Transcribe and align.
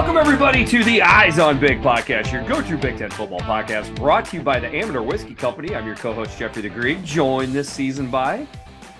Welcome, 0.00 0.16
everybody, 0.16 0.64
to 0.64 0.82
the 0.82 1.02
Eyes 1.02 1.38
on 1.38 1.60
Big 1.60 1.82
podcast, 1.82 2.32
your 2.32 2.42
go 2.44 2.62
to 2.62 2.78
Big 2.78 2.96
Ten 2.96 3.10
football 3.10 3.40
podcast, 3.40 3.94
brought 3.96 4.24
to 4.24 4.38
you 4.38 4.42
by 4.42 4.58
the 4.58 4.66
Amador 4.66 5.02
Whiskey 5.02 5.34
Company. 5.34 5.76
I'm 5.76 5.86
your 5.86 5.94
co 5.94 6.14
host, 6.14 6.38
Jeffrey 6.38 6.62
the 6.62 6.70
Greek, 6.70 7.04
joined 7.04 7.52
this 7.52 7.70
season 7.70 8.10
by 8.10 8.46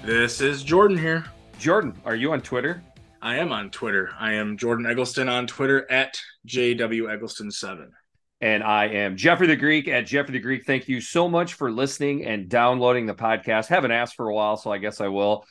This 0.05 0.42
is 0.42 0.62
Jordan 0.62 0.98
here. 0.98 1.24
Jordan. 1.59 1.98
Are 2.05 2.14
you 2.14 2.34
on 2.34 2.42
Twitter? 2.42 2.82
I 3.23 3.36
am 3.36 3.50
on 3.50 3.70
Twitter. 3.70 4.10
I 4.20 4.34
am 4.34 4.59
Jordan 4.59 4.84
Eggleston 4.84 5.27
on 5.30 5.46
Twitter 5.46 5.91
at 5.91 6.20
JW 6.46 7.05
Eggleston7. 7.05 7.88
And 8.42 8.62
I 8.62 8.88
am 8.88 9.16
Jeffrey 9.16 9.46
the 9.46 9.56
Greek 9.56 9.88
at 9.88 10.05
Jeffrey 10.05 10.32
the 10.32 10.38
Greek. 10.38 10.66
Thank 10.66 10.87
you 10.87 11.01
so 11.01 11.30
much 11.30 11.55
for 11.55 11.73
listening 11.73 12.27
and 12.27 12.46
downloading 12.46 13.06
the 13.06 13.14
podcast. 13.14 13.69
Haven't 13.69 13.91
asked 13.91 14.16
for 14.16 14.28
a 14.28 14.34
while, 14.34 14.59
so 14.59 14.70
I 14.70 14.77
guess 14.77 15.01
I 15.01 15.09
will. 15.09 15.46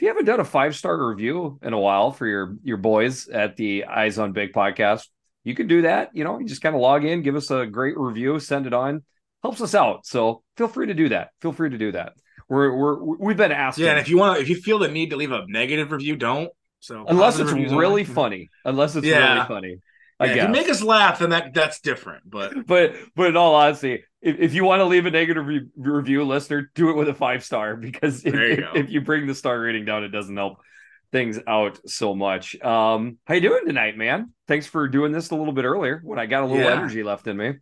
If 0.00 0.04
you 0.04 0.08
haven't 0.08 0.24
done 0.24 0.40
a 0.40 0.46
five 0.46 0.74
star 0.74 0.96
review 1.10 1.58
in 1.60 1.74
a 1.74 1.78
while 1.78 2.10
for 2.10 2.26
your 2.26 2.56
your 2.64 2.78
boys 2.78 3.28
at 3.28 3.58
the 3.58 3.84
Eyes 3.84 4.18
on 4.18 4.32
Big 4.32 4.54
podcast, 4.54 5.06
you 5.44 5.54
can 5.54 5.66
do 5.66 5.82
that. 5.82 6.08
You 6.14 6.24
know, 6.24 6.38
you 6.38 6.46
just 6.46 6.62
kind 6.62 6.74
of 6.74 6.80
log 6.80 7.04
in, 7.04 7.20
give 7.20 7.36
us 7.36 7.50
a 7.50 7.66
great 7.66 7.98
review, 7.98 8.38
send 8.40 8.66
it 8.66 8.72
on, 8.72 9.04
helps 9.42 9.60
us 9.60 9.74
out. 9.74 10.06
So 10.06 10.42
feel 10.56 10.68
free 10.68 10.86
to 10.86 10.94
do 10.94 11.10
that. 11.10 11.32
Feel 11.42 11.52
free 11.52 11.68
to 11.68 11.76
do 11.76 11.92
that. 11.92 12.14
We're 12.48 12.74
we're 12.74 13.16
we've 13.18 13.36
been 13.36 13.52
asking. 13.52 13.84
Yeah, 13.84 13.90
and 13.90 14.00
if 14.00 14.08
you 14.08 14.16
want, 14.16 14.40
if 14.40 14.48
you 14.48 14.56
feel 14.56 14.78
the 14.78 14.88
need 14.88 15.10
to 15.10 15.16
leave 15.16 15.32
a 15.32 15.44
negative 15.46 15.92
review, 15.92 16.16
don't. 16.16 16.50
So 16.78 17.04
unless 17.06 17.38
it's 17.38 17.52
really 17.52 18.04
funny, 18.04 18.48
unless 18.64 18.96
it's 18.96 19.06
Yeah. 19.06 19.34
really 19.34 19.48
funny. 19.48 19.76
I 20.20 20.26
Yeah, 20.26 20.34
if 20.34 20.42
you 20.42 20.48
make 20.48 20.68
us 20.68 20.82
laugh, 20.82 21.18
then 21.20 21.30
that 21.30 21.54
that's 21.54 21.80
different. 21.80 22.28
But 22.30 22.54
but 22.66 22.94
but 23.16 23.28
in 23.28 23.36
all 23.36 23.54
honesty, 23.54 24.04
if, 24.20 24.38
if 24.38 24.54
you 24.54 24.64
want 24.64 24.80
to 24.80 24.84
leave 24.86 25.06
a 25.06 25.10
negative 25.10 25.46
re- 25.46 25.68
review, 25.76 26.24
listener, 26.24 26.70
do 26.74 26.90
it 26.90 26.96
with 26.96 27.08
a 27.08 27.14
five 27.14 27.44
star 27.44 27.76
because 27.78 28.24
if, 28.24 28.34
you 28.34 28.40
if, 28.50 28.84
if 28.86 28.90
you 28.90 29.00
bring 29.00 29.26
the 29.26 29.34
star 29.34 29.58
rating 29.60 29.84
down, 29.84 30.04
it 30.04 30.08
doesn't 30.10 30.36
help 30.36 30.58
things 31.12 31.40
out 31.46 31.80
so 31.86 32.14
much. 32.14 32.60
Um, 32.62 33.18
how 33.24 33.34
you 33.34 33.40
doing 33.40 33.66
tonight, 33.66 33.96
man? 33.96 34.32
Thanks 34.46 34.66
for 34.66 34.86
doing 34.88 35.10
this 35.12 35.30
a 35.30 35.34
little 35.36 35.52
bit 35.52 35.64
earlier 35.64 36.00
when 36.04 36.18
I 36.20 36.26
got 36.26 36.44
a 36.44 36.46
little 36.46 36.62
Yeah. 36.64 36.72
energy 36.72 37.02
left 37.02 37.26
in 37.26 37.36
me. 37.36 37.54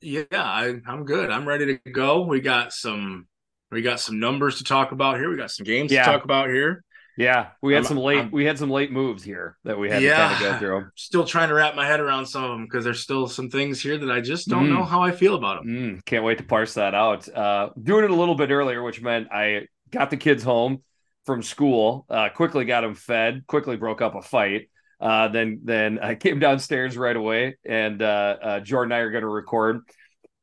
yeah, 0.00 0.24
I, 0.32 0.80
I'm 0.86 1.04
good. 1.04 1.30
I'm 1.30 1.46
ready 1.46 1.78
to 1.78 1.90
go. 1.90 2.22
We 2.22 2.40
got 2.40 2.72
some 2.72 3.26
we 3.70 3.82
got 3.82 4.00
some 4.00 4.18
numbers 4.18 4.58
to 4.58 4.64
talk 4.64 4.92
about 4.92 5.18
here. 5.18 5.30
We 5.30 5.36
got 5.36 5.50
some 5.50 5.64
games 5.64 5.92
Yeah. 5.92 6.04
to 6.06 6.12
talk 6.12 6.24
about 6.24 6.48
here. 6.48 6.84
Yeah, 7.18 7.48
we 7.62 7.74
had 7.74 7.80
I'm- 7.80 7.88
some 7.88 7.96
late 7.98 8.18
I'm- 8.18 8.30
we 8.30 8.44
had 8.44 8.58
some 8.58 8.70
late 8.70 8.92
moves 8.92 9.24
here 9.24 9.58
that 9.64 9.76
we 9.78 9.90
had 9.90 10.02
Yeah. 10.02 10.28
to 10.28 10.34
kind 10.34 10.46
of 10.46 10.52
go 10.52 10.58
through. 10.58 10.86
Still 10.94 11.24
trying 11.24 11.48
to 11.48 11.54
wrap 11.54 11.74
my 11.74 11.84
head 11.84 11.98
around 12.00 12.26
some 12.26 12.44
of 12.44 12.50
them 12.50 12.64
because 12.64 12.84
there's 12.84 13.00
still 13.00 13.26
some 13.26 13.50
things 13.50 13.80
here 13.82 13.98
that 13.98 14.10
I 14.10 14.20
just 14.20 14.48
don't 14.48 14.66
Mm. 14.68 14.74
know 14.78 14.84
how 14.84 15.02
I 15.02 15.10
feel 15.10 15.34
about 15.34 15.64
them. 15.64 15.74
Mm, 15.98 16.04
can't 16.04 16.24
wait 16.24 16.38
to 16.38 16.44
parse 16.44 16.74
that 16.74 16.94
out. 16.94 17.28
Uh, 17.28 17.70
doing 17.82 18.04
it 18.04 18.10
a 18.10 18.14
little 18.14 18.36
bit 18.36 18.50
earlier, 18.50 18.82
which 18.82 19.02
meant 19.02 19.28
I 19.32 19.66
got 19.90 20.10
the 20.10 20.16
kids 20.16 20.44
home 20.44 20.82
from 21.26 21.42
school, 21.42 22.06
uh, 22.08 22.28
quickly 22.30 22.64
got 22.64 22.82
them 22.82 22.94
fed, 22.94 23.46
quickly 23.48 23.76
broke 23.76 24.00
up 24.00 24.14
a 24.14 24.22
fight. 24.22 24.70
Uh, 25.00 25.28
then 25.28 25.60
then 25.64 25.98
I 26.00 26.14
came 26.24 26.38
downstairs 26.38 26.96
right 26.96 27.14
away, 27.16 27.56
and 27.64 28.00
uh, 28.00 28.36
uh, 28.42 28.60
Jordan 28.60 28.92
and 28.92 28.98
I 28.98 29.02
are 29.02 29.10
going 29.10 29.22
to 29.22 29.28
record. 29.28 29.80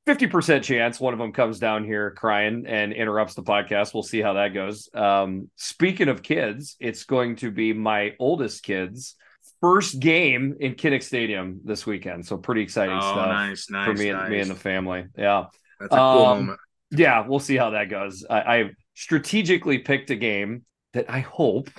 Fifty 0.05 0.27
percent 0.27 0.63
chance 0.63 0.99
one 0.99 1.13
of 1.13 1.19
them 1.19 1.31
comes 1.33 1.57
down 1.57 1.83
here 1.83 2.11
crying 2.11 2.65
and 2.67 2.93
interrupts 2.93 3.33
the 3.33 3.41
podcast. 3.41 3.93
We'll 3.93 4.03
see 4.03 4.21
how 4.21 4.33
that 4.33 4.53
goes. 4.53 4.87
Um, 4.93 5.49
speaking 5.55 6.09
of 6.09 6.21
kids, 6.21 6.75
it's 6.79 7.05
going 7.05 7.37
to 7.37 7.49
be 7.49 7.73
my 7.73 8.13
oldest 8.19 8.61
kids' 8.63 9.15
first 9.61 9.99
game 9.99 10.55
in 10.59 10.75
Kinnick 10.75 11.01
Stadium 11.01 11.61
this 11.63 11.87
weekend. 11.87 12.25
So 12.27 12.37
pretty 12.37 12.61
exciting 12.61 12.95
Oh, 12.95 12.99
stuff 13.01 13.29
nice, 13.29 13.69
nice, 13.71 13.87
for 13.87 13.93
me 13.95 14.11
nice. 14.11 14.21
and 14.21 14.31
me 14.31 14.39
and 14.41 14.51
the 14.51 14.55
family. 14.55 15.05
Yeah. 15.17 15.45
That's 15.79 15.91
a 15.91 15.95
cool 15.97 16.25
Um, 16.25 16.37
moment. 16.45 16.59
Yeah, 16.91 17.25
we'll 17.27 17.39
see 17.39 17.57
how 17.57 17.71
that 17.71 17.89
goes. 17.89 18.23
I, 18.29 18.39
I 18.57 18.69
strategically 18.93 19.79
picked 19.79 20.11
a 20.11 20.15
game 20.15 20.65
that 20.95 21.09
I 21.09 21.19
hope 21.19 21.69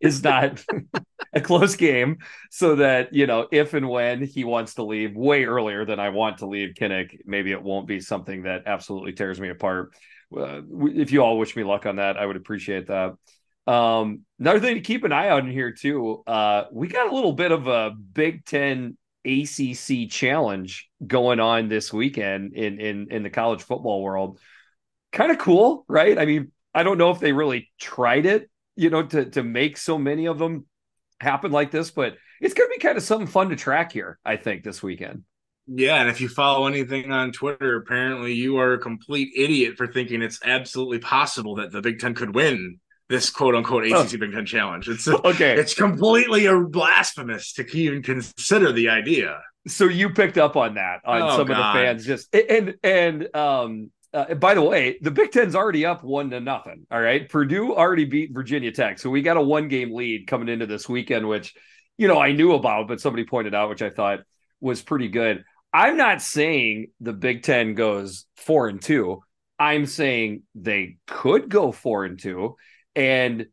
is 0.00 0.22
not 0.22 0.62
a 1.32 1.40
close 1.40 1.76
game, 1.76 2.18
so 2.50 2.76
that 2.76 3.14
you 3.14 3.26
know 3.26 3.48
if 3.50 3.74
and 3.74 3.88
when 3.88 4.22
he 4.22 4.44
wants 4.44 4.74
to 4.74 4.82
leave 4.82 5.16
way 5.16 5.44
earlier 5.44 5.84
than 5.84 5.98
I 5.98 6.10
want 6.10 6.38
to 6.38 6.46
leave 6.46 6.74
Kinnick, 6.74 7.20
maybe 7.24 7.52
it 7.52 7.62
won't 7.62 7.86
be 7.86 8.00
something 8.00 8.42
that 8.42 8.64
absolutely 8.66 9.12
tears 9.12 9.40
me 9.40 9.48
apart. 9.48 9.94
Uh, 10.36 10.60
if 10.82 11.10
you 11.12 11.22
all 11.22 11.38
wish 11.38 11.56
me 11.56 11.64
luck 11.64 11.86
on 11.86 11.96
that, 11.96 12.18
I 12.18 12.26
would 12.26 12.36
appreciate 12.36 12.88
that. 12.88 13.14
Um, 13.66 14.22
another 14.38 14.60
thing 14.60 14.74
to 14.74 14.80
keep 14.80 15.04
an 15.04 15.12
eye 15.12 15.30
on 15.30 15.50
here 15.50 15.72
too. 15.72 16.22
Uh, 16.26 16.64
we 16.72 16.88
got 16.88 17.10
a 17.10 17.14
little 17.14 17.32
bit 17.32 17.52
of 17.52 17.66
a 17.66 17.90
Big 17.90 18.44
Ten 18.44 18.96
ACC 19.24 20.08
challenge 20.10 20.88
going 21.06 21.38
on 21.38 21.68
this 21.68 21.92
weekend 21.92 22.54
in 22.54 22.80
in 22.80 23.08
in 23.10 23.22
the 23.22 23.30
college 23.30 23.62
football 23.62 24.02
world. 24.02 24.40
Kind 25.12 25.30
of 25.30 25.38
cool, 25.38 25.84
right? 25.88 26.18
I 26.18 26.26
mean, 26.26 26.52
I 26.78 26.82
don't 26.84 26.98
know 26.98 27.10
if 27.10 27.18
they 27.20 27.32
really 27.32 27.70
tried 27.78 28.26
it, 28.26 28.48
you 28.76 28.90
know, 28.90 29.02
to 29.02 29.24
to 29.30 29.42
make 29.42 29.76
so 29.76 29.98
many 29.98 30.26
of 30.26 30.38
them 30.38 30.66
happen 31.20 31.50
like 31.52 31.70
this, 31.70 31.90
but 31.90 32.14
it's 32.40 32.54
going 32.54 32.68
to 32.70 32.74
be 32.76 32.80
kind 32.80 32.96
of 32.96 33.02
something 33.02 33.26
fun 33.26 33.48
to 33.50 33.56
track 33.56 33.92
here. 33.92 34.18
I 34.24 34.36
think 34.36 34.62
this 34.62 34.82
weekend. 34.82 35.24
Yeah, 35.66 35.96
and 36.00 36.08
if 36.08 36.20
you 36.20 36.28
follow 36.28 36.66
anything 36.66 37.12
on 37.12 37.32
Twitter, 37.32 37.76
apparently 37.76 38.32
you 38.32 38.58
are 38.58 38.74
a 38.74 38.78
complete 38.78 39.30
idiot 39.36 39.76
for 39.76 39.86
thinking 39.86 40.22
it's 40.22 40.38
absolutely 40.44 40.98
possible 41.00 41.56
that 41.56 41.72
the 41.72 41.82
Big 41.82 41.98
Ten 41.98 42.14
could 42.14 42.34
win 42.34 42.78
this 43.10 43.28
quote 43.30 43.54
unquote 43.54 43.84
ACC 43.84 43.94
Oh. 44.14 44.18
Big 44.18 44.32
Ten 44.32 44.46
challenge. 44.46 44.88
It's 44.88 45.06
Okay, 45.30 45.58
it's 45.58 45.74
completely 45.74 46.46
a 46.46 46.58
blasphemous 46.60 47.52
to 47.54 47.66
even 47.76 48.02
consider 48.02 48.72
the 48.72 48.88
idea. 48.88 49.40
so 49.66 49.84
you 49.86 50.10
picked 50.10 50.38
up 50.38 50.56
on 50.56 50.74
that 50.76 51.00
on 51.04 51.20
Oh, 51.22 51.30
some 51.32 51.40
of 51.50 51.56
the 51.56 51.70
fans 51.74 52.06
just 52.06 52.34
and 52.34 52.76
and 52.82 53.34
um 53.36 53.90
uh, 54.14 54.34
by 54.34 54.54
the 54.54 54.62
way 54.62 54.98
the 55.02 55.10
big 55.10 55.30
ten's 55.30 55.54
already 55.54 55.84
up 55.84 56.02
one 56.02 56.30
to 56.30 56.40
nothing 56.40 56.86
all 56.90 57.00
right? 57.00 57.28
Purdue 57.28 57.74
already 57.74 58.04
beat 58.04 58.32
virginia 58.32 58.72
tech 58.72 58.98
so 58.98 59.10
we 59.10 59.22
got 59.22 59.36
a 59.36 59.42
one 59.42 59.68
game 59.68 59.94
lead 59.94 60.26
coming 60.26 60.48
into 60.48 60.66
this 60.66 60.88
weekend 60.88 61.28
which 61.28 61.54
you 61.96 62.08
know 62.08 62.18
i 62.18 62.32
knew 62.32 62.52
about 62.52 62.88
but 62.88 63.00
somebody 63.00 63.24
pointed 63.24 63.54
out 63.54 63.68
which 63.68 63.82
i 63.82 63.90
thought 63.90 64.20
was 64.60 64.82
pretty 64.82 65.08
good. 65.08 65.44
I'm 65.72 65.96
not 65.96 66.22
saying 66.22 66.88
the 67.00 67.12
big 67.12 67.42
ten 67.42 67.74
goes 67.74 68.24
four 68.36 68.68
and 68.68 68.80
two. 68.80 69.22
I'm 69.58 69.86
saying 69.86 70.42
they 70.54 70.96
could 71.06 71.48
go 71.48 71.72
four 71.72 72.04
and 72.04 72.18
two. 72.18 72.56
And 72.94 73.46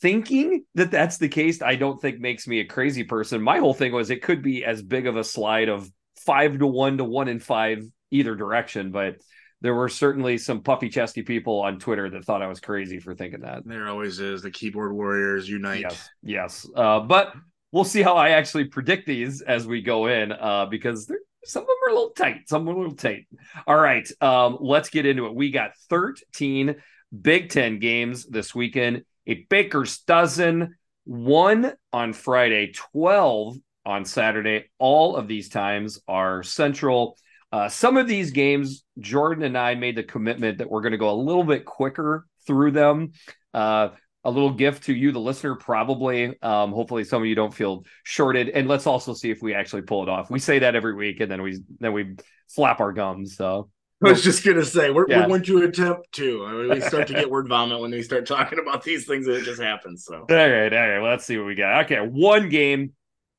thinking 0.00 0.64
that 0.74 0.90
that's 0.90 1.18
the 1.18 1.28
case 1.28 1.60
i 1.60 1.74
don't 1.74 2.00
think 2.00 2.18
makes 2.18 2.48
me 2.48 2.60
a 2.60 2.64
crazy 2.64 3.04
person. 3.04 3.42
My 3.42 3.58
whole 3.58 3.74
thing 3.74 3.92
was 3.92 4.10
it 4.10 4.22
could 4.22 4.42
be 4.42 4.64
as 4.64 4.82
big 4.82 5.06
of 5.06 5.16
a 5.16 5.24
slide 5.24 5.68
of 5.68 5.90
five 6.16 6.58
to 6.58 6.66
one 6.66 6.98
to 6.98 7.04
one 7.04 7.28
and 7.28 7.42
five 7.42 7.82
either 8.10 8.34
direction 8.34 8.90
but 8.90 9.16
there 9.60 9.74
were 9.74 9.88
certainly 9.88 10.38
some 10.38 10.62
puffy 10.62 10.88
chesty 10.88 11.22
people 11.22 11.60
on 11.60 11.78
twitter 11.78 12.08
that 12.10 12.24
thought 12.24 12.42
i 12.42 12.46
was 12.46 12.60
crazy 12.60 12.98
for 12.98 13.14
thinking 13.14 13.40
that. 13.40 13.62
There 13.64 13.88
always 13.88 14.20
is 14.20 14.42
the 14.42 14.50
keyboard 14.50 14.92
warriors 14.92 15.48
unite. 15.48 15.80
yes 15.80 16.08
yes. 16.22 16.66
Uh, 16.74 17.00
but 17.00 17.34
we'll 17.72 17.84
see 17.84 18.02
how 18.02 18.16
i 18.16 18.30
actually 18.30 18.64
predict 18.64 19.06
these 19.06 19.42
as 19.42 19.66
we 19.66 19.82
go 19.82 20.06
in 20.06 20.32
uh, 20.32 20.66
because 20.66 21.06
they're 21.06 21.18
some 21.44 21.62
of 21.62 21.68
them 21.68 21.76
are 21.86 21.90
a 21.90 21.94
little 21.94 22.10
tight 22.10 22.48
some 22.48 22.68
are 22.68 22.72
a 22.72 22.76
little 22.76 22.94
tight. 22.94 23.26
All 23.66 23.78
right 23.78 24.08
um, 24.20 24.58
let's 24.60 24.90
get 24.90 25.06
into 25.06 25.26
it. 25.26 25.34
We 25.34 25.50
got 25.50 25.72
13 25.88 26.76
big 27.22 27.48
10 27.48 27.78
games 27.78 28.26
this 28.26 28.54
weekend. 28.54 29.04
A 29.26 29.46
baker's 29.48 29.98
dozen 30.00 30.76
one 31.04 31.72
on 31.92 32.12
friday 32.12 32.72
12 32.72 33.56
on 33.86 34.04
saturday. 34.04 34.66
All 34.78 35.16
of 35.16 35.28
these 35.28 35.48
times 35.48 36.00
are 36.06 36.42
central 36.42 37.16
uh, 37.52 37.68
some 37.68 37.96
of 37.96 38.06
these 38.06 38.30
games 38.30 38.84
jordan 38.98 39.44
and 39.44 39.58
i 39.58 39.74
made 39.74 39.96
the 39.96 40.02
commitment 40.02 40.58
that 40.58 40.70
we're 40.70 40.82
going 40.82 40.92
to 40.92 40.98
go 40.98 41.10
a 41.10 41.20
little 41.20 41.44
bit 41.44 41.64
quicker 41.64 42.26
through 42.46 42.70
them 42.70 43.12
uh, 43.54 43.88
a 44.24 44.30
little 44.30 44.52
gift 44.52 44.84
to 44.84 44.94
you, 44.94 45.12
the 45.12 45.20
listener, 45.20 45.54
probably. 45.54 46.40
Um, 46.42 46.72
hopefully, 46.72 47.04
some 47.04 47.22
of 47.22 47.26
you 47.26 47.34
don't 47.34 47.54
feel 47.54 47.84
shorted, 48.04 48.50
and 48.50 48.68
let's 48.68 48.86
also 48.86 49.14
see 49.14 49.30
if 49.30 49.40
we 49.40 49.54
actually 49.54 49.82
pull 49.82 50.02
it 50.02 50.08
off. 50.08 50.30
We 50.30 50.38
say 50.38 50.58
that 50.58 50.74
every 50.74 50.94
week, 50.94 51.20
and 51.20 51.30
then 51.30 51.42
we 51.42 51.58
then 51.78 51.92
we 51.92 52.16
flap 52.48 52.80
our 52.80 52.92
gums. 52.92 53.36
So 53.36 53.70
I 54.04 54.10
was 54.10 54.22
just 54.22 54.44
gonna 54.44 54.64
say 54.64 54.90
we're, 54.90 55.06
Yeah. 55.08 55.22
we're 55.22 55.28
going 55.28 55.42
to 55.44 55.62
attempt 55.62 56.12
to. 56.12 56.44
I 56.44 56.52
mean, 56.52 56.68
we 56.68 56.80
start 56.80 57.06
to 57.08 57.14
get 57.14 57.30
word 57.30 57.48
vomit 57.48 57.80
when 57.80 57.90
we 57.92 58.02
start 58.02 58.26
talking 58.26 58.58
about 58.58 58.84
these 58.84 59.06
things, 59.06 59.26
and 59.26 59.36
it 59.36 59.44
just 59.44 59.60
happens. 59.60 60.04
So 60.04 60.16
all 60.16 60.26
right, 60.28 60.72
all 60.72 60.88
right. 60.88 61.00
Well, 61.00 61.10
let's 61.10 61.24
see 61.24 61.38
what 61.38 61.46
we 61.46 61.54
got. 61.54 61.86
Okay, 61.86 62.00
one 62.00 62.50
game 62.50 62.92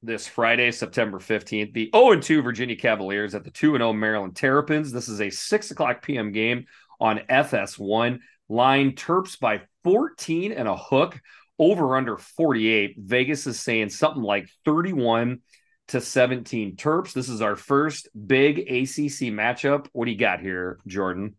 this 0.03 0.27
Friday, 0.27 0.71
September 0.71 1.19
fifteenth. 1.19 1.73
The 1.73 1.89
zero 1.93 2.11
and 2.11 2.23
two 2.23 2.41
Virginia 2.41 2.75
Cavaliers 2.75 3.35
at 3.35 3.43
the 3.43 3.51
two 3.51 3.75
and 3.75 3.81
zero 3.81 3.93
Maryland 3.93 4.35
Terrapins. 4.35 4.91
This 4.91 5.07
is 5.07 5.21
a 5.21 5.29
six 5.29 5.71
o'clock 5.71 6.01
p.m. 6.01 6.31
game 6.31 6.65
on 6.99 7.19
FS1. 7.29 8.19
Line 8.49 8.91
Terps 8.93 9.39
by 9.39 9.61
14 9.85 10.51
and 10.51 10.67
a 10.67 10.75
hook 10.75 11.19
over 11.57 11.95
under 11.95 12.17
48. 12.17 12.95
Vegas 12.99 13.47
is 13.47 13.59
saying 13.59 13.89
something 13.89 14.21
like 14.23 14.49
31 14.65 15.39
to 15.89 16.01
17 16.01 16.75
Terps. 16.75 17.13
This 17.13 17.29
is 17.29 17.41
our 17.41 17.55
first 17.55 18.09
big 18.27 18.59
ACC 18.59 19.31
matchup. 19.31 19.87
What 19.93 20.05
do 20.05 20.11
you 20.11 20.17
got 20.17 20.41
here, 20.41 20.79
Jordan? 20.85 21.35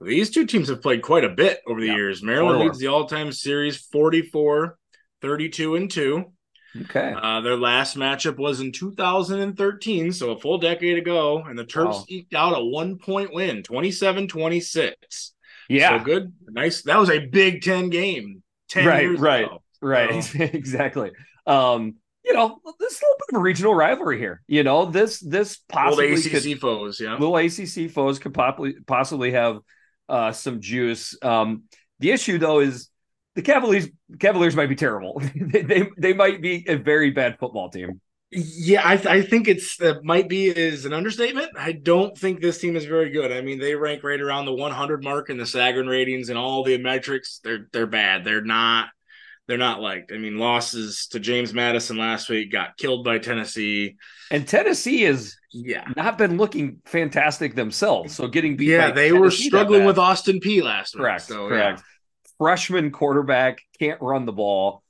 These 0.00 0.30
two 0.30 0.46
teams 0.46 0.68
have 0.68 0.82
played 0.82 1.02
quite 1.02 1.24
a 1.24 1.28
bit 1.30 1.60
over 1.66 1.80
the 1.80 1.88
Yeah. 1.88 1.96
years. 1.96 2.22
Maryland 2.22 2.58
Four. 2.58 2.64
leads 2.66 2.78
the 2.78 2.86
all-time 2.88 3.30
series 3.32 3.76
44 3.76 4.78
32 5.20 5.74
and 5.76 5.90
2. 5.90 6.24
Okay. 6.82 7.14
Uh, 7.16 7.40
their 7.40 7.56
last 7.56 7.96
matchup 7.96 8.36
was 8.36 8.60
in 8.60 8.72
2013, 8.72 10.12
so 10.12 10.32
a 10.32 10.38
full 10.40 10.58
decade 10.58 10.98
ago, 10.98 11.42
and 11.44 11.58
the 11.58 11.64
Terps 11.64 11.86
Wow. 11.92 12.04
eked 12.08 12.34
out 12.34 12.58
a 12.58 12.64
one-point 12.64 13.32
win, 13.32 13.62
27-26. 13.62 15.32
Yeah. 15.68 15.98
So 15.98 16.04
good. 16.04 16.32
Nice. 16.48 16.82
That 16.82 16.98
was 16.98 17.10
a 17.10 17.20
Big 17.26 17.62
10 17.62 17.90
game 17.90 18.42
10 18.70 18.86
Right, 18.86 19.02
years 19.02 19.20
right. 19.20 19.44
ago. 19.44 19.62
Right, 19.80 20.22
So- 20.24 20.38
exactly. 20.42 21.12
Um, 21.46 21.94
you 22.24 22.32
know, 22.32 22.58
this 22.80 23.02
little 23.02 23.16
bit 23.18 23.34
of 23.34 23.40
a 23.40 23.42
regional 23.42 23.74
rivalry 23.74 24.18
here. 24.18 24.40
You 24.46 24.62
know, 24.62 24.86
this 24.86 25.20
this 25.20 25.58
possibly 25.68 26.10
Little 26.14 26.38
ACC 26.38 26.42
could, 26.52 26.60
foes, 26.60 26.98
yeah. 26.98 27.12
little 27.18 27.36
ACC 27.36 27.90
foes 27.90 28.18
could 28.18 28.32
possibly 28.32 28.76
possibly 28.86 29.32
have 29.32 29.58
uh, 30.08 30.32
some 30.32 30.62
juice. 30.62 31.16
Um, 31.20 31.64
the 31.98 32.12
issue 32.12 32.38
though 32.38 32.60
is 32.60 32.88
the 33.34 33.42
Cavaliers 33.42 33.88
Cavaliers 34.18 34.56
might 34.56 34.68
be 34.68 34.76
terrible. 34.76 35.20
they, 35.34 35.62
they 35.62 35.90
they 35.96 36.12
might 36.12 36.40
be 36.40 36.64
a 36.68 36.76
very 36.76 37.10
bad 37.10 37.38
football 37.38 37.70
team. 37.70 38.00
Yeah, 38.30 38.82
I, 38.84 38.94
I 38.94 39.22
think 39.22 39.46
it's 39.46 39.80
uh, 39.80 39.94
might 40.02 40.28
be 40.28 40.48
is 40.48 40.86
an 40.86 40.92
understatement. 40.92 41.50
I 41.56 41.70
don't 41.72 42.18
think 42.18 42.40
this 42.40 42.58
team 42.58 42.74
is 42.74 42.84
very 42.84 43.10
good. 43.10 43.30
I 43.30 43.42
mean, 43.42 43.60
they 43.60 43.76
rank 43.76 44.02
right 44.02 44.20
around 44.20 44.46
the 44.46 44.54
100 44.54 45.04
mark 45.04 45.30
in 45.30 45.36
the 45.36 45.44
Sagarin 45.44 45.88
ratings 45.88 46.30
and 46.30 46.38
all 46.38 46.64
the 46.64 46.76
metrics. 46.78 47.40
They're 47.44 47.68
they're 47.72 47.86
bad. 47.86 48.24
They're 48.24 48.42
not 48.42 48.88
they're 49.46 49.58
not 49.58 49.80
liked. 49.80 50.10
I 50.12 50.18
mean, 50.18 50.38
losses 50.38 51.06
to 51.08 51.20
James 51.20 51.52
Madison 51.52 51.96
last 51.96 52.28
week 52.28 52.50
got 52.50 52.76
killed 52.76 53.04
by 53.04 53.18
Tennessee. 53.18 53.96
And 54.30 54.48
Tennessee 54.48 55.02
has 55.02 55.36
Yeah. 55.52 55.84
not 55.96 56.16
been 56.16 56.38
looking 56.38 56.80
fantastic 56.86 57.54
themselves. 57.54 58.14
So 58.14 58.26
getting 58.26 58.56
beat 58.56 58.70
Yeah, 58.70 58.90
they 58.90 59.12
were 59.12 59.28
Tennessee 59.28 59.44
that 59.50 59.56
struggling 59.58 59.84
with 59.84 59.98
Austin 59.98 60.40
Peay 60.40 60.62
last 60.62 60.96
correct, 60.96 61.28
week. 61.28 61.36
So, 61.36 61.48
correct. 61.48 61.82
Freshman 62.38 62.90
quarterback 62.90 63.58
can't 63.78 64.00
run 64.00 64.26
the 64.26 64.32
ball, 64.32 64.82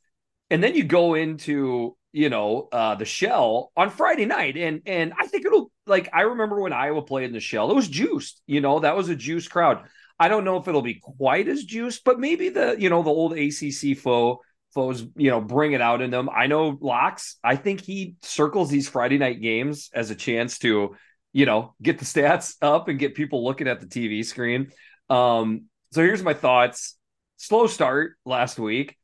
and 0.51 0.63
then 0.63 0.75
you 0.75 0.85
go 0.85 1.15
into 1.15 1.97
you 2.13 2.29
know 2.31 2.69
uh, 2.73 2.95
the 2.95 3.05
shell 3.05 3.73
on 3.77 3.91
Friday 3.91 4.27
night, 4.27 4.57
and 4.57 4.83
and 4.87 5.13
I 5.19 5.27
think 5.27 5.45
it'll 5.45 5.71
like 5.87 6.09
I 6.13 6.23
remember 6.23 6.61
when 6.61 6.73
Iowa 6.73 7.03
played 7.03 7.25
in 7.25 7.33
the 7.33 7.41
shell, 7.41 7.71
it 7.71 7.75
was 7.75 7.89
juiced. 7.89 8.41
You 8.47 8.61
know 8.61 8.81
that 8.81 8.97
was 8.97 9.09
a 9.09 9.17
juice 9.17 9.49
crowd. 9.49 9.85
I 10.19 10.29
don't 10.29 10.45
know 10.45 10.57
if 10.57 10.69
it'll 10.69 10.83
be 10.83 11.01
quite 11.03 11.49
as 11.49 11.65
juiced, 11.65 12.05
but 12.05 12.21
maybe 12.21 12.51
the 12.51 12.77
you 12.79 12.89
know 12.89 13.03
the 13.03 13.11
old 13.11 13.33
ACC 13.33 13.97
foe 13.99 14.41
foes 14.73 15.07
you 15.17 15.31
know 15.31 15.41
bring 15.41 15.73
it 15.73 15.81
out 15.81 16.03
in 16.03 16.11
them. 16.11 16.29
I 16.29 16.47
know 16.47 16.79
Locks. 16.81 17.37
I 17.43 17.57
think 17.57 17.81
he 17.81 18.17
circles 18.23 18.71
these 18.71 18.89
Friday 18.89 19.19
night 19.19 19.41
games 19.41 19.91
as 19.95 20.11
a 20.11 20.15
chance 20.15 20.59
to 20.61 20.97
you 21.33 21.47
know 21.47 21.75
get 21.83 21.99
the 21.99 22.05
stats 22.05 22.55
up 22.63 22.89
and 22.89 22.99
get 22.99 23.15
people 23.15 23.45
looking 23.45 23.69
at 23.69 23.81
the 23.81 23.87
TV 23.87 24.25
screen. 24.25 24.71
Um, 25.11 25.65
so 25.93 26.03
here's 26.03 26.23
my 26.23 26.35
thoughts. 26.35 26.97
Slow 27.45 27.67
start 27.67 28.17
last 28.25 28.59
week, 28.59 28.97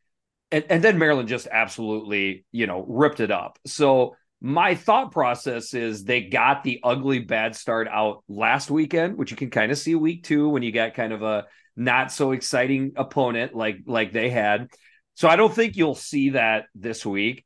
and, 0.51 0.65
and 0.71 0.83
then 0.83 0.99
Maryland 0.99 1.29
just 1.29 1.47
absolutely, 1.47 2.47
you 2.53 2.67
know, 2.67 2.83
ripped 2.89 3.21
it 3.21 3.31
up. 3.31 3.59
So 3.67 4.17
my 4.41 4.75
thought 4.75 5.13
process 5.13 5.75
is 5.75 6.05
they 6.05 6.23
got 6.23 6.65
the 6.65 6.81
ugly 6.83 7.19
bad 7.19 7.55
start 7.55 7.87
out 7.87 8.25
last 8.31 8.71
weekend, 8.71 9.19
which 9.19 9.31
you 9.31 9.37
can 9.37 9.51
kind 9.51 9.71
of 9.71 9.77
see 9.77 9.95
week 9.95 10.25
two 10.25 10.49
when 10.49 10.63
you 10.63 10.73
got 10.73 10.95
kind 10.95 11.13
of 11.13 11.23
a 11.23 11.45
not 11.77 12.13
so 12.13 12.33
exciting 12.33 12.93
opponent 12.97 13.55
like 13.55 13.81
like 13.85 14.11
they 14.15 14.31
had. 14.31 14.69
So 15.17 15.29
I 15.29 15.37
don't 15.37 15.55
think 15.55 15.77
you'll 15.77 15.95
see 15.95 16.31
that 16.31 16.65
this 16.75 17.05
week. 17.05 17.45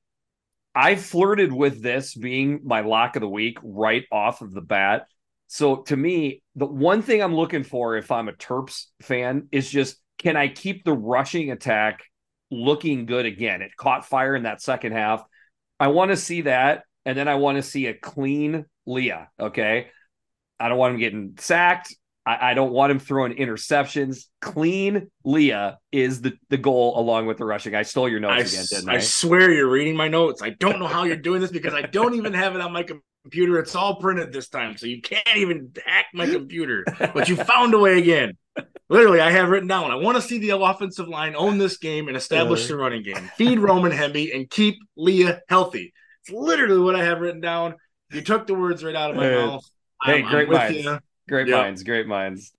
I 0.77 0.95
flirted 0.95 1.53
with 1.53 1.83
this 1.83 2.15
being 2.15 2.61
my 2.63 2.83
lock 2.83 3.17
of 3.17 3.21
the 3.21 3.29
week 3.29 3.59
right 3.65 4.05
off 4.13 4.43
of 4.43 4.53
the 4.53 4.61
bat. 4.61 5.07
So 5.49 5.83
to 5.83 5.97
me, 5.97 6.43
the 6.55 6.67
one 6.67 7.03
thing 7.03 7.21
I'm 7.21 7.35
looking 7.35 7.65
for 7.65 7.97
if 7.97 8.13
I'm 8.13 8.29
a 8.29 8.33
Terps 8.33 8.87
fan 9.03 9.49
is 9.51 9.69
just 9.69 9.97
can 10.25 10.37
I 10.37 10.49
keep 10.49 10.85
the 10.85 10.93
rushing 10.93 11.51
attack 11.53 12.03
looking 12.51 13.07
good 13.07 13.27
again? 13.27 13.63
It 13.63 13.77
caught 13.77 14.07
fire 14.07 14.35
in 14.35 14.45
that 14.45 14.63
second 14.63 14.93
half. 14.93 15.23
I 15.79 15.89
want 15.89 16.11
to 16.11 16.17
see 16.17 16.43
that. 16.43 16.85
And 17.05 17.17
then 17.17 17.29
I 17.29 17.35
want 17.35 17.57
to 17.57 17.63
see 17.63 17.87
a 17.87 17.95
clean 17.95 18.65
Leah. 18.87 19.29
Okay. 19.39 19.89
I 20.59 20.69
don't 20.69 20.79
want 20.79 20.95
him 20.95 21.01
getting 21.01 21.35
sacked. 21.39 21.95
I, 22.25 22.53
I 22.53 22.55
don't 22.55 22.73
want 22.73 22.91
him 22.91 22.99
throwing 22.99 23.35
interceptions. 23.35 24.25
Clean 24.41 25.11
Leah 25.25 25.79
is 25.93 26.23
the, 26.23 26.33
the 26.49 26.57
goal 26.57 26.99
along 26.99 27.27
with 27.27 27.37
the 27.37 27.45
rushing. 27.45 27.75
I 27.75 27.83
stole 27.83 28.09
your 28.09 28.25
I, 28.25 28.39
notes 28.39 28.53
again, 28.53 28.63
s- 28.63 28.71
didn't 28.71 28.89
I 28.89 28.95
I? 28.95 28.99
swear 29.01 29.53
you're 29.53 29.69
reading 29.69 29.95
my 29.95 30.09
notes. 30.09 30.41
I 30.43 30.51
don't 30.51 30.79
know 30.79 30.87
how 30.87 31.05
you're 31.05 31.17
doing 31.17 31.43
this 31.43 31.51
because 31.51 31.75
I 31.75 31.83
don't 31.83 32.15
even 32.15 32.33
have 32.33 32.55
it 32.55 32.63
on 32.63 32.73
my 32.73 32.87
computer. 33.23 33.59
It's 33.59 33.75
all 33.75 33.97
printed 33.97 34.33
this 34.33 34.49
time, 34.49 34.79
so 34.79 34.87
you 34.87 35.03
can't 35.03 35.37
even 35.37 35.73
hack 35.85 36.07
my 36.15 36.27
computer. 36.27 36.87
But 37.13 37.29
you 37.29 37.37
found 37.37 37.75
a 37.75 37.79
way 37.79 37.99
again. 37.99 38.39
Literally, 38.91 39.21
I 39.21 39.31
have 39.31 39.49
written 39.49 39.69
down. 39.69 39.91
I 39.91 39.95
want 39.97 40.17
to 40.17 40.23
see 40.23 40.39
the 40.39 40.51
offensive 40.59 41.09
line 41.09 41.35
own 41.37 41.57
this 41.59 41.79
game 41.79 42.09
and 42.09 42.17
establish 42.17 42.69
the 42.69 42.77
running 42.77 43.03
game. 43.03 43.31
Feed 43.37 43.59
Roman 43.59 43.93
Hemby 43.93 44.35
and 44.35 44.49
keep 44.49 44.77
Leah 44.97 45.41
healthy. 45.49 45.93
It's 46.23 46.31
literally 46.31 46.79
what 46.81 46.95
I 46.95 47.03
have 47.05 47.21
written 47.21 47.41
down. 47.41 47.77
You 48.13 48.21
took 48.21 48.47
the 48.47 48.55
words 48.55 48.85
right 48.85 48.95
out 48.95 49.11
of 49.11 49.17
my 49.17 49.29
mouth. 49.31 49.65
hey, 50.05 50.13
I'm- 50.17 50.25
I'm 50.27 50.31
great 50.31 50.49
with 50.49 50.59
minds. 50.59 50.85
you. 50.85 50.99
Great 51.29 51.49
Yep. 51.49 51.57
minds, 51.59 51.83
great 51.83 52.07
minds. 52.07 52.53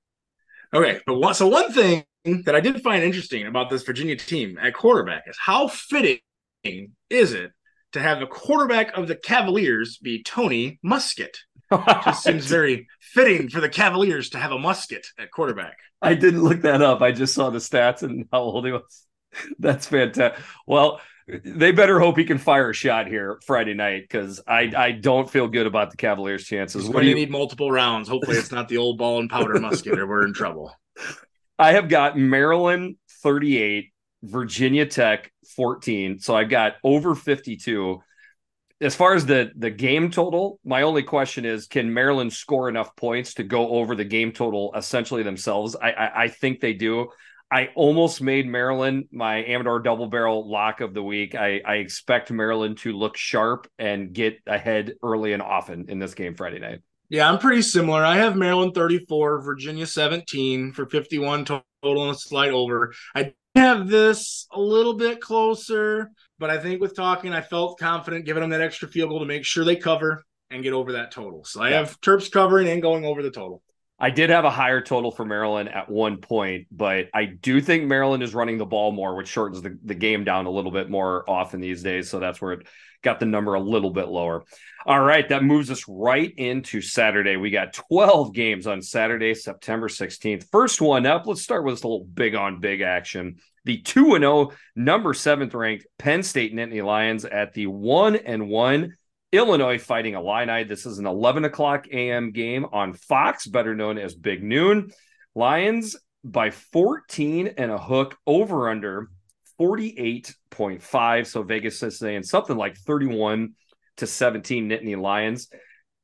Okay, 0.73 0.99
but 1.05 1.15
one, 1.15 1.35
so 1.35 1.47
one 1.47 1.71
thing 1.71 2.03
that 2.45 2.55
I 2.55 2.59
did 2.59 2.81
find 2.81 3.03
interesting 3.03 3.45
about 3.45 3.69
this 3.69 3.83
Virginia 3.83 4.15
team 4.15 4.57
at 4.59 4.73
quarterback 4.73 5.23
is 5.27 5.37
how 5.39 5.67
fitting 5.67 6.19
is 7.11 7.33
it 7.33 7.51
to 7.91 8.01
have 8.01 8.19
the 8.19 8.25
quarterback 8.25 8.97
of 8.97 9.07
the 9.07 9.15
Cavaliers 9.15 9.97
be 9.99 10.23
Tony 10.23 10.79
Muskett? 10.83 11.35
Just 11.71 12.23
seems 12.23 12.45
very 12.47 12.87
fitting 12.99 13.49
for 13.49 13.61
the 13.61 13.69
Cavaliers 13.69 14.29
to 14.31 14.37
have 14.37 14.51
a 14.51 14.59
musket 14.59 15.07
at 15.17 15.31
quarterback. 15.31 15.77
I 16.01 16.13
didn't 16.13 16.43
look 16.43 16.61
that 16.61 16.81
up. 16.81 17.01
I 17.01 17.11
just 17.11 17.33
saw 17.33 17.49
the 17.49 17.59
stats 17.59 18.03
and 18.03 18.25
how 18.31 18.41
old 18.41 18.65
he 18.65 18.71
was. 18.71 19.05
That's 19.59 19.87
fantastic. 19.87 20.43
Well, 20.67 21.01
they 21.27 21.71
better 21.71 21.99
hope 21.99 22.17
he 22.17 22.25
can 22.25 22.37
fire 22.37 22.69
a 22.69 22.73
shot 22.73 23.07
here 23.07 23.39
Friday 23.45 23.73
night 23.73 24.03
because 24.03 24.41
I 24.47 24.71
I 24.77 24.91
don't 24.91 25.29
feel 25.29 25.47
good 25.47 25.65
about 25.65 25.89
the 25.89 25.97
Cavaliers' 25.97 26.45
chances. 26.45 26.87
What 26.87 27.01
do 27.01 27.07
you, 27.07 27.15
need 27.15 27.31
multiple 27.31 27.71
rounds. 27.71 28.07
Hopefully, 28.07 28.37
it's 28.37 28.51
not 28.51 28.69
the 28.69 28.77
old 28.77 28.99
ball 28.99 29.19
and 29.19 29.29
powder 29.29 29.59
musket, 29.59 29.97
or 29.97 30.05
we're 30.05 30.25
in 30.25 30.33
trouble. 30.33 30.71
I 31.59 31.71
have 31.71 31.89
got 31.89 32.17
Maryland 32.17 32.97
38, 33.23 33.91
Virginia 34.23 34.85
Tech 34.85 35.31
14. 35.55 36.19
So 36.19 36.35
I've 36.35 36.49
got 36.49 36.73
over 36.83 37.15
52. 37.15 38.01
As 38.81 38.95
far 38.95 39.13
as 39.13 39.25
the 39.25 39.51
the 39.55 39.71
game 39.71 40.11
total, 40.11 40.59
my 40.65 40.81
only 40.81 41.03
question 41.03 41.45
is 41.45 41.67
can 41.67 41.93
Maryland 41.93 42.33
score 42.33 42.67
enough 42.67 42.95
points 42.95 43.35
to 43.35 43.43
go 43.43 43.69
over 43.69 43.95
the 43.95 44.03
game 44.03 44.31
total 44.31 44.73
essentially 44.75 45.23
themselves? 45.23 45.75
I 45.75 45.91
I, 45.91 46.23
I 46.23 46.27
think 46.27 46.59
they 46.59 46.73
do. 46.73 47.09
I 47.51 47.69
almost 47.75 48.21
made 48.21 48.47
Maryland 48.47 49.05
my 49.11 49.45
Amador 49.45 49.79
double 49.79 50.07
barrel 50.07 50.49
lock 50.49 50.81
of 50.81 50.93
the 50.93 51.03
week. 51.03 51.35
I, 51.35 51.61
I 51.65 51.75
expect 51.75 52.31
Maryland 52.31 52.79
to 52.79 52.91
look 52.91 53.15
sharp 53.17 53.67
and 53.77 54.11
get 54.13 54.39
ahead 54.47 54.93
early 55.03 55.33
and 55.33 55.41
often 55.41 55.85
in 55.89 55.99
this 55.99 56.15
game 56.15 56.35
Friday 56.35 56.59
night. 56.59 56.79
Yeah, 57.07 57.31
I'm 57.31 57.37
pretty 57.37 57.61
similar. 57.61 58.03
I 58.03 58.17
have 58.17 58.35
Maryland 58.35 58.73
34, 58.73 59.41
Virginia 59.41 59.85
17 59.85 60.73
for 60.73 60.87
51 60.87 61.45
total 61.45 61.63
and 61.83 62.11
a 62.11 62.15
slight 62.15 62.51
over. 62.51 62.93
I 63.13 63.33
have 63.55 63.87
this 63.87 64.47
a 64.51 64.59
little 64.59 64.93
bit 64.95 65.21
closer, 65.21 66.11
but 66.39 66.49
I 66.49 66.57
think 66.59 66.81
with 66.81 66.95
talking, 66.95 67.33
I 67.33 67.41
felt 67.41 67.79
confident 67.79 68.25
giving 68.25 68.41
them 68.41 68.49
that 68.51 68.61
extra 68.61 68.87
field 68.87 69.09
goal 69.09 69.19
to 69.19 69.25
make 69.25 69.45
sure 69.45 69.63
they 69.63 69.75
cover 69.75 70.23
and 70.49 70.63
get 70.63 70.73
over 70.73 70.93
that 70.93 71.11
total. 71.11 71.43
So 71.45 71.61
I 71.61 71.69
Yeah. 71.69 71.77
have 71.77 71.99
Terps 72.01 72.31
covering 72.31 72.67
and 72.67 72.81
going 72.81 73.05
over 73.05 73.23
the 73.23 73.31
total. 73.31 73.61
I 74.05 74.11
did 74.11 74.29
have 74.29 74.45
a 74.45 74.51
higher 74.51 74.81
total 74.81 75.09
for 75.09 75.25
Maryland 75.25 75.67
at 75.67 75.89
one 75.89 76.17
point, 76.17 76.67
but 76.71 77.07
I 77.11 77.25
do 77.25 77.59
think 77.59 77.85
Maryland 77.85 78.21
is 78.21 78.35
running 78.35 78.59
the 78.59 78.65
ball 78.65 78.91
more, 78.91 79.15
which 79.15 79.27
shortens 79.27 79.63
the, 79.63 79.79
the 79.83 79.95
game 79.95 80.23
down 80.23 80.45
a 80.45 80.51
little 80.51 80.69
bit 80.69 80.91
more 80.91 81.27
often 81.27 81.59
these 81.59 81.81
days. 81.81 82.07
So 82.07 82.19
that's 82.19 82.39
where 82.39 82.51
it 82.51 82.67
got 83.01 83.19
the 83.19 83.25
number 83.25 83.55
a 83.55 83.59
little 83.59 83.89
bit 83.89 84.07
lower. 84.07 84.43
All 84.85 85.01
right, 85.01 85.27
that 85.29 85.43
moves 85.43 85.71
us 85.71 85.85
right 85.87 86.31
into 86.37 86.81
Saturday. 86.81 87.35
We 87.35 87.49
got 87.49 87.73
12 87.73 88.31
games 88.31 88.67
on 88.67 88.83
Saturday, 88.83 89.33
September 89.33 89.87
16th. 89.87 90.51
First 90.51 90.81
one 90.81 91.07
up, 91.07 91.25
let's 91.25 91.41
start 91.41 91.65
with 91.65 91.73
this 91.73 91.83
little 91.83 92.05
big 92.05 92.35
on 92.35 92.59
big 92.59 92.81
action. 92.81 93.37
The 93.63 93.79
2 93.79 94.19
0, 94.19 94.51
number 94.75 95.15
seventh 95.15 95.55
ranked 95.55 95.87
Penn 95.97 96.21
State 96.21 96.53
Nittany 96.53 96.85
Lions 96.85 97.25
at 97.25 97.53
the 97.53 97.65
1 97.65 98.17
and 98.17 98.49
1 98.49 98.93
Illinois 99.37 99.77
fighting 99.77 100.13
Illini. 100.13 100.63
This 100.63 100.85
is 100.85 100.99
an 100.99 101.05
11 101.05 101.45
o'clock 101.45 101.87
a.m. 101.91 102.31
game 102.31 102.65
on 102.71 102.93
Fox, 102.93 103.45
better 103.45 103.75
known 103.75 103.97
as 103.97 104.15
Big 104.15 104.43
Noon. 104.43 104.91
Lions 105.33 105.95
by 106.23 106.51
14 106.51 107.53
and 107.57 107.71
a 107.71 107.77
hook 107.77 108.17
over 108.25 108.69
under 108.69 109.09
48.5. 109.59 111.27
So 111.27 111.43
Vegas 111.43 111.83
is 111.83 111.99
saying 111.99 112.23
something 112.23 112.55
like 112.55 112.77
31 112.77 113.53
to 113.97 114.07
17 114.07 114.69
Nittany 114.69 114.99
Lions. 114.99 115.49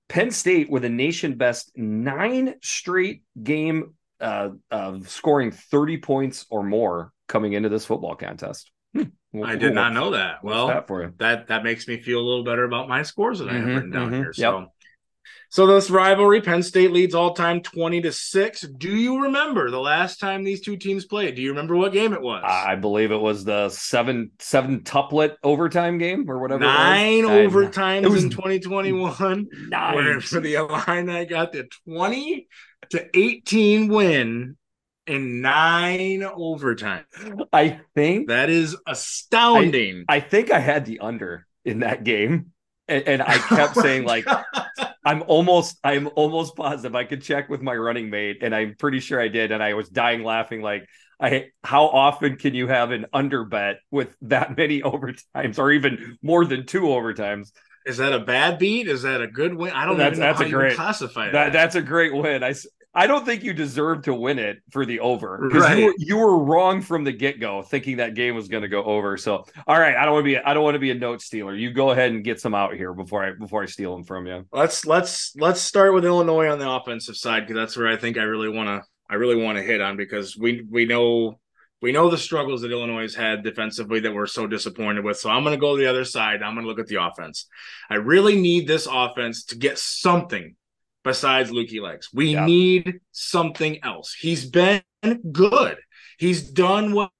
Penn 0.09 0.31
State 0.31 0.69
with 0.69 0.83
a 0.83 0.89
nation 0.89 1.37
best 1.37 1.71
nine 1.75 2.55
straight 2.61 3.23
game 3.41 3.93
uh, 4.19 4.49
of 4.69 5.09
scoring 5.09 5.51
30 5.51 5.97
points 5.97 6.45
or 6.49 6.63
more 6.63 7.13
coming 7.27 7.53
into 7.53 7.69
this 7.69 7.85
football 7.85 8.15
contest. 8.15 8.71
Hmm. 8.93 9.03
I 9.43 9.55
did 9.55 9.73
not 9.73 9.93
know 9.93 10.11
that. 10.11 10.43
Well, 10.43 10.67
that 10.67 10.87
for 10.87 11.03
you? 11.03 11.13
that 11.19 11.47
that 11.47 11.63
makes 11.63 11.87
me 11.87 12.01
feel 12.01 12.19
a 12.19 12.25
little 12.27 12.43
better 12.43 12.63
about 12.65 12.89
my 12.89 13.03
scores 13.03 13.39
that 13.39 13.49
I 13.49 13.53
have 13.53 13.63
Mhm, 13.63 13.75
written 13.75 13.91
down 13.91 14.11
mhm, 14.11 14.15
here. 14.15 14.33
yep. 14.35 14.53
So, 14.53 14.67
so 15.49 15.67
this 15.67 15.89
rivalry, 15.89 16.41
Penn 16.41 16.63
State 16.63 16.91
leads 16.91 17.13
all 17.15 17.33
time 17.33 17.61
twenty 17.61 18.01
to 18.01 18.11
six. 18.11 18.61
Do 18.61 18.89
you 18.95 19.23
remember 19.23 19.69
the 19.69 19.79
last 19.79 20.19
time 20.19 20.43
these 20.43 20.61
two 20.61 20.77
teams 20.77 21.05
played? 21.05 21.35
Do 21.35 21.41
you 21.41 21.49
remember 21.49 21.75
what 21.75 21.91
game 21.93 22.13
it 22.13 22.21
was? 22.21 22.43
I 22.45 22.75
believe 22.75 23.11
it 23.11 23.19
was 23.19 23.43
the 23.45 23.69
seven 23.69 24.31
seven 24.39 24.81
tuplet 24.81 25.35
overtime 25.43 25.97
game 25.97 26.29
or 26.29 26.39
whatever. 26.39 26.61
Nine 26.63 27.25
it 27.25 27.45
was. 27.45 27.53
overtimes 27.53 28.03
it 28.03 28.09
was- 28.09 28.23
in 28.25 28.29
2021, 28.31 29.47
Nine. 29.69 29.95
where 29.95 30.21
for 30.21 30.39
the 30.39 30.55
Illini 30.55 31.11
I 31.13 31.25
got 31.25 31.51
the 31.51 31.67
20 31.85 32.47
to 32.91 33.17
18 33.17 33.87
win 33.89 34.55
in 35.07 35.41
nine 35.41 36.23
overtime. 36.23 37.05
I 37.51 37.81
think 37.95 38.27
That 38.27 38.49
is 38.49 38.75
astounding. 38.87 40.05
I 40.07 40.19
think 40.19 40.51
I 40.51 40.59
had 40.59 40.85
the 40.85 40.99
under 40.99 41.47
in 41.65 41.79
that 41.79 42.03
game. 42.03 42.51
And, 42.87 43.07
and 43.07 43.21
I 43.21 43.37
kept 43.37 43.77
oh 43.77 43.81
saying, 43.81 44.05
like, 44.05 44.25
I'm 45.05 45.23
almost, 45.27 45.77
I'm 45.83 46.09
almost 46.15 46.55
positive 46.55 46.95
I 46.95 47.05
could 47.05 47.21
check 47.21 47.49
with 47.49 47.61
my 47.61 47.75
running 47.75 48.09
mate, 48.09 48.39
and 48.41 48.53
I'm 48.53 48.75
pretty 48.75 48.99
sure 48.99 49.19
I 49.19 49.27
did. 49.27 49.51
And 49.51 49.63
I 49.63 49.73
was 49.75 49.89
dying 49.89 50.23
laughing, 50.23 50.61
like, 50.61 50.87
I 51.21 51.51
how 51.63 51.85
often 51.85 52.35
can 52.37 52.55
you 52.55 52.67
have 52.67 52.91
an 52.91 53.05
under 53.13 53.45
bet 53.45 53.77
with 53.91 54.15
that 54.23 54.57
many 54.57 54.81
overtimes 54.81 55.59
or 55.59 55.71
even 55.71 56.17
more 56.21 56.45
than 56.45 56.65
two 56.65 56.81
overtimes? 56.81 57.51
Is 57.85 57.97
that 57.97 58.13
a 58.13 58.19
bad 58.19 58.59
beat? 58.59 58.87
Is 58.87 59.03
that 59.03 59.21
a 59.21 59.27
good 59.27 59.55
win? 59.55 59.71
I 59.71 59.85
don't 59.85 59.97
that's, 59.97 60.17
even 60.17 60.19
know 60.19 60.25
that's 60.27 60.41
how 60.41 60.47
a 60.47 60.49
great, 60.49 60.75
classify 60.75 61.25
that. 61.25 61.31
that. 61.31 61.53
That's 61.53 61.75
a 61.75 61.81
great 61.81 62.13
win. 62.13 62.43
I, 62.43 62.53
I 62.93 63.07
don't 63.07 63.25
think 63.25 63.43
you 63.43 63.53
deserve 63.53 64.03
to 64.03 64.13
win 64.13 64.37
it 64.37 64.61
for 64.69 64.85
the 64.85 64.99
over 64.99 65.47
because 65.47 65.63
right. 65.63 65.77
you, 65.77 65.85
were, 65.85 65.93
you 65.97 66.17
were 66.17 66.43
wrong 66.43 66.81
from 66.81 67.05
the 67.05 67.13
get 67.13 67.39
go, 67.39 67.61
thinking 67.61 67.97
that 67.97 68.15
game 68.15 68.35
was 68.35 68.49
going 68.49 68.63
to 68.63 68.67
go 68.67 68.83
over. 68.83 69.15
So, 69.15 69.45
all 69.65 69.79
right, 69.79 69.95
I 69.95 70.03
don't 70.03 70.13
want 70.13 70.25
to 70.25 70.31
be 70.31 70.37
I 70.37 70.53
don't 70.53 70.63
want 70.63 70.75
to 70.75 70.79
be 70.79 70.91
a 70.91 70.95
note 70.95 71.21
stealer. 71.21 71.55
You 71.55 71.71
go 71.71 71.91
ahead 71.91 72.11
and 72.11 72.23
get 72.23 72.41
some 72.41 72.53
out 72.53 72.73
here 72.73 72.93
before 72.93 73.23
I 73.23 73.31
before 73.31 73.63
I 73.63 73.67
steal 73.67 73.95
them 73.95 74.03
from 74.03 74.27
you. 74.27 74.45
Let's 74.51 74.85
let's 74.85 75.33
let's 75.37 75.61
start 75.61 75.93
with 75.93 76.03
Illinois 76.03 76.49
on 76.49 76.59
the 76.59 76.69
offensive 76.69 77.15
side 77.15 77.41
because 77.41 77.55
that's 77.55 77.77
where 77.77 77.87
I 77.87 77.95
think 77.95 78.17
I 78.17 78.23
really 78.23 78.49
want 78.49 78.67
to 78.67 78.83
I 79.09 79.15
really 79.15 79.41
want 79.41 79.57
to 79.57 79.63
hit 79.63 79.79
on 79.79 79.95
because 79.95 80.35
we 80.37 80.65
we 80.69 80.85
know 80.85 81.39
we 81.81 81.93
know 81.93 82.09
the 82.09 82.17
struggles 82.17 82.61
that 82.61 82.71
Illinois 82.71 83.03
has 83.03 83.15
had 83.15 83.43
defensively 83.43 84.01
that 84.01 84.13
we're 84.13 84.27
so 84.27 84.47
disappointed 84.47 85.03
with. 85.03 85.17
So 85.17 85.29
I'm 85.29 85.43
going 85.43 85.55
to 85.55 85.59
go 85.59 85.75
to 85.75 85.81
the 85.81 85.89
other 85.89 86.05
side. 86.05 86.43
I'm 86.43 86.53
going 86.53 86.65
to 86.65 86.69
look 86.69 86.79
at 86.79 86.87
the 86.87 87.03
offense. 87.03 87.47
I 87.89 87.95
really 87.95 88.39
need 88.39 88.67
this 88.67 88.87
offense 88.91 89.45
to 89.45 89.55
get 89.55 89.79
something 89.79 90.55
besides 91.03 91.51
Lukey 91.51 91.81
Legs. 91.81 92.09
We 92.13 92.33
yep. 92.33 92.45
need 92.45 92.99
something 93.11 93.83
else. 93.83 94.13
He's 94.13 94.45
been 94.45 94.81
good. 95.31 95.77
He's 96.17 96.49
done 96.49 96.93
what 96.93 97.11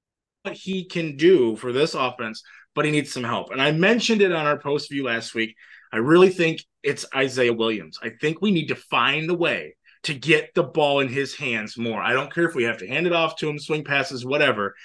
he 0.51 0.85
can 0.85 1.17
do 1.17 1.55
for 1.55 1.71
this 1.71 1.93
offense, 1.93 2.43
but 2.75 2.85
he 2.85 2.91
needs 2.91 3.11
some 3.11 3.23
help. 3.23 3.51
And 3.51 3.61
I 3.61 3.71
mentioned 3.71 4.21
it 4.21 4.31
on 4.31 4.45
our 4.45 4.59
post 4.59 4.89
view 4.91 5.05
last 5.05 5.33
week. 5.33 5.55
I 5.91 5.97
really 5.97 6.29
think 6.29 6.63
it's 6.83 7.05
Isaiah 7.15 7.53
Williams. 7.53 7.99
I 8.01 8.11
think 8.21 8.41
we 8.41 8.51
need 8.51 8.67
to 8.67 8.75
find 8.75 9.29
a 9.29 9.35
way 9.35 9.75
to 10.03 10.13
get 10.13 10.53
the 10.55 10.63
ball 10.63 10.99
in 10.99 11.07
his 11.07 11.35
hands 11.35 11.77
more. 11.77 12.01
I 12.01 12.13
don't 12.13 12.33
care 12.33 12.45
if 12.45 12.55
we 12.55 12.63
have 12.63 12.77
to 12.79 12.87
hand 12.87 13.05
it 13.05 13.13
off 13.13 13.35
to 13.37 13.49
him, 13.49 13.59
swing 13.59 13.83
passes, 13.83 14.25
whatever. 14.25 14.75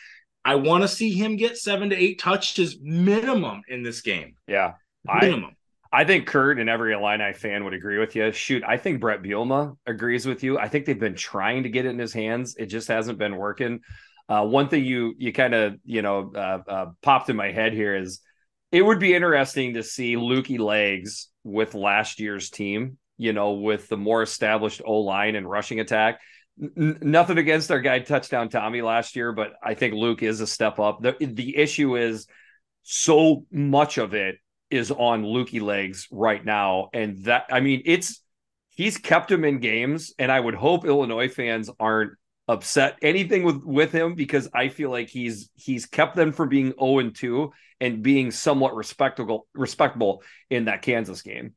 I 0.44 0.56
want 0.56 0.82
to 0.82 0.88
see 0.88 1.12
him 1.12 1.36
get 1.36 1.56
seven 1.56 1.90
to 1.90 1.96
eight 1.96 2.20
touches 2.20 2.78
minimum 2.80 3.62
in 3.68 3.82
this 3.82 4.00
game. 4.00 4.34
Yeah. 4.46 4.74
Minimum. 5.04 5.50
I 5.50 5.65
think 6.04 6.26
Kurt 6.26 6.58
and 6.58 6.68
every 6.68 6.92
Illini 6.92 7.32
fan 7.32 7.64
would 7.64 7.74
agree 7.74 7.98
with 7.98 8.16
you. 8.16 8.32
Shoot, 8.32 8.62
I 8.66 8.76
think 8.76 9.00
Brett 9.00 9.22
Bielema 9.22 9.76
agrees 9.86 10.26
with 10.26 10.42
you. 10.42 10.58
I 10.58 10.68
think 10.68 10.84
they've 10.84 10.98
been 10.98 11.14
trying 11.14 11.62
to 11.62 11.68
get 11.68 11.86
it 11.86 11.90
in 11.90 11.98
his 11.98 12.12
hands. 12.12 12.56
It 12.56 12.66
just 12.66 12.88
hasn't 12.88 13.18
been 13.18 13.36
working. 13.36 13.80
Uh, 14.28 14.44
one 14.44 14.68
thing 14.68 14.84
you 14.84 15.14
you 15.18 15.32
kind 15.32 15.54
of 15.54 15.76
you 15.84 16.02
know 16.02 16.32
uh, 16.34 16.58
uh, 16.68 16.86
popped 17.02 17.30
in 17.30 17.36
my 17.36 17.52
head 17.52 17.72
here 17.72 17.94
is 17.94 18.20
it 18.72 18.82
would 18.82 18.98
be 18.98 19.14
interesting 19.14 19.74
to 19.74 19.82
see 19.82 20.16
Lukey 20.16 20.58
Legs 20.58 21.28
with 21.44 21.74
last 21.74 22.18
year's 22.18 22.50
team. 22.50 22.98
You 23.18 23.32
know, 23.32 23.52
with 23.52 23.88
the 23.88 23.96
more 23.96 24.22
established 24.22 24.82
O 24.84 25.00
line 25.00 25.36
and 25.36 25.48
rushing 25.48 25.80
attack. 25.80 26.20
N- 26.60 26.98
nothing 27.00 27.38
against 27.38 27.70
our 27.70 27.80
guy 27.80 28.00
touchdown 28.00 28.48
Tommy 28.48 28.82
last 28.82 29.16
year, 29.16 29.32
but 29.32 29.54
I 29.62 29.74
think 29.74 29.94
Luke 29.94 30.22
is 30.22 30.40
a 30.40 30.46
step 30.46 30.78
up. 30.78 31.00
The 31.00 31.16
the 31.20 31.56
issue 31.56 31.96
is 31.96 32.26
so 32.82 33.46
much 33.50 33.98
of 33.98 34.12
it 34.12 34.36
is 34.70 34.90
on 34.90 35.24
Lukey 35.24 35.60
legs 35.60 36.08
right 36.10 36.44
now. 36.44 36.88
And 36.92 37.24
that, 37.24 37.46
I 37.50 37.60
mean, 37.60 37.82
it's, 37.84 38.22
he's 38.70 38.98
kept 38.98 39.30
him 39.30 39.44
in 39.44 39.58
games. 39.58 40.12
And 40.18 40.30
I 40.30 40.38
would 40.38 40.54
hope 40.54 40.84
Illinois 40.84 41.28
fans 41.28 41.70
aren't 41.78 42.12
upset 42.48 42.96
anything 43.02 43.42
with, 43.42 43.62
with 43.64 43.92
him 43.92 44.14
because 44.14 44.48
I 44.54 44.68
feel 44.68 44.90
like 44.90 45.08
he's, 45.08 45.50
he's 45.54 45.86
kept 45.86 46.16
them 46.16 46.32
from 46.32 46.48
being 46.48 46.72
0 46.78 46.98
and 46.98 47.14
2 47.14 47.52
and 47.80 48.02
being 48.02 48.30
somewhat 48.30 48.74
respectable, 48.74 49.46
respectable 49.54 50.22
in 50.50 50.66
that 50.66 50.82
Kansas 50.82 51.22
game. 51.22 51.54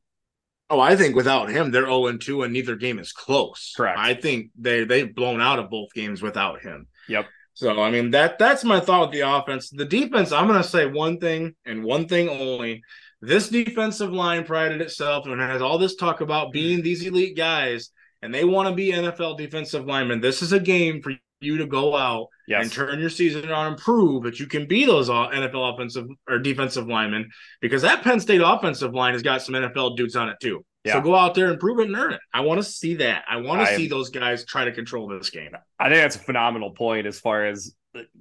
Oh, 0.70 0.78
I 0.78 0.94
think 0.94 1.16
without 1.16 1.50
him, 1.50 1.72
they're 1.72 1.86
0 1.86 2.06
and 2.06 2.20
2 2.20 2.44
and 2.44 2.52
neither 2.52 2.76
game 2.76 3.00
is 3.00 3.12
close. 3.12 3.74
Correct. 3.76 3.98
I 3.98 4.14
think 4.14 4.50
they 4.56 4.84
they've 4.84 5.12
blown 5.12 5.40
out 5.40 5.58
of 5.58 5.68
both 5.68 5.92
games 5.92 6.22
without 6.22 6.62
him. 6.62 6.86
Yep. 7.08 7.26
So 7.60 7.78
I 7.78 7.90
mean 7.90 8.10
that 8.12 8.38
that's 8.38 8.64
my 8.64 8.80
thought 8.80 9.02
with 9.02 9.10
the 9.10 9.30
offense. 9.30 9.68
The 9.68 9.84
defense, 9.84 10.32
I'm 10.32 10.46
gonna 10.46 10.64
say 10.64 10.86
one 10.86 11.18
thing 11.18 11.54
and 11.66 11.84
one 11.84 12.08
thing 12.08 12.30
only. 12.30 12.82
This 13.20 13.50
defensive 13.50 14.14
line 14.14 14.44
prided 14.44 14.80
itself 14.80 15.26
and 15.26 15.38
has 15.38 15.60
all 15.60 15.76
this 15.76 15.96
talk 15.96 16.22
about 16.22 16.54
being 16.54 16.78
mm. 16.78 16.82
these 16.82 17.04
elite 17.04 17.36
guys, 17.36 17.90
and 18.22 18.32
they 18.32 18.44
want 18.44 18.70
to 18.70 18.74
be 18.74 18.92
NFL 18.92 19.36
defensive 19.36 19.84
linemen. 19.84 20.22
This 20.22 20.40
is 20.40 20.54
a 20.54 20.58
game 20.58 21.02
for 21.02 21.12
you 21.42 21.58
to 21.58 21.66
go 21.66 21.94
out 21.94 22.28
yes. 22.48 22.62
and 22.62 22.72
turn 22.72 22.98
your 22.98 23.10
season 23.10 23.50
around 23.50 23.66
and 23.66 23.76
prove 23.76 24.22
that 24.22 24.40
you 24.40 24.46
can 24.46 24.66
be 24.66 24.86
those 24.86 25.10
NFL 25.10 25.74
offensive 25.74 26.06
or 26.30 26.38
defensive 26.38 26.88
linemen 26.88 27.28
because 27.60 27.82
that 27.82 28.02
Penn 28.02 28.20
State 28.20 28.40
offensive 28.42 28.94
line 28.94 29.12
has 29.12 29.22
got 29.22 29.42
some 29.42 29.54
NFL 29.54 29.98
dudes 29.98 30.16
on 30.16 30.30
it 30.30 30.36
too. 30.40 30.64
Yeah. 30.84 30.94
So 30.94 31.00
go 31.02 31.14
out 31.14 31.34
there 31.34 31.50
and 31.50 31.60
prove 31.60 31.78
it 31.80 31.88
and 31.88 31.96
earn 31.96 32.12
it. 32.14 32.20
I 32.32 32.40
want 32.40 32.58
to 32.58 32.64
see 32.64 32.94
that. 32.96 33.24
I 33.28 33.36
want 33.36 33.66
to 33.66 33.76
see 33.76 33.86
those 33.86 34.08
guys 34.08 34.44
try 34.46 34.64
to 34.64 34.72
control 34.72 35.08
this 35.08 35.28
game. 35.28 35.50
I 35.78 35.88
think 35.88 36.00
that's 36.00 36.16
a 36.16 36.20
phenomenal 36.20 36.70
point 36.70 37.06
as 37.06 37.20
far 37.20 37.46
as 37.46 37.74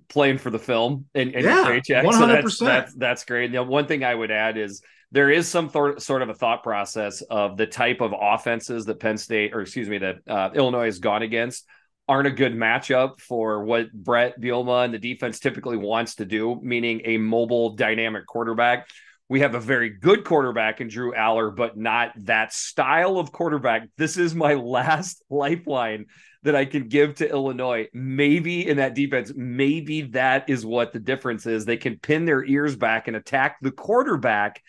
playing 0.09 0.39
for 0.39 0.49
the 0.49 0.59
film 0.59 1.05
and, 1.15 1.33
and 1.35 1.45
yeah, 1.45 1.55
your 1.55 1.65
paycheck. 1.65 2.05
100%. 2.05 2.13
So 2.13 2.25
that's, 2.27 2.59
that's, 2.59 2.93
that's 2.95 3.25
great. 3.25 3.51
Now, 3.51 3.63
one 3.63 3.87
thing 3.87 4.03
I 4.03 4.13
would 4.13 4.31
add 4.31 4.57
is 4.57 4.81
there 5.11 5.29
is 5.29 5.47
some 5.47 5.69
th- 5.69 5.99
sort 5.99 6.21
of 6.21 6.29
a 6.29 6.33
thought 6.33 6.63
process 6.63 7.21
of 7.21 7.55
the 7.57 7.65
type 7.65 8.01
of 8.01 8.13
offenses 8.19 8.85
that 8.85 8.99
Penn 8.99 9.17
State, 9.17 9.53
or 9.53 9.61
excuse 9.61 9.87
me, 9.87 9.99
that 9.99 10.17
uh, 10.27 10.49
Illinois 10.53 10.85
has 10.85 10.99
gone 10.99 11.21
against 11.21 11.65
aren't 12.07 12.27
a 12.27 12.31
good 12.31 12.55
matchup 12.55 13.19
for 13.19 13.63
what 13.63 13.93
Brett 13.93 14.41
Bielema 14.41 14.83
and 14.83 14.93
the 14.93 14.97
defense 14.97 15.39
typically 15.39 15.77
wants 15.77 16.15
to 16.15 16.25
do, 16.25 16.59
meaning 16.61 17.01
a 17.05 17.17
mobile, 17.17 17.75
dynamic 17.75 18.25
quarterback 18.25 18.89
we 19.29 19.41
have 19.41 19.53
a 19.53 19.59
very 19.59 19.91
good 19.91 20.25
quarterback 20.25 20.81
in 20.81 20.87
Drew 20.87 21.13
Allar, 21.13 21.55
but 21.55 21.77
not 21.77 22.13
that 22.25 22.51
style 22.51 23.19
of 23.19 23.31
quarterback. 23.31 23.87
This 23.95 24.17
is 24.17 24.33
my 24.33 24.53
last 24.55 25.23
lifeline 25.29 26.07
that 26.41 26.55
I 26.55 26.65
can 26.65 26.87
give 26.87 27.15
to 27.15 27.29
Illinois. 27.29 27.87
Maybe 27.93 28.67
in 28.67 28.77
that 28.77 28.95
defense, 28.95 29.31
maybe 29.35 30.01
that 30.13 30.49
is 30.49 30.65
what 30.65 30.93
the 30.93 30.99
difference 30.99 31.45
is. 31.45 31.63
They 31.63 31.77
can 31.77 31.99
pin 31.99 32.25
their 32.25 32.43
ears 32.43 32.75
back 32.75 33.07
and 33.07 33.15
attack 33.15 33.57
the 33.61 33.71
quarterback 33.71 34.63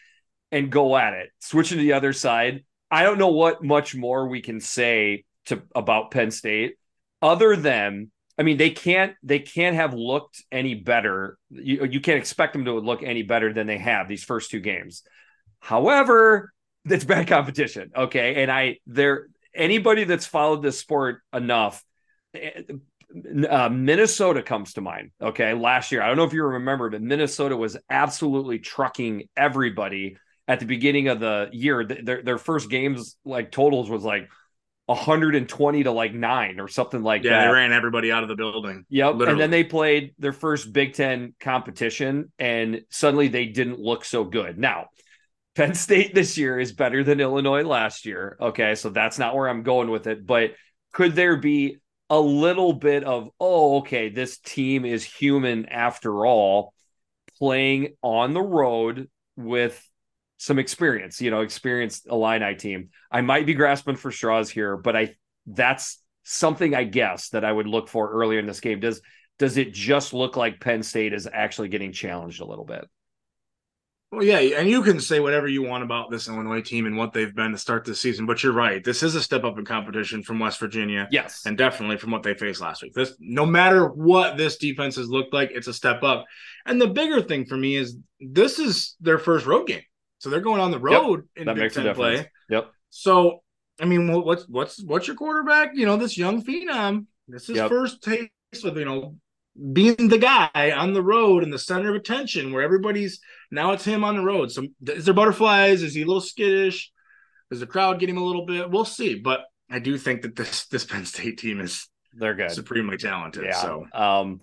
and 0.53 0.71
go 0.71 0.97
at 0.97 1.15
it. 1.15 1.31
Switching 1.39 1.79
to 1.79 1.83
the 1.83 1.95
other 1.95 2.13
side, 2.13 2.65
I 2.91 3.03
don't 3.05 3.19
know 3.19 3.29
what 3.29 3.65
much 3.65 3.95
more 3.95 4.29
we 4.29 4.43
can 4.43 4.61
say 4.61 5.25
to 5.47 5.63
about 5.75 6.11
Penn 6.11 6.31
State 6.31 6.75
other 7.23 7.57
than 7.57 8.11
I 8.41 8.43
mean, 8.43 8.57
they 8.57 8.71
can't 8.71 9.15
they 9.23 9.39
can't 9.39 9.77
have 9.77 9.93
looked 9.93 10.43
any 10.51 10.75
better. 10.75 11.37
You, 11.51 11.85
you 11.85 12.01
can't 12.01 12.17
expect 12.17 12.55
them 12.55 12.65
to 12.65 12.73
look 12.73 13.03
any 13.03 13.23
better 13.23 13.53
than 13.53 13.67
they 13.67 13.77
have 13.77 14.09
these 14.09 14.25
first 14.25 14.51
two 14.51 14.61
games. 14.61 15.03
However, 15.59 16.51
it's 16.87 17.05
bad 17.05 17.29
competition. 17.29 17.91
Okay. 17.95 18.43
And 18.43 18.51
I 18.51 18.79
there 18.87 19.27
anybody 19.55 20.05
that's 20.05 20.25
followed 20.25 20.63
this 20.63 20.79
sport 20.79 21.21
enough, 21.35 21.85
eh, 22.35 22.63
uh, 23.47 23.69
Minnesota 23.69 24.43
comes 24.43 24.73
to 24.73 24.81
mind. 24.81 25.11
Okay. 25.21 25.53
Last 25.53 25.93
year, 25.93 26.01
I 26.01 26.07
don't 26.07 26.17
know 26.17 26.25
if 26.25 26.33
you 26.33 26.43
remember, 26.43 26.89
but 26.89 27.03
Minnesota 27.03 27.59
was 27.59 27.77
absolutely 27.91 28.59
trucking 28.59 29.29
everybody 29.37 30.17
at 30.49 30.61
the 30.61 30.67
beginning 30.67 31.09
of 31.09 31.21
the 31.21 31.51
year. 31.53 31.85
Their, 31.85 32.23
their 32.23 32.39
first 32.39 32.71
games, 32.71 33.19
like 33.23 33.53
totals, 33.53 33.91
was 33.91 34.03
like 34.03 34.31
120 34.91 35.85
to 35.85 35.93
like 35.93 36.13
nine 36.13 36.59
or 36.59 36.67
something 36.67 37.03
like 37.03 37.23
yeah, 37.23 37.31
that. 37.31 37.41
Yeah, 37.43 37.47
they 37.47 37.53
ran 37.53 37.73
everybody 37.73 38.11
out 38.11 38.25
of 38.25 38.29
the 38.29 38.35
building. 38.35 38.85
Yep. 38.89 39.15
Literally. 39.15 39.31
And 39.31 39.41
then 39.41 39.51
they 39.51 39.63
played 39.63 40.15
their 40.19 40.33
first 40.33 40.73
Big 40.73 40.95
Ten 40.95 41.33
competition, 41.39 42.33
and 42.41 42.83
suddenly 42.91 43.29
they 43.29 43.47
didn't 43.47 43.79
look 43.79 44.05
so 44.05 44.25
good. 44.25 44.59
Now, 44.59 44.87
Penn 45.55 45.75
State 45.75 46.13
this 46.13 46.37
year 46.37 46.59
is 46.59 46.73
better 46.73 47.05
than 47.05 47.21
Illinois 47.21 47.63
last 47.63 48.05
year. 48.05 48.37
Okay. 48.41 48.75
So 48.75 48.91
that's 48.91 49.19
not 49.19 49.37
where 49.37 49.49
I'm 49.49 49.63
going 49.63 49.91
with 49.91 50.09
it. 50.09 50.27
But 50.27 50.55
could 50.93 51.15
there 51.15 51.37
be 51.37 51.79
a 52.09 52.19
little 52.19 52.73
bit 52.73 53.05
of, 53.05 53.29
oh, 53.39 53.79
okay, 53.79 54.09
this 54.09 54.39
team 54.39 54.85
is 54.85 55.05
human 55.05 55.67
after 55.67 56.27
all, 56.27 56.75
playing 57.39 57.95
on 58.03 58.35
the 58.35 58.43
road 58.43 59.09
with 59.37 59.89
some 60.41 60.59
experience, 60.59 61.21
you 61.21 61.31
know, 61.31 61.43
experienced 61.43 62.07
Illini 62.11 62.55
team. 62.55 62.89
I 63.13 63.21
might 63.21 63.45
be 63.45 63.53
grasping 63.53 63.97
for 63.97 64.11
straws 64.11 64.49
here, 64.49 64.79
but 64.79 64.97
I 64.97 65.15
that's 65.47 66.03
something 66.23 66.75
I 66.75 66.85
guess 66.85 67.29
that 67.31 67.45
I 67.45 67.53
would 67.53 67.67
look 67.67 67.89
for 67.89 68.11
earlier 68.11 68.39
in 68.39 68.47
this 68.47 68.61
game. 68.61 68.81
Does 68.81 69.03
does 69.39 69.59
it 69.59 69.75
just 69.75 70.15
look 70.15 70.39
like 70.39 70.59
Penn 70.59 70.83
State 70.83 71.13
is 71.13 71.29
actually 71.31 71.69
getting 71.69 71.93
challenged 71.93 72.41
a 72.41 72.47
little 72.47 72.65
bit? 72.65 72.87
Well, 74.11 74.25
yeah, 74.25 74.39
and 74.39 74.69
you 74.69 74.83
can 74.83 74.99
say 74.99 75.21
whatever 75.21 75.47
you 75.47 75.63
want 75.63 75.85
about 75.85 76.11
this 76.11 76.27
Illinois 76.27 76.63
team 76.63 76.87
and 76.87 76.97
what 76.97 77.13
they've 77.13 77.35
been 77.35 77.53
to 77.53 77.59
start 77.59 77.85
this 77.85 78.01
season, 78.01 78.25
but 78.25 78.43
you're 78.43 78.55
right. 78.55 78.83
This 78.83 79.03
is 79.03 79.15
a 79.15 79.23
step 79.23 79.45
up 79.45 79.59
in 79.59 79.67
competition 79.67 80.23
from 80.23 80.39
West 80.39 80.59
Virginia. 80.59 81.07
Yes. 81.13 81.43
And 81.45 81.57
definitely 81.57 81.99
from 81.99 82.13
what 82.13 82.23
they 82.23 82.33
faced 82.33 82.63
last 82.63 82.83
week. 82.83 82.95
This 82.95 83.13
no 83.21 83.45
matter 83.45 83.89
what 83.89 84.39
this 84.39 84.57
defense 84.57 84.97
has 84.97 85.11
looked 85.11 85.35
like, 85.35 85.51
it's 85.53 85.69
a 85.69 85.75
step 85.75 86.03
up. 86.03 86.25
And 86.65 86.81
the 86.81 86.89
bigger 86.89 87.21
thing 87.21 87.45
for 87.45 87.59
me 87.59 87.77
is 87.77 87.99
this 88.19 88.59
is 88.59 88.97
their 89.01 89.19
first 89.19 89.45
road 89.45 89.67
game. 89.67 89.83
So 90.21 90.29
they're 90.29 90.41
going 90.41 90.61
on 90.61 90.71
the 90.71 90.79
road 90.79 91.29
yep, 91.35 91.41
in 91.41 91.47
that 91.47 91.55
Big 91.55 91.63
makes 91.63 91.75
Ten 91.75 91.95
play. 91.95 92.31
Yep. 92.51 92.71
So 92.91 93.43
I 93.81 93.87
mean, 93.87 94.13
what's 94.23 94.47
what's 94.49 94.83
what's 94.83 95.07
your 95.07 95.17
quarterback? 95.17 95.71
You 95.75 95.87
know, 95.87 95.97
this 95.97 96.17
young 96.17 96.45
phenom. 96.45 97.07
This 97.27 97.49
is 97.49 97.57
yep. 97.57 97.71
first 97.71 98.03
taste 98.03 98.31
with 98.63 98.77
you 98.77 98.85
know 98.85 99.17
being 99.73 100.09
the 100.09 100.19
guy 100.19 100.73
on 100.77 100.93
the 100.93 101.03
road 101.03 101.43
and 101.43 101.53
the 101.53 101.59
center 101.59 101.89
of 101.89 101.97
attention 101.97 102.53
where 102.53 102.63
everybody's 102.63 103.21
now 103.51 103.73
it's 103.73 103.85
him 103.85 104.05
on 104.05 104.17
the 104.17 104.23
road. 104.23 104.53
So 104.53 104.67
is 104.87 105.07
there 105.07 105.15
butterflies? 105.15 105.83
Is 105.83 105.95
he 105.95 106.03
a 106.03 106.07
little 106.07 106.21
skittish? 106.21 106.93
Is 107.51 107.61
the 107.61 107.67
crowd 107.67 107.99
getting 107.99 108.17
him 108.17 108.23
a 108.23 108.27
little 108.27 108.45
bit? 108.45 108.71
We'll 108.71 108.85
see. 108.85 109.15
But 109.17 109.41
I 109.71 109.79
do 109.79 109.97
think 109.97 110.23
that 110.23 110.37
this 110.37 110.67
this 110.67 110.85
Penn 110.85 111.07
State 111.07 111.39
team 111.39 111.61
is 111.61 111.89
they're 112.13 112.35
good, 112.35 112.51
supremely 112.51 112.99
talented. 112.99 113.45
Yeah. 113.45 113.63
So 113.63 113.87
um 113.95 114.41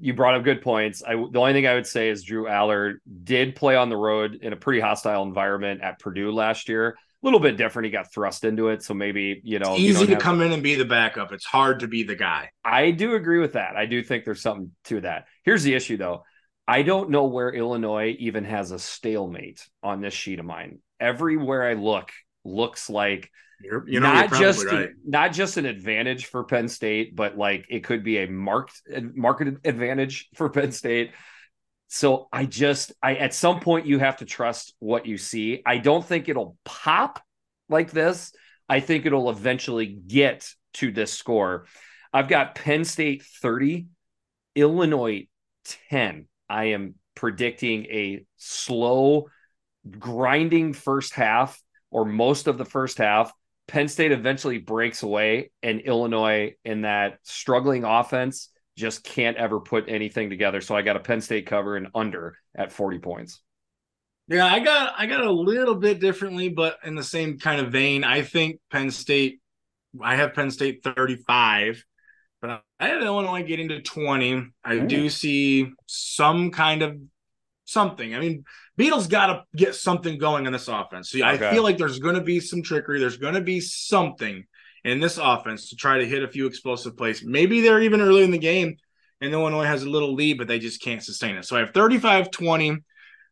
you 0.00 0.14
brought 0.14 0.34
up 0.34 0.44
good 0.44 0.62
points. 0.62 1.02
I 1.02 1.14
the 1.14 1.38
only 1.38 1.52
thing 1.52 1.66
I 1.66 1.74
would 1.74 1.86
say 1.86 2.08
is 2.08 2.22
Drew 2.22 2.44
Allar 2.46 2.94
did 3.24 3.56
play 3.56 3.76
on 3.76 3.88
the 3.88 3.96
road 3.96 4.38
in 4.42 4.52
a 4.52 4.56
pretty 4.56 4.80
hostile 4.80 5.22
environment 5.22 5.82
at 5.82 5.98
Purdue 5.98 6.30
last 6.30 6.68
year. 6.68 6.90
A 6.90 7.26
little 7.26 7.40
bit 7.40 7.56
different. 7.56 7.86
He 7.86 7.90
got 7.90 8.12
thrust 8.12 8.44
into 8.44 8.68
it, 8.68 8.82
so 8.82 8.94
maybe 8.94 9.40
you 9.44 9.58
know 9.58 9.72
it's 9.72 9.80
easy 9.80 10.06
to 10.06 10.12
have... 10.14 10.22
come 10.22 10.40
in 10.40 10.52
and 10.52 10.62
be 10.62 10.76
the 10.76 10.84
backup. 10.84 11.32
It's 11.32 11.44
hard 11.44 11.80
to 11.80 11.88
be 11.88 12.04
the 12.04 12.14
guy. 12.14 12.50
I 12.64 12.90
do 12.92 13.14
agree 13.14 13.40
with 13.40 13.54
that. 13.54 13.76
I 13.76 13.86
do 13.86 14.02
think 14.02 14.24
there's 14.24 14.42
something 14.42 14.70
to 14.84 15.00
that. 15.00 15.26
Here's 15.44 15.62
the 15.62 15.74
issue 15.74 15.96
though. 15.96 16.24
I 16.66 16.82
don't 16.82 17.10
know 17.10 17.24
where 17.24 17.50
Illinois 17.50 18.14
even 18.18 18.44
has 18.44 18.70
a 18.70 18.78
stalemate 18.78 19.66
on 19.82 20.00
this 20.00 20.14
sheet 20.14 20.38
of 20.38 20.44
mine. 20.44 20.80
Everywhere 21.00 21.68
I 21.68 21.72
look 21.72 22.12
looks 22.44 22.90
like 22.90 23.30
you're, 23.60 23.88
you 23.88 24.00
know, 24.00 24.12
not 24.12 24.32
just 24.32 24.64
right. 24.66 24.90
not 25.04 25.32
just 25.32 25.56
an 25.56 25.66
advantage 25.66 26.26
for 26.26 26.44
Penn 26.44 26.68
State, 26.68 27.16
but 27.16 27.36
like 27.36 27.66
it 27.68 27.84
could 27.84 28.04
be 28.04 28.18
a 28.18 28.28
marked 28.28 28.80
market 29.14 29.56
advantage 29.64 30.28
for 30.34 30.48
Penn 30.48 30.72
State. 30.72 31.12
So 31.88 32.28
I 32.32 32.44
just 32.44 32.92
I 33.02 33.16
at 33.16 33.34
some 33.34 33.60
point 33.60 33.86
you 33.86 33.98
have 33.98 34.18
to 34.18 34.24
trust 34.24 34.74
what 34.78 35.06
you 35.06 35.18
see. 35.18 35.62
I 35.66 35.78
don't 35.78 36.04
think 36.04 36.28
it'll 36.28 36.56
pop 36.64 37.20
like 37.68 37.90
this. 37.90 38.32
I 38.68 38.80
think 38.80 39.06
it'll 39.06 39.30
eventually 39.30 39.86
get 39.86 40.48
to 40.74 40.92
this 40.92 41.12
score. 41.12 41.66
I've 42.12 42.28
got 42.28 42.54
Penn 42.54 42.84
State 42.84 43.22
30, 43.42 43.88
Illinois 44.54 45.26
10. 45.90 46.26
I 46.48 46.64
am 46.66 46.94
predicting 47.14 47.86
a 47.86 48.24
slow 48.36 49.28
grinding 49.98 50.72
first 50.72 51.14
half 51.14 51.60
or 51.90 52.04
most 52.04 52.46
of 52.46 52.58
the 52.58 52.64
first 52.64 52.98
half 52.98 53.32
Penn 53.68 53.86
State 53.86 54.12
eventually 54.12 54.58
breaks 54.58 55.02
away, 55.02 55.50
and 55.62 55.80
Illinois 55.80 56.54
in 56.64 56.82
that 56.82 57.18
struggling 57.22 57.84
offense 57.84 58.48
just 58.76 59.04
can't 59.04 59.36
ever 59.36 59.60
put 59.60 59.84
anything 59.88 60.30
together. 60.30 60.60
So 60.60 60.74
I 60.74 60.82
got 60.82 60.96
a 60.96 61.00
Penn 61.00 61.20
State 61.20 61.46
cover 61.46 61.76
and 61.76 61.88
under 61.94 62.36
at 62.56 62.72
40 62.72 62.98
points. 62.98 63.40
Yeah, 64.28 64.46
I 64.46 64.60
got 64.60 64.92
I 64.96 65.06
got 65.06 65.22
a 65.22 65.30
little 65.30 65.74
bit 65.74 66.00
differently, 66.00 66.48
but 66.48 66.78
in 66.84 66.94
the 66.94 67.02
same 67.02 67.38
kind 67.38 67.60
of 67.60 67.72
vein. 67.72 68.04
I 68.04 68.22
think 68.22 68.60
Penn 68.70 68.90
State. 68.90 69.40
I 70.02 70.16
have 70.16 70.34
Penn 70.34 70.50
State 70.50 70.82
35, 70.84 71.82
but 72.42 72.62
I 72.78 72.88
have 72.88 73.02
Illinois 73.02 73.42
getting 73.42 73.68
to 73.70 73.80
20. 73.80 74.48
I 74.62 74.74
Ooh. 74.74 74.86
do 74.86 75.08
see 75.08 75.70
some 75.86 76.50
kind 76.50 76.82
of 76.82 76.98
something. 77.68 78.14
I 78.14 78.20
mean, 78.20 78.44
Beadle's 78.76 79.06
got 79.06 79.26
to 79.26 79.42
get 79.56 79.74
something 79.74 80.18
going 80.18 80.46
in 80.46 80.52
this 80.52 80.68
offense. 80.68 81.10
So 81.10 81.18
okay. 81.18 81.48
I 81.48 81.50
feel 81.52 81.62
like 81.62 81.78
there's 81.78 81.98
going 81.98 82.14
to 82.14 82.20
be 82.20 82.40
some 82.40 82.62
trickery. 82.62 82.98
There's 82.98 83.18
going 83.18 83.34
to 83.34 83.40
be 83.40 83.60
something 83.60 84.44
in 84.84 85.00
this 85.00 85.18
offense 85.18 85.70
to 85.70 85.76
try 85.76 85.98
to 85.98 86.06
hit 86.06 86.22
a 86.22 86.28
few 86.28 86.46
explosive 86.46 86.96
plays. 86.96 87.22
Maybe 87.24 87.60
they're 87.60 87.82
even 87.82 88.00
early 88.00 88.24
in 88.24 88.30
the 88.30 88.38
game 88.38 88.76
and 89.20 89.32
Illinois 89.32 89.64
has 89.64 89.82
a 89.82 89.90
little 89.90 90.14
lead, 90.14 90.38
but 90.38 90.48
they 90.48 90.58
just 90.58 90.80
can't 90.80 91.02
sustain 91.02 91.36
it. 91.36 91.44
So 91.44 91.56
I 91.56 91.60
have 91.60 91.70
35 91.70 92.30
20 92.30 92.78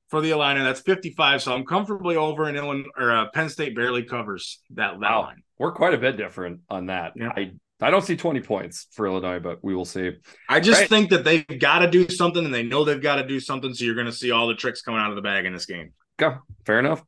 for 0.09 0.21
the 0.21 0.31
Illini. 0.31 0.63
That's 0.63 0.81
55. 0.81 1.43
So 1.43 1.55
I'm 1.55 1.65
comfortably 1.65 2.17
over, 2.17 2.45
and 2.45 2.57
Illinois 2.57 2.89
or 2.97 3.13
uh, 3.13 3.27
Penn 3.33 3.49
State 3.49 3.75
barely 3.75 4.03
covers 4.03 4.61
that, 4.71 4.93
that 5.01 5.11
wow. 5.11 5.23
line. 5.23 5.43
We're 5.59 5.73
quite 5.73 5.95
a 5.95 5.99
bit 5.99 6.17
different 6.17 6.61
on 6.69 6.87
that. 6.87 7.13
Yeah. 7.17 7.31
I 7.37 7.53
I 7.81 7.91
don't 7.91 8.05
see 8.05 8.17
20 8.17 8.41
points 8.41 8.87
for 8.93 9.07
Illinois, 9.07 9.39
but 9.39 9.63
we 9.63 9.75
will 9.75 9.85
see. 9.85 10.13
I 10.49 10.61
just 10.61 10.81
right. 10.81 10.89
think 10.89 11.11
that 11.11 11.25
they've 11.25 11.47
got 11.59 11.81
to 11.81 11.91
do 11.91 12.09
something 12.09 12.45
and 12.45 12.55
they 12.55 12.63
know 12.63 12.85
they've 12.85 13.03
got 13.03 13.17
to 13.17 13.27
do 13.27 13.39
something. 13.39 13.75
So 13.75 13.85
you're 13.85 13.95
going 13.95 14.07
to 14.07 14.13
see 14.13 14.31
all 14.31 14.47
the 14.47 14.55
tricks 14.55 14.81
coming 14.81 15.01
out 15.01 15.11
of 15.11 15.17
the 15.17 15.23
bag 15.23 15.45
in 15.45 15.53
this 15.53 15.67
game. 15.67 15.93
Go. 16.19 16.39
Fair 16.65 16.79
enough. 16.79 17.03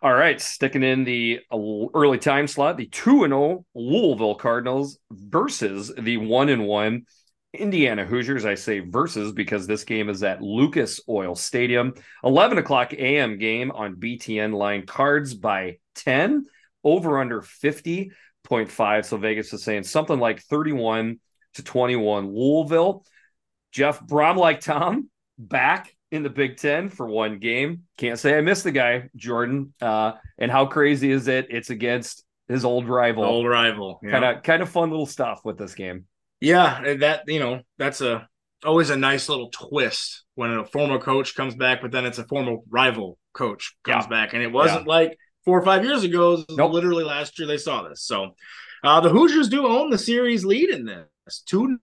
All 0.00 0.12
right. 0.12 0.40
Sticking 0.40 0.84
in 0.84 1.04
the 1.04 1.40
uh, 1.50 1.58
early 1.94 2.18
time 2.18 2.46
slot, 2.46 2.76
the 2.76 2.86
2 2.86 3.26
0 3.26 3.64
Louisville 3.74 4.36
Cardinals 4.36 4.98
versus 5.10 5.92
the 5.98 6.18
1 6.18 6.48
and 6.48 6.66
1 6.66 7.02
Indiana 7.54 8.04
Hoosiers. 8.04 8.44
I 8.44 8.54
say 8.54 8.78
versus 8.78 9.32
because 9.32 9.66
this 9.66 9.84
game 9.84 10.08
is 10.08 10.22
at 10.22 10.40
Lucas 10.40 11.00
Oil 11.08 11.34
Stadium. 11.34 11.94
11 12.24 12.58
o'clock 12.58 12.92
a.m. 12.92 13.38
game 13.38 13.70
on 13.72 13.96
BTN 13.96 14.54
line 14.54 14.86
cards 14.86 15.34
by 15.34 15.78
10, 15.96 16.46
over 16.84 17.18
under 17.18 17.42
50. 17.42 18.12
0.5. 18.48 19.04
So 19.04 19.16
Vegas 19.16 19.52
is 19.52 19.62
saying 19.62 19.84
something 19.84 20.18
like 20.18 20.42
31 20.42 21.18
to 21.54 21.62
21. 21.62 22.34
Louisville, 22.34 23.04
Jeff 23.72 24.00
Brohm, 24.00 24.36
like 24.36 24.60
Tom, 24.60 25.10
back 25.38 25.94
in 26.10 26.22
the 26.22 26.30
Big 26.30 26.58
Ten 26.58 26.88
for 26.88 27.06
one 27.06 27.38
game. 27.38 27.84
Can't 27.96 28.18
say 28.18 28.36
I 28.36 28.40
missed 28.40 28.64
the 28.64 28.72
guy, 28.72 29.08
Jordan. 29.16 29.74
Uh, 29.80 30.12
and 30.38 30.50
how 30.50 30.66
crazy 30.66 31.10
is 31.10 31.28
it? 31.28 31.48
It's 31.50 31.70
against 31.70 32.24
his 32.48 32.64
old 32.64 32.88
rival. 32.88 33.24
Old 33.24 33.46
rival. 33.46 34.00
Kind 34.08 34.24
of 34.24 34.42
kind 34.42 34.62
of 34.62 34.68
fun 34.68 34.90
little 34.90 35.06
stuff 35.06 35.40
with 35.44 35.58
this 35.58 35.74
game. 35.74 36.04
Yeah, 36.40 36.96
that 36.96 37.22
you 37.28 37.40
know, 37.40 37.62
that's 37.78 38.00
a 38.00 38.28
always 38.64 38.90
a 38.90 38.96
nice 38.96 39.28
little 39.28 39.50
twist 39.50 40.24
when 40.34 40.52
a 40.52 40.64
former 40.64 40.98
coach 40.98 41.34
comes 41.34 41.54
back, 41.54 41.80
but 41.80 41.90
then 41.90 42.04
it's 42.04 42.18
a 42.18 42.24
former 42.24 42.56
rival 42.68 43.18
coach 43.32 43.76
comes 43.84 44.04
yeah. 44.04 44.08
back. 44.08 44.34
And 44.34 44.42
it 44.42 44.52
wasn't 44.52 44.86
yeah. 44.86 44.92
like 44.92 45.18
four 45.44 45.58
or 45.58 45.64
five 45.64 45.84
years 45.84 46.04
ago. 46.04 46.44
Nope. 46.50 46.72
Literally 46.72 47.04
last 47.04 47.38
year 47.38 47.48
they 47.48 47.58
saw 47.58 47.88
this. 47.88 48.02
So 48.02 48.34
uh, 48.84 49.00
the 49.00 49.10
Hoosiers 49.10 49.48
do 49.48 49.66
own 49.66 49.90
the 49.90 49.98
series 49.98 50.44
lead 50.44 50.70
in 50.70 50.84
this 50.86 51.42
two 51.46 51.78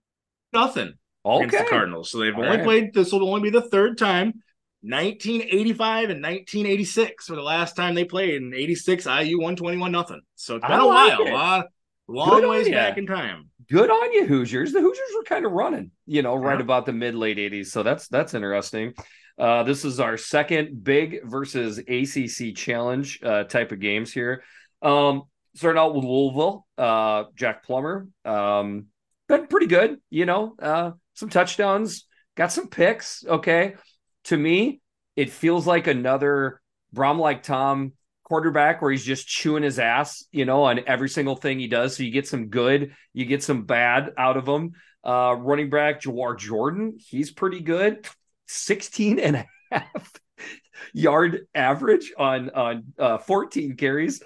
nothing 0.52 0.94
okay. 1.24 1.44
against 1.44 1.64
the 1.64 1.70
Cardinals. 1.70 2.10
So 2.10 2.18
they've 2.18 2.34
All 2.34 2.44
only 2.44 2.56
right. 2.56 2.64
played. 2.64 2.94
This 2.94 3.12
will 3.12 3.28
only 3.28 3.42
be 3.42 3.50
the 3.50 3.68
third 3.68 3.98
time. 3.98 4.34
1985 4.82 6.08
and 6.08 6.22
1986 6.22 7.26
for 7.26 7.36
the 7.36 7.42
last 7.42 7.76
time 7.76 7.94
they 7.94 8.04
played. 8.04 8.42
In 8.42 8.54
86, 8.54 9.04
IU 9.04 9.38
121 9.38 9.92
nothing. 9.92 10.22
So 10.36 10.56
it's 10.56 10.66
been 10.66 10.80
I 10.80 10.82
a 10.82 10.86
like 10.86 11.18
while. 11.18 11.60
It. 11.60 11.66
Long 12.08 12.40
Good 12.40 12.48
ways 12.48 12.68
back 12.68 12.98
in 12.98 13.06
time. 13.06 13.50
Good 13.70 13.88
on 13.88 14.12
you, 14.12 14.26
Hoosiers. 14.26 14.72
The 14.72 14.80
Hoosiers 14.80 15.08
were 15.16 15.22
kind 15.22 15.46
of 15.46 15.52
running, 15.52 15.92
you 16.06 16.22
know, 16.22 16.34
right 16.34 16.58
yeah. 16.58 16.64
about 16.64 16.86
the 16.86 16.92
mid 16.92 17.14
late 17.14 17.38
80s. 17.38 17.66
So 17.66 17.84
that's 17.84 18.08
that's 18.08 18.34
interesting. 18.34 18.94
Uh, 19.40 19.62
this 19.62 19.86
is 19.86 20.00
our 20.00 20.18
second 20.18 20.84
big 20.84 21.20
versus 21.24 21.78
ACC 21.78 22.54
challenge 22.54 23.20
uh, 23.22 23.44
type 23.44 23.72
of 23.72 23.80
games 23.80 24.12
here. 24.12 24.42
Um, 24.82 25.22
starting 25.54 25.80
out 25.80 25.94
with 25.94 26.04
Louisville, 26.04 26.66
uh, 26.76 27.24
Jack 27.36 27.64
Plummer, 27.64 28.06
um, 28.26 28.88
been 29.28 29.46
pretty 29.46 29.66
good. 29.66 29.96
You 30.10 30.26
know, 30.26 30.56
uh, 30.60 30.90
some 31.14 31.30
touchdowns, 31.30 32.06
got 32.36 32.52
some 32.52 32.68
picks. 32.68 33.24
Okay, 33.26 33.76
to 34.24 34.36
me, 34.36 34.82
it 35.16 35.30
feels 35.30 35.66
like 35.66 35.86
another 35.86 36.60
Brohm 36.94 37.18
like 37.18 37.42
Tom 37.42 37.94
quarterback 38.24 38.82
where 38.82 38.90
he's 38.90 39.04
just 39.04 39.26
chewing 39.26 39.62
his 39.62 39.78
ass, 39.78 40.26
you 40.32 40.44
know, 40.44 40.64
on 40.64 40.80
every 40.86 41.08
single 41.08 41.34
thing 41.34 41.58
he 41.58 41.66
does. 41.66 41.96
So 41.96 42.02
you 42.02 42.10
get 42.10 42.28
some 42.28 42.48
good, 42.48 42.92
you 43.14 43.24
get 43.24 43.42
some 43.42 43.64
bad 43.64 44.10
out 44.18 44.36
of 44.36 44.46
him. 44.46 44.72
Uh, 45.02 45.34
running 45.38 45.70
back 45.70 46.02
Jawhar 46.02 46.38
Jordan, 46.38 46.98
he's 46.98 47.30
pretty 47.30 47.60
good. 47.60 48.06
16 48.50 49.18
and 49.18 49.36
a 49.36 49.46
half 49.70 50.12
yard 50.92 51.46
average 51.54 52.12
on 52.18 52.50
on 52.50 52.84
uh, 52.98 53.18
14 53.18 53.76
carries. 53.76 54.22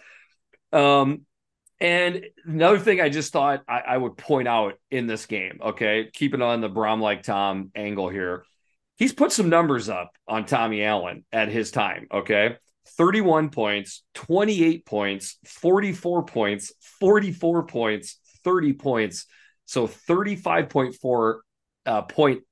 Um, 0.72 1.22
and 1.80 2.24
another 2.44 2.78
thing 2.78 3.00
I 3.00 3.08
just 3.08 3.32
thought 3.32 3.62
I, 3.68 3.80
I, 3.80 3.96
would 3.96 4.16
point 4.16 4.48
out 4.48 4.74
in 4.90 5.06
this 5.06 5.26
game, 5.26 5.58
okay, 5.62 6.08
keeping 6.12 6.42
on 6.42 6.60
the 6.60 6.70
Brohm 6.70 7.00
like 7.00 7.22
Tom 7.22 7.70
angle 7.74 8.08
here, 8.08 8.44
he's 8.96 9.12
put 9.12 9.32
some 9.32 9.48
numbers 9.48 9.88
up 9.88 10.10
on 10.26 10.46
Tommy 10.46 10.82
Allen 10.82 11.24
at 11.32 11.48
his 11.48 11.70
time, 11.70 12.06
okay. 12.12 12.56
31 12.96 13.50
points, 13.50 14.02
28 14.14 14.84
points, 14.84 15.38
44 15.46 16.24
points, 16.24 16.72
44 17.00 17.66
points, 17.66 18.18
30 18.44 18.72
points. 18.74 19.26
So 19.66 19.86
35.4 19.86 21.38
uh, 21.86 22.02
point 22.02 22.42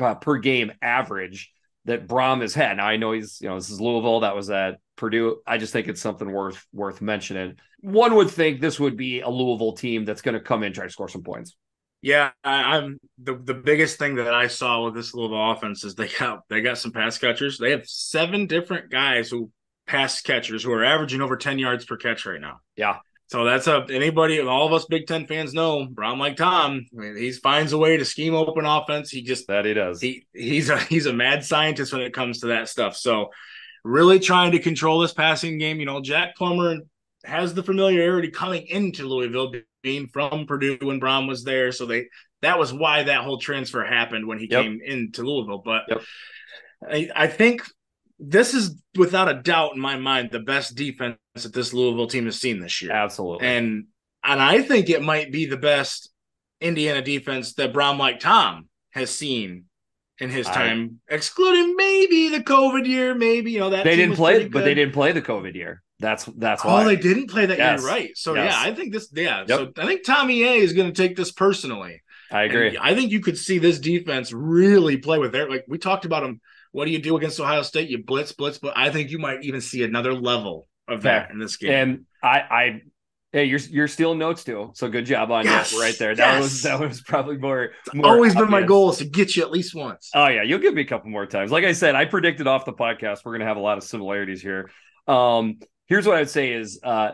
uh, 0.00 0.14
per 0.14 0.38
game 0.38 0.72
average 0.82 1.52
that 1.84 2.06
Brohm 2.06 2.42
has 2.42 2.54
had. 2.54 2.76
Now 2.76 2.86
I 2.86 2.96
know 2.96 3.12
he's, 3.12 3.40
you 3.40 3.48
know, 3.48 3.54
this 3.54 3.70
is 3.70 3.80
Louisville. 3.80 4.20
That 4.20 4.36
was 4.36 4.50
at 4.50 4.78
Purdue. 4.96 5.40
I 5.46 5.58
just 5.58 5.72
think 5.72 5.88
it's 5.88 6.00
something 6.00 6.30
worth 6.30 6.66
worth 6.72 7.00
mentioning. 7.00 7.56
One 7.80 8.14
would 8.16 8.30
think 8.30 8.60
this 8.60 8.78
would 8.80 8.96
be 8.96 9.20
a 9.20 9.28
Louisville 9.28 9.72
team 9.72 10.04
that's 10.04 10.22
going 10.22 10.34
to 10.34 10.40
come 10.40 10.62
in 10.62 10.72
try 10.72 10.84
to 10.84 10.90
score 10.90 11.08
some 11.08 11.22
points. 11.22 11.56
Yeah, 12.00 12.30
I, 12.44 12.76
am 12.76 12.98
the 13.18 13.34
the 13.34 13.54
biggest 13.54 13.98
thing 13.98 14.16
that 14.16 14.32
I 14.32 14.46
saw 14.46 14.84
with 14.84 14.94
this 14.94 15.14
Louisville 15.14 15.50
offense 15.50 15.82
is 15.82 15.94
they 15.94 16.08
got 16.18 16.42
they 16.48 16.60
got 16.60 16.78
some 16.78 16.92
pass 16.92 17.18
catchers. 17.18 17.58
They 17.58 17.72
have 17.72 17.86
seven 17.86 18.46
different 18.46 18.90
guys 18.90 19.30
who 19.30 19.50
pass 19.86 20.20
catchers 20.20 20.62
who 20.62 20.72
are 20.72 20.84
averaging 20.84 21.20
over 21.20 21.36
ten 21.36 21.58
yards 21.58 21.84
per 21.84 21.96
catch 21.96 22.24
right 22.24 22.40
now. 22.40 22.60
Yeah, 22.76 22.98
so 23.28 23.44
that's 23.44 23.66
a 23.66 23.86
anybody, 23.90 24.40
all 24.40 24.66
of 24.66 24.72
us 24.72 24.86
Big 24.86 25.06
Ten 25.06 25.26
fans 25.26 25.52
know 25.52 25.86
Brohm 25.86 26.18
like 26.18 26.36
Tom. 26.36 26.86
I 26.96 27.00
mean, 27.00 27.16
he 27.16 27.30
finds 27.32 27.74
a 27.74 27.78
way 27.78 27.98
to 27.98 28.04
scheme 28.04 28.34
open 28.34 28.64
offense. 28.64 29.10
He 29.10 29.22
just 29.22 29.48
that 29.48 29.66
he 29.66 29.74
does. 29.74 30.00
He 30.00 30.26
he's 30.32 30.70
a 30.70 30.78
he's 30.78 31.04
a 31.04 31.12
mad 31.12 31.44
scientist 31.44 31.92
when 31.92 32.00
it 32.00 32.14
comes 32.14 32.40
to 32.40 32.46
that 32.48 32.70
stuff. 32.70 32.96
So 32.96 33.28
really 33.84 34.18
trying 34.18 34.52
to 34.52 34.58
control 34.58 35.00
this 35.00 35.12
passing 35.12 35.58
game. 35.58 35.78
You 35.78 35.84
know, 35.84 36.00
Jack 36.00 36.36
Plummer 36.36 36.78
has 37.22 37.52
the 37.52 37.62
familiarity 37.62 38.30
coming 38.30 38.66
into 38.66 39.06
Louisville 39.06 39.52
being 39.82 40.08
from 40.08 40.46
Purdue 40.46 40.78
when 40.80 40.98
Brohm 40.98 41.28
was 41.28 41.44
there. 41.44 41.70
So 41.70 41.84
they 41.84 42.06
that 42.40 42.58
was 42.58 42.72
why 42.72 43.02
that 43.02 43.24
whole 43.24 43.38
transfer 43.38 43.84
happened 43.84 44.26
when 44.26 44.38
he 44.38 44.48
yep. 44.50 44.62
came 44.62 44.80
into 44.82 45.22
Louisville. 45.22 45.62
But 45.62 45.82
yep. 45.88 46.02
I, 46.90 47.10
I 47.14 47.26
think 47.26 47.62
this 48.18 48.54
is 48.54 48.74
without 48.96 49.28
a 49.28 49.34
doubt 49.34 49.74
in 49.74 49.80
my 49.80 49.96
mind 49.96 50.30
the 50.30 50.40
best 50.40 50.74
defense 50.74 51.18
that 51.44 51.54
this 51.54 51.72
Louisville 51.72 52.06
team 52.06 52.24
has 52.26 52.40
seen 52.40 52.60
this 52.60 52.82
year. 52.82 52.92
Absolutely. 52.92 53.46
And 53.46 53.86
and 54.24 54.42
I 54.42 54.62
think 54.62 54.90
it 54.90 55.02
might 55.02 55.32
be 55.32 55.46
the 55.46 55.56
best 55.56 56.10
Indiana 56.60 57.02
defense 57.02 57.54
that 57.54 57.72
Brohm 57.72 57.98
like 57.98 58.20
Tom 58.20 58.68
has 58.90 59.10
seen 59.10 59.64
in 60.20 60.30
his 60.30 60.46
time, 60.46 61.00
I, 61.08 61.14
excluding 61.14 61.76
maybe 61.76 62.28
the 62.30 62.42
COVID 62.42 62.86
year, 62.86 63.14
maybe 63.14 63.52
you 63.52 63.60
know 63.60 63.70
that 63.70 63.84
they 63.84 63.96
didn't 63.96 64.16
play, 64.16 64.48
but 64.48 64.64
they 64.64 64.74
didn't 64.74 64.94
play 64.94 65.12
the 65.12 65.22
COVID 65.22 65.54
year. 65.54 65.82
That's 66.00 66.24
that's 66.24 66.64
oh, 66.64 66.68
why. 66.68 66.82
Oh, 66.82 66.86
they 66.86 66.96
didn't 66.96 67.30
play 67.30 67.46
that 67.46 67.58
yes. 67.58 67.80
year, 67.80 67.88
right? 67.88 68.10
So 68.16 68.34
yes. 68.34 68.52
yeah, 68.52 68.68
I 68.68 68.74
think 68.74 68.92
this. 68.92 69.08
Yeah, 69.12 69.44
yep. 69.46 69.48
so 69.48 69.72
I 69.76 69.86
think 69.86 70.04
Tommy 70.04 70.42
A 70.42 70.54
is 70.56 70.72
going 70.72 70.92
to 70.92 71.02
take 71.02 71.16
this 71.16 71.30
personally. 71.30 72.02
I 72.30 72.42
agree. 72.42 72.68
And 72.68 72.78
I 72.78 72.94
think 72.94 73.10
you 73.12 73.20
could 73.20 73.38
see 73.38 73.58
this 73.58 73.78
defense 73.78 74.32
really 74.32 74.98
play 74.98 75.18
with 75.18 75.32
their 75.32 75.48
like 75.48 75.64
we 75.68 75.78
talked 75.78 76.04
about 76.04 76.22
them. 76.22 76.40
What 76.72 76.84
do 76.84 76.90
you 76.90 77.00
do 77.00 77.16
against 77.16 77.40
Ohio 77.40 77.62
State? 77.62 77.88
You 77.88 78.04
blitz, 78.04 78.32
blitz, 78.32 78.58
but 78.58 78.76
I 78.76 78.90
think 78.90 79.10
you 79.10 79.18
might 79.18 79.42
even 79.42 79.60
see 79.60 79.82
another 79.82 80.12
level 80.14 80.67
of 80.88 81.02
that 81.02 81.30
in 81.30 81.38
this 81.38 81.56
game. 81.56 81.72
And 81.72 82.06
I, 82.22 82.38
I 82.38 82.82
Hey, 83.30 83.44
you're 83.44 83.58
you're 83.58 83.88
stealing 83.88 84.18
notes 84.18 84.42
too. 84.42 84.70
So 84.74 84.88
good 84.88 85.04
job 85.04 85.30
on 85.30 85.44
yes, 85.44 85.72
you 85.72 85.80
right 85.82 85.96
there. 85.98 86.14
That 86.14 86.34
yes. 86.34 86.42
was 86.42 86.62
that 86.62 86.80
was 86.80 87.02
probably 87.02 87.36
more. 87.36 87.72
more 87.92 88.06
always 88.06 88.32
obvious. 88.32 88.46
been 88.46 88.50
my 88.50 88.62
goal 88.62 88.90
is 88.90 88.98
to 88.98 89.04
get 89.04 89.36
you 89.36 89.42
at 89.42 89.50
least 89.50 89.74
once. 89.74 90.10
Oh 90.14 90.28
yeah, 90.28 90.42
you'll 90.42 90.60
give 90.60 90.72
me 90.72 90.80
a 90.80 90.86
couple 90.86 91.10
more 91.10 91.26
times. 91.26 91.50
Like 91.50 91.64
I 91.64 91.72
said, 91.72 91.94
I 91.94 92.06
predicted 92.06 92.46
off 92.46 92.64
the 92.64 92.72
podcast 92.72 93.26
we're 93.26 93.32
gonna 93.32 93.44
have 93.44 93.58
a 93.58 93.60
lot 93.60 93.76
of 93.76 93.84
similarities 93.84 94.40
here. 94.40 94.70
Um, 95.06 95.58
here's 95.88 96.06
what 96.06 96.16
I'd 96.16 96.30
say 96.30 96.52
is 96.52 96.80
uh 96.82 97.12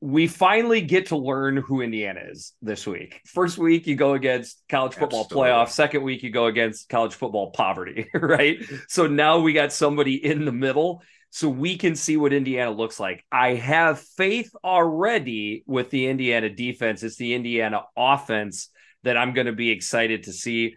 we 0.00 0.28
finally 0.28 0.80
get 0.80 1.06
to 1.06 1.16
learn 1.16 1.56
who 1.56 1.80
Indiana 1.80 2.20
is 2.30 2.52
this 2.62 2.86
week. 2.86 3.20
First 3.26 3.58
week 3.58 3.86
you 3.88 3.96
go 3.96 4.14
against 4.14 4.62
college 4.68 4.94
football 4.94 5.24
Absolutely. 5.24 5.50
playoff. 5.50 5.68
Second 5.70 6.02
week 6.02 6.22
you 6.22 6.30
go 6.30 6.46
against 6.46 6.88
college 6.88 7.14
football 7.14 7.50
poverty, 7.50 8.08
right? 8.14 8.62
So 8.88 9.06
now 9.06 9.40
we 9.40 9.52
got 9.52 9.72
somebody 9.72 10.24
in 10.24 10.44
the 10.44 10.52
middle 10.52 11.02
so 11.30 11.48
we 11.48 11.76
can 11.76 11.94
see 11.94 12.16
what 12.16 12.32
Indiana 12.32 12.70
looks 12.70 12.98
like. 12.98 13.24
I 13.30 13.54
have 13.54 14.00
faith 14.00 14.50
already 14.64 15.62
with 15.66 15.90
the 15.90 16.08
Indiana 16.08 16.48
defense. 16.48 17.02
It's 17.02 17.16
the 17.16 17.34
Indiana 17.34 17.82
offense 17.96 18.70
that 19.02 19.16
I'm 19.16 19.34
going 19.34 19.46
to 19.46 19.52
be 19.52 19.70
excited 19.70 20.24
to 20.24 20.32
see. 20.32 20.76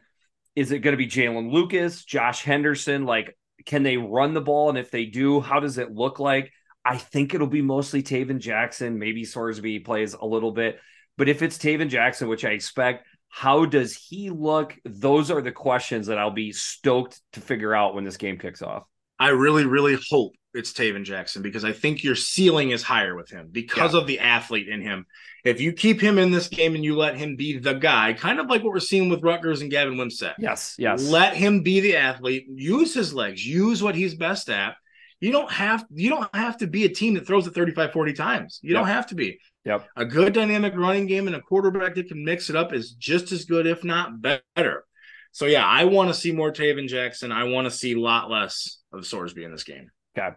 Is 0.55 0.71
it 0.71 0.79
going 0.79 0.93
to 0.93 0.97
be 0.97 1.07
Jaylin 1.07 1.51
Lucas, 1.51 2.03
Josh 2.03 2.43
Henderson? 2.43 3.05
Like, 3.05 3.37
can 3.65 3.83
they 3.83 3.97
run 3.97 4.33
the 4.33 4.41
ball? 4.41 4.69
And 4.69 4.77
if 4.77 4.91
they 4.91 5.05
do, 5.05 5.39
how 5.39 5.59
does 5.59 5.77
it 5.77 5.93
look 5.93 6.19
like? 6.19 6.51
I 6.83 6.97
think 6.97 7.33
it'll 7.33 7.47
be 7.47 7.61
mostly 7.61 8.03
Tayven 8.03 8.39
Jackson. 8.39 8.99
Maybe 8.99 9.23
Sorsby 9.23 9.85
plays 9.85 10.13
a 10.13 10.25
little 10.25 10.51
bit. 10.51 10.79
But 11.17 11.29
if 11.29 11.41
it's 11.41 11.57
Tayven 11.57 11.89
Jackson, 11.89 12.27
which 12.27 12.43
I 12.43 12.49
expect, 12.49 13.05
how 13.29 13.65
does 13.65 13.95
he 13.95 14.29
look? 14.29 14.75
Those 14.83 15.31
are 15.31 15.41
the 15.41 15.51
questions 15.51 16.07
that 16.07 16.17
I'll 16.17 16.31
be 16.31 16.51
stoked 16.51 17.21
to 17.33 17.39
figure 17.39 17.73
out 17.73 17.95
when 17.95 18.03
this 18.03 18.17
game 18.17 18.37
kicks 18.37 18.61
off. 18.61 18.83
I 19.19 19.29
really, 19.29 19.65
really 19.65 19.97
hope 20.09 20.33
it's 20.53 20.73
Tayven 20.73 21.03
Jackson 21.03 21.41
because 21.41 21.63
I 21.63 21.71
think 21.71 22.03
your 22.03 22.15
ceiling 22.15 22.71
is 22.71 22.83
higher 22.83 23.15
with 23.15 23.29
him 23.29 23.49
because 23.51 23.93
yeah. 23.93 23.99
of 23.99 24.07
the 24.07 24.19
athlete 24.19 24.67
in 24.67 24.81
him. 24.81 25.05
If 25.43 25.59
you 25.59 25.73
keep 25.73 25.99
him 25.99 26.17
in 26.19 26.31
this 26.31 26.47
game 26.47 26.75
and 26.75 26.83
you 26.83 26.95
let 26.95 27.17
him 27.17 27.35
be 27.35 27.57
the 27.57 27.73
guy, 27.73 28.13
kind 28.13 28.39
of 28.39 28.47
like 28.47 28.63
what 28.63 28.73
we're 28.73 28.79
seeing 28.79 29.09
with 29.09 29.23
Rutgers 29.23 29.61
and 29.61 29.71
Gavin 29.71 29.95
Wimsatt. 29.95 30.35
Yes, 30.37 30.75
yes. 30.77 31.03
Let 31.03 31.35
him 31.35 31.63
be 31.63 31.79
the 31.79 31.97
athlete, 31.97 32.45
use 32.47 32.93
his 32.93 33.13
legs, 33.13 33.45
use 33.45 33.81
what 33.81 33.95
he's 33.95 34.13
best 34.13 34.49
at. 34.49 34.75
You 35.19 35.31
don't 35.31 35.51
have 35.51 35.85
you 35.91 36.09
don't 36.09 36.33
have 36.35 36.57
to 36.57 36.67
be 36.67 36.85
a 36.85 36.89
team 36.89 37.13
that 37.13 37.27
throws 37.27 37.47
it 37.47 37.53
35 37.53 37.91
40 37.91 38.13
times. 38.13 38.59
You 38.61 38.73
yep. 38.73 38.81
don't 38.81 38.87
have 38.87 39.07
to 39.07 39.15
be. 39.15 39.39
Yep. 39.65 39.87
A 39.95 40.05
good 40.05 40.33
dynamic 40.33 40.73
running 40.75 41.05
game 41.05 41.27
and 41.27 41.35
a 41.35 41.41
quarterback 41.41 41.95
that 41.95 42.07
can 42.07 42.25
mix 42.25 42.49
it 42.49 42.55
up 42.55 42.73
is 42.73 42.91
just 42.93 43.31
as 43.31 43.45
good 43.45 43.67
if 43.67 43.83
not 43.83 44.19
better. 44.21 44.83
So 45.31 45.45
yeah, 45.45 45.65
I 45.65 45.85
want 45.85 46.09
to 46.09 46.13
see 46.13 46.31
more 46.31 46.51
Tayven 46.51 46.87
Jackson. 46.87 47.31
I 47.31 47.45
want 47.45 47.65
to 47.65 47.71
see 47.71 47.93
a 47.93 47.99
lot 47.99 48.29
less 48.29 48.79
of 48.91 49.01
Sorsby 49.01 49.45
in 49.45 49.51
this 49.51 49.63
game. 49.63 49.89
Okay. 50.17 50.35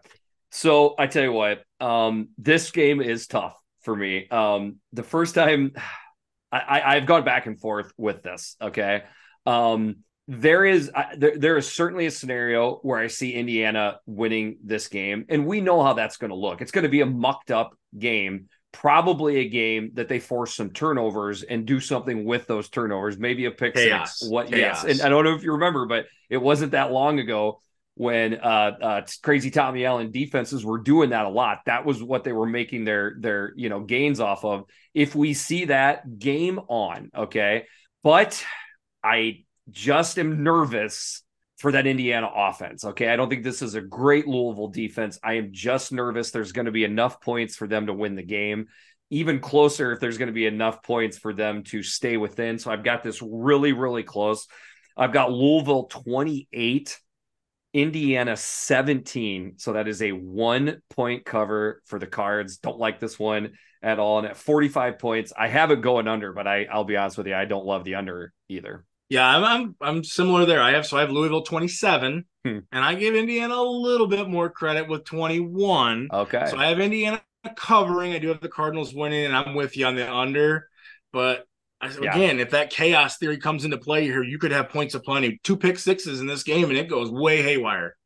So 0.51 0.95
I 0.99 1.07
tell 1.07 1.25
you 1.25 1.33
what, 1.33 1.65
um, 1.81 2.29
this 2.39 2.71
game 2.71 3.01
is 3.01 3.27
tough 3.27 3.57
for 3.83 3.95
me. 3.95 4.29
Um, 4.29 4.77
the 4.93 5.03
first 5.03 5.35
time 5.35 5.73
I, 6.53 6.81
I, 6.85 6.95
have 6.95 7.07
gone 7.07 7.25
back 7.25 7.47
and 7.47 7.59
forth 7.59 7.93
with 7.97 8.23
this. 8.23 8.57
Okay. 8.63 9.03
Um, 9.45 9.97
there 10.29 10.65
is 10.65 10.89
I, 10.95 11.17
there, 11.17 11.37
there 11.37 11.57
is 11.57 11.71
certainly 11.71 12.07
a 12.07 12.13
scenario 12.13 12.77
where 12.77 12.99
I 12.99 13.09
see 13.09 13.33
Indiana 13.35 13.99
winning 14.07 14.59
this 14.63 14.87
game, 14.87 15.27
and 15.29 15.47
we 15.47 15.61
know 15.61 15.83
how 15.83 15.95
that's 15.95 16.17
going 16.17 16.31
to 16.31 16.37
look. 16.37 16.63
It's 16.63 16.71
going 16.71 16.85
to 16.85 16.89
be 16.89 17.01
a 17.01 17.07
mucked 17.07 17.51
up 17.51 17.77
game 17.99 18.49
probably 18.75 19.37
a 19.37 19.49
game 19.49 19.93
that 19.95 20.09
they 20.09 20.19
force 20.19 20.53
some 20.53 20.69
turnovers 20.71 21.45
and 21.45 21.65
do 21.65 21.79
something 21.79 22.25
with 22.25 22.47
those 22.49 22.69
turnovers, 22.69 23.17
maybe 23.17 23.45
a 23.45 23.51
pick 23.51 23.75
Chaos. 23.75 24.19
six. 24.19 24.31
What? 24.31 24.49
Chaos. 24.49 24.85
Yes, 24.85 24.99
and 24.99 25.07
I 25.07 25.09
don't 25.09 25.25
know 25.25 25.35
if 25.35 25.45
you 25.45 25.53
remember, 25.53 25.87
but 25.87 26.07
it 26.29 26.39
wasn't 26.39 26.73
that 26.73 26.91
long 26.91 27.21
ago 27.21 27.61
when 27.97 28.35
uh, 28.35 28.73
uh, 28.83 29.07
crazy 29.23 29.51
Tommy 29.51 29.85
Allen 29.85 30.11
defenses 30.11 30.65
were 30.65 30.79
doing 30.79 31.11
that 31.11 31.27
a 31.27 31.29
lot. 31.29 31.61
That 31.67 31.85
was 31.85 32.03
what 32.03 32.25
they 32.25 32.33
were 32.33 32.47
making 32.47 32.85
their 32.85 33.17
their 33.19 33.53
you 33.57 33.69
know 33.69 33.81
gains 33.81 34.21
off 34.21 34.45
of. 34.45 34.65
If 34.93 35.15
we 35.15 35.35
see 35.35 35.67
that 35.67 36.19
game 36.19 36.59
on, 36.69 37.11
okay, 37.17 37.67
but 38.03 38.45
I 39.03 39.45
just 39.71 40.19
am 40.19 40.43
nervous 40.43 41.23
for 41.57 41.73
that 41.73 41.87
Indiana 41.87 42.29
offense. 42.35 42.85
Okay. 42.85 43.09
I 43.09 43.17
don't 43.17 43.29
think 43.29 43.45
this 43.45 43.63
is 43.63 43.75
a 43.75 43.81
great 43.81 44.27
Louisville 44.27 44.69
defense. 44.69 45.19
I 45.23 45.35
am 45.35 45.53
just 45.53 45.93
nervous 45.93 46.31
there's 46.31 46.53
going 46.53 46.67
to 46.67 46.73
be 46.73 46.85
enough 46.85 47.21
points 47.21 47.57
for 47.57 47.67
them 47.67 47.87
to 47.87 47.93
win 47.93 48.17
the 48.17 48.23
game. 48.23 48.67
Even 49.11 49.39
closer 49.39 49.93
if 49.93 50.01
there's 50.01 50.19
going 50.19 50.29
to 50.29 50.35
be 50.35 50.47
enough 50.47 50.83
points 50.83 51.17
for 51.17 51.33
them 51.33 51.63
to 51.65 51.83
stay 51.83 52.17
within. 52.17 52.59
So 52.59 52.71
I've 52.71 52.83
got 52.83 53.03
this 53.03 53.23
really, 53.23 53.73
really 53.73 54.03
close. 54.03 54.47
I've 54.97 55.13
got 55.13 55.33
Louisville 55.33 55.85
28, 55.85 56.99
Indiana 57.75 58.37
17. 58.37 59.55
So 59.57 59.75
that 59.75 59.89
is 59.89 60.01
a 60.01 60.13
one 60.13 60.81
point 60.91 61.27
cover 61.27 61.83
for 61.85 61.99
the 61.99 62.07
cards. 62.07 62.59
Don't 62.59 62.79
like 62.79 63.01
this 63.01 63.19
one 63.19 63.53
at 63.83 63.99
all. 63.99 64.19
And 64.19 64.29
at 64.29 64.37
45 64.37 64.99
points, 64.99 65.33
I 65.37 65.49
have 65.49 65.73
it 65.73 65.83
going 65.83 66.09
under, 66.09 66.33
but 66.33 66.47
I, 66.47 66.65
I'll 66.65 66.85
be 66.85 66.97
honest 66.97 67.19
with 67.19 67.27
you, 67.27 67.35
I 67.35 67.45
don't 67.45 67.67
love 67.67 67.85
the 67.85 67.97
under 67.97 68.33
either. 68.49 68.87
Yeah, 69.11 69.27
I'm, 69.27 69.45
I'm 69.45 69.77
I'm 69.83 70.05
similar 70.05 70.47
there. 70.47 70.63
I 70.63 70.73
have 70.73 70.87
so 70.87 70.97
I 70.97 71.01
have 71.01 71.11
Louisville 71.11 71.43
27, 71.43 72.25
hmm. 72.43 72.59
and 72.73 72.85
I 72.85 72.95
give 72.95 73.15
Indiana 73.15 73.55
a 73.55 73.63
little 73.63 74.07
bit 74.07 74.29
more 74.29 74.49
credit 74.49 74.89
with 74.89 75.05
21. 75.05 76.09
Okay. 76.11 76.47
So 76.51 76.57
I 76.57 76.67
have 76.67 76.81
Indiana 76.81 77.21
covering. 77.55 78.15
I 78.15 78.19
do 78.19 78.29
have 78.29 78.41
the 78.41 78.49
Cardinals 78.49 78.95
winning, 78.95 79.27
and 79.27 79.37
I'm 79.37 79.55
with 79.55 79.77
you 79.77 79.85
on 79.85 79.95
the 79.95 80.11
under. 80.11 80.69
But 81.13 81.47
yeah. 81.83 82.15
again, 82.15 82.41
if 82.41 82.51
that 82.51 82.71
chaos 82.71 83.19
theory 83.19 83.39
comes 83.39 83.65
into 83.65 83.79
play 83.79 84.05
here, 84.05 84.23
you 84.23 84.39
could 84.39 84.53
have 84.53 84.69
points 84.69 84.95
of 84.95 85.03
plenty. 85.03 85.39
Two 85.43 85.57
pick 85.57 85.79
sixes 85.79 86.21
in 86.21 86.27
this 86.27 86.43
game, 86.43 86.69
and 86.69 86.79
it 86.79 86.89
goes 86.89 87.11
way 87.11 87.43
haywire. 87.43 87.97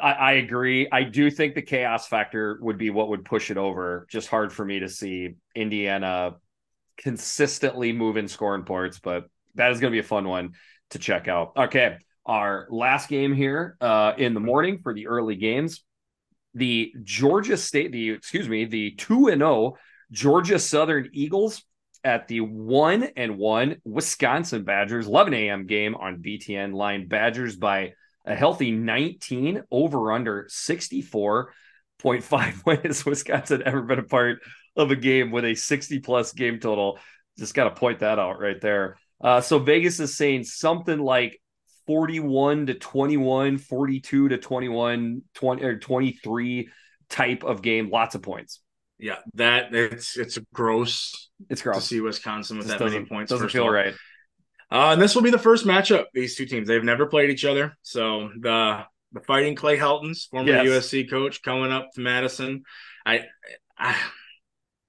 I, 0.00 0.12
I, 0.12 0.32
agree. 0.32 0.86
I 0.92 1.02
do 1.02 1.30
think 1.30 1.54
the 1.54 1.62
chaos 1.62 2.06
factor 2.06 2.58
would 2.60 2.76
be 2.76 2.90
what 2.90 3.08
would 3.08 3.24
push 3.24 3.50
it 3.50 3.56
over. 3.56 4.06
Just 4.10 4.28
hard 4.28 4.52
for 4.52 4.64
me 4.64 4.80
to 4.80 4.88
see 4.88 5.34
Indiana 5.54 6.36
consistently 6.98 7.92
move 7.92 8.14
moving 8.14 8.28
scoring 8.28 8.64
points, 8.64 9.00
but 9.00 9.24
that 9.54 9.72
is 9.72 9.80
going 9.80 9.90
to 9.90 9.94
be 9.94 10.00
a 10.00 10.02
fun 10.02 10.28
one 10.28 10.52
to 10.90 10.98
check 10.98 11.26
out. 11.26 11.52
Okay, 11.56 11.96
our 12.26 12.66
last 12.70 13.08
game 13.08 13.32
here 13.32 13.76
uh, 13.80 14.12
in 14.18 14.34
the 14.34 14.40
morning 14.40 14.78
for 14.82 14.92
the 14.92 15.06
early 15.06 15.36
games, 15.36 15.84
the 16.54 16.92
Georgia 17.02 17.56
State, 17.56 17.92
the 17.92 18.10
excuse 18.10 18.48
me, 18.48 18.66
the 18.66 18.90
two 18.92 19.28
and 19.28 19.40
zero 19.40 19.50
oh 19.50 19.78
Georgia 20.10 20.58
Southern 20.58 21.08
Eagles 21.12 21.62
at 22.04 22.28
the 22.28 22.40
one 22.40 23.04
and 23.16 23.38
one 23.38 23.76
Wisconsin 23.84 24.64
Badgers 24.64 25.06
11 25.06 25.32
a.m. 25.34 25.66
game 25.66 25.94
on 25.94 26.22
BTN 26.22 26.74
line 26.74 27.08
Badgers 27.08 27.56
by 27.56 27.94
a 28.24 28.34
healthy 28.34 28.70
19 28.70 29.64
over 29.70 30.12
under 30.12 30.48
64.5 30.50 32.54
when 32.64 32.78
has 32.78 33.04
Wisconsin 33.04 33.62
ever 33.64 33.82
been 33.82 33.98
a 33.98 34.04
part 34.04 34.38
of 34.76 34.90
a 34.90 34.96
game 34.96 35.30
with 35.30 35.44
a 35.44 35.54
60 35.54 35.98
plus 36.00 36.32
game 36.32 36.60
total 36.60 36.98
just 37.38 37.54
got 37.54 37.64
to 37.64 37.70
point 37.70 38.00
that 38.00 38.18
out 38.18 38.40
right 38.40 38.60
there 38.60 38.98
uh, 39.22 39.40
so 39.40 39.58
Vegas 39.58 40.00
is 40.00 40.16
saying 40.16 40.44
something 40.44 40.98
like 40.98 41.40
41 41.86 42.66
to 42.66 42.74
21, 42.74 43.58
42 43.58 44.28
to 44.28 44.38
21, 44.38 45.22
20 45.34 45.64
or 45.64 45.78
23 45.78 46.68
type 47.08 47.44
of 47.44 47.62
game, 47.62 47.90
lots 47.90 48.14
of 48.14 48.22
points. 48.22 48.60
Yeah, 48.98 49.18
that 49.34 49.74
it's 49.74 50.16
it's 50.16 50.38
gross. 50.54 51.30
It's 51.50 51.62
gross 51.62 51.76
to 51.76 51.82
see 51.82 52.00
Wisconsin 52.00 52.58
with 52.58 52.68
that 52.68 52.80
many 52.80 53.04
points. 53.04 53.30
Doesn't 53.30 53.50
feel 53.50 53.68
right. 53.68 53.94
Uh, 54.70 54.92
and 54.92 55.02
this 55.02 55.14
will 55.14 55.22
be 55.22 55.30
the 55.30 55.38
first 55.38 55.66
matchup. 55.66 56.06
These 56.14 56.36
two 56.36 56.46
teams 56.46 56.66
they've 56.66 56.82
never 56.82 57.06
played 57.06 57.30
each 57.30 57.44
other. 57.44 57.76
So 57.82 58.30
the 58.40 58.84
the 59.12 59.20
Fighting 59.20 59.54
Clay 59.54 59.76
Heltons, 59.76 60.26
former 60.30 60.50
yes. 60.50 60.66
USC 60.66 61.10
coach, 61.10 61.42
coming 61.42 61.72
up 61.72 61.90
to 61.94 62.00
Madison. 62.00 62.62
I, 63.04 63.26
I 63.76 63.96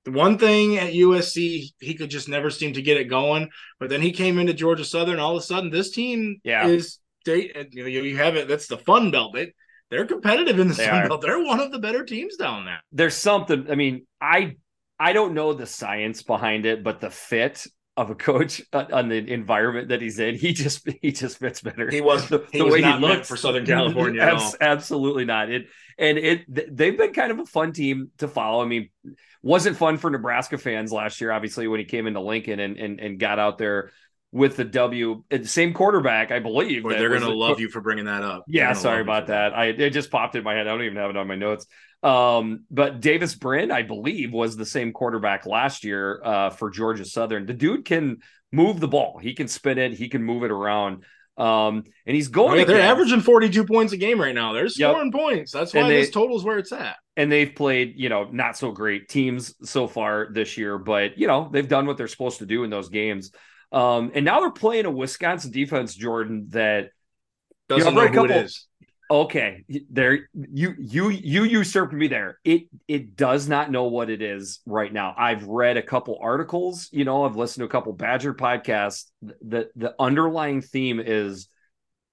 the 0.05 0.11
one 0.11 0.37
thing 0.37 0.77
at 0.77 0.93
USC, 0.93 1.73
he 1.79 1.93
could 1.95 2.09
just 2.09 2.27
never 2.27 2.49
seem 2.49 2.73
to 2.73 2.81
get 2.81 2.97
it 2.97 3.05
going. 3.05 3.49
But 3.79 3.89
then 3.89 4.01
he 4.01 4.11
came 4.11 4.37
into 4.37 4.53
Georgia 4.53 4.85
Southern. 4.85 5.19
All 5.19 5.35
of 5.35 5.41
a 5.41 5.45
sudden, 5.45 5.69
this 5.69 5.91
team 5.91 6.39
yeah. 6.43 6.67
is 6.67 6.99
you 7.25 7.51
know 7.75 7.87
you 7.87 8.17
have 8.17 8.35
it. 8.35 8.47
That's 8.47 8.67
the 8.67 8.77
Fun 8.77 9.11
Belt. 9.11 9.33
They 9.33 9.53
they're 9.93 10.05
competitive 10.07 10.59
in 10.59 10.67
the 10.67 10.73
they 10.73 10.85
Sun. 10.85 11.07
Belt. 11.07 11.21
They're 11.21 11.43
one 11.43 11.59
of 11.59 11.71
the 11.71 11.77
better 11.77 12.03
teams 12.03 12.35
down 12.35 12.65
there. 12.65 12.79
There's 12.91 13.13
something. 13.15 13.69
I 13.69 13.75
mean, 13.75 14.07
I 14.19 14.55
I 14.99 15.13
don't 15.13 15.35
know 15.35 15.53
the 15.53 15.67
science 15.67 16.23
behind 16.23 16.65
it, 16.65 16.83
but 16.83 16.99
the 16.99 17.11
fit 17.11 17.67
of 17.95 18.09
a 18.09 18.15
coach 18.15 18.59
on 18.73 19.09
the 19.09 19.17
environment 19.17 19.89
that 19.89 20.01
he's 20.01 20.17
in, 20.17 20.35
he 20.35 20.53
just 20.53 20.87
he 21.01 21.11
just 21.11 21.37
fits 21.37 21.61
better. 21.61 21.91
He 21.91 22.01
was 22.01 22.27
the, 22.27 22.43
he 22.51 22.57
the 22.57 22.65
was 22.65 22.73
way 22.73 22.81
he 22.81 22.93
looked 22.93 23.27
for 23.27 23.37
Southern 23.37 23.67
California. 23.67 24.21
Abs- 24.23 24.55
absolutely 24.59 25.25
not. 25.25 25.51
It 25.51 25.67
and 25.99 26.17
it 26.17 26.75
they've 26.75 26.97
been 26.97 27.13
kind 27.13 27.31
of 27.31 27.37
a 27.39 27.45
fun 27.45 27.71
team 27.71 28.09
to 28.17 28.27
follow. 28.27 28.63
I 28.63 28.67
mean, 28.67 28.89
wasn't 29.43 29.77
fun 29.77 29.97
for 29.97 30.09
Nebraska 30.09 30.57
fans 30.57 30.91
last 30.91 31.21
year, 31.21 31.31
obviously, 31.31 31.67
when 31.67 31.79
he 31.79 31.85
came 31.85 32.07
into 32.07 32.19
Lincoln 32.19 32.59
and 32.59 32.77
and, 32.77 32.99
and 32.99 33.19
got 33.19 33.37
out 33.37 33.59
there 33.59 33.91
with 34.33 34.57
the 34.57 34.65
W. 34.65 35.23
Same 35.43 35.73
quarterback, 35.73 36.31
I 36.31 36.39
believe. 36.39 36.83
they're 36.83 37.09
going 37.09 37.21
to 37.21 37.33
love 37.33 37.59
you 37.59 37.69
for 37.69 37.81
bringing 37.81 38.05
that 38.05 38.23
up. 38.23 38.43
Yeah, 38.47 38.73
sorry 38.73 39.01
about 39.01 39.27
that. 39.27 39.51
that. 39.51 39.57
I 39.57 39.65
it 39.67 39.91
just 39.91 40.09
popped 40.09 40.35
in 40.35 40.43
my 40.43 40.55
head. 40.55 40.67
I 40.67 40.71
don't 40.71 40.81
even 40.81 40.97
have 40.97 41.11
it 41.11 41.17
on 41.17 41.27
my 41.27 41.35
notes. 41.35 41.67
Um, 42.01 42.65
but 42.69 42.99
Davis 42.99 43.35
Brin, 43.35 43.71
I 43.71 43.83
believe, 43.83 44.33
was 44.33 44.57
the 44.57 44.65
same 44.65 44.91
quarterback 44.91 45.45
last 45.45 45.83
year 45.83 46.19
uh, 46.23 46.49
for 46.49 46.71
Georgia 46.71 47.05
Southern. 47.05 47.45
The 47.45 47.53
dude 47.53 47.85
can 47.85 48.17
move 48.51 48.79
the 48.79 48.87
ball. 48.87 49.19
He 49.19 49.35
can 49.35 49.47
spin 49.47 49.77
it. 49.77 49.93
He 49.93 50.09
can 50.09 50.23
move 50.23 50.43
it 50.43 50.51
around. 50.51 51.03
Um, 51.37 51.83
and 52.05 52.15
he's 52.15 52.27
going. 52.27 52.53
Oh, 52.53 52.55
yeah, 52.55 52.65
they're 52.65 52.81
averaging 52.81 53.21
42 53.21 53.65
points 53.65 53.93
a 53.93 53.97
game 53.97 54.19
right 54.19 54.35
now. 54.35 54.51
They're 54.53 54.67
scoring 54.67 55.11
yep. 55.13 55.21
points. 55.21 55.51
That's 55.51 55.73
why 55.73 55.83
they, 55.87 56.01
this 56.01 56.09
total 56.09 56.37
is 56.37 56.43
where 56.43 56.57
it's 56.57 56.71
at. 56.71 56.95
And 57.15 57.31
they've 57.31 57.53
played, 57.53 57.93
you 57.97 58.09
know, 58.09 58.27
not 58.31 58.57
so 58.57 58.71
great 58.71 59.09
teams 59.09 59.53
so 59.63 59.87
far 59.87 60.29
this 60.31 60.57
year, 60.57 60.79
but 60.79 61.17
you 61.19 61.27
know, 61.27 61.49
they've 61.51 61.67
done 61.67 61.85
what 61.85 61.97
they're 61.97 62.07
supposed 62.07 62.39
to 62.39 62.47
do 62.47 62.63
in 62.63 62.71
those 62.71 62.89
games. 62.89 63.31
Um, 63.73 64.11
and 64.13 64.23
now 64.23 64.39
they're 64.39 64.51
playing 64.51 64.85
a 64.85 64.91
Wisconsin 64.91 65.51
defense, 65.51 65.95
Jordan, 65.95 66.47
that 66.49 66.91
doesn't 67.67 67.93
you 67.93 67.99
know, 67.99 68.05
know 68.05 68.13
couple, 68.13 68.31
it 68.37 68.45
is. 68.45 68.67
Okay 69.11 69.65
there 69.89 70.29
you 70.33 70.73
you 70.79 71.09
you 71.09 71.43
usurped 71.43 71.93
me 71.93 72.07
there. 72.07 72.39
It 72.43 72.63
it 72.87 73.15
does 73.15 73.47
not 73.47 73.69
know 73.69 73.85
what 73.85 74.09
it 74.09 74.21
is 74.21 74.59
right 74.65 74.91
now. 74.91 75.13
I've 75.17 75.43
read 75.43 75.77
a 75.77 75.81
couple 75.81 76.17
articles 76.21 76.89
you 76.91 77.03
know 77.03 77.25
i've 77.25 77.35
listened 77.35 77.61
to 77.61 77.65
a 77.65 77.69
couple 77.69 77.93
badger 77.93 78.33
podcasts. 78.33 79.11
The 79.21 79.69
the 79.75 79.93
underlying 79.99 80.61
theme 80.61 80.99
is 80.99 81.47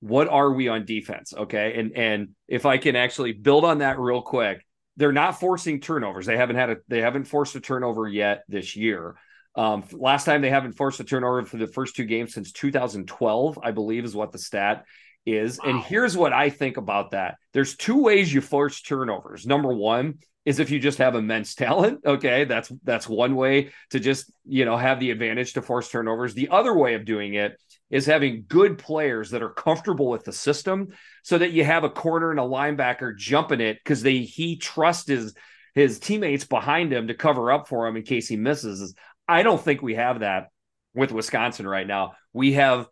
what 0.00 0.28
are 0.28 0.52
we 0.52 0.68
on 0.68 0.84
defense? 0.84 1.32
Okay 1.32 1.78
and 1.78 1.96
and 1.96 2.28
if 2.48 2.66
i 2.66 2.76
can 2.76 2.96
actually 2.96 3.32
build 3.32 3.64
on 3.64 3.78
that 3.78 3.98
real 3.98 4.20
quick 4.20 4.66
they're 4.96 5.12
not 5.12 5.40
forcing 5.40 5.80
turnovers. 5.80 6.26
They 6.26 6.36
haven't 6.36 6.56
had 6.56 6.70
a 6.70 6.76
they 6.88 7.00
haven't 7.00 7.24
forced 7.24 7.54
a 7.54 7.60
turnover 7.60 8.08
yet 8.08 8.44
this 8.48 8.76
year 8.76 9.16
um, 9.56 9.84
last 9.92 10.24
time 10.24 10.42
they 10.42 10.50
haven't 10.50 10.72
forced 10.72 11.00
a 11.00 11.04
turnover 11.04 11.44
for 11.44 11.56
the 11.56 11.66
first 11.66 11.96
two 11.96 12.04
games 12.04 12.34
since 12.34 12.52
2012 12.52 13.58
i 13.62 13.70
believe 13.70 14.04
is 14.04 14.14
what 14.14 14.32
the 14.32 14.38
stat 14.38 14.84
is. 15.26 15.58
Wow. 15.58 15.70
And 15.70 15.82
here's 15.82 16.16
what 16.16 16.32
I 16.32 16.50
think 16.50 16.76
about 16.76 17.10
that 17.10 17.36
there's 17.52 17.76
two 17.76 18.02
ways 18.02 18.32
you 18.32 18.40
force 18.40 18.80
turnovers. 18.80 19.46
Number 19.46 19.72
one, 19.72 20.18
is 20.46 20.58
if 20.58 20.70
you 20.70 20.78
just 20.78 20.98
have 20.98 21.14
immense 21.14 21.54
talent 21.54 22.00
okay 22.06 22.44
that's 22.44 22.72
that's 22.82 23.06
one 23.06 23.36
way 23.36 23.70
to 23.90 24.00
just 24.00 24.32
you 24.46 24.64
know 24.64 24.76
have 24.76 24.98
the 24.98 25.10
advantage 25.10 25.52
to 25.52 25.62
force 25.62 25.90
turnovers 25.90 26.32
the 26.32 26.48
other 26.48 26.74
way 26.74 26.94
of 26.94 27.04
doing 27.04 27.34
it 27.34 27.60
is 27.90 28.06
having 28.06 28.44
good 28.48 28.78
players 28.78 29.30
that 29.30 29.42
are 29.42 29.52
comfortable 29.52 30.08
with 30.08 30.24
the 30.24 30.32
system 30.32 30.88
so 31.22 31.36
that 31.36 31.52
you 31.52 31.62
have 31.62 31.84
a 31.84 31.90
corner 31.90 32.30
and 32.30 32.40
a 32.40 32.42
linebacker 32.42 33.14
jumping 33.16 33.60
it 33.60 33.78
because 33.84 34.02
they 34.02 34.18
he 34.20 34.56
trusts 34.56 35.08
his 35.08 35.34
his 35.74 35.98
teammates 35.98 36.44
behind 36.44 36.92
him 36.92 37.08
to 37.08 37.14
cover 37.14 37.52
up 37.52 37.68
for 37.68 37.86
him 37.86 37.96
in 37.96 38.02
case 38.02 38.26
he 38.26 38.36
misses 38.36 38.94
i 39.30 39.42
don't 39.42 39.62
think 39.62 39.82
we 39.82 39.94
have 39.94 40.20
that 40.20 40.48
with 40.94 41.12
wisconsin 41.12 41.66
right 41.66 41.86
now 41.86 42.12
we 42.32 42.52
have 42.52 42.86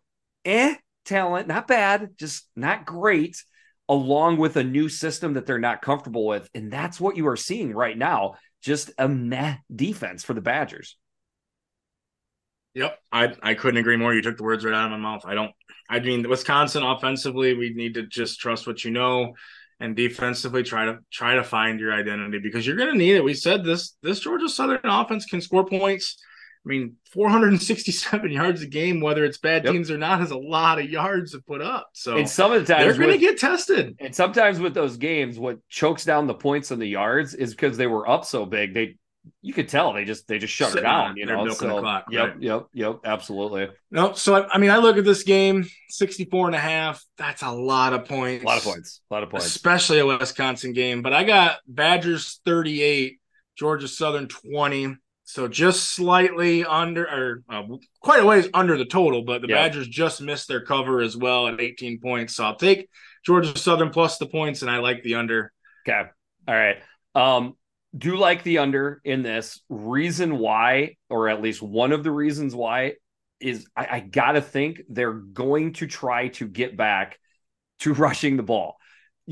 eh 0.45 0.75
talent, 1.09 1.47
not 1.47 1.67
bad, 1.67 2.11
just 2.17 2.47
not 2.55 2.85
great, 2.85 3.43
along 3.89 4.37
with 4.37 4.55
a 4.55 4.63
new 4.63 4.87
system 4.87 5.33
that 5.33 5.45
they're 5.45 5.59
not 5.59 5.81
comfortable 5.81 6.25
with. 6.25 6.49
And 6.53 6.71
that's 6.71 7.01
what 7.01 7.17
you 7.17 7.27
are 7.27 7.35
seeing 7.35 7.73
right 7.73 7.97
now. 7.97 8.35
Just 8.61 8.91
a 8.97 9.09
meh 9.09 9.57
defense 9.73 10.23
for 10.23 10.33
the 10.33 10.41
Badgers. 10.41 10.95
Yep. 12.75 12.97
I, 13.11 13.33
I 13.41 13.53
couldn't 13.55 13.79
agree 13.79 13.97
more. 13.97 14.13
You 14.13 14.21
took 14.21 14.37
the 14.37 14.43
words 14.43 14.63
right 14.63 14.73
out 14.73 14.85
of 14.85 14.91
my 14.91 14.97
mouth. 14.97 15.23
I 15.25 15.33
don't, 15.33 15.51
I 15.89 15.99
mean, 15.99 16.27
Wisconsin 16.29 16.83
offensively, 16.83 17.55
we 17.55 17.73
need 17.73 17.95
to 17.95 18.05
just 18.05 18.39
trust 18.39 18.67
what 18.67 18.85
you 18.85 18.91
know 18.91 19.33
and 19.79 19.95
defensively 19.95 20.61
try 20.61 20.85
to 20.85 20.99
try 21.11 21.35
to 21.35 21.43
find 21.43 21.79
your 21.79 21.93
identity 21.93 22.37
because 22.37 22.67
you're 22.67 22.75
going 22.75 22.91
to 22.91 22.97
need 22.97 23.15
it. 23.15 23.23
We 23.23 23.33
said 23.33 23.63
this 23.63 23.95
this 24.03 24.19
Georgia 24.19 24.49
Southern 24.49 24.81
offense 24.83 25.25
can 25.25 25.41
score 25.41 25.65
points 25.65 26.17
I 26.65 26.69
mean, 26.69 26.97
467 27.13 28.31
yards 28.31 28.61
a 28.61 28.67
game, 28.67 29.01
whether 29.01 29.23
it's 29.23 29.37
bad 29.37 29.63
yep. 29.63 29.73
teams 29.73 29.89
or 29.89 29.97
not, 29.97 30.21
is 30.21 30.31
a 30.31 30.37
lot 30.37 30.79
of 30.79 30.89
yards 30.89 31.31
to 31.31 31.39
put 31.39 31.61
up. 31.61 31.89
So 31.93 32.17
and 32.17 32.29
some 32.29 32.51
of 32.51 32.65
the 32.65 32.73
times 32.73 32.85
they're 32.85 33.05
going 33.05 33.17
to 33.17 33.17
get 33.17 33.39
tested. 33.39 33.95
And 33.99 34.13
sometimes 34.13 34.59
with 34.59 34.73
those 34.73 34.97
games, 34.97 35.39
what 35.39 35.59
chokes 35.69 36.03
down 36.03 36.27
the 36.27 36.33
points 36.33 36.71
and 36.71 36.81
the 36.81 36.87
yards 36.87 37.33
is 37.33 37.51
because 37.51 37.77
they 37.77 37.87
were 37.87 38.07
up 38.09 38.25
so 38.25 38.45
big. 38.45 38.73
They 38.73 38.97
you 39.41 39.53
could 39.53 39.69
tell 39.69 39.93
they 39.93 40.05
just 40.05 40.27
they 40.27 40.39
just 40.39 40.53
shut 40.53 40.69
Sitting 40.69 40.85
her 40.85 40.89
down. 40.89 41.17
You 41.17 41.25
know, 41.25 41.47
so 41.49 41.79
clock, 41.79 42.05
yep, 42.09 42.29
right? 42.29 42.41
yep, 42.41 42.67
yep, 42.73 42.99
absolutely. 43.05 43.69
No, 43.91 44.13
so 44.13 44.35
I, 44.35 44.53
I, 44.53 44.57
mean, 44.57 44.71
I 44.71 44.77
look 44.77 44.97
at 44.97 45.05
this 45.05 45.23
game 45.23 45.67
64 45.89 46.47
and 46.47 46.55
a 46.55 46.59
half. 46.59 47.03
That's 47.17 47.41
a 47.41 47.51
lot 47.51 47.93
of 47.93 48.05
points. 48.05 48.43
A 48.43 48.47
lot 48.47 48.57
of 48.57 48.63
points. 48.63 49.01
A 49.09 49.13
lot 49.13 49.23
of 49.23 49.29
points, 49.29 49.45
especially 49.45 49.99
a 49.99 50.05
Wisconsin 50.05 50.73
game. 50.73 51.01
But 51.01 51.13
I 51.13 51.23
got 51.23 51.57
Badgers 51.67 52.41
38, 52.45 53.19
Georgia 53.55 53.87
Southern 53.87 54.27
20. 54.27 54.95
So 55.29 55.47
just 55.47 55.91
slightly 55.91 56.65
under, 56.65 57.03
or 57.03 57.43
uh, 57.47 57.61
quite 58.01 58.23
a 58.23 58.25
ways 58.25 58.49
under 58.51 58.79
the 58.79 58.85
total, 58.85 59.21
but 59.21 59.43
the 59.43 59.47
yeah. 59.47 59.57
Badgers 59.57 59.87
just 59.87 60.21
missed 60.21 60.47
their 60.47 60.65
cover 60.65 61.01
as 61.01 61.15
well 61.15 61.47
at 61.47 61.61
18 61.61 61.99
points. 61.99 62.33
So 62.33 62.45
I'll 62.45 62.55
take 62.55 62.89
Georgia 63.23 63.55
Southern 63.55 63.91
plus 63.91 64.17
the 64.17 64.25
points, 64.25 64.63
and 64.63 64.71
I 64.71 64.79
like 64.79 65.03
the 65.03 65.13
under. 65.13 65.53
Okay. 65.87 66.09
All 66.47 66.55
right. 66.55 66.77
Um, 67.13 67.55
do 67.95 68.15
like 68.17 68.41
the 68.41 68.57
under 68.57 69.01
in 69.03 69.21
this. 69.21 69.61
Reason 69.69 70.39
why, 70.39 70.95
or 71.11 71.29
at 71.29 71.43
least 71.43 71.61
one 71.61 71.91
of 71.91 72.03
the 72.03 72.11
reasons 72.11 72.55
why, 72.55 72.93
is 73.39 73.67
I, 73.75 73.87
I 73.97 73.99
got 73.99 74.31
to 74.31 74.41
think 74.41 74.81
they're 74.89 75.13
going 75.13 75.73
to 75.73 75.85
try 75.85 76.29
to 76.29 76.47
get 76.47 76.75
back 76.75 77.19
to 77.81 77.93
rushing 77.93 78.35
the 78.35 78.41
ball 78.41 78.77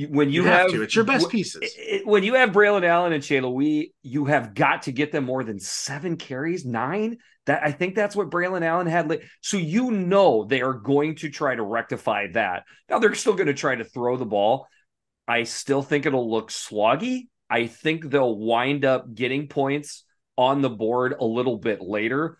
when 0.06 0.30
you, 0.30 0.44
you 0.44 0.48
have, 0.48 0.62
have, 0.62 0.72
to, 0.72 0.84
it's 0.84 0.96
your 0.96 1.06
best 1.06 1.30
pieces. 1.30 1.60
It, 1.64 2.06
when 2.06 2.24
you 2.24 2.36
have 2.36 2.52
Braylon 2.52 2.86
Allen 2.86 3.14
and 3.14 3.24
Chez 3.24 3.40
Mellusi, 3.42 3.94
you 4.04 4.26
have 4.26 4.54
got 4.54 4.84
to 4.84 4.92
get 4.92 5.12
them 5.12 5.26
more 5.26 5.44
than 5.44 5.60
seven 5.60 6.18
carries, 6.18 6.66
nine. 6.66 7.18
That 7.48 7.64
I 7.64 7.72
think 7.72 7.96
that's 7.96 8.16
what 8.16 8.30
Braylon 8.30 8.64
Allen 8.64 8.88
had. 8.88 9.22
So 9.42 9.58
you 9.58 9.90
know 9.92 10.46
they 10.46 10.62
are 10.62 10.74
going 10.74 11.16
to 11.16 11.30
try 11.30 11.56
to 11.56 11.64
rectify 11.64 12.28
that. 12.34 12.64
Now 12.90 13.00
they're 13.00 13.16
still 13.16 13.34
going 13.34 13.48
to 13.48 13.54
try 13.54 13.76
to 13.76 13.84
throw 13.84 14.18
the 14.18 14.26
ball. 14.26 14.68
I 15.28 15.44
still 15.44 15.82
think 15.82 16.06
it'll 16.06 16.30
look 16.30 16.52
sloggy. 16.52 17.28
I 17.50 17.68
think 17.68 18.10
they'll 18.10 18.38
wind 18.38 18.86
up 18.86 19.14
getting 19.14 19.48
points 19.48 20.04
on 20.38 20.62
the 20.62 20.70
board 20.70 21.16
a 21.20 21.26
little 21.26 21.58
bit 21.58 21.82
later 21.82 22.38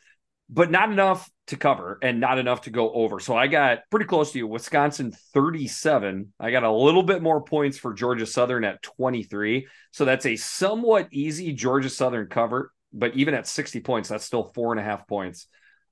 but 0.50 0.72
not 0.72 0.92
enough 0.92 1.30
to 1.48 1.58
cover 1.58 1.98
and 2.02 2.20
not 2.20 2.38
enough 2.38 2.62
to 2.62 2.70
go 2.70 2.92
over. 2.92 3.20
So 3.20 3.36
I 3.36 3.48
got 3.48 3.80
pretty 3.90 4.06
close 4.06 4.32
to 4.32 4.38
you. 4.38 4.48
Wisconsin 4.48 5.12
37. 5.34 6.34
I 6.40 6.52
got 6.52 6.64
a 6.64 6.72
little 6.72 7.04
bit 7.04 7.22
more 7.22 7.42
points 7.42 7.78
for 7.78 7.94
Georgia 7.94 8.26
Southern 8.26 8.64
at 8.64 8.82
23. 8.82 9.68
So 9.92 10.06
that's 10.06 10.26
a 10.26 10.36
somewhat 10.36 11.08
easy 11.12 11.54
Georgia 11.54 11.90
Southern 11.90 12.28
cover. 12.28 12.72
But 12.94 13.16
even 13.16 13.34
at 13.34 13.48
60 13.48 13.82
points, 13.82 14.10
that's 14.10 14.26
still 14.26 14.52
four 14.56 14.72
and 14.72 14.80
a 14.80 14.84
half 14.84 15.08
points 15.08 15.48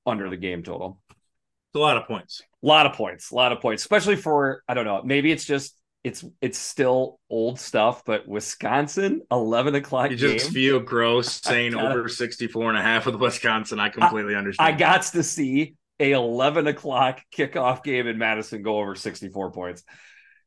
under 0.06 0.30
the 0.30 0.36
game 0.36 0.62
total. 0.62 1.00
It's 1.10 1.76
a 1.76 1.78
lot 1.78 1.98
of 1.98 2.06
points. 2.06 2.42
A 2.62 2.66
lot 2.66 2.86
of 2.86 2.94
points. 2.94 3.30
A 3.30 3.34
lot 3.34 3.52
of 3.52 3.60
points, 3.60 3.82
especially 3.82 4.16
for, 4.16 4.62
I 4.66 4.74
don't 4.74 4.86
know, 4.86 5.02
maybe 5.04 5.30
it's 5.30 5.44
just 5.44 5.74
it's 6.06 6.24
it's 6.40 6.56
still 6.56 7.18
old 7.28 7.58
stuff, 7.58 8.04
but 8.04 8.28
Wisconsin, 8.28 9.22
11 9.32 9.74
o'clock. 9.74 10.12
You 10.12 10.16
just 10.16 10.44
game. 10.46 10.54
feel 10.54 10.78
gross 10.78 11.40
saying 11.42 11.72
gotta, 11.72 11.98
over 11.98 12.08
64 12.08 12.68
and 12.70 12.78
a 12.78 12.82
half 12.82 13.06
with 13.06 13.16
Wisconsin. 13.16 13.80
I 13.80 13.88
completely 13.88 14.36
I, 14.36 14.38
understand. 14.38 14.72
I 14.72 14.78
got 14.78 15.02
to 15.02 15.24
see 15.24 15.74
a 15.98 16.12
11 16.12 16.68
o'clock 16.68 17.22
kickoff 17.36 17.82
game 17.82 18.06
in 18.06 18.18
Madison 18.18 18.62
go 18.62 18.78
over 18.78 18.94
64 18.94 19.50
points. 19.50 19.82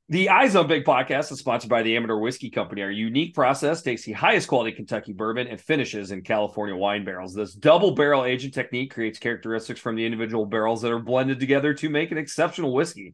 The 0.08 0.30
Eyes 0.30 0.56
on 0.56 0.68
Big 0.68 0.86
podcast 0.86 1.30
is 1.34 1.40
sponsored 1.40 1.70
by 1.70 1.84
the 1.84 1.98
Amador 1.98 2.20
Whiskey 2.22 2.50
Company. 2.50 2.82
Our 2.82 2.90
unique 2.90 3.36
process 3.36 3.82
takes 3.82 4.04
the 4.04 4.14
highest 4.14 4.48
quality 4.48 4.72
Kentucky 4.72 5.12
bourbon 5.12 5.48
and 5.48 5.60
finishes 5.60 6.12
in 6.12 6.22
California 6.22 6.76
wine 6.76 7.04
barrels. 7.04 7.34
This 7.34 7.54
double 7.54 7.92
barrel 7.92 8.24
aging 8.24 8.52
technique 8.52 8.94
creates 8.94 9.20
characteristics 9.20 9.82
from 9.82 9.98
the 9.98 10.06
individual 10.06 10.46
barrels 10.46 10.82
that 10.84 10.92
are 10.94 11.00
blended 11.00 11.42
together 11.42 11.74
to 11.74 11.90
make 11.90 12.14
an 12.14 12.18
exceptional 12.18 12.74
whiskey. 12.74 13.14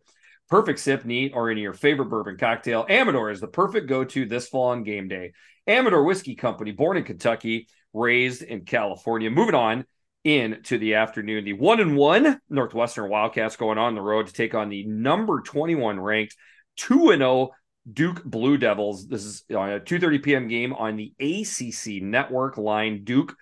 Perfect 0.49 0.79
sip, 0.79 1.05
neat, 1.05 1.31
or 1.33 1.49
in 1.49 1.57
your 1.57 1.73
favorite 1.73 2.09
bourbon 2.09 2.37
cocktail. 2.37 2.85
Amador 2.87 3.31
is 3.31 3.41
the 3.41 3.47
perfect 3.47 3.87
go 3.87 4.03
to 4.03 4.25
this 4.25 4.47
fall 4.47 4.69
on 4.69 4.83
game 4.83 5.07
day. 5.07 5.33
Amador 5.67 6.03
Whiskey 6.03 6.35
Company, 6.35 6.71
born 6.71 6.97
in 6.97 7.03
Kentucky, 7.03 7.67
raised 7.93 8.43
in 8.43 8.65
California. 8.65 9.31
Moving 9.31 9.55
on 9.55 9.85
into 10.23 10.77
the 10.77 10.95
afternoon, 10.95 11.45
the 11.45 11.53
one 11.53 11.79
and 11.79 11.95
one 11.95 12.39
Northwestern 12.49 13.09
Wildcats 13.09 13.55
going 13.55 13.77
on 13.77 13.95
the 13.95 14.01
road 14.01 14.27
to 14.27 14.33
take 14.33 14.53
on 14.53 14.69
the 14.69 14.85
number 14.85 15.41
21 15.41 15.99
ranked 15.99 16.35
2 16.77 17.11
and 17.11 17.21
0 17.21 17.51
Duke 17.91 18.23
Blue 18.23 18.57
Devils. 18.57 19.07
This 19.07 19.23
is 19.23 19.43
a 19.49 19.79
2:30 19.79 20.23
p.m. 20.23 20.47
game 20.47 20.73
on 20.73 20.95
the 20.95 21.13
ACC 21.19 22.01
network 22.01 22.57
line. 22.57 23.03
Duke 23.03 23.35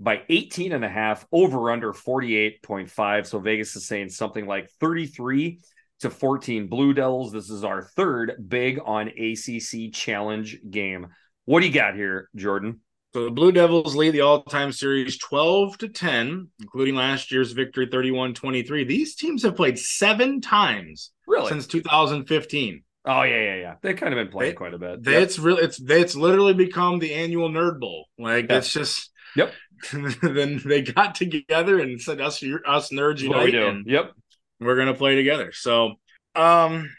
by 0.00 0.22
18 0.28 0.72
and 0.72 0.84
a 0.84 0.88
half 0.88 1.26
over 1.32 1.72
under 1.72 1.92
48.5. 1.92 3.26
So 3.26 3.40
Vegas 3.40 3.74
is 3.74 3.86
saying 3.86 4.10
something 4.10 4.46
like 4.46 4.70
33 4.80 5.60
to 6.00 6.10
14 6.10 6.68
Blue 6.68 6.92
Devils. 6.92 7.32
This 7.32 7.50
is 7.50 7.64
our 7.64 7.82
third 7.82 8.44
big 8.48 8.80
on 8.84 9.08
ACC 9.08 9.92
challenge 9.92 10.58
game. 10.68 11.08
What 11.44 11.60
do 11.60 11.66
you 11.66 11.72
got 11.72 11.94
here, 11.94 12.28
Jordan? 12.36 12.80
So 13.14 13.24
the 13.24 13.30
Blue 13.30 13.52
Devils 13.52 13.96
lead 13.96 14.10
the 14.10 14.20
all-time 14.20 14.70
series 14.70 15.16
12 15.18 15.78
to 15.78 15.88
10, 15.88 16.48
including 16.60 16.94
last 16.94 17.32
year's 17.32 17.52
victory 17.52 17.86
31-23. 17.86 18.86
These 18.86 19.14
teams 19.14 19.42
have 19.44 19.56
played 19.56 19.78
7 19.78 20.40
times 20.40 21.10
really 21.26 21.48
since 21.48 21.66
2015. 21.66 22.82
Oh 23.06 23.22
yeah, 23.22 23.40
yeah, 23.40 23.54
yeah. 23.54 23.74
They've 23.80 23.96
kind 23.96 24.12
of 24.12 24.18
been 24.18 24.30
playing 24.30 24.50
they, 24.50 24.56
quite 24.56 24.74
a 24.74 24.78
bit. 24.78 25.02
They, 25.02 25.12
yep. 25.12 25.22
It's 25.22 25.38
really 25.38 25.62
it's 25.62 25.80
it's 25.80 26.14
literally 26.14 26.52
become 26.52 26.98
the 26.98 27.14
annual 27.14 27.48
Nerd 27.48 27.80
Bowl. 27.80 28.06
Like 28.18 28.50
it's 28.50 28.70
just 28.70 29.10
Yep. 29.36 29.52
then 30.22 30.60
they 30.64 30.82
got 30.82 31.14
together 31.14 31.78
and 31.80 32.00
said 32.00 32.20
us 32.20 32.42
us 32.42 32.90
nerds 32.90 33.20
unite. 33.20 33.44
we 33.44 33.50
do. 33.52 33.82
Yep. 33.86 34.12
We're 34.60 34.76
gonna 34.76 34.94
play 34.94 35.14
together. 35.16 35.52
So 35.52 35.94
um 36.34 36.90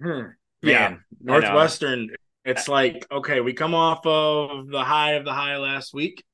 hmm, 0.00 0.22
yeah, 0.62 0.96
Northwestern 1.20 2.10
it's 2.48 2.66
like, 2.66 3.06
okay, 3.12 3.40
we 3.40 3.52
come 3.52 3.74
off 3.74 4.06
of 4.06 4.68
the 4.68 4.82
high 4.82 5.12
of 5.12 5.24
the 5.26 5.32
high 5.32 5.58
last 5.58 5.92
week, 5.92 6.24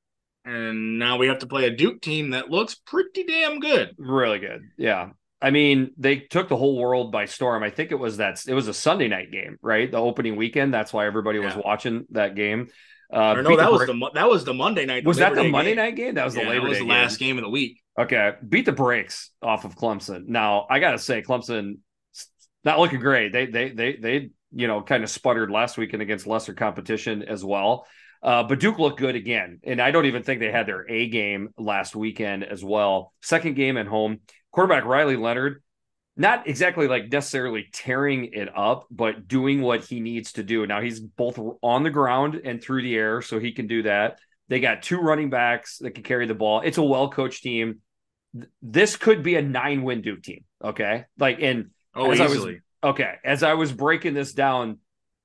and 0.45 0.97
now 0.97 1.17
we 1.17 1.27
have 1.27 1.39
to 1.39 1.47
play 1.47 1.65
a 1.65 1.71
Duke 1.71 2.01
team 2.01 2.29
that 2.29 2.49
looks 2.49 2.75
pretty 2.75 3.25
damn 3.25 3.59
good. 3.59 3.93
Really 3.97 4.39
good. 4.39 4.61
Yeah. 4.77 5.09
I 5.41 5.51
mean, 5.51 5.91
they 5.97 6.15
took 6.15 6.47
the 6.47 6.55
whole 6.55 6.77
world 6.77 7.11
by 7.11 7.25
storm. 7.25 7.63
I 7.63 7.69
think 7.69 7.91
it 7.91 7.95
was 7.95 8.17
that 8.17 8.41
it 8.47 8.53
was 8.53 8.69
a 8.69 8.73
Sunday 8.73 9.09
night 9.09 9.29
game, 9.31 9.57
right? 9.61 9.91
The 9.91 9.97
opening 9.97 10.37
weekend. 10.37 10.73
That's 10.73 10.93
why 10.93 11.05
everybody 11.05 11.39
yeah. 11.39 11.53
was 11.53 11.63
watching 11.63 12.05
that 12.11 12.35
game. 12.35 12.69
Uh, 13.11 13.41
no, 13.41 13.57
that 13.57 13.71
was 13.71 13.85
the 13.85 14.11
that 14.13 14.29
was 14.29 14.45
the 14.45 14.53
Monday 14.53 14.85
night. 14.85 15.05
Was 15.05 15.17
that 15.17 15.35
the 15.35 15.43
Monday 15.49 15.71
game. 15.71 15.77
night 15.77 15.95
game? 15.97 16.15
That 16.15 16.25
was 16.25 16.35
yeah, 16.35 16.45
the 16.45 16.49
Labor 16.49 16.69
was 16.69 16.77
the 16.77 16.85
game. 16.85 16.89
last 16.89 17.19
game 17.19 17.37
of 17.37 17.43
the 17.43 17.49
week. 17.49 17.81
Okay, 17.97 18.33
beat 18.47 18.65
the 18.65 18.71
brakes 18.71 19.31
off 19.41 19.65
of 19.65 19.75
Clemson. 19.75 20.27
Now 20.27 20.67
I 20.69 20.79
gotta 20.79 20.99
say, 20.99 21.21
Clemson 21.21 21.77
not 22.63 22.79
looking 22.79 22.99
great. 22.99 23.31
They 23.31 23.45
they 23.45 23.69
they 23.69 23.95
they 23.95 24.29
you 24.55 24.67
know, 24.67 24.81
kind 24.81 25.03
of 25.03 25.09
sputtered 25.09 25.51
last 25.51 25.77
weekend 25.77 26.01
against 26.01 26.25
lesser 26.25 26.53
competition 26.53 27.23
as 27.23 27.43
well. 27.43 27.85
Uh, 28.23 28.41
but 28.43 28.59
Duke 28.59 28.79
looked 28.79 28.97
good 28.97 29.15
again. 29.15 29.59
And 29.63 29.81
I 29.81 29.91
don't 29.91 30.05
even 30.05 30.23
think 30.23 30.39
they 30.39 30.51
had 30.51 30.65
their 30.65 30.89
A 30.89 31.09
game 31.09 31.49
last 31.57 31.95
weekend 31.95 32.45
as 32.45 32.63
well. 32.63 33.13
Second 33.21 33.55
game 33.55 33.77
at 33.77 33.85
home. 33.85 34.21
Quarterback 34.51 34.85
Riley 34.85 35.17
Leonard, 35.17 35.61
not 36.15 36.47
exactly 36.47 36.87
like 36.87 37.11
necessarily 37.11 37.67
tearing 37.73 38.29
it 38.31 38.49
up, 38.55 38.87
but 38.89 39.27
doing 39.27 39.61
what 39.61 39.83
he 39.83 39.99
needs 39.99 40.31
to 40.33 40.43
do. 40.43 40.65
Now 40.65 40.79
he's 40.79 41.01
both 41.01 41.37
on 41.61 41.83
the 41.83 41.89
ground 41.89 42.41
and 42.45 42.63
through 42.63 42.83
the 42.83 42.95
air, 42.95 43.21
so 43.21 43.37
he 43.37 43.51
can 43.51 43.67
do 43.67 43.83
that. 43.83 44.19
They 44.47 44.59
got 44.59 44.83
two 44.83 44.99
running 44.99 45.29
backs 45.29 45.79
that 45.79 45.91
can 45.91 46.03
carry 46.03 46.27
the 46.27 46.35
ball. 46.35 46.61
It's 46.61 46.77
a 46.77 46.83
well 46.83 47.09
coached 47.09 47.43
team. 47.43 47.81
This 48.61 48.97
could 48.97 49.23
be 49.23 49.35
a 49.35 49.41
nine 49.41 49.83
win 49.83 50.01
Duke 50.01 50.21
team. 50.21 50.43
Okay. 50.63 51.05
Like, 51.17 51.41
and 51.41 51.71
oh, 51.95 52.13
easily. 52.13 52.61
Okay, 52.85 53.15
as 53.23 53.41
I 53.41 53.55
was 53.55 53.71
breaking 53.71 54.13
this 54.13 54.33
down, 54.33 54.77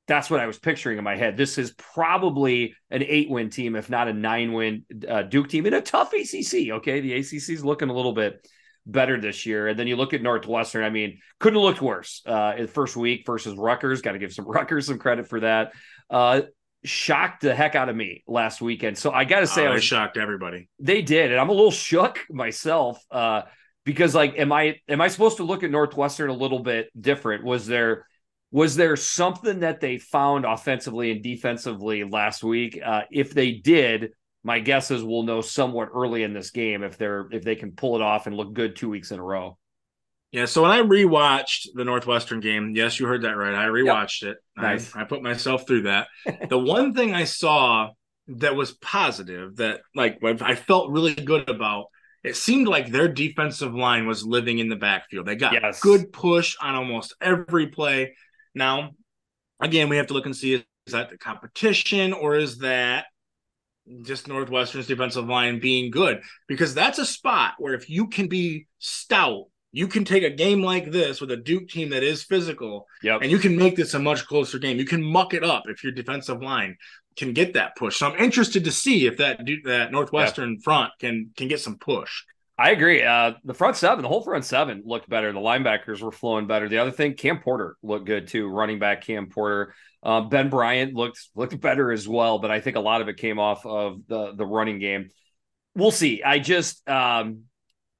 that's 0.09 0.31
what 0.31 0.41
I 0.41 0.47
was 0.47 0.59
picturing 0.59 0.97
in 0.97 1.05
my 1.05 1.15
head. 1.15 1.37
This 1.37 1.59
is 1.59 1.73
probably 1.73 2.75
an 2.91 3.03
eight-win 3.03 3.51
team, 3.51 3.77
if 3.77 3.91
not 3.91 4.09
a 4.09 4.15
nine-win 4.15 4.85
uh, 5.07 5.23
Duke 5.23 5.49
team 5.49 5.67
in 5.67 5.75
a 5.75 5.83
tough 5.83 6.15
ACC. 6.15 6.71
Okay, 6.71 7.01
the 7.01 7.13
ACC 7.13 7.51
is 7.51 7.65
looking 7.65 7.91
a 7.91 7.93
little 7.93 8.15
bit 8.15 8.49
better 8.87 9.21
this 9.21 9.45
year, 9.45 9.69
and 9.69 9.79
then 9.79 9.87
you 9.87 9.97
look 9.97 10.15
at 10.15 10.23
Northwestern. 10.23 10.85
I 10.85 10.91
mean, 10.91 11.19
couldn't 11.39 11.59
have 11.59 11.65
looked 11.65 11.83
worse 11.83 12.23
uh, 12.27 12.55
in 12.57 12.63
the 12.63 12.73
first 12.73 12.97
week 12.97 13.25
versus 13.27 13.55
Rutgers. 13.57 14.01
Got 14.01 14.13
to 14.13 14.19
give 14.19 14.33
some 14.33 14.45
Rutgers 14.49 14.87
some 14.87 14.99
credit 14.99 15.29
for 15.29 15.41
that. 15.41 15.73
Uh, 16.09 16.43
shocked 16.85 17.43
the 17.43 17.55
heck 17.55 17.75
out 17.75 17.89
of 17.89 17.97
me 17.97 18.23
last 18.27 18.61
weekend. 18.61 18.97
So 18.97 19.11
I 19.11 19.25
got 19.25 19.41
to 19.41 19.47
say, 19.47 19.67
oh, 19.67 19.71
I 19.71 19.75
was 19.75 19.85
shocked 19.85 20.17
everybody. 20.17 20.69
They 20.79 21.03
did, 21.03 21.31
and 21.31 21.41
I'm 21.41 21.49
a 21.49 21.53
little 21.53 21.71
shook 21.71 22.19
myself. 22.31 23.03
Uh, 23.11 23.43
because 23.85 24.15
like 24.15 24.39
am 24.39 24.53
i 24.53 24.77
am 24.89 25.01
i 25.01 25.09
supposed 25.09 25.39
to 25.39 25.43
look 25.43 25.63
at 25.63 25.71
northwestern 25.71 26.31
a 26.31 26.35
little 26.35 26.61
bit 26.61 26.89
different 27.01 27.45
was 27.45 27.67
there 27.67 28.07
was 28.51 28.77
there 28.77 28.97
something 28.97 29.61
that 29.61 29.81
they 29.81 29.97
found 29.97 30.45
offensively 30.45 31.13
and 31.13 31.23
defensively 31.23 32.05
last 32.05 32.43
week 32.43 32.79
uh, 32.85 33.03
if 33.11 33.33
they 33.33 33.53
did 33.53 34.13
my 34.43 34.59
guess 34.59 34.91
is 34.91 35.03
we'll 35.05 35.23
know 35.23 35.41
somewhat 35.41 35.89
early 35.95 36.23
in 36.23 36.33
this 36.33 36.51
game 36.51 36.83
if 36.83 36.99
they're 36.99 37.29
if 37.33 37.43
they 37.43 37.55
can 37.55 37.73
pull 37.73 37.97
it 37.97 38.03
off 38.03 38.27
and 38.27 38.37
look 38.37 38.53
good 38.53 38.77
two 38.77 38.89
weeks 38.89 39.13
in 39.13 39.19
a 39.19 39.25
row 39.25 39.57
yeah 40.33 40.45
so 40.45 40.63
when 40.63 40.71
i 40.71 40.81
rewatched 40.81 41.69
the 41.75 41.85
northwestern 41.85 42.41
game 42.41 42.73
yes 42.75 42.99
you 42.99 43.07
heard 43.07 43.23
that 43.23 43.37
right 43.37 43.55
i 43.55 43.67
rewatched 43.67 44.23
yep. 44.23 44.33
it 44.33 44.39
nice. 44.61 44.95
I, 44.95 45.03
I 45.03 45.05
put 45.05 45.23
myself 45.23 45.67
through 45.67 45.83
that 45.83 46.09
the 46.49 46.59
one 46.59 46.95
thing 46.95 47.15
i 47.15 47.25
saw 47.25 47.91
that 48.29 48.55
was 48.55 48.73
positive 48.73 49.57
that 49.57 49.81
like 49.95 50.19
i 50.23 50.55
felt 50.55 50.91
really 50.91 51.15
good 51.15 51.49
about 51.49 51.87
it 52.23 52.37
seemed 52.37 52.69
like 52.69 52.91
their 52.91 53.09
defensive 53.09 53.75
line 53.75 54.07
was 54.07 54.25
living 54.25 54.59
in 54.59 54.69
the 54.69 54.77
backfield. 54.77 55.27
They 55.27 55.37
got 55.37 55.55
yes. 55.55 55.81
good 55.81 56.13
push 56.13 56.57
on 56.61 56.75
almost 56.75 57.15
every 57.21 57.69
play. 57.69 58.15
Now, 58.55 58.91
again, 59.61 59.89
we 59.89 59.97
have 59.97 60.09
to 60.09 60.15
look 60.15 60.27
and 60.27 60.37
see 60.37 60.55
is 60.55 60.93
that 60.93 61.11
the 61.11 61.19
competition 61.19 62.13
or 62.13 62.37
is 62.37 62.59
that 62.59 63.07
just 64.03 64.29
Northwestern's 64.29 64.87
defensive 64.87 65.27
line 65.27 65.61
being 65.61 65.91
good? 65.91 66.21
Because 66.47 66.75
that's 66.75 66.99
a 66.99 67.07
spot 67.07 67.55
where 67.59 67.75
if 67.75 67.89
you 67.89 68.09
can 68.09 68.29
be 68.29 68.67
stout, 68.79 69.47
you 69.73 69.87
can 69.87 70.05
take 70.05 70.25
a 70.25 70.31
game 70.31 70.63
like 70.63 70.91
this 70.91 71.21
with 71.21 71.31
a 71.31 71.37
Duke 71.37 71.69
team 71.69 71.91
that 71.91 72.03
is 72.03 72.25
physical, 72.25 72.87
yep. 73.03 73.21
and 73.23 73.31
you 73.31 73.39
can 73.39 73.57
make 73.57 73.77
this 73.77 73.95
a 73.95 73.99
much 73.99 74.27
closer 74.27 74.59
game. 74.59 74.79
You 74.79 74.85
can 74.85 75.03
muck 75.03 75.33
it 75.35 75.45
up 75.45 75.65
if 75.67 75.85
your 75.85 75.93
defensive 75.93 76.43
line 76.43 76.77
can 77.17 77.33
get 77.33 77.55
that 77.55 77.77
push. 77.77 77.99
So 77.99 78.09
I'm 78.09 78.19
interested 78.19 78.65
to 78.65 78.73
see 78.73 79.07
if 79.07 79.19
that 79.19 79.41
that 79.65 79.93
Northwestern 79.93 80.59
front 80.61 80.93
can 80.99 81.31
can 81.37 81.49
get 81.49 81.61
some 81.61 81.79
push. 81.79 82.23
I 82.59 82.73
agree. 82.73 83.03
Uh, 83.03 83.33
the 83.43 83.55
front 83.55 83.77
seven, 83.77 84.03
the 84.03 84.09
whole 84.09 84.23
front 84.23 84.45
seven 84.45 84.83
looked 84.85 85.09
better. 85.09 85.33
The 85.33 85.39
linebackers 85.39 86.03
were 86.03 86.13
flowing 86.13 86.47
better. 86.47 86.69
The 86.69 86.77
other 86.77 86.91
thing, 86.91 87.15
Cam 87.15 87.41
Porter 87.41 87.77
looked 87.83 88.05
good 88.05 88.29
too. 88.29 88.49
Running 88.49 88.79
back 88.79 89.03
Cam 89.03 89.29
Porter, 89.29 89.75
uh, 90.03 90.23
Ben 90.23 90.51
Bryant 90.51 90.95
looked 90.95 91.21
looked 91.35 91.59
better 91.59 91.91
as 91.91 92.07
well. 92.07 92.39
But 92.39 92.51
I 92.51 92.61
think 92.61 92.77
a 92.77 92.81
lot 92.81 93.01
of 93.01 93.09
it 93.09 93.17
came 93.17 93.39
off 93.39 93.65
of 93.65 94.07
the 94.09 94.35
the 94.35 94.45
running 94.45 94.79
game. 94.79 95.09
We'll 95.75 95.91
see. 95.91 96.23
I 96.23 96.39
just 96.39 96.87
um, 96.89 97.45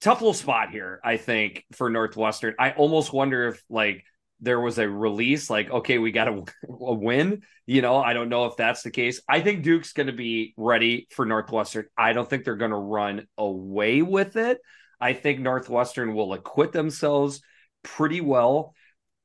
tough 0.01 0.21
little 0.21 0.35
spot 0.35 0.71
here. 0.71 1.01
I 1.05 1.17
think 1.17 1.65
for 1.73 1.91
Northwestern. 1.91 2.55
I 2.59 2.73
almost 2.73 3.13
wonder 3.13 3.49
if 3.49 3.63
like 3.69 4.05
there 4.41 4.61
was 4.61 4.79
a 4.79 4.89
release 4.89 5.51
like 5.51 5.71
okay 5.71 5.99
we 5.99 6.13
got 6.13 6.29
a, 6.29 6.45
a, 6.69 6.95
win. 6.95 7.43
You 7.67 7.83
know 7.83 7.99
i 7.99 8.15
don't 8.15 8.29
know 8.29 8.47
if 8.47 8.57
that's 8.57 8.83
the 8.83 8.91
case. 8.91 9.21
I 9.29 9.41
think 9.41 9.63
duke's 9.63 9.93
going 9.93 10.09
to 10.09 10.13
be 10.13 10.55
ready 10.57 11.07
for 11.11 11.27
northwestern. 11.27 11.87
I 11.97 12.13
don't 12.13 12.29
think 12.29 12.45
they're 12.45 12.57
going 12.57 12.71
to 12.71 12.77
run 12.77 13.27
away 13.37 14.03
with 14.03 14.37
it. 14.37 14.59
I 15.01 15.13
think 15.13 15.41
northwestern 15.41 16.15
will 16.15 16.33
acquit 16.33 16.73
themselves 16.73 17.41
pretty 17.83 18.21
well. 18.21 18.75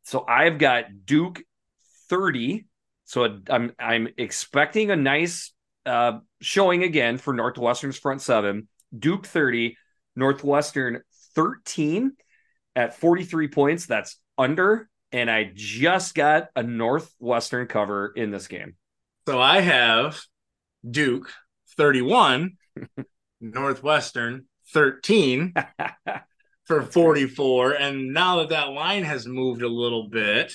So 0.03 0.25
i've 0.27 0.57
got 0.57 0.85
duke 1.05 1.41
30 2.09 2.65
so 3.05 3.39
i'm 3.49 3.73
i'm 3.79 4.07
expecting 4.17 4.91
a 4.91 4.95
nice 4.95 5.51
uh, 5.85 6.19
showing 6.41 6.83
again 6.83 7.17
for 7.17 7.33
northwestern's 7.33 7.97
front 7.97 8.21
seven. 8.21 8.67
Duke 8.97 9.25
30 9.25 9.77
northwestern 10.15 11.01
13 11.35 12.13
at 12.75 12.97
43 12.97 13.47
points 13.49 13.85
that's 13.85 14.19
under 14.37 14.89
and 15.15 15.31
I 15.31 15.49
just 15.53 16.13
got 16.13 16.49
a 16.57 16.63
Northwestern 16.63 17.67
cover 17.67 18.11
in 18.17 18.31
this 18.31 18.47
game. 18.47 18.75
So 19.27 19.39
I 19.39 19.61
have 19.61 20.19
Duke 20.89 21.31
31, 21.77 22.57
Northwestern 23.41 24.45
13 24.73 25.53
for 26.65 26.81
44. 26.81 27.71
And 27.71 28.13
now 28.13 28.39
that 28.39 28.49
that 28.49 28.71
line 28.71 29.03
has 29.03 29.25
moved 29.25 29.61
a 29.61 29.69
little 29.69 30.09
bit, 30.09 30.51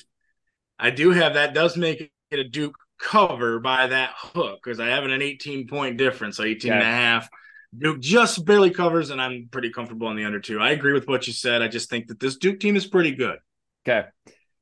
I 0.78 0.90
do 0.90 1.10
have 1.10 1.34
that 1.34 1.54
does 1.54 1.78
make 1.78 2.12
it 2.30 2.38
a 2.38 2.44
Duke 2.44 2.76
cover 2.98 3.60
by 3.60 3.86
that 3.86 4.12
hook 4.14 4.60
because 4.62 4.78
I 4.78 4.88
have 4.88 5.04
an 5.04 5.22
18 5.22 5.68
point 5.68 5.96
difference, 5.96 6.36
so 6.36 6.44
18 6.44 6.68
yeah. 6.68 6.74
and 6.74 6.82
a 6.82 6.84
half. 6.84 7.28
Duke 7.76 8.00
just 8.00 8.44
barely 8.44 8.70
covers, 8.70 9.10
and 9.10 9.20
I'm 9.20 9.48
pretty 9.50 9.70
comfortable 9.70 10.08
on 10.08 10.16
the 10.16 10.24
under 10.24 10.40
two. 10.40 10.60
I 10.60 10.70
agree 10.70 10.92
with 10.92 11.06
what 11.06 11.26
you 11.26 11.32
said. 11.32 11.62
I 11.62 11.68
just 11.68 11.88
think 11.88 12.08
that 12.08 12.18
this 12.18 12.36
Duke 12.36 12.60
team 12.60 12.76
is 12.76 12.86
pretty 12.86 13.12
good. 13.12 13.38
Okay 13.86 14.06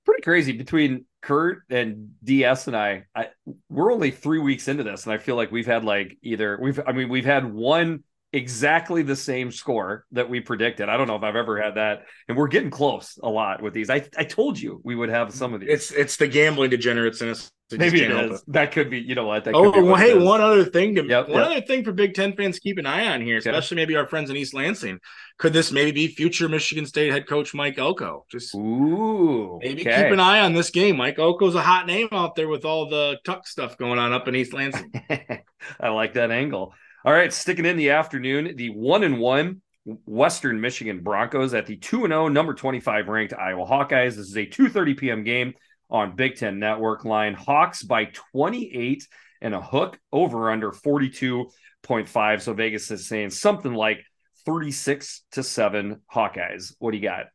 pretty 0.08 0.22
crazy 0.22 0.52
between 0.52 1.04
Kurt 1.20 1.64
and 1.68 2.14
DS 2.24 2.66
and 2.66 2.76
I, 2.76 3.04
I. 3.14 3.28
We're 3.68 3.92
only 3.92 4.10
three 4.10 4.38
weeks 4.38 4.66
into 4.66 4.82
this, 4.82 5.04
and 5.04 5.12
I 5.12 5.18
feel 5.18 5.36
like 5.36 5.52
we've 5.52 5.66
had 5.66 5.84
like 5.84 6.16
either 6.22 6.58
we've. 6.60 6.80
I 6.86 6.92
mean, 6.92 7.10
we've 7.10 7.26
had 7.26 7.44
one 7.44 8.04
exactly 8.32 9.02
the 9.02 9.16
same 9.16 9.50
score 9.52 10.06
that 10.12 10.30
we 10.30 10.40
predicted. 10.40 10.88
I 10.88 10.96
don't 10.96 11.08
know 11.08 11.16
if 11.16 11.22
I've 11.22 11.36
ever 11.36 11.60
had 11.60 11.74
that, 11.74 12.04
and 12.26 12.38
we're 12.38 12.48
getting 12.48 12.70
close 12.70 13.18
a 13.22 13.28
lot 13.28 13.62
with 13.62 13.74
these. 13.74 13.90
I 13.90 14.06
I 14.16 14.24
told 14.24 14.58
you 14.58 14.80
we 14.82 14.94
would 14.94 15.10
have 15.10 15.34
some 15.34 15.52
of 15.52 15.60
these. 15.60 15.68
It's 15.70 15.90
it's 15.90 16.16
the 16.16 16.26
gambling 16.26 16.70
degenerates 16.70 17.20
in 17.20 17.28
us. 17.28 17.50
Maybe 17.70 18.02
it 18.02 18.10
is. 18.10 18.40
It. 18.40 18.52
That 18.52 18.72
could 18.72 18.88
be. 18.88 18.98
You 18.98 19.14
know 19.14 19.26
what? 19.26 19.44
That 19.44 19.54
oh, 19.54 19.70
well, 19.82 19.96
hey, 19.96 20.16
one 20.16 20.40
other 20.40 20.64
thing 20.64 20.94
to 20.94 21.04
yep, 21.04 21.28
one 21.28 21.38
yep. 21.38 21.50
other 21.50 21.60
thing 21.60 21.84
for 21.84 21.92
Big 21.92 22.14
Ten 22.14 22.34
fans 22.34 22.58
keep 22.58 22.78
an 22.78 22.86
eye 22.86 23.06
on 23.08 23.20
here, 23.20 23.36
especially 23.36 23.76
maybe 23.76 23.94
our 23.96 24.06
friends 24.06 24.30
in 24.30 24.36
East 24.36 24.54
Lansing. 24.54 25.00
Could 25.36 25.52
this 25.52 25.70
maybe 25.70 25.92
be 25.92 26.08
future 26.08 26.48
Michigan 26.48 26.86
State 26.86 27.12
head 27.12 27.28
coach 27.28 27.52
Mike 27.52 27.78
Elko? 27.78 28.24
Just 28.30 28.54
ooh, 28.54 29.58
maybe 29.62 29.82
okay. 29.82 30.02
keep 30.02 30.12
an 30.12 30.20
eye 30.20 30.40
on 30.40 30.54
this 30.54 30.70
game. 30.70 30.96
Mike 30.96 31.18
Elko's 31.18 31.54
a 31.54 31.62
hot 31.62 31.86
name 31.86 32.08
out 32.10 32.36
there 32.36 32.48
with 32.48 32.64
all 32.64 32.88
the 32.88 33.18
tuck 33.24 33.46
stuff 33.46 33.76
going 33.76 33.98
on 33.98 34.12
up 34.12 34.26
in 34.28 34.34
East 34.34 34.54
Lansing. 34.54 34.90
I 35.80 35.88
like 35.88 36.14
that 36.14 36.30
angle. 36.30 36.72
All 37.04 37.12
right, 37.12 37.32
sticking 37.32 37.66
in 37.66 37.76
the 37.76 37.90
afternoon, 37.90 38.56
the 38.56 38.70
one 38.70 39.02
and 39.04 39.18
one 39.18 39.60
Western 40.06 40.60
Michigan 40.60 41.00
Broncos 41.00 41.54
at 41.54 41.66
the 41.66 41.76
2 41.76 42.04
and 42.04 42.12
0, 42.12 42.28
number 42.28 42.54
25 42.54 43.08
ranked 43.08 43.34
Iowa 43.34 43.66
Hawkeyes. 43.66 44.16
This 44.16 44.28
is 44.28 44.36
a 44.36 44.46
2:30 44.46 44.96
p.m. 44.96 45.24
game 45.24 45.54
on 45.90 46.16
Big 46.16 46.36
Ten 46.36 46.58
Network 46.58 47.04
line. 47.04 47.34
Hawks 47.34 47.82
by 47.82 48.06
28 48.32 49.06
and 49.40 49.54
a 49.54 49.60
hook 49.60 49.98
over 50.12 50.50
under 50.50 50.72
42.5. 50.72 52.40
So 52.40 52.54
Vegas 52.54 52.90
is 52.90 53.08
saying 53.08 53.30
something 53.30 53.72
like 53.72 54.04
36 54.46 55.24
to 55.32 55.42
7 55.42 56.00
Hawkeyes. 56.12 56.74
What 56.78 56.92
do 56.92 56.96
you 56.96 57.02
got? 57.02 57.26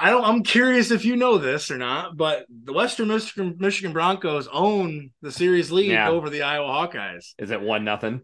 I 0.00 0.10
don't. 0.10 0.24
I'm 0.24 0.42
curious 0.42 0.90
if 0.90 1.04
you 1.04 1.16
know 1.16 1.36
this 1.36 1.70
or 1.70 1.76
not, 1.76 2.16
but 2.16 2.46
the 2.48 2.72
Western 2.72 3.08
Michigan, 3.08 3.56
Michigan 3.58 3.92
Broncos 3.92 4.48
own 4.50 5.10
the 5.20 5.30
series 5.30 5.70
lead 5.70 5.90
yeah. 5.90 6.08
over 6.08 6.30
the 6.30 6.42
Iowa 6.42 6.68
Hawkeyes. 6.68 7.34
Is 7.38 7.50
it 7.50 7.60
one 7.60 7.84
nothing? 7.84 8.22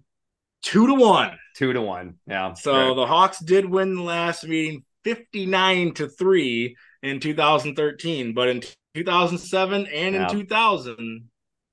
Two 0.62 0.86
to 0.86 0.94
one. 0.94 1.38
Two 1.56 1.72
to 1.72 1.82
one. 1.82 2.14
Yeah. 2.26 2.54
So 2.54 2.72
right. 2.72 2.96
the 2.96 3.06
Hawks 3.06 3.40
did 3.40 3.66
win 3.66 3.94
the 3.94 4.02
last 4.02 4.46
meeting, 4.46 4.84
59 5.04 5.94
to 5.94 6.08
three 6.08 6.76
in 7.02 7.20
2013, 7.20 8.32
but 8.34 8.48
in 8.48 8.62
2007 8.94 9.86
and 9.86 10.14
yeah. 10.14 10.30
in 10.30 10.30
2000, 10.30 11.28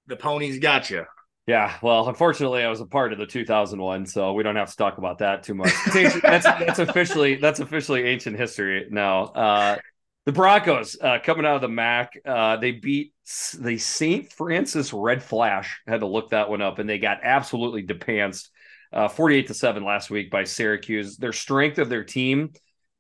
the 0.08 0.16
ponies 0.16 0.60
got 0.60 0.90
you. 0.90 1.06
Yeah, 1.48 1.78
well, 1.82 2.10
unfortunately, 2.10 2.62
I 2.62 2.70
was 2.70 2.82
a 2.82 2.86
part 2.86 3.14
of 3.14 3.20
the 3.20 3.26
2001, 3.26 4.06
so 4.06 4.34
we 4.34 4.44
don't 4.44 4.58
have 4.58 4.70
to 4.70 4.76
talk 4.76 4.98
about 4.98 5.20
that 5.20 5.44
too 5.44 5.54
much. 5.54 5.72
that's 5.94 6.20
that's 6.46 6.80
officially 6.80 7.36
that's 7.36 7.62
officially 7.62 8.04
ancient 8.04 8.38
history 8.38 8.88
now. 8.90 9.24
Uh, 9.28 9.78
the 10.26 10.34
Broncos 10.34 10.98
uh, 11.02 11.20
coming 11.24 11.46
out 11.46 11.56
of 11.56 11.62
the 11.62 11.70
MAC, 11.70 12.20
uh, 12.26 12.58
they 12.58 12.72
beat 12.72 13.14
the 13.58 13.78
St. 13.78 14.30
Francis 14.34 14.92
Red 14.92 15.24
Flash. 15.24 15.80
I 15.88 15.92
had 15.92 16.02
to 16.02 16.06
look 16.06 16.32
that 16.32 16.50
one 16.50 16.62
up, 16.62 16.80
and 16.80 16.90
they 16.90 17.00
got 17.00 17.20
absolutely 17.24 17.82
depanced, 17.82 18.50
uh, 18.92 19.08
48 19.08 19.48
to 19.48 19.54
seven 19.54 19.86
last 19.86 20.10
week 20.10 20.30
by 20.30 20.44
Syracuse. 20.44 21.16
Their 21.16 21.32
strength 21.32 21.78
of 21.78 21.88
their 21.88 22.04
team 22.04 22.52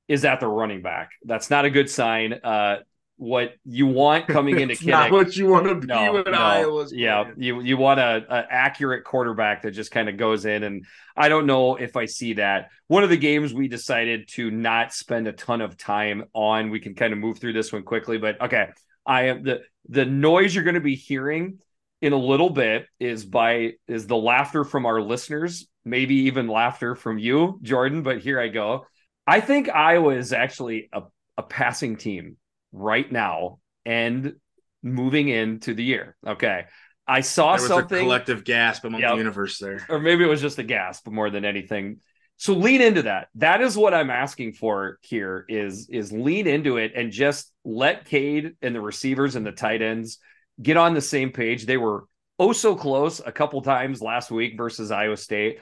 is 0.07 0.23
at 0.23 0.39
the 0.39 0.47
running 0.47 0.81
back. 0.81 1.11
That's 1.25 1.49
not 1.49 1.65
a 1.65 1.69
good 1.69 1.89
sign. 1.89 2.31
Uh, 2.31 2.77
what 3.17 3.55
you 3.65 3.87
want 3.87 4.27
coming 4.27 4.59
into 4.59 4.75
Kinnick. 4.75 4.87
Not 4.87 5.11
what 5.11 5.35
you 5.35 5.47
want 5.47 5.67
to 5.67 5.75
be 5.75 5.87
no, 5.87 6.21
no. 6.21 6.31
Iowa's. 6.31 6.93
Yeah, 6.93 7.23
playing. 7.23 7.41
you 7.41 7.61
you 7.61 7.77
want 7.77 7.99
a, 7.99 8.25
a 8.29 8.45
accurate 8.49 9.03
quarterback 9.03 9.63
that 9.63 9.71
just 9.71 9.91
kind 9.91 10.07
of 10.07 10.17
goes 10.17 10.45
in, 10.45 10.63
and 10.63 10.85
I 11.15 11.29
don't 11.29 11.45
know 11.45 11.75
if 11.75 11.97
I 11.97 12.05
see 12.05 12.33
that. 12.33 12.69
One 12.87 13.03
of 13.03 13.09
the 13.09 13.17
games 13.17 13.53
we 13.53 13.67
decided 13.67 14.29
to 14.33 14.51
not 14.51 14.93
spend 14.93 15.27
a 15.27 15.33
ton 15.33 15.61
of 15.61 15.77
time 15.77 16.25
on. 16.33 16.69
We 16.69 16.79
can 16.79 16.95
kind 16.95 17.11
of 17.11 17.19
move 17.19 17.39
through 17.39 17.53
this 17.53 17.73
one 17.73 17.83
quickly, 17.83 18.17
but 18.17 18.39
okay. 18.41 18.67
I 19.05 19.27
am 19.27 19.43
the 19.43 19.61
the 19.89 20.05
noise 20.05 20.53
you're 20.53 20.65
going 20.65 20.75
to 20.75 20.81
be 20.81 20.95
hearing 20.95 21.59
in 22.01 22.13
a 22.13 22.17
little 22.17 22.49
bit 22.49 22.85
is 22.99 23.25
by 23.25 23.73
is 23.87 24.05
the 24.05 24.17
laughter 24.17 24.63
from 24.63 24.85
our 24.85 25.01
listeners, 25.01 25.67
maybe 25.85 26.15
even 26.25 26.47
laughter 26.47 26.93
from 26.93 27.17
you, 27.17 27.59
Jordan. 27.63 28.03
But 28.03 28.19
here 28.19 28.39
I 28.39 28.49
go. 28.49 28.85
I 29.25 29.41
think 29.41 29.69
Iowa 29.69 30.15
is 30.15 30.33
actually 30.33 30.89
a, 30.93 31.03
a 31.37 31.43
passing 31.43 31.97
team 31.97 32.37
right 32.71 33.09
now 33.11 33.59
and 33.85 34.35
moving 34.83 35.29
into 35.29 35.73
the 35.73 35.83
year. 35.83 36.15
Okay. 36.25 36.65
I 37.07 37.21
saw 37.21 37.55
something 37.55 38.03
collective 38.03 38.43
gasp 38.43 38.83
among 38.83 39.01
yep. 39.01 39.11
the 39.11 39.17
universe 39.17 39.59
there. 39.59 39.85
Or 39.87 39.99
maybe 39.99 40.23
it 40.23 40.27
was 40.27 40.41
just 40.41 40.59
a 40.59 40.63
gasp 40.63 41.07
more 41.07 41.29
than 41.29 41.45
anything. 41.45 42.01
So 42.35 42.53
lean 42.53 42.81
into 42.81 43.03
that. 43.03 43.29
That 43.35 43.61
is 43.61 43.77
what 43.77 43.93
I'm 43.93 44.09
asking 44.09 44.53
for 44.53 44.99
here 45.01 45.45
is 45.47 45.89
is 45.89 46.11
lean 46.11 46.47
into 46.47 46.77
it 46.77 46.91
and 46.95 47.11
just 47.11 47.51
let 47.63 48.05
Cade 48.05 48.55
and 48.61 48.75
the 48.75 48.81
receivers 48.81 49.35
and 49.35 49.45
the 49.45 49.51
tight 49.51 49.81
ends 49.81 50.19
get 50.61 50.77
on 50.77 50.93
the 50.93 51.01
same 51.01 51.31
page. 51.31 51.65
They 51.65 51.77
were 51.77 52.05
oh 52.37 52.51
so 52.51 52.75
close 52.75 53.21
a 53.25 53.31
couple 53.31 53.61
times 53.61 54.01
last 54.01 54.29
week 54.29 54.55
versus 54.57 54.91
Iowa 54.91 55.17
State. 55.17 55.59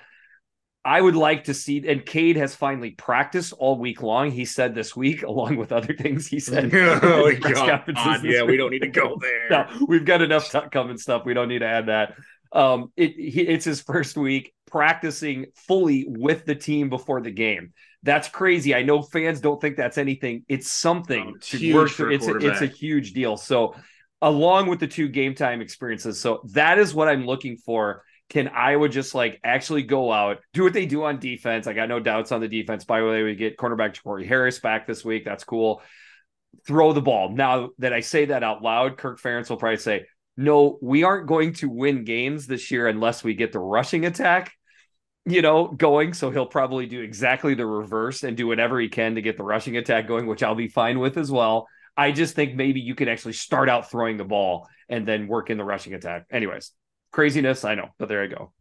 I 0.86 1.02
would 1.02 1.16
like 1.16 1.46
to 1.46 1.56
see, 1.56 1.84
and 1.88 2.06
Cade 2.06 2.38
has 2.38 2.54
finally 2.54 2.92
practiced 2.92 3.54
all 3.54 3.80
week 3.80 4.04
long. 4.04 4.30
He 4.30 4.46
said 4.46 4.76
this 4.76 4.96
week, 4.96 5.24
along 5.24 5.58
with 5.58 5.72
other 5.72 5.96
things 5.96 6.28
he 6.28 6.40
said. 6.40 6.72
oh, 6.76 7.36
God. 7.42 8.24
Yeah, 8.24 8.44
we 8.44 8.56
don't 8.56 8.70
need 8.70 8.84
to 8.84 8.88
go 8.88 9.18
there. 9.20 9.50
no, 9.50 9.86
we've 9.88 10.06
got 10.06 10.22
enough 10.22 10.52
t- 10.52 10.60
coming 10.72 10.98
stuff. 10.98 11.26
We 11.26 11.34
don't 11.34 11.50
need 11.50 11.60
to 11.60 11.68
add 11.68 11.88
that. 11.88 12.16
Um, 12.52 12.92
it, 12.96 13.16
he, 13.16 13.42
it's 13.42 13.66
his 13.66 13.82
first 13.82 14.16
week 14.16 14.54
practicing 14.68 15.48
fully 15.56 16.06
with 16.08 16.46
the 16.46 16.56
team 16.56 16.90
before 16.90 17.20
the 17.20 17.32
game. 17.32 17.74
That's 18.04 18.30
crazy. 18.30 18.76
I 18.76 18.84
know 18.84 19.02
fans 19.02 19.42
don't 19.42 19.60
think 19.60 19.78
that's 19.78 19.98
anything. 19.98 20.46
It's 20.48 20.72
something 20.72 21.32
oh, 21.34 21.36
it's 21.38 21.50
to 21.50 21.74
work. 21.74 21.90
For 21.90 22.12
it's 22.12 22.28
a, 22.28 22.38
it's 22.38 22.62
a 22.62 22.68
huge 22.68 23.14
deal. 23.14 23.36
So, 23.36 23.74
along 24.22 24.68
with 24.68 24.80
the 24.80 24.88
two 24.88 25.08
game 25.08 25.34
time 25.34 25.60
experiences, 25.60 26.22
so 26.22 26.42
that 26.52 26.78
is 26.78 26.94
what 26.94 27.08
I'm 27.08 27.26
looking 27.26 27.58
for 27.58 28.04
can 28.30 28.48
Iowa 28.48 28.90
just 28.90 29.14
like 29.14 29.40
actually 29.44 29.84
go 29.84 30.12
out, 30.12 30.40
do 30.54 30.64
what 30.64 30.74
they 30.74 30.86
do 30.86 31.04
on 31.04 31.20
defense? 31.20 31.68
I 31.68 31.74
got 31.74 31.90
no 31.90 32.00
doubts 32.00 32.32
on 32.32 32.42
the 32.42 32.48
defense. 32.48 32.84
By 32.84 33.00
the 33.00 33.06
way, 33.06 33.24
we 33.24 33.36
get 33.36 33.58
cornerback 33.58 34.02
Corey 34.04 34.26
Harris 34.26 34.60
back 34.60 34.88
this 34.88 35.06
week. 35.06 35.26
That's 35.26 35.44
cool. 35.44 35.82
Throw 36.66 36.94
the 36.94 37.02
ball. 37.02 37.30
Now 37.30 37.70
that 37.80 37.94
I 37.94 38.00
say 38.00 38.26
that 38.26 38.44
out 38.44 38.64
loud, 38.64 38.98
Kirk 38.98 39.22
Ferentz 39.22 39.50
will 39.50 39.58
probably 39.58 39.78
say, 39.78 40.06
no, 40.38 40.78
we 40.82 41.04
aren't 41.04 41.28
going 41.28 41.54
to 41.56 41.70
win 41.70 42.04
games 42.04 42.48
this 42.48 42.72
year 42.72 42.88
unless 42.88 43.24
we 43.24 43.36
get 43.36 43.52
the 43.52 43.60
rushing 43.60 44.06
attack, 44.06 44.52
you 45.26 45.42
know, 45.42 45.68
going. 45.68 46.14
So 46.14 46.32
he'll 46.32 46.46
probably 46.46 46.88
do 46.88 47.02
exactly 47.02 47.54
the 47.54 47.66
reverse 47.66 48.24
and 48.24 48.36
do 48.36 48.48
whatever 48.48 48.80
he 48.80 48.90
can 48.90 49.16
to 49.16 49.22
get 49.22 49.38
the 49.38 49.44
rushing 49.44 49.78
attack 49.78 50.08
going, 50.08 50.26
which 50.26 50.44
I'll 50.44 50.56
be 50.56 50.68
fine 50.68 51.00
with 51.00 51.18
as 51.18 51.32
well. 51.32 51.68
I 51.96 52.12
just 52.12 52.36
think 52.36 52.56
maybe 52.56 52.82
you 52.82 52.96
can 52.96 53.08
actually 53.08 53.34
start 53.34 53.70
out 53.70 53.90
throwing 53.90 54.18
the 54.18 54.26
ball 54.26 54.68
and 54.90 55.08
then 55.08 55.28
work 55.28 55.50
in 55.50 55.58
the 55.58 55.64
rushing 55.64 55.94
attack. 55.94 56.26
Anyways, 56.30 56.72
craziness. 57.16 57.63
I 57.63 57.76
know, 57.76 57.89
but 57.97 58.09
there 58.09 58.22
I 58.22 58.28
go. 58.28 58.51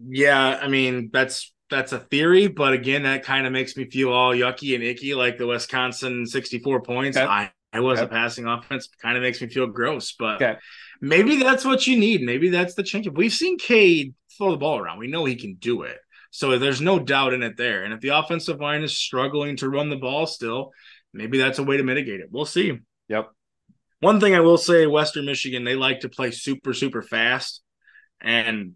Yeah, 0.00 0.58
I 0.60 0.68
mean 0.68 1.10
that's 1.12 1.52
that's 1.70 1.92
a 1.92 2.00
theory, 2.00 2.48
but 2.48 2.72
again, 2.72 3.04
that 3.04 3.24
kind 3.24 3.46
of 3.46 3.52
makes 3.52 3.76
me 3.76 3.88
feel 3.88 4.12
all 4.12 4.34
yucky 4.34 4.74
and 4.74 4.82
icky, 4.82 5.14
like 5.14 5.38
the 5.38 5.46
Wisconsin 5.46 6.26
64 6.26 6.82
points. 6.82 7.16
Okay. 7.16 7.26
I 7.26 7.52
I 7.72 7.80
was 7.80 8.00
okay. 8.00 8.06
a 8.06 8.08
passing 8.08 8.46
offense, 8.46 8.88
kind 9.00 9.16
of 9.16 9.22
makes 9.22 9.40
me 9.40 9.48
feel 9.48 9.68
gross, 9.68 10.12
but 10.18 10.42
okay. 10.42 10.56
maybe 11.00 11.36
that's 11.36 11.64
what 11.64 11.86
you 11.86 11.98
need. 11.98 12.22
Maybe 12.22 12.48
that's 12.48 12.74
the 12.74 12.82
change. 12.82 13.08
We've 13.08 13.32
seen 13.32 13.58
Cade 13.58 14.14
throw 14.36 14.50
the 14.50 14.56
ball 14.56 14.78
around. 14.78 14.98
We 14.98 15.06
know 15.06 15.24
he 15.24 15.36
can 15.36 15.54
do 15.54 15.82
it. 15.82 15.98
So 16.32 16.58
there's 16.58 16.80
no 16.80 16.98
doubt 16.98 17.32
in 17.32 17.44
it 17.44 17.56
there. 17.56 17.84
And 17.84 17.94
if 17.94 18.00
the 18.00 18.08
offensive 18.08 18.60
line 18.60 18.82
is 18.82 18.96
struggling 18.96 19.56
to 19.58 19.68
run 19.68 19.88
the 19.88 19.96
ball 19.96 20.26
still, 20.26 20.72
maybe 21.12 21.38
that's 21.38 21.60
a 21.60 21.62
way 21.62 21.76
to 21.76 21.84
mitigate 21.84 22.20
it. 22.20 22.28
We'll 22.30 22.44
see. 22.44 22.78
Yep. 23.08 23.30
One 24.00 24.18
thing 24.18 24.34
I 24.34 24.40
will 24.40 24.58
say, 24.58 24.86
Western 24.86 25.26
Michigan, 25.26 25.62
they 25.62 25.76
like 25.76 26.00
to 26.00 26.08
play 26.08 26.30
super, 26.32 26.72
super 26.72 27.02
fast. 27.02 27.62
And 28.20 28.74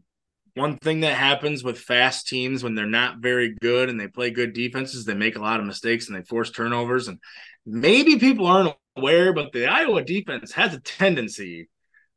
one 0.55 0.79
thing 0.79 1.01
that 1.01 1.17
happens 1.17 1.65
with 1.65 1.79
fast 1.79 2.29
teams 2.29 2.63
when 2.63 2.75
they're 2.75 2.87
not 2.87 3.19
very 3.19 3.55
good 3.61 3.89
and 3.89 3.99
they 3.99 4.09
play 4.09 4.31
good 4.31 4.53
defenses, 4.53 5.05
they 5.05 5.15
make 5.15 5.37
a 5.37 5.43
lot 5.43 5.61
of 5.61 5.67
mistakes 5.67 6.09
and 6.09 6.17
they 6.17 6.23
force 6.23 6.51
turnovers. 6.51 7.09
And 7.09 7.19
maybe 7.67 8.19
people 8.19 8.47
aren't 8.47 8.75
aware, 8.97 9.33
but 9.33 9.53
the 9.53 9.67
Iowa 9.67 10.03
defense 10.05 10.53
has 10.53 10.73
a 10.75 10.81
tendency 10.81 11.69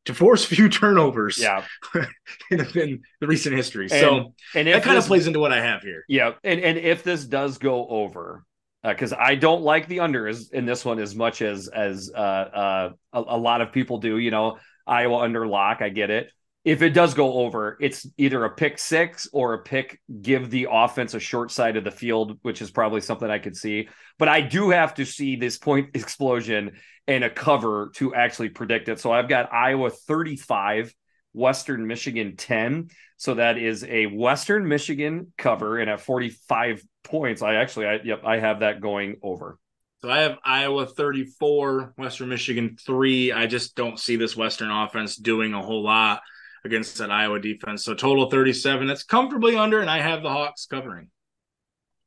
to 0.05 0.13
force 0.13 0.45
few 0.45 0.69
turnovers. 0.69 1.39
Yeah, 1.39 1.65
in, 2.51 2.59
in, 2.75 3.01
the 3.19 3.27
recent 3.27 3.55
history. 3.55 3.87
And, 3.91 3.99
so 3.99 4.33
and 4.53 4.67
that 4.67 4.83
kind 4.83 4.97
this, 4.97 5.05
of 5.05 5.09
plays 5.09 5.27
into 5.27 5.39
what 5.39 5.51
I 5.51 5.61
have 5.61 5.81
here. 5.81 6.03
Yeah, 6.07 6.33
and 6.43 6.59
and 6.59 6.77
if 6.77 7.03
this 7.03 7.25
does 7.25 7.57
go 7.57 7.87
over, 7.87 8.43
because 8.83 9.13
uh, 9.13 9.17
I 9.19 9.33
don't 9.33 9.63
like 9.63 9.87
the 9.87 10.01
under 10.01 10.27
in 10.27 10.65
this 10.65 10.85
one 10.85 10.99
as 10.99 11.15
much 11.15 11.41
as 11.41 11.67
as 11.67 12.11
uh, 12.13 12.19
uh, 12.19 12.89
a, 13.13 13.19
a 13.19 13.37
lot 13.37 13.61
of 13.61 13.71
people 13.71 13.97
do. 13.97 14.19
You 14.19 14.29
know, 14.29 14.59
Iowa 14.85 15.17
under 15.17 15.47
lock. 15.47 15.81
I 15.81 15.89
get 15.89 16.11
it 16.11 16.29
if 16.67 16.81
it 16.81 16.89
does 16.89 17.13
go 17.13 17.35
over, 17.35 17.77
it's 17.79 18.05
either 18.17 18.43
a 18.43 18.49
pick 18.49 18.77
six 18.77 19.29
or 19.31 19.53
a 19.53 19.59
pick 19.59 20.01
give 20.21 20.49
the 20.49 20.67
offense 20.69 21.13
a 21.13 21.19
short 21.19 21.49
side 21.49 21.77
of 21.77 21.85
the 21.85 21.91
field, 21.91 22.39
which 22.41 22.61
is 22.61 22.69
probably 22.69 22.99
something 22.99 23.29
I 23.29 23.39
could 23.39 23.55
see. 23.55 23.87
But 24.19 24.27
I 24.27 24.41
do 24.41 24.71
have 24.71 24.93
to 24.95 25.05
see 25.05 25.37
this 25.37 25.57
point 25.57 25.91
explosion 25.93 26.73
and 27.07 27.23
a 27.23 27.29
cover 27.29 27.91
to 27.95 28.13
actually 28.13 28.49
predict 28.49 28.89
it. 28.89 28.99
So 28.99 29.13
I've 29.13 29.29
got 29.29 29.53
Iowa 29.53 29.89
35, 29.89 30.93
Western 31.31 31.87
Michigan 31.87 32.35
10. 32.35 32.89
So 33.15 33.35
that 33.35 33.57
is 33.57 33.85
a 33.85 34.07
Western 34.07 34.67
Michigan 34.67 35.31
cover. 35.37 35.77
And 35.79 35.89
at 35.89 36.01
45 36.01 36.83
points, 37.05 37.41
I 37.41 37.55
actually, 37.55 37.85
I, 37.85 37.99
yep, 38.03 38.23
I 38.25 38.39
have 38.39 38.59
that 38.59 38.81
going 38.81 39.15
over. 39.23 39.57
So 40.01 40.09
I 40.09 40.19
have 40.19 40.37
Iowa 40.43 40.85
34, 40.85 41.93
Western 41.95 42.27
Michigan 42.27 42.75
3. 42.85 43.31
I 43.31 43.47
just 43.47 43.73
don't 43.77 43.97
see 43.97 44.17
this 44.17 44.35
Western 44.35 44.69
offense 44.69 45.15
doing 45.15 45.53
a 45.53 45.61
whole 45.61 45.81
lot 45.81 46.19
against 46.63 46.97
that 46.97 47.11
Iowa 47.11 47.39
defense. 47.39 47.83
So 47.83 47.93
total 47.93 48.29
37. 48.29 48.87
That's 48.87 49.03
comfortably 49.03 49.55
under, 49.55 49.79
and 49.81 49.89
I 49.89 49.99
have 49.99 50.23
the 50.23 50.29
Hawks 50.29 50.65
covering. 50.65 51.09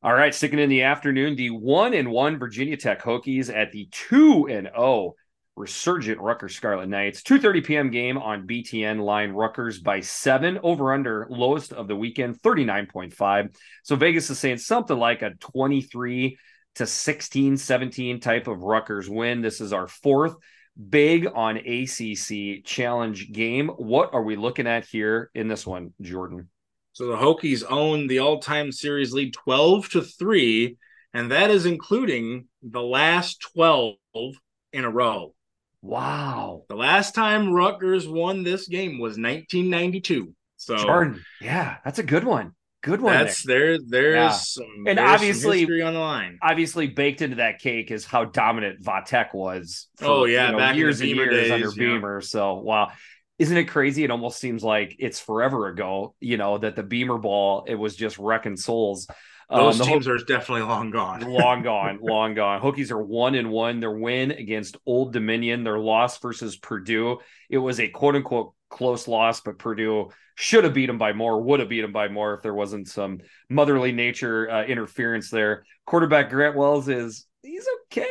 All 0.03 0.15
right, 0.15 0.35
sticking 0.35 0.59
in 0.59 0.71
the 0.71 0.83
afternoon, 0.83 1.37
the 1.37 1.51
one 1.51 1.93
and 1.93 2.11
one 2.11 2.39
Virginia 2.39 2.77
Tech 2.77 3.03
Hokies 3.03 3.55
at 3.55 3.71
the 3.71 3.87
two 3.91 4.49
and 4.49 4.67
zero 4.67 5.15
resurgent 5.57 6.21
Rutgers 6.21 6.57
Scarlet 6.57 6.89
Knights. 6.89 7.23
2:30 7.23 7.65
p.m. 7.65 7.91
game 7.91 8.17
on 8.17 8.47
BTN 8.47 9.01
line. 9.01 9.33
Rutgers 9.33 9.79
by 9.79 10.01
seven 10.01 10.59
over 10.63 10.93
under 10.93 11.27
lowest 11.29 11.73
of 11.73 11.87
the 11.87 11.97
weekend 11.97 12.41
39.5. 12.41 13.55
So 13.83 13.97
Vegas 13.97 14.31
is 14.31 14.39
saying 14.39 14.59
something 14.59 14.99
like 14.99 15.23
a 15.23 15.35
23 15.35 16.39
to 16.77 16.87
16, 16.87 17.57
17 17.57 18.21
type 18.21 18.47
of 18.49 18.63
Rutgers 18.63 19.09
win. 19.09 19.43
This 19.43 19.61
is 19.61 19.73
our 19.73 19.87
fourth 19.87 20.35
big 20.89 21.27
on 21.27 21.57
ACC 21.57 22.65
challenge 22.65 23.33
game. 23.33 23.69
What 23.69 24.15
are 24.15 24.23
we 24.23 24.37
looking 24.37 24.67
at 24.67 24.87
here 24.87 25.31
in 25.35 25.49
this 25.49 25.67
one, 25.67 25.93
Jordan? 26.01 26.49
So 26.93 27.07
the 27.07 27.17
Hokies 27.17 27.65
own 27.69 28.07
the 28.07 28.19
all-time 28.19 28.73
series 28.73 29.13
lead 29.13 29.33
12 29.33 29.91
to 29.91 30.03
3, 30.03 30.77
and 31.15 31.31
that 31.31 31.51
is 31.51 31.67
including 31.67 32.49
the 32.63 32.83
last 32.83 33.41
12 33.53 33.97
in 34.73 34.85
a 34.85 34.91
row. 34.91 35.35
Wow. 35.83 36.65
The 36.69 36.77
last 36.77 37.15
time 37.15 37.53
Rutgers 37.53 38.07
won 38.07 38.43
this 38.43 38.69
game 38.69 38.99
was 38.99 39.13
1992. 39.13 40.35
So 40.57 40.77
Jordan, 40.77 41.25
yeah, 41.41 41.79
that's 41.85 41.99
a 41.99 42.03
good 42.03 42.25
one. 42.25 42.55
Good 42.83 43.01
one. 43.03 43.13
that's 43.13 43.43
there. 43.45 43.79
There's 43.79 44.15
Yeah. 44.15 44.31
some 44.31 44.85
And 44.87 44.99
obviously- 44.99 45.65
on 45.83 45.93
the 45.95 46.01
line. 46.01 46.39
obviously 46.43 46.87
baked 46.87 47.21
into 47.23 47.37
that 47.37 47.59
cake 47.59 47.91
is 47.91 48.07
how 48.07 48.25
dominant 48.25 48.83
Vatek 48.83 49.35
was. 49.35 49.89
For, 49.99 50.05
Oh, 50.07 50.25
yeah, 50.25 50.47
you 50.47 50.53
know, 50.53 50.59
back 50.59 50.71
in 50.71 50.77
the 50.77 50.79
years 50.81 51.01
and 51.01 51.11
years 51.11 51.31
days, 51.35 51.51
under 51.51 51.69
yeah. 51.69 51.75
Beamer. 51.95 52.21
So 52.23 52.55
wow, 52.55 52.91
isn't 53.39 53.57
it 53.57 53.65
crazy? 53.65 54.05
It 54.05 54.11
almost 54.11 54.39
seems 54.39 54.65
like 54.65 54.97
it's 54.99 55.21
forever 55.21 55.67
ago. 55.69 56.15
You 56.21 56.37
know 56.39 56.59
that 56.59 56.75
the 56.77 56.83
Beamer 56.83 57.19
ball 57.19 57.65
it 57.69 57.75
was 57.75 57.97
just 57.97 58.19
wrecking 58.19 58.57
souls. 58.57 59.07
Um, 59.53 59.63
Those 59.65 59.79
the 59.79 59.85
teams 59.85 60.07
are 60.07 60.17
definitely 60.17 60.63
long 60.63 60.91
gone. 60.91 61.21
long 61.29 61.63
gone, 61.65 61.99
long 62.01 62.35
gone. 62.35 62.61
Hokies 62.61 62.91
are 62.93 63.03
one 63.03 63.35
and 63.35 63.51
one. 63.51 63.81
Their 63.81 63.91
win 63.91 64.31
against 64.31 64.77
Old 64.87 65.13
Dominion, 65.13 65.65
their 65.65 65.79
loss 65.79 66.19
versus 66.19 66.57
Purdue. 66.57 67.19
It 67.49 67.59
was 67.59 67.81
a 67.81 67.89
quote 67.89 68.15
unquote 68.15 68.55
close 68.71 69.07
loss, 69.07 69.41
but 69.41 69.59
Purdue 69.59 70.09
should 70.37 70.65
have 70.65 70.73
beat 70.73 70.87
them 70.87 70.97
by 70.97 71.13
more, 71.13 71.43
would 71.43 71.61
have 71.61 71.69
beat 71.69 71.83
them 71.83 71.93
by 71.93 72.09
more 72.09 72.33
if 72.35 72.43
there 72.43 72.55
wasn't 72.55 72.89
some 72.89 73.19
motherly 73.51 73.93
nature 73.93 74.51
uh, 74.51 74.65
interference 74.65 75.29
there. 75.29 75.65
Quarterback 75.87 76.31
Grant 76.31 76.57
Wells 76.57 76.89
is 76.89 77.27
he's 77.43 77.67
okay. 77.87 78.07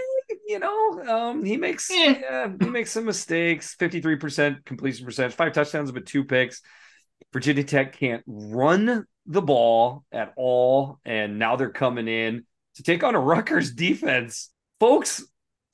You 0.48 0.60
know, 0.60 1.04
um, 1.08 1.44
he 1.44 1.58
makes 1.58 1.90
Eh. 1.92 2.20
yeah, 2.22 2.52
he 2.60 2.70
makes 2.70 2.92
some 2.92 3.06
mistakes. 3.06 3.76
Fifty 3.76 4.02
three 4.02 4.18
percent 4.18 4.64
completion 4.66 5.06
percentage, 5.06 5.34
five 5.34 5.54
touchdowns, 5.54 5.92
but 5.92 6.06
two 6.06 6.24
picks. 6.24 6.62
Virginia 7.34 7.64
Tech 7.64 7.94
can't 7.98 8.24
run 8.28 9.06
the 9.26 9.42
ball 9.42 10.04
at 10.12 10.34
all, 10.36 11.00
and 11.06 11.38
now 11.38 11.56
they're 11.56 11.70
coming 11.70 12.08
in 12.08 12.46
to 12.76 12.84
take 12.84 13.04
on 13.04 13.16
a 13.16 13.20
Rutgers 13.20 13.74
defense. 13.74 14.52
Folks, 14.80 15.24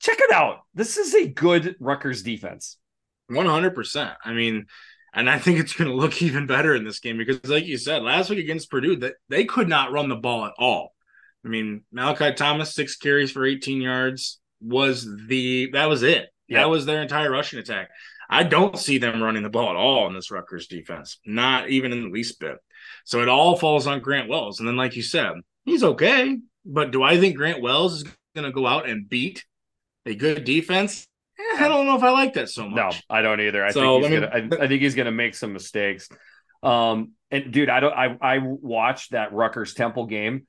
check 0.00 0.18
it 0.20 0.32
out. 0.32 0.60
This 0.74 0.96
is 0.98 1.14
a 1.14 1.28
good 1.28 1.76
Rutgers 1.80 2.22
defense. 2.22 2.78
One 3.28 3.46
hundred 3.46 3.74
percent. 3.74 4.12
I 4.24 4.32
mean, 4.32 4.66
and 5.12 5.28
I 5.28 5.38
think 5.38 5.58
it's 5.58 5.72
going 5.72 5.90
to 5.90 5.96
look 5.96 6.22
even 6.22 6.46
better 6.46 6.74
in 6.74 6.84
this 6.84 7.00
game 7.00 7.18
because, 7.18 7.44
like 7.44 7.66
you 7.66 7.78
said, 7.78 8.02
last 8.02 8.30
week 8.30 8.38
against 8.38 8.70
Purdue, 8.70 8.96
that 8.96 9.14
they 9.28 9.44
could 9.44 9.68
not 9.68 9.92
run 9.92 10.08
the 10.08 10.16
ball 10.16 10.44
at 10.46 10.52
all. 10.58 10.94
I 11.44 11.48
mean, 11.48 11.82
Malachi 11.92 12.34
Thomas 12.34 12.74
six 12.74 12.96
carries 12.96 13.30
for 13.30 13.44
eighteen 13.44 13.80
yards 13.80 14.40
was 14.60 15.08
the 15.26 15.70
that 15.72 15.88
was 15.88 16.02
it. 16.02 16.28
Yeah. 16.48 16.60
That 16.60 16.70
was 16.70 16.86
their 16.86 17.02
entire 17.02 17.30
rushing 17.30 17.58
attack. 17.58 17.88
I 18.28 18.42
don't 18.42 18.78
see 18.78 18.98
them 18.98 19.22
running 19.22 19.42
the 19.42 19.48
ball 19.48 19.70
at 19.70 19.76
all 19.76 20.06
in 20.08 20.14
this 20.14 20.30
Rutgers 20.30 20.66
defense, 20.66 21.18
not 21.24 21.68
even 21.68 21.92
in 21.92 22.02
the 22.02 22.08
least 22.10 22.40
bit. 22.40 22.56
So 23.04 23.22
it 23.22 23.28
all 23.28 23.56
falls 23.56 23.86
on 23.86 24.00
Grant 24.00 24.28
Wells. 24.28 24.58
And 24.58 24.68
then, 24.68 24.76
like 24.76 24.96
you 24.96 25.02
said, 25.02 25.34
he's 25.64 25.84
okay. 25.84 26.38
But 26.64 26.90
do 26.90 27.02
I 27.02 27.18
think 27.18 27.36
Grant 27.36 27.62
Wells 27.62 27.94
is 27.94 28.04
going 28.34 28.44
to 28.44 28.52
go 28.52 28.66
out 28.66 28.88
and 28.88 29.08
beat 29.08 29.44
a 30.04 30.14
good 30.14 30.44
defense? 30.44 31.06
Eh, 31.38 31.64
I 31.64 31.68
don't 31.68 31.86
know 31.86 31.96
if 31.96 32.02
I 32.02 32.10
like 32.10 32.34
that 32.34 32.48
so 32.48 32.68
much. 32.68 32.76
No. 32.76 33.14
I 33.16 33.22
don't 33.22 33.40
either. 33.40 33.64
I 33.64 33.70
So, 33.70 34.00
think 34.00 34.12
he's 34.12 34.22
I 34.22 34.30
mean- 34.40 34.48
gonna. 34.48 34.56
I, 34.62 34.64
I 34.64 34.68
think 34.68 34.82
he's 34.82 34.94
gonna 34.94 35.10
make 35.12 35.34
some 35.34 35.52
mistakes. 35.52 36.08
Um, 36.62 37.12
and 37.30 37.52
dude, 37.52 37.68
I 37.68 37.80
don't. 37.80 37.92
I 37.92 38.16
I 38.20 38.38
watched 38.42 39.12
that 39.12 39.32
Rutgers 39.32 39.74
Temple 39.74 40.06
game. 40.06 40.46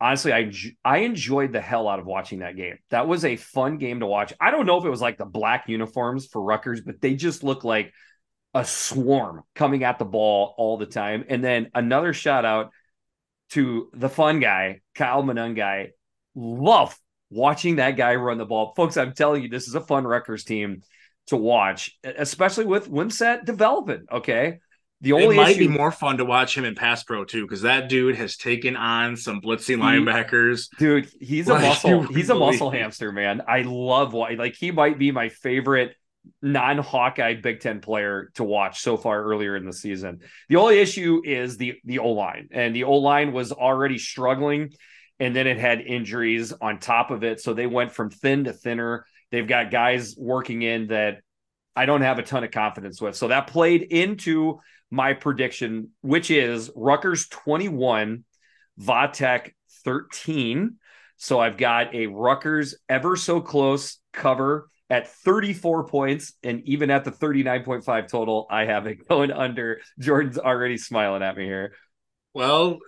Honestly, 0.00 0.32
I 0.32 0.52
I 0.84 0.98
enjoyed 0.98 1.52
the 1.52 1.60
hell 1.60 1.88
out 1.88 1.98
of 1.98 2.06
watching 2.06 2.40
that 2.40 2.56
game. 2.56 2.76
That 2.90 3.08
was 3.08 3.24
a 3.24 3.36
fun 3.36 3.78
game 3.78 4.00
to 4.00 4.06
watch. 4.06 4.32
I 4.40 4.50
don't 4.50 4.66
know 4.66 4.78
if 4.78 4.84
it 4.84 4.90
was 4.90 5.00
like 5.00 5.18
the 5.18 5.24
black 5.24 5.64
uniforms 5.68 6.26
for 6.26 6.40
Rutgers, 6.42 6.80
but 6.82 7.00
they 7.00 7.14
just 7.14 7.42
look 7.42 7.64
like 7.64 7.92
a 8.54 8.64
swarm 8.64 9.42
coming 9.54 9.82
at 9.84 9.98
the 9.98 10.04
ball 10.04 10.54
all 10.56 10.76
the 10.78 10.86
time. 10.86 11.24
And 11.28 11.42
then 11.42 11.70
another 11.74 12.12
shout 12.12 12.44
out 12.44 12.70
to 13.50 13.90
the 13.92 14.08
fun 14.08 14.40
guy, 14.40 14.80
Kyle 14.94 15.22
Monangai. 15.22 15.88
Love 16.34 16.96
watching 17.30 17.76
that 17.76 17.92
guy 17.92 18.14
run 18.14 18.38
the 18.38 18.44
ball. 18.46 18.72
Folks, 18.76 18.96
I'm 18.96 19.12
telling 19.12 19.42
you, 19.42 19.48
this 19.48 19.68
is 19.68 19.74
a 19.74 19.80
fun 19.80 20.04
Rutgers 20.04 20.44
team 20.44 20.82
to 21.28 21.36
watch, 21.36 21.96
especially 22.04 22.64
with 22.64 22.90
Wimsatt 22.90 23.44
developing. 23.44 24.06
Okay. 24.10 24.58
The 25.00 25.10
It 25.10 25.12
only 25.12 25.36
might 25.36 25.50
issue, 25.50 25.58
be 25.58 25.68
more 25.68 25.92
fun 25.92 26.16
to 26.18 26.24
watch 26.24 26.56
him 26.56 26.64
in 26.64 26.74
pass 26.74 27.04
pro 27.04 27.24
too, 27.24 27.42
because 27.44 27.62
that 27.62 27.88
dude 27.88 28.16
has 28.16 28.36
taken 28.36 28.76
on 28.76 29.16
some 29.16 29.40
blitzing 29.40 29.78
linebackers. 29.78 30.68
dude, 30.76 31.08
he's 31.20 31.48
a 31.48 31.54
muscle, 31.58 32.02
he's 32.02 32.30
a 32.30 32.34
muscle 32.34 32.70
hamster, 32.70 33.12
man. 33.12 33.42
I 33.46 33.62
love 33.62 34.12
what 34.12 34.36
like 34.36 34.56
he 34.56 34.72
might 34.72 34.98
be 34.98 35.12
my 35.12 35.28
favorite 35.28 35.94
non-Hawkeye 36.42 37.34
Big 37.40 37.60
Ten 37.60 37.80
player 37.80 38.30
to 38.34 38.44
watch 38.44 38.80
so 38.80 38.96
far 38.96 39.22
earlier 39.22 39.56
in 39.56 39.64
the 39.64 39.72
season. 39.72 40.20
The 40.48 40.56
only 40.56 40.78
issue 40.80 41.22
is 41.24 41.56
the 41.56 41.74
the 41.84 42.00
O 42.00 42.08
line, 42.08 42.48
and 42.50 42.74
the 42.74 42.84
O 42.84 42.94
line 42.94 43.32
was 43.32 43.52
already 43.52 43.98
struggling, 43.98 44.72
and 45.20 45.34
then 45.34 45.46
it 45.46 45.58
had 45.58 45.80
injuries 45.80 46.52
on 46.60 46.78
top 46.78 47.10
of 47.10 47.24
it, 47.24 47.40
so 47.40 47.54
they 47.54 47.66
went 47.66 47.92
from 47.92 48.10
thin 48.10 48.44
to 48.44 48.52
thinner. 48.52 49.04
They've 49.30 49.46
got 49.46 49.70
guys 49.70 50.14
working 50.16 50.62
in 50.62 50.88
that 50.88 51.20
I 51.76 51.86
don't 51.86 52.02
have 52.02 52.18
a 52.18 52.22
ton 52.22 52.44
of 52.44 52.50
confidence 52.50 53.00
with, 53.00 53.16
so 53.16 53.28
that 53.28 53.46
played 53.48 53.82
into 53.82 54.60
my 54.90 55.12
prediction, 55.12 55.90
which 56.00 56.30
is 56.30 56.70
Rutgers 56.74 57.28
twenty 57.28 57.68
one, 57.68 58.24
Vatek 58.80 59.52
thirteen. 59.84 60.76
So 61.16 61.40
I've 61.40 61.56
got 61.56 61.94
a 61.94 62.06
Rutgers 62.06 62.76
ever 62.88 63.16
so 63.16 63.40
close 63.40 63.98
cover 64.12 64.68
at 64.90 65.08
34 65.08 65.86
points. 65.86 66.32
And 66.42 66.62
even 66.64 66.90
at 66.90 67.04
the 67.04 67.10
39.5 67.10 68.08
total, 68.08 68.46
I 68.50 68.64
have 68.64 68.86
it 68.86 69.06
going 69.08 69.30
under. 69.30 69.80
Jordan's 69.98 70.38
already 70.38 70.78
smiling 70.78 71.22
at 71.22 71.36
me 71.36 71.44
here. 71.44 71.74
Well, 72.34 72.78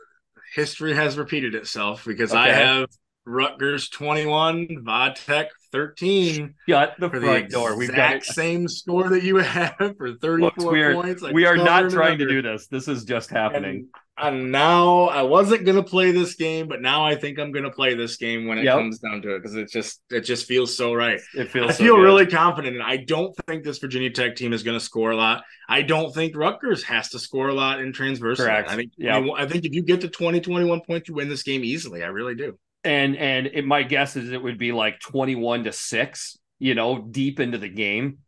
history 0.55 0.94
has 0.94 1.16
repeated 1.16 1.55
itself 1.55 2.05
because 2.05 2.32
I 2.32 2.48
have 2.48 2.88
Rutgers 3.24 3.88
21, 3.88 4.68
Vodtech 4.84 5.48
13 5.72 6.55
Shut 6.68 6.94
the 6.98 7.09
for 7.09 7.20
the 7.20 7.26
front 7.26 7.51
door. 7.51 7.76
We've 7.76 7.88
got 7.88 8.16
exact 8.16 8.34
same 8.34 8.66
score 8.66 9.09
that 9.11 9.22
you 9.22 9.36
have 9.36 9.94
for 9.96 10.14
34 10.14 10.51
Folks, 10.51 10.64
we 10.64 10.82
are, 10.82 10.94
points. 10.94 11.22
I 11.22 11.32
we 11.32 11.46
are 11.46 11.57
not 11.57 11.90
trying 11.90 12.18
to 12.18 12.26
do 12.26 12.42
this. 12.42 12.66
This 12.66 12.88
is 12.88 13.05
just 13.05 13.30
happening. 13.30 13.88
And, 14.22 14.52
now 14.52 15.04
I 15.04 15.22
wasn't 15.22 15.64
gonna 15.64 15.82
play 15.82 16.10
this 16.12 16.34
game, 16.34 16.68
but 16.68 16.80
now 16.82 17.04
I 17.04 17.14
think 17.16 17.38
I'm 17.38 17.52
gonna 17.52 17.70
play 17.70 17.94
this 17.94 18.16
game 18.16 18.46
when 18.46 18.58
it 18.58 18.64
Yep. 18.64 18.74
comes 18.78 18.98
down 18.98 19.22
to 19.22 19.34
it 19.34 19.38
because 19.40 19.54
it 19.56 19.70
just 19.70 20.02
it 20.10 20.22
just 20.22 20.46
feels 20.46 20.76
so 20.76 20.92
right. 20.94 21.20
it 21.34 21.50
feels 21.50 21.70
I 21.70 21.72
so 21.74 21.84
feel 21.84 21.96
good. 21.96 22.02
really 22.02 22.26
confident, 22.26 22.74
and 22.76 22.82
I 22.84 22.96
don't 22.98 23.34
think 23.46 23.64
this 23.64 23.78
Virginia 23.78 24.10
Tech 24.10 24.36
team 24.36 24.52
is 24.52 24.62
going 24.62 24.78
to 24.78 24.84
score 24.84 25.10
a 25.10 25.16
lot. 25.16 25.44
I 25.68 25.82
don't 25.82 26.12
think 26.14 26.36
Rutgers 26.36 26.82
has 26.84 27.10
to 27.10 27.18
score 27.18 27.48
a 27.48 27.54
lot 27.54 27.80
in 27.80 27.92
transversal. 27.92 28.44
Correct. 28.46 28.68
I 28.70 28.76
think, 28.76 28.92
Yeah. 28.98 29.16
I, 29.16 29.20
mean, 29.20 29.34
I 29.36 29.46
think 29.46 29.64
if 29.64 29.72
you 29.74 29.82
get 29.82 30.00
to 30.02 30.08
20, 30.08 30.40
21 30.40 30.80
points, 30.82 31.08
you 31.08 31.14
win 31.14 31.28
this 31.28 31.42
game 31.44 31.62
easily. 31.64 32.02
I 32.02 32.08
really 32.08 32.34
do. 32.34 32.58
and 32.84 33.16
and 33.16 33.46
it, 33.46 33.64
my 33.66 33.82
guess 33.82 34.16
is 34.16 34.30
it 34.32 34.42
would 34.42 34.58
be 34.58 34.72
like 34.72 35.00
21 35.00 35.64
to 35.64 35.72
6 35.72 36.38
you 36.58 36.74
know 36.74 36.98
deep 37.10 37.38
into 37.40 37.58
the 37.58 37.68
game 37.68 38.18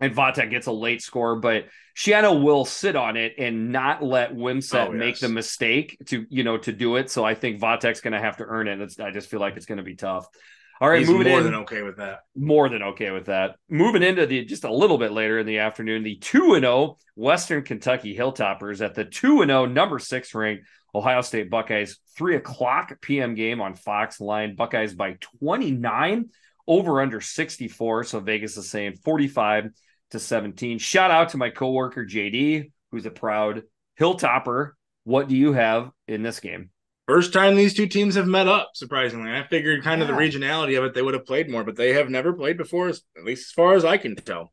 and 0.00 0.14
Vatek 0.14 0.50
gets 0.50 0.66
a 0.66 0.72
late 0.72 1.02
score 1.02 1.36
but 1.36 1.66
Schiano 1.96 2.42
will 2.42 2.64
sit 2.64 2.96
on 2.96 3.16
it 3.16 3.34
and 3.38 3.70
not 3.72 4.02
let 4.02 4.32
Wimsatt 4.32 4.88
Oh, 4.88 4.92
make 4.92 5.18
the 5.18 5.28
mistake 5.28 5.96
to 6.06 6.26
you 6.30 6.44
know 6.44 6.56
to 6.58 6.72
do 6.72 6.96
it 6.96 7.10
so 7.10 7.24
I 7.24 7.34
think 7.34 7.60
Vatek's 7.60 8.00
going 8.00 8.12
to 8.14 8.20
have 8.20 8.38
to 8.38 8.44
earn 8.44 8.68
it 8.68 8.80
it's, 8.80 8.98
I 8.98 9.10
just 9.10 9.28
feel 9.30 9.40
like 9.40 9.56
it's 9.56 9.66
going 9.66 9.78
to 9.78 9.84
be 9.84 9.96
tough 9.96 10.26
all 10.80 10.88
right 10.88 11.00
He's 11.00 11.10
moving 11.10 11.28
more 11.28 11.38
in 11.40 11.44
than 11.44 11.54
okay 11.56 11.82
with 11.82 11.98
that. 11.98 12.20
more 12.34 12.70
than 12.70 12.82
okay 12.82 13.10
with 13.10 13.26
that. 13.26 13.56
Moving 13.68 14.02
into 14.02 14.24
the 14.24 14.46
just 14.46 14.64
a 14.64 14.72
little 14.72 14.96
bit 14.96 15.12
later 15.12 15.38
in 15.38 15.46
the 15.46 15.58
afternoon, 15.58 16.02
the 16.02 16.16
2 16.16 16.54
and 16.54 16.62
0 16.62 16.96
Western 17.16 17.62
Kentucky 17.64 18.16
Hilltoppers 18.16 18.82
at 18.82 18.94
the 18.94 19.04
2 19.04 19.42
and 19.42 19.50
0 19.50 19.66
number 19.66 19.98
6 19.98 20.34
ranked 20.34 20.64
Ohio 20.94 21.20
State 21.20 21.50
Buckeyes 21.50 21.98
3 22.16 22.36
o'clock 22.36 22.98
PM 23.02 23.34
game 23.34 23.60
on 23.60 23.74
Fox 23.74 24.22
line. 24.22 24.56
Buckeyes 24.56 24.94
by 24.94 25.18
29 25.40 26.30
over 26.66 27.02
under 27.02 27.20
64. 27.20 28.04
So 28.04 28.20
Vegas 28.20 28.56
is 28.56 28.70
saying 28.70 28.94
45 29.04 29.66
to 30.10 30.18
17. 30.18 30.78
Shout 30.78 31.10
out 31.10 31.30
to 31.30 31.36
my 31.36 31.50
coworker 31.50 32.04
JD, 32.04 32.72
who's 32.90 33.06
a 33.06 33.10
proud 33.10 33.62
Hilltopper. 33.98 34.72
What 35.04 35.28
do 35.28 35.36
you 35.36 35.52
have 35.52 35.90
in 36.08 36.22
this 36.22 36.40
game? 36.40 36.70
First 37.06 37.32
time 37.32 37.56
these 37.56 37.74
two 37.74 37.88
teams 37.88 38.14
have 38.14 38.28
met 38.28 38.46
up, 38.46 38.70
surprisingly. 38.74 39.32
I 39.32 39.44
figured 39.48 39.82
kind 39.82 40.00
of 40.00 40.08
the 40.08 40.14
regionality 40.14 40.78
of 40.78 40.84
it, 40.84 40.94
they 40.94 41.02
would 41.02 41.14
have 41.14 41.26
played 41.26 41.50
more, 41.50 41.64
but 41.64 41.74
they 41.74 41.92
have 41.94 42.08
never 42.08 42.32
played 42.32 42.56
before, 42.56 42.88
at 42.88 43.24
least 43.24 43.48
as 43.48 43.52
far 43.52 43.74
as 43.74 43.84
I 43.84 43.96
can 43.96 44.14
tell. 44.14 44.52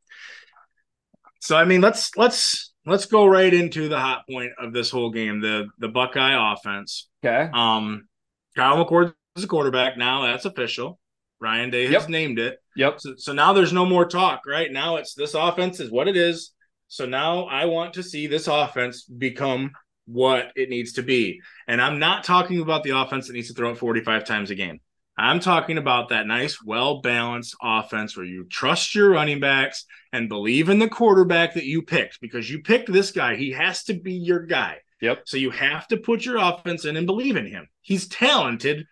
So 1.39 1.55
I 1.55 1.65
mean, 1.65 1.81
let's 1.81 2.15
let's 2.17 2.73
let's 2.85 3.05
go 3.05 3.27
right 3.27 3.53
into 3.53 3.89
the 3.89 3.99
hot 3.99 4.23
point 4.27 4.53
of 4.57 4.73
this 4.73 4.89
whole 4.89 5.11
game, 5.11 5.39
the 5.39 5.67
the 5.77 5.87
Buckeye 5.87 6.53
offense. 6.53 7.09
Okay. 7.23 7.49
Um, 7.53 8.07
Kyle 8.55 8.83
McCord 8.83 9.13
is 9.35 9.43
a 9.43 9.47
quarterback 9.47 9.97
now. 9.97 10.23
That's 10.23 10.45
official. 10.45 10.99
Ryan 11.39 11.69
Day 11.69 11.83
has 11.83 11.91
Yep. 11.91 12.09
named 12.09 12.39
it. 12.39 12.57
Yep. 12.75 12.99
So, 12.99 13.13
so 13.17 13.33
now 13.33 13.53
there's 13.53 13.73
no 13.73 13.85
more 13.85 14.05
talk, 14.05 14.45
right? 14.47 14.71
Now 14.71 14.95
it's 14.97 15.13
this 15.13 15.33
offense 15.33 15.79
is 15.79 15.91
what 15.91 16.07
it 16.07 16.17
is. 16.17 16.51
So 16.88 17.05
now 17.05 17.45
I 17.45 17.65
want 17.65 17.93
to 17.95 18.03
see 18.03 18.27
this 18.27 18.47
offense 18.47 19.03
become 19.03 19.71
what 20.05 20.51
it 20.55 20.69
needs 20.69 20.93
to 20.93 21.03
be. 21.03 21.41
And 21.67 21.81
I'm 21.81 21.99
not 21.99 22.23
talking 22.23 22.61
about 22.61 22.83
the 22.83 22.91
offense 22.97 23.27
that 23.27 23.33
needs 23.33 23.49
to 23.49 23.53
throw 23.53 23.71
it 23.71 23.77
45 23.77 24.23
times 24.23 24.51
a 24.51 24.55
game. 24.55 24.79
I'm 25.19 25.39
talking 25.39 25.77
about 25.79 26.09
that 26.09 26.27
nice, 26.27 26.63
well 26.63 27.01
balanced 27.01 27.55
offense 27.61 28.15
where 28.15 28.25
you 28.25 28.45
trust 28.45 28.93
your 28.93 29.09
running 29.09 29.39
backs 29.39 29.85
and 30.13 30.29
believe 30.29 30.69
in 30.69 30.79
the 30.79 30.88
quarterback 30.88 31.55
that 31.55 31.65
you 31.65 31.81
picked 31.81 32.21
because 32.21 32.49
you 32.49 32.61
picked 32.61 32.91
this 32.91 33.11
guy. 33.11 33.35
He 33.35 33.51
has 33.51 33.83
to 33.85 33.95
be 33.95 34.13
your 34.13 34.45
guy. 34.45 34.77
Yep. 35.01 35.23
So 35.25 35.38
you 35.38 35.49
have 35.49 35.88
to 35.89 35.97
put 35.97 36.23
your 36.23 36.38
offense 36.38 36.85
in 36.85 36.97
and 36.97 37.05
believe 37.07 37.35
in 37.35 37.47
him. 37.47 37.67
He's 37.81 38.07
talented. 38.07 38.85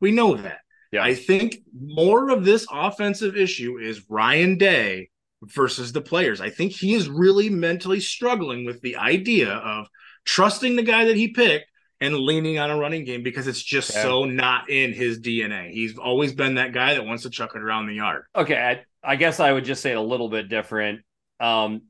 We 0.00 0.12
know 0.12 0.34
that. 0.36 0.58
Yeah. 0.92 1.02
I 1.02 1.14
think 1.14 1.58
more 1.74 2.30
of 2.30 2.44
this 2.44 2.66
offensive 2.70 3.36
issue 3.36 3.78
is 3.78 4.08
Ryan 4.08 4.56
Day 4.58 5.10
versus 5.42 5.92
the 5.92 6.00
players. 6.00 6.40
I 6.40 6.50
think 6.50 6.72
he 6.72 6.94
is 6.94 7.08
really 7.08 7.50
mentally 7.50 8.00
struggling 8.00 8.64
with 8.64 8.80
the 8.80 8.96
idea 8.96 9.52
of 9.52 9.88
trusting 10.24 10.76
the 10.76 10.82
guy 10.82 11.06
that 11.06 11.16
he 11.16 11.28
picked 11.28 11.66
and 12.00 12.14
leaning 12.14 12.58
on 12.58 12.70
a 12.70 12.76
running 12.76 13.04
game 13.04 13.22
because 13.22 13.46
it's 13.46 13.62
just 13.62 13.94
yeah. 13.94 14.02
so 14.02 14.24
not 14.24 14.70
in 14.70 14.92
his 14.92 15.20
DNA. 15.20 15.70
He's 15.70 15.96
always 15.98 16.34
been 16.34 16.56
that 16.56 16.72
guy 16.72 16.94
that 16.94 17.04
wants 17.04 17.22
to 17.24 17.30
chuck 17.30 17.52
it 17.54 17.62
around 17.62 17.86
the 17.86 17.94
yard. 17.94 18.24
Okay, 18.34 18.56
I, 19.02 19.12
I 19.12 19.16
guess 19.16 19.40
I 19.40 19.52
would 19.52 19.64
just 19.64 19.82
say 19.82 19.92
a 19.92 20.00
little 20.00 20.28
bit 20.28 20.48
different. 20.48 21.00
Um, 21.40 21.82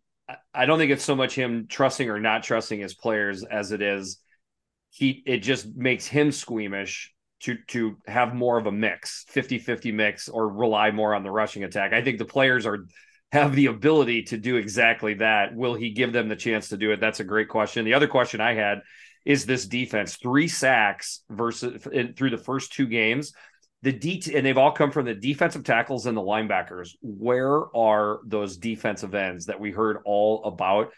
I 0.52 0.66
don't 0.66 0.78
think 0.78 0.90
it's 0.90 1.04
so 1.04 1.14
much 1.14 1.34
him 1.34 1.66
trusting 1.68 2.10
or 2.10 2.18
not 2.18 2.42
trusting 2.42 2.80
his 2.80 2.94
players 2.94 3.44
as 3.44 3.72
it 3.72 3.80
is 3.80 4.18
he 4.96 5.22
it 5.26 5.38
just 5.38 5.76
makes 5.76 6.06
him 6.06 6.32
squeamish 6.32 7.12
to 7.40 7.56
to 7.68 7.96
have 8.06 8.34
more 8.34 8.58
of 8.58 8.66
a 8.66 8.72
mix 8.72 9.24
50-50 9.32 9.92
mix 9.92 10.28
or 10.28 10.48
rely 10.48 10.90
more 10.90 11.14
on 11.14 11.22
the 11.22 11.30
rushing 11.30 11.64
attack. 11.64 11.92
I 11.92 12.02
think 12.02 12.18
the 12.18 12.24
players 12.24 12.66
are 12.66 12.86
have 13.32 13.54
the 13.54 13.66
ability 13.66 14.22
to 14.22 14.38
do 14.38 14.56
exactly 14.56 15.14
that. 15.14 15.54
Will 15.54 15.74
he 15.74 15.90
give 15.90 16.12
them 16.12 16.28
the 16.28 16.36
chance 16.36 16.68
to 16.68 16.76
do 16.76 16.92
it? 16.92 17.00
That's 17.00 17.20
a 17.20 17.24
great 17.24 17.48
question. 17.48 17.84
The 17.84 17.94
other 17.94 18.06
question 18.06 18.40
I 18.40 18.54
had 18.54 18.80
is 19.24 19.44
this 19.44 19.66
defense 19.66 20.16
three 20.16 20.48
sacks 20.48 21.22
versus 21.28 21.86
in, 21.92 22.14
through 22.14 22.30
the 22.30 22.38
first 22.38 22.72
two 22.72 22.86
games. 22.86 23.32
The 23.82 23.92
D 23.92 24.22
and 24.34 24.46
they've 24.46 24.56
all 24.56 24.72
come 24.72 24.90
from 24.90 25.04
the 25.04 25.14
defensive 25.14 25.64
tackles 25.64 26.06
and 26.06 26.16
the 26.16 26.22
linebackers. 26.22 26.90
Where 27.02 27.76
are 27.76 28.20
those 28.24 28.56
defensive 28.56 29.14
ends 29.14 29.46
that 29.46 29.60
we 29.60 29.70
heard 29.70 29.98
all 30.04 30.44
about? 30.44 30.92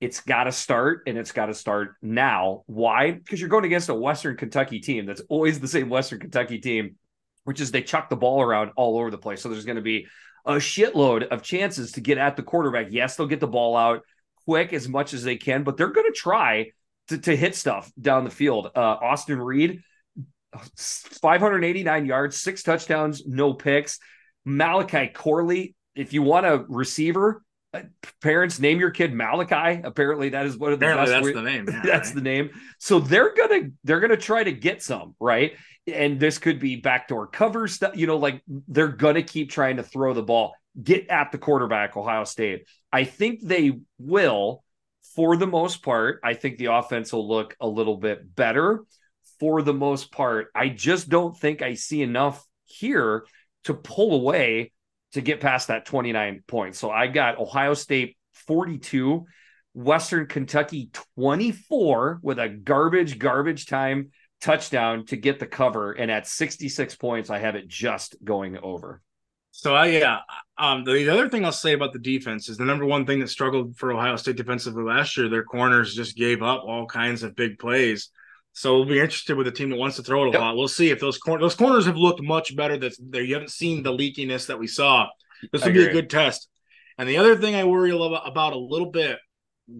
It's 0.00 0.20
got 0.20 0.44
to 0.44 0.52
start 0.52 1.02
and 1.06 1.18
it's 1.18 1.32
got 1.32 1.46
to 1.46 1.54
start 1.54 1.96
now. 2.02 2.62
Why? 2.66 3.12
Because 3.12 3.40
you're 3.40 3.48
going 3.48 3.64
against 3.64 3.88
a 3.88 3.94
Western 3.94 4.36
Kentucky 4.36 4.80
team 4.80 5.06
that's 5.06 5.22
always 5.28 5.58
the 5.58 5.68
same 5.68 5.88
Western 5.88 6.20
Kentucky 6.20 6.58
team, 6.58 6.96
which 7.44 7.60
is 7.60 7.70
they 7.70 7.82
chuck 7.82 8.08
the 8.08 8.16
ball 8.16 8.40
around 8.40 8.70
all 8.76 8.98
over 8.98 9.10
the 9.10 9.18
place. 9.18 9.42
So 9.42 9.48
there's 9.48 9.64
going 9.64 9.76
to 9.76 9.82
be 9.82 10.06
a 10.46 10.54
shitload 10.54 11.28
of 11.28 11.42
chances 11.42 11.92
to 11.92 12.00
get 12.00 12.16
at 12.16 12.36
the 12.36 12.42
quarterback. 12.42 12.88
Yes, 12.90 13.16
they'll 13.16 13.26
get 13.26 13.40
the 13.40 13.46
ball 13.46 13.76
out 13.76 14.02
quick 14.44 14.72
as 14.72 14.88
much 14.88 15.12
as 15.12 15.22
they 15.22 15.36
can, 15.36 15.62
but 15.62 15.76
they're 15.76 15.92
going 15.92 16.10
to 16.10 16.18
try 16.18 16.70
to, 17.08 17.36
hit 17.36 17.54
stuff 17.54 17.90
down 18.00 18.24
the 18.24 18.30
field. 18.30 18.70
Uh, 18.74 18.80
Austin 18.80 19.40
Reed, 19.40 19.82
589 20.76 22.06
yards, 22.06 22.40
six 22.40 22.62
touchdowns, 22.62 23.26
no 23.26 23.52
picks. 23.52 23.98
Malachi 24.44 25.08
Corley, 25.08 25.74
if 25.94 26.12
you 26.12 26.22
want 26.22 26.46
a 26.46 26.64
receiver, 26.68 27.42
Uh, 27.74 27.82
parents 28.22 28.58
name 28.58 28.80
your 28.80 28.90
kid 28.90 29.12
Malachi. 29.12 29.80
Apparently, 29.84 30.30
that 30.30 30.46
is 30.46 30.56
one 30.56 30.72
of 30.72 30.80
the 30.80 30.86
Apparently 30.86 31.14
best. 31.14 31.24
That's 31.24 31.34
the 31.34 31.42
name. 31.42 31.66
Yeah, 31.68 31.80
that's 31.84 32.08
right? 32.08 32.14
the 32.14 32.20
name. 32.22 32.50
So 32.78 32.98
they're 32.98 33.34
gonna 33.34 33.70
they're 33.84 34.00
gonna 34.00 34.16
try 34.16 34.42
to 34.42 34.52
get 34.52 34.82
some 34.82 35.14
right, 35.20 35.52
and 35.86 36.18
this 36.18 36.38
could 36.38 36.58
be 36.60 36.76
backdoor 36.76 37.26
cover 37.26 37.68
stuff. 37.68 37.96
You 37.96 38.06
know, 38.06 38.16
like 38.16 38.42
they're 38.46 38.88
gonna 38.88 39.22
keep 39.22 39.50
trying 39.50 39.76
to 39.76 39.82
throw 39.82 40.14
the 40.14 40.22
ball, 40.22 40.54
get 40.82 41.08
at 41.08 41.30
the 41.30 41.38
quarterback. 41.38 41.96
Ohio 41.96 42.24
State. 42.24 42.66
I 42.92 43.04
think 43.04 43.40
they 43.42 43.78
will 43.98 44.64
for 45.14 45.36
the 45.36 45.46
most 45.48 45.82
part, 45.82 46.20
I 46.22 46.34
think 46.34 46.58
the 46.58 46.66
offense 46.66 47.12
will 47.12 47.26
look 47.26 47.56
a 47.60 47.66
little 47.66 47.96
bit 47.96 48.36
better 48.36 48.84
for 49.40 49.62
the 49.62 49.74
most 49.74 50.12
part. 50.12 50.46
I 50.54 50.68
just 50.68 51.08
don't 51.08 51.36
think 51.36 51.60
I 51.62 51.74
see 51.74 52.02
enough 52.02 52.44
here 52.66 53.24
to 53.64 53.74
pull 53.74 54.14
away 54.14 54.72
to 55.12 55.20
get 55.20 55.40
past 55.40 55.68
that 55.68 55.86
29 55.86 56.42
points. 56.46 56.78
So 56.78 56.90
I 56.90 57.06
got 57.06 57.38
Ohio 57.38 57.74
State 57.74 58.16
42, 58.46 59.24
Western 59.74 60.26
Kentucky 60.26 60.90
24 61.16 62.20
with 62.22 62.38
a 62.38 62.48
garbage, 62.48 63.18
garbage 63.18 63.66
time 63.66 64.10
touchdown 64.40 65.06
to 65.06 65.16
get 65.16 65.38
the 65.38 65.46
cover. 65.46 65.92
And 65.92 66.10
at 66.10 66.26
66 66.26 66.96
points, 66.96 67.30
I 67.30 67.38
have 67.38 67.54
it 67.54 67.68
just 67.68 68.16
going 68.22 68.58
over. 68.58 69.02
So 69.50 69.74
I 69.74 69.86
yeah, 69.86 70.18
um, 70.56 70.84
the, 70.84 70.92
the, 70.92 71.08
other 71.08 71.28
thing 71.28 71.44
I'll 71.44 71.50
say 71.50 71.72
about 71.72 71.92
the 71.92 71.98
defense 71.98 72.48
is 72.48 72.58
the 72.58 72.64
number 72.64 72.84
one 72.84 73.04
thing 73.06 73.18
that 73.20 73.28
struggled 73.28 73.76
for 73.76 73.92
Ohio 73.92 74.14
State 74.14 74.36
defensively 74.36 74.84
last 74.84 75.16
year. 75.16 75.28
Their 75.28 75.42
corners 75.42 75.96
just 75.96 76.16
gave 76.16 76.42
up 76.42 76.62
all 76.64 76.86
kinds 76.86 77.24
of 77.24 77.34
big 77.34 77.58
plays. 77.58 78.10
So 78.58 78.74
we'll 78.74 78.86
be 78.86 78.98
interested 78.98 79.36
with 79.36 79.46
a 79.46 79.52
team 79.52 79.70
that 79.70 79.76
wants 79.76 79.96
to 79.96 80.02
throw 80.02 80.24
it 80.24 80.28
a 80.28 80.32
yep. 80.32 80.40
lot. 80.40 80.56
We'll 80.56 80.66
see 80.66 80.90
if 80.90 80.98
those 80.98 81.16
cor- 81.18 81.38
those 81.38 81.54
corners 81.54 81.86
have 81.86 81.96
looked 81.96 82.20
much 82.20 82.56
better. 82.56 82.76
That 82.76 82.92
there 82.98 83.22
you 83.22 83.34
haven't 83.34 83.52
seen 83.52 83.82
the 83.82 83.92
leakiness 83.92 84.46
that 84.46 84.58
we 84.58 84.66
saw. 84.66 85.06
This 85.52 85.64
will 85.64 85.72
be 85.72 85.86
a 85.86 85.92
good 85.92 86.10
test. 86.10 86.48
And 86.98 87.08
the 87.08 87.18
other 87.18 87.36
thing 87.36 87.54
I 87.54 87.62
worry 87.62 87.92
about, 87.92 88.26
about 88.26 88.54
a 88.54 88.58
little 88.58 88.90
bit 88.90 89.18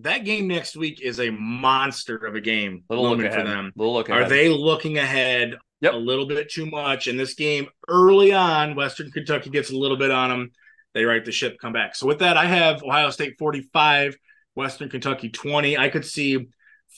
that 0.02 0.24
game 0.24 0.46
next 0.46 0.76
week 0.76 1.00
is 1.00 1.18
a 1.18 1.30
monster 1.30 2.16
of 2.16 2.34
a 2.34 2.40
game 2.40 2.84
little 2.88 3.16
look 3.16 3.32
for 3.32 3.42
them. 3.42 3.72
Little 3.74 3.94
look 3.94 4.10
Are 4.10 4.28
they 4.28 4.48
looking 4.48 4.98
ahead 4.98 5.56
yep. 5.80 5.94
a 5.94 5.96
little 5.96 6.26
bit 6.26 6.50
too 6.50 6.66
much. 6.66 7.08
In 7.08 7.16
this 7.16 7.34
game, 7.34 7.68
early 7.88 8.32
on, 8.32 8.74
Western 8.74 9.10
Kentucky 9.10 9.50
gets 9.50 9.70
a 9.70 9.76
little 9.76 9.96
bit 9.96 10.10
on 10.10 10.30
them. 10.30 10.50
They 10.94 11.04
right 11.04 11.24
the 11.24 11.32
ship, 11.32 11.58
come 11.60 11.72
back. 11.72 11.96
So 11.96 12.06
with 12.06 12.20
that, 12.20 12.36
I 12.36 12.46
have 12.46 12.82
Ohio 12.82 13.10
State 13.10 13.36
45, 13.38 14.16
Western 14.54 14.88
Kentucky 14.88 15.30
20. 15.30 15.78
I 15.78 15.88
could 15.88 16.04
see 16.04 16.48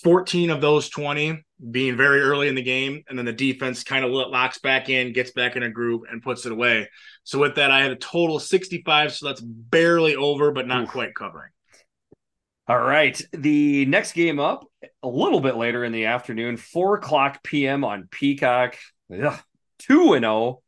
14 0.03 0.51
of 0.51 0.61
those 0.61 0.89
20 0.89 1.45
being 1.71 1.97
very 1.97 2.21
early 2.21 2.49
in 2.49 2.55
the 2.55 2.63
game, 2.63 3.03
and 3.09 3.19
then 3.19 3.27
the 3.27 3.33
defense 3.33 3.85
kind 3.85 4.05
of 4.05 4.11
locks 4.11 4.59
back 4.59 4.89
in, 4.89 5.13
gets 5.13 5.33
back 5.33 5.57
in 5.57 5.63
a 5.63 5.71
group, 5.71 6.05
and 6.11 6.23
puts 6.23 6.47
it 6.47 6.53
away. 6.53 6.89
So 7.25 7.39
with 7.39 7.57
that, 7.57 7.71
I 7.71 7.83
had 7.83 7.91
a 7.91 7.97
total 7.97 8.39
65. 8.39 9.13
So 9.13 9.27
that's 9.27 9.41
barely 9.41 10.17
over, 10.17 10.53
but 10.53 10.67
not 10.67 10.85
Oof. 10.85 10.91
quite 10.91 11.15
covering. 11.15 11.51
All 12.67 12.79
right. 12.79 13.21
The 13.33 13.85
next 13.87 14.13
game 14.13 14.39
up 14.39 14.65
a 15.03 15.09
little 15.09 15.41
bit 15.41 15.57
later 15.57 15.85
in 15.85 15.93
the 15.93 16.07
afternoon, 16.07 16.57
4 16.57 16.95
o'clock 16.97 17.43
p.m. 17.43 17.85
on 17.85 18.09
Peacock. 18.11 18.77
2 19.11 20.15
and 20.15 20.25
0. 20.25 20.63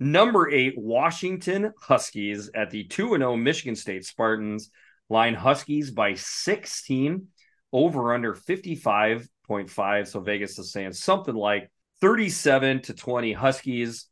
Number 0.00 0.50
eight, 0.50 0.74
Washington 0.76 1.72
Huskies 1.80 2.50
at 2.54 2.70
the 2.70 2.84
2 2.84 3.10
0 3.10 3.36
Michigan 3.36 3.76
State 3.76 4.04
Spartans. 4.04 4.70
Line 5.08 5.34
Huskies 5.34 5.90
by 5.90 6.14
16, 6.14 7.28
over 7.72 8.12
under 8.14 8.34
55.5. 8.34 10.08
So 10.08 10.20
Vegas 10.20 10.58
is 10.58 10.72
saying 10.72 10.92
something 10.92 11.34
like 11.34 11.70
37 12.00 12.82
to 12.82 12.94
20 12.94 13.32
Huskies. 13.32 14.06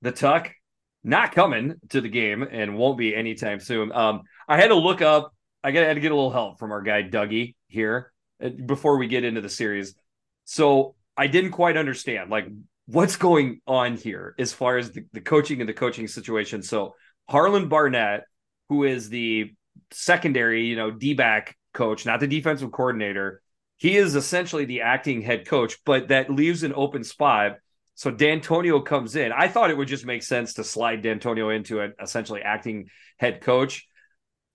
The 0.00 0.12
Tuck 0.12 0.50
not 1.04 1.32
coming 1.32 1.74
to 1.90 2.00
the 2.00 2.08
game 2.08 2.42
and 2.42 2.76
won't 2.76 2.98
be 2.98 3.14
anytime 3.14 3.60
soon. 3.60 3.92
Um, 3.92 4.22
I 4.48 4.56
had 4.56 4.68
to 4.68 4.76
look 4.76 5.02
up 5.02 5.32
I 5.64 5.70
got 5.70 5.92
to 5.92 6.00
get 6.00 6.12
a 6.12 6.14
little 6.14 6.30
help 6.30 6.58
from 6.58 6.72
our 6.72 6.82
guy 6.82 7.02
Dougie 7.02 7.54
here 7.68 8.12
uh, 8.42 8.48
before 8.48 8.96
we 8.96 9.06
get 9.06 9.24
into 9.24 9.40
the 9.40 9.48
series. 9.48 9.94
So 10.44 10.96
I 11.16 11.28
didn't 11.28 11.52
quite 11.52 11.76
understand 11.76 12.30
like 12.30 12.48
what's 12.86 13.16
going 13.16 13.60
on 13.66 13.96
here 13.96 14.34
as 14.38 14.52
far 14.52 14.76
as 14.76 14.90
the, 14.90 15.04
the 15.12 15.20
coaching 15.20 15.60
and 15.60 15.68
the 15.68 15.74
coaching 15.74 16.08
situation. 16.08 16.62
So 16.62 16.94
Harlan 17.28 17.68
Barnett, 17.68 18.24
who 18.68 18.84
is 18.84 19.08
the 19.08 19.52
secondary, 19.92 20.64
you 20.66 20.76
know, 20.76 20.90
D 20.90 21.14
back 21.14 21.56
coach, 21.72 22.06
not 22.06 22.20
the 22.20 22.26
defensive 22.26 22.72
coordinator, 22.72 23.42
he 23.78 23.96
is 23.96 24.14
essentially 24.14 24.64
the 24.64 24.82
acting 24.82 25.22
head 25.22 25.46
coach, 25.46 25.78
but 25.84 26.08
that 26.08 26.30
leaves 26.30 26.62
an 26.62 26.72
open 26.74 27.04
spot. 27.04 27.56
So 27.94 28.10
Dantonio 28.10 28.84
comes 28.84 29.16
in. 29.16 29.32
I 29.32 29.48
thought 29.48 29.70
it 29.70 29.76
would 29.76 29.88
just 29.88 30.06
make 30.06 30.22
sense 30.22 30.54
to 30.54 30.64
slide 30.64 31.02
Dantonio 31.02 31.54
into 31.54 31.80
an 31.80 31.94
essentially 32.00 32.42
acting 32.42 32.88
head 33.18 33.40
coach 33.40 33.86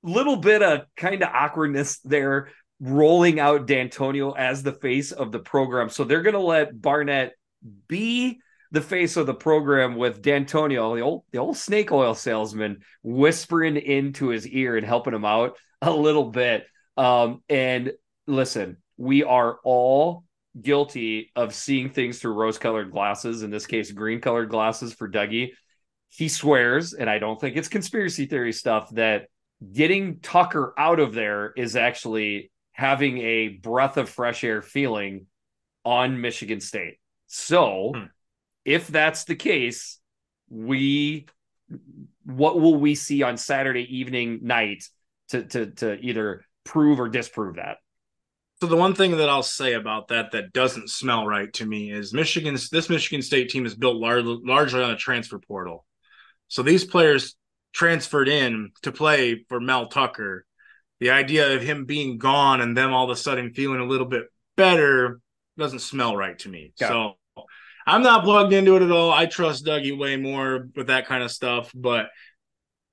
little 0.04 0.38
bit 0.38 0.62
of 0.62 0.82
kind 0.96 1.22
of 1.22 1.30
awkwardness 1.34 2.00
there 2.00 2.50
rolling 2.80 3.40
out 3.40 3.68
Dantonio 3.68 4.36
as 4.38 4.64
the 4.64 4.74
face 4.74 5.12
of 5.12 5.32
the 5.32 5.40
program. 5.40 5.90
So 5.90 6.04
they're 6.04 6.22
going 6.22 6.34
to 6.34 6.40
let 6.40 6.80
Barnett 6.80 7.34
be 7.88 8.40
the 8.72 8.82
face 8.82 9.18
of 9.18 9.26
the 9.26 9.34
program 9.34 9.96
with 9.96 10.22
Dantonio, 10.22 10.96
the 10.96 11.02
old 11.02 11.24
the 11.32 11.40
old 11.40 11.58
snake 11.58 11.92
oil 11.92 12.14
salesman, 12.14 12.82
whispering 13.02 13.78
into 13.78 14.28
his 14.28 14.48
ear 14.48 14.78
and 14.78 14.86
helping 14.86 15.14
him 15.14 15.26
out 15.26 15.58
a 15.82 15.92
little 15.92 16.30
bit. 16.32 16.66
Um, 16.98 17.42
and 17.48 17.94
listen, 18.26 18.78
we 18.98 19.24
are 19.24 19.60
all 19.64 20.24
guilty 20.60 21.32
of 21.36 21.54
seeing 21.54 21.90
things 21.92 22.20
through 22.20 22.34
rose-colored 22.34 22.92
glasses. 22.92 23.44
In 23.44 23.52
this 23.52 23.68
case, 23.68 23.92
green-colored 23.92 24.50
glasses 24.50 24.94
for 24.94 25.08
Dougie. 25.08 25.52
He 26.10 26.30
swears, 26.30 26.94
and 26.94 27.10
I 27.10 27.20
don't 27.20 27.40
think 27.40 27.58
it's 27.58 27.68
conspiracy 27.68 28.26
theory 28.26 28.54
stuff 28.54 28.90
that 28.92 29.28
getting 29.72 30.20
Tucker 30.20 30.74
out 30.78 31.00
of 31.00 31.14
there 31.14 31.54
is 31.56 31.76
actually 31.76 32.52
having 32.72 33.18
a 33.20 33.50
breath 33.50 33.98
of 33.98 34.10
fresh 34.10 34.44
air 34.44 34.62
feeling 34.62 35.28
on 35.84 36.22
Michigan 36.22 36.62
State. 36.62 37.00
So, 37.28 37.92
hmm. 37.96 38.04
if 38.66 38.88
that's 38.88 39.26
the 39.26 39.36
case, 39.36 40.00
we 40.50 41.28
what 42.24 42.60
will 42.60 42.76
we 42.76 42.96
see 42.96 43.24
on 43.24 43.38
Saturday 43.38 43.98
evening 43.98 44.40
night 44.44 44.84
to 45.30 45.44
to 45.44 45.66
to 45.72 46.00
either 46.00 46.46
prove 46.68 47.00
or 47.00 47.10
disprove 47.10 47.56
that? 47.56 47.78
So 48.62 48.68
the 48.68 48.76
one 48.76 48.96
thing 48.96 49.18
that 49.18 49.30
I'll 49.30 49.44
say 49.44 49.74
about 49.74 50.08
that 50.08 50.32
that 50.32 50.52
doesn't 50.52 50.90
smell 50.90 51.26
right 51.28 51.52
to 51.54 51.66
me 51.66 51.92
is 51.92 52.14
Michigan's 52.14 52.70
this 52.70 52.90
Michigan 52.90 53.22
State 53.22 53.50
team 53.50 53.66
is 53.66 53.76
built 53.76 53.98
lar- 53.98 54.22
largely 54.22 54.82
on 54.84 54.92
a 54.92 54.98
transfer 54.98 55.38
portal. 55.40 55.86
So 56.48 56.64
these 56.64 56.84
players 56.84 57.36
transferred 57.74 58.28
in 58.28 58.72
to 58.82 58.92
play 58.92 59.46
for 59.48 59.60
Mel 59.60 59.88
Tucker, 59.88 60.46
the 61.00 61.12
idea 61.12 61.56
of 61.56 61.62
him 61.62 61.86
being 61.86 62.18
gone 62.18 62.62
and 62.62 62.76
them 62.76 62.94
all 62.94 63.04
of 63.04 63.12
a 63.12 63.16
sudden 63.16 63.54
feeling 63.54 63.80
a 63.80 63.86
little 63.86 64.08
bit 64.08 64.24
better 64.56 65.20
doesn't 65.58 65.80
smell 65.80 66.16
right 66.16 66.38
to 66.40 66.50
me. 66.50 66.74
Got 66.80 66.88
so 66.90 67.14
it. 67.38 67.44
I'm 67.86 68.02
not 68.02 68.24
plugged 68.24 68.54
into 68.54 68.76
it 68.76 68.82
at 68.82 68.92
all. 68.92 69.12
I 69.12 69.28
trust 69.28 69.66
Dougie 69.66 69.98
way 69.98 70.18
more 70.18 70.68
with 70.76 70.88
that 70.88 71.06
kind 71.06 71.24
of 71.24 71.32
stuff, 71.32 71.72
but 71.76 72.08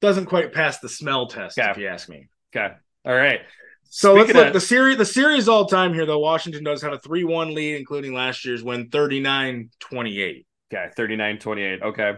doesn't 0.02 0.26
quite 0.26 0.52
pass 0.52 0.78
the 0.80 0.88
smell 0.88 1.26
test, 1.26 1.58
Okay. 1.58 1.70
if 1.70 1.78
you 1.78 1.88
ask 1.88 2.08
me. 2.08 2.28
Okay. 2.54 2.74
All 3.06 3.14
right. 3.14 3.40
So 3.88 4.14
let's 4.14 4.32
look 4.32 4.52
the 4.52 4.60
series. 4.60 4.96
The 4.98 5.04
series 5.04 5.48
all 5.48 5.66
time 5.66 5.94
here, 5.94 6.06
though. 6.06 6.18
Washington 6.18 6.64
does 6.64 6.82
have 6.82 6.92
a 6.92 6.98
three-one 6.98 7.54
lead, 7.54 7.76
including 7.76 8.12
last 8.12 8.44
year's 8.44 8.62
win, 8.62 8.90
39-28. 8.90 10.44
Okay. 10.72 10.90
39 10.96 11.38
28. 11.38 11.82
Okay. 11.82 12.12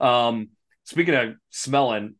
Um, 0.00 0.48
speaking 0.84 1.14
of 1.14 1.34
smelling, 1.50 2.14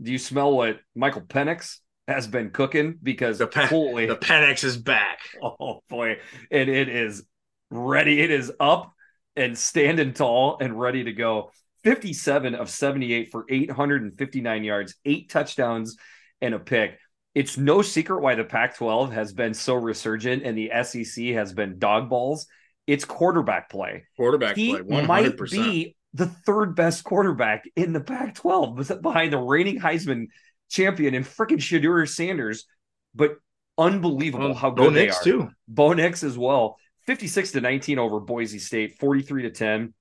do 0.00 0.12
you 0.12 0.18
smell 0.18 0.52
what 0.52 0.80
Michael 0.94 1.22
Penix 1.22 1.78
has 2.08 2.26
been 2.26 2.50
cooking? 2.50 2.98
Because 3.02 3.38
The 3.38 3.46
Pen- 3.46 3.68
holy 3.68 4.06
The 4.06 4.16
Penix 4.16 4.64
is 4.64 4.76
back. 4.76 5.18
Oh 5.42 5.80
boy, 5.88 6.18
and 6.50 6.68
it 6.68 6.88
is 6.88 7.24
ready. 7.70 8.20
It 8.20 8.30
is 8.30 8.52
up 8.60 8.92
and 9.36 9.56
standing 9.56 10.12
tall 10.12 10.58
and 10.60 10.78
ready 10.78 11.04
to 11.04 11.12
go. 11.12 11.50
57 11.84 12.54
of 12.54 12.70
78 12.70 13.32
for 13.32 13.44
859 13.48 14.64
yards, 14.64 14.94
eight 15.04 15.30
touchdowns, 15.30 15.96
and 16.40 16.54
a 16.54 16.58
pick. 16.58 16.98
It's 17.34 17.56
no 17.56 17.80
secret 17.82 18.20
why 18.20 18.34
the 18.34 18.44
Pac 18.44 18.76
12 18.76 19.12
has 19.12 19.32
been 19.32 19.54
so 19.54 19.74
resurgent 19.74 20.42
and 20.42 20.56
the 20.56 20.70
SEC 20.82 21.26
has 21.28 21.52
been 21.52 21.78
dog 21.78 22.10
balls. 22.10 22.46
It's 22.86 23.04
quarterback 23.04 23.70
play. 23.70 24.04
Quarterback 24.16 24.56
He 24.56 24.72
play, 24.72 24.82
one 24.82 25.06
might 25.06 25.22
hundred 25.22 25.38
percent. 25.38 25.62
be 25.64 25.96
the 26.14 26.26
third 26.26 26.74
best 26.76 27.04
quarterback 27.04 27.64
in 27.74 27.92
the 27.92 28.00
Pac 28.00 28.34
12 28.34 29.00
behind 29.00 29.32
the 29.32 29.38
reigning 29.38 29.80
Heisman 29.80 30.26
champion 30.68 31.14
and 31.14 31.24
freaking 31.24 31.58
Shedeur 31.58 32.06
Sanders. 32.08 32.66
But 33.14 33.36
unbelievable 33.78 34.54
how 34.54 34.70
Bo 34.70 34.84
good 34.90 34.94
they 34.94 35.06
Nix 35.06 35.20
are. 35.20 35.24
too. 35.24 35.48
Bo 35.68 35.92
Nix 35.94 36.22
as 36.22 36.36
well. 36.36 36.76
56 37.06 37.52
to 37.52 37.60
19 37.60 37.98
over 37.98 38.20
Boise 38.20 38.58
State, 38.58 38.98
43 39.00 39.42
to 39.44 39.50
10 39.50 39.94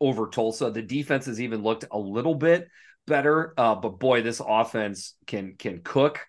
over 0.00 0.28
Tulsa. 0.28 0.70
The 0.70 0.82
defense 0.82 1.26
has 1.26 1.40
even 1.40 1.62
looked 1.62 1.84
a 1.90 1.98
little 1.98 2.34
bit 2.34 2.68
better, 3.06 3.54
uh, 3.56 3.74
but 3.76 3.98
boy, 3.98 4.22
this 4.22 4.40
offense 4.44 5.14
can 5.26 5.54
can 5.58 5.80
cook. 5.82 6.20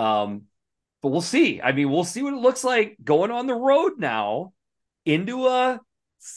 Um, 0.00 0.42
but 1.02 1.08
we'll 1.08 1.20
see. 1.20 1.60
I 1.60 1.72
mean, 1.72 1.90
we'll 1.90 2.04
see 2.04 2.22
what 2.22 2.34
it 2.34 2.40
looks 2.40 2.64
like 2.64 2.96
going 3.02 3.30
on 3.30 3.46
the 3.46 3.54
road 3.54 3.92
now 3.98 4.52
into 5.04 5.46
a 5.46 5.80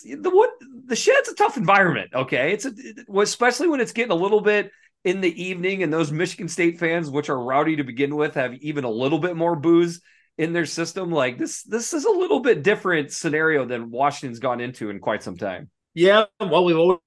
the 0.06 0.30
what 0.30 0.52
the 0.86 0.96
shed's 0.96 1.30
a 1.30 1.36
tough 1.36 1.58
environment. 1.58 2.12
Okay, 2.14 2.54
it's 2.54 2.66
a, 2.66 2.72
especially 3.20 3.68
when 3.68 3.82
it's 3.82 3.92
getting 3.92 4.12
a 4.12 4.16
little 4.16 4.42
bit 4.42 4.72
in 5.04 5.22
the 5.22 5.44
evening, 5.44 5.84
and 5.84 5.92
those 5.92 6.12
Michigan 6.12 6.48
State 6.48 6.80
fans, 6.80 7.10
which 7.10 7.30
are 7.30 7.40
rowdy 7.40 7.78
to 7.78 7.84
begin 7.84 8.16
with, 8.16 8.36
have 8.36 8.54
even 8.56 8.84
a 8.84 8.90
little 8.90 9.20
bit 9.20 9.36
more 9.36 9.56
booze 9.56 10.02
in 10.38 10.54
their 10.54 10.66
system. 10.66 11.12
Like 11.12 11.38
this, 11.38 11.64
this 11.64 11.94
is 11.94 12.06
a 12.06 12.10
little 12.10 12.40
bit 12.40 12.64
different 12.64 13.12
scenario 13.12 13.66
than 13.66 13.92
Washington's 13.92 14.40
gone 14.40 14.62
into 14.62 14.90
in 14.90 15.00
quite 15.00 15.24
some 15.24 15.38
time. 15.38 15.70
Yeah, 15.94 16.26
well, 16.40 16.64
we've 16.66 16.78
always 16.78 17.00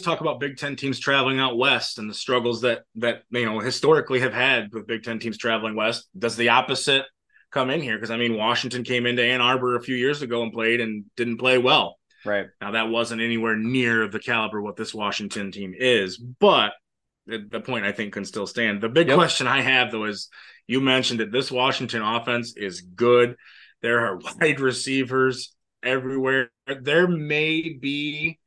talk 0.00 0.20
about 0.20 0.40
Big 0.40 0.56
Ten 0.56 0.76
teams 0.76 0.98
traveling 0.98 1.38
out 1.38 1.58
west 1.58 1.98
and 1.98 2.08
the 2.08 2.14
struggles 2.14 2.62
that 2.62 2.82
that 2.96 3.22
you 3.30 3.44
know 3.44 3.60
historically 3.60 4.20
have 4.20 4.32
had 4.32 4.72
with 4.72 4.86
Big 4.86 5.02
Ten 5.02 5.18
teams 5.18 5.38
traveling 5.38 5.76
west. 5.76 6.08
Does 6.16 6.36
the 6.36 6.50
opposite 6.50 7.04
come 7.50 7.70
in 7.70 7.80
here? 7.80 7.96
Because 7.96 8.10
I 8.10 8.16
mean, 8.16 8.36
Washington 8.36 8.84
came 8.84 9.06
into 9.06 9.22
Ann 9.22 9.40
Arbor 9.40 9.76
a 9.76 9.82
few 9.82 9.96
years 9.96 10.22
ago 10.22 10.42
and 10.42 10.52
played 10.52 10.80
and 10.80 11.04
didn't 11.16 11.38
play 11.38 11.58
well. 11.58 11.98
Right. 12.24 12.46
Now 12.60 12.72
that 12.72 12.88
wasn't 12.88 13.20
anywhere 13.20 13.56
near 13.56 14.08
the 14.08 14.20
caliber 14.20 14.62
what 14.62 14.76
this 14.76 14.94
Washington 14.94 15.50
team 15.50 15.74
is, 15.76 16.16
but 16.18 16.72
the, 17.26 17.46
the 17.50 17.60
point 17.60 17.84
I 17.84 17.92
think 17.92 18.12
can 18.12 18.24
still 18.24 18.46
stand. 18.46 18.80
The 18.80 18.88
big 18.88 19.08
Yep. 19.08 19.16
question 19.16 19.46
I 19.46 19.60
have 19.60 19.90
though 19.90 20.04
is 20.04 20.28
you 20.66 20.80
mentioned 20.80 21.20
that 21.20 21.32
this 21.32 21.50
Washington 21.50 22.02
offense 22.02 22.54
is 22.56 22.80
good. 22.80 23.36
There 23.80 24.06
are 24.06 24.18
wide 24.40 24.60
receivers 24.60 25.54
everywhere. 25.82 26.50
There 26.80 27.08
may 27.08 27.70
be 27.70 28.38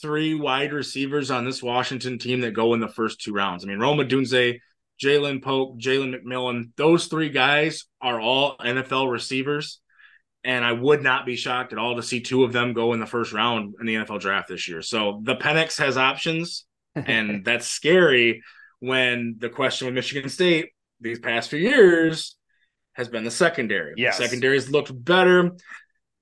three 0.00 0.34
wide 0.34 0.72
receivers 0.72 1.30
on 1.30 1.44
this 1.44 1.62
Washington 1.62 2.18
team 2.18 2.40
that 2.40 2.54
go 2.54 2.74
in 2.74 2.80
the 2.80 2.88
first 2.88 3.20
two 3.20 3.32
rounds. 3.32 3.64
I 3.64 3.68
mean, 3.68 3.78
Rome 3.78 3.98
Odunze, 3.98 4.60
Ja'Lynn 5.02 5.42
Polk, 5.42 5.78
Jalen 5.78 6.14
McMillan, 6.14 6.70
those 6.76 7.06
three 7.06 7.30
guys 7.30 7.84
are 8.00 8.20
all 8.20 8.56
NFL 8.58 9.10
receivers. 9.10 9.80
And 10.44 10.64
I 10.64 10.72
would 10.72 11.02
not 11.02 11.24
be 11.24 11.36
shocked 11.36 11.72
at 11.72 11.78
all 11.78 11.96
to 11.96 12.02
see 12.02 12.20
two 12.20 12.44
of 12.44 12.52
them 12.52 12.74
go 12.74 12.92
in 12.92 13.00
the 13.00 13.06
first 13.06 13.32
round 13.32 13.74
in 13.80 13.86
the 13.86 13.94
NFL 13.94 14.20
draft 14.20 14.48
this 14.48 14.68
year. 14.68 14.82
So 14.82 15.20
the 15.22 15.36
Penix 15.36 15.78
has 15.78 15.96
options, 15.96 16.66
and 16.94 17.44
that's 17.46 17.66
scary 17.66 18.42
when 18.80 19.36
the 19.38 19.48
question 19.48 19.86
with 19.86 19.94
Michigan 19.94 20.28
State 20.28 20.68
these 21.00 21.18
past 21.18 21.48
few 21.48 21.58
years 21.58 22.36
has 22.92 23.08
been 23.08 23.24
the 23.24 23.30
secondary. 23.30 23.94
Yes. 23.96 24.18
The 24.18 24.24
secondary 24.24 24.56
has 24.56 24.70
looked 24.70 24.92
better. 25.04 25.52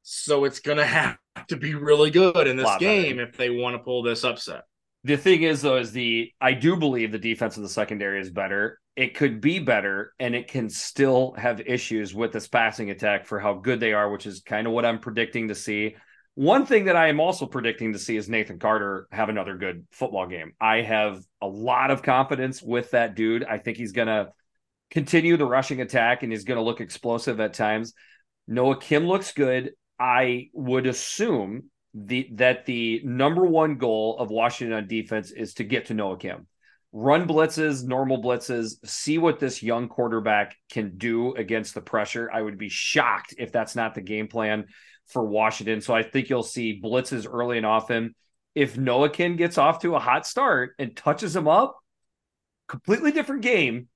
So 0.02 0.44
it's 0.44 0.60
going 0.60 0.78
to 0.78 0.86
have 0.86 1.16
to 1.48 1.56
be 1.56 1.74
really 1.74 2.10
good 2.10 2.46
in 2.46 2.56
this 2.56 2.66
Lot 2.66 2.80
better. 2.80 3.02
game 3.02 3.18
if 3.18 3.36
they 3.36 3.50
want 3.50 3.74
to 3.74 3.78
pull 3.78 4.02
this 4.02 4.24
upset. 4.24 4.62
The 5.04 5.16
thing 5.16 5.42
is, 5.42 5.62
though, 5.62 5.78
is 5.78 5.92
the 5.92 6.30
I 6.40 6.52
do 6.52 6.76
believe 6.76 7.10
the 7.10 7.18
defense 7.18 7.56
of 7.56 7.62
the 7.62 7.68
secondary 7.68 8.20
is 8.20 8.30
better. 8.30 8.78
It 8.94 9.14
could 9.14 9.40
be 9.40 9.58
better, 9.58 10.12
and 10.18 10.34
it 10.34 10.48
can 10.48 10.68
still 10.68 11.34
have 11.38 11.60
issues 11.60 12.14
with 12.14 12.32
this 12.32 12.46
passing 12.46 12.90
attack 12.90 13.26
for 13.26 13.40
how 13.40 13.54
good 13.54 13.80
they 13.80 13.94
are, 13.94 14.10
which 14.10 14.26
is 14.26 14.42
kind 14.42 14.66
of 14.66 14.72
what 14.72 14.84
I'm 14.84 15.00
predicting 15.00 15.48
to 15.48 15.54
see. 15.54 15.96
One 16.34 16.66
thing 16.66 16.84
that 16.84 16.96
I 16.96 17.08
am 17.08 17.20
also 17.20 17.46
predicting 17.46 17.92
to 17.94 17.98
see 17.98 18.16
is 18.16 18.28
Nathan 18.28 18.58
Carter 18.58 19.08
have 19.10 19.28
another 19.28 19.56
good 19.56 19.86
football 19.90 20.26
game. 20.26 20.52
I 20.60 20.82
have 20.82 21.22
a 21.40 21.46
lot 21.46 21.90
of 21.90 22.02
confidence 22.02 22.62
with 22.62 22.92
that 22.92 23.14
dude. 23.14 23.44
I 23.44 23.58
think 23.58 23.76
he's 23.76 23.92
going 23.92 24.08
to 24.08 24.28
continue 24.90 25.36
the 25.36 25.46
rushing 25.46 25.80
attack 25.80 26.22
and 26.22 26.32
he's 26.32 26.44
going 26.44 26.56
to 26.56 26.62
look 26.62 26.80
explosive 26.80 27.40
at 27.40 27.54
times. 27.54 27.92
Noah 28.46 28.78
Kim 28.78 29.06
looks 29.06 29.32
good. 29.32 29.72
I 30.02 30.50
would 30.52 30.88
assume 30.88 31.70
the 31.94 32.28
that 32.32 32.66
the 32.66 33.02
number 33.04 33.46
one 33.46 33.76
goal 33.76 34.18
of 34.18 34.30
Washington 34.30 34.76
on 34.76 34.88
defense 34.88 35.30
is 35.30 35.54
to 35.54 35.64
get 35.64 35.86
to 35.86 35.94
Noah 35.94 36.18
Kim. 36.18 36.48
Run 36.90 37.28
blitzes, 37.28 37.84
normal 37.84 38.20
blitzes, 38.20 38.84
see 38.84 39.16
what 39.16 39.38
this 39.38 39.62
young 39.62 39.88
quarterback 39.88 40.56
can 40.72 40.98
do 40.98 41.34
against 41.36 41.74
the 41.74 41.80
pressure. 41.80 42.28
I 42.32 42.42
would 42.42 42.58
be 42.58 42.68
shocked 42.68 43.36
if 43.38 43.52
that's 43.52 43.76
not 43.76 43.94
the 43.94 44.00
game 44.00 44.26
plan 44.26 44.64
for 45.06 45.24
Washington. 45.24 45.80
So 45.80 45.94
I 45.94 46.02
think 46.02 46.28
you'll 46.28 46.42
see 46.42 46.80
blitzes 46.82 47.26
early 47.32 47.56
and 47.56 47.64
often. 47.64 48.16
If 48.56 48.76
Noah 48.76 49.08
Kim 49.08 49.36
gets 49.36 49.56
off 49.56 49.82
to 49.82 49.94
a 49.94 50.00
hot 50.00 50.26
start 50.26 50.74
and 50.80 50.96
touches 50.96 51.36
him 51.36 51.46
up, 51.46 51.78
completely 52.66 53.12
different 53.12 53.42
game 53.42 53.86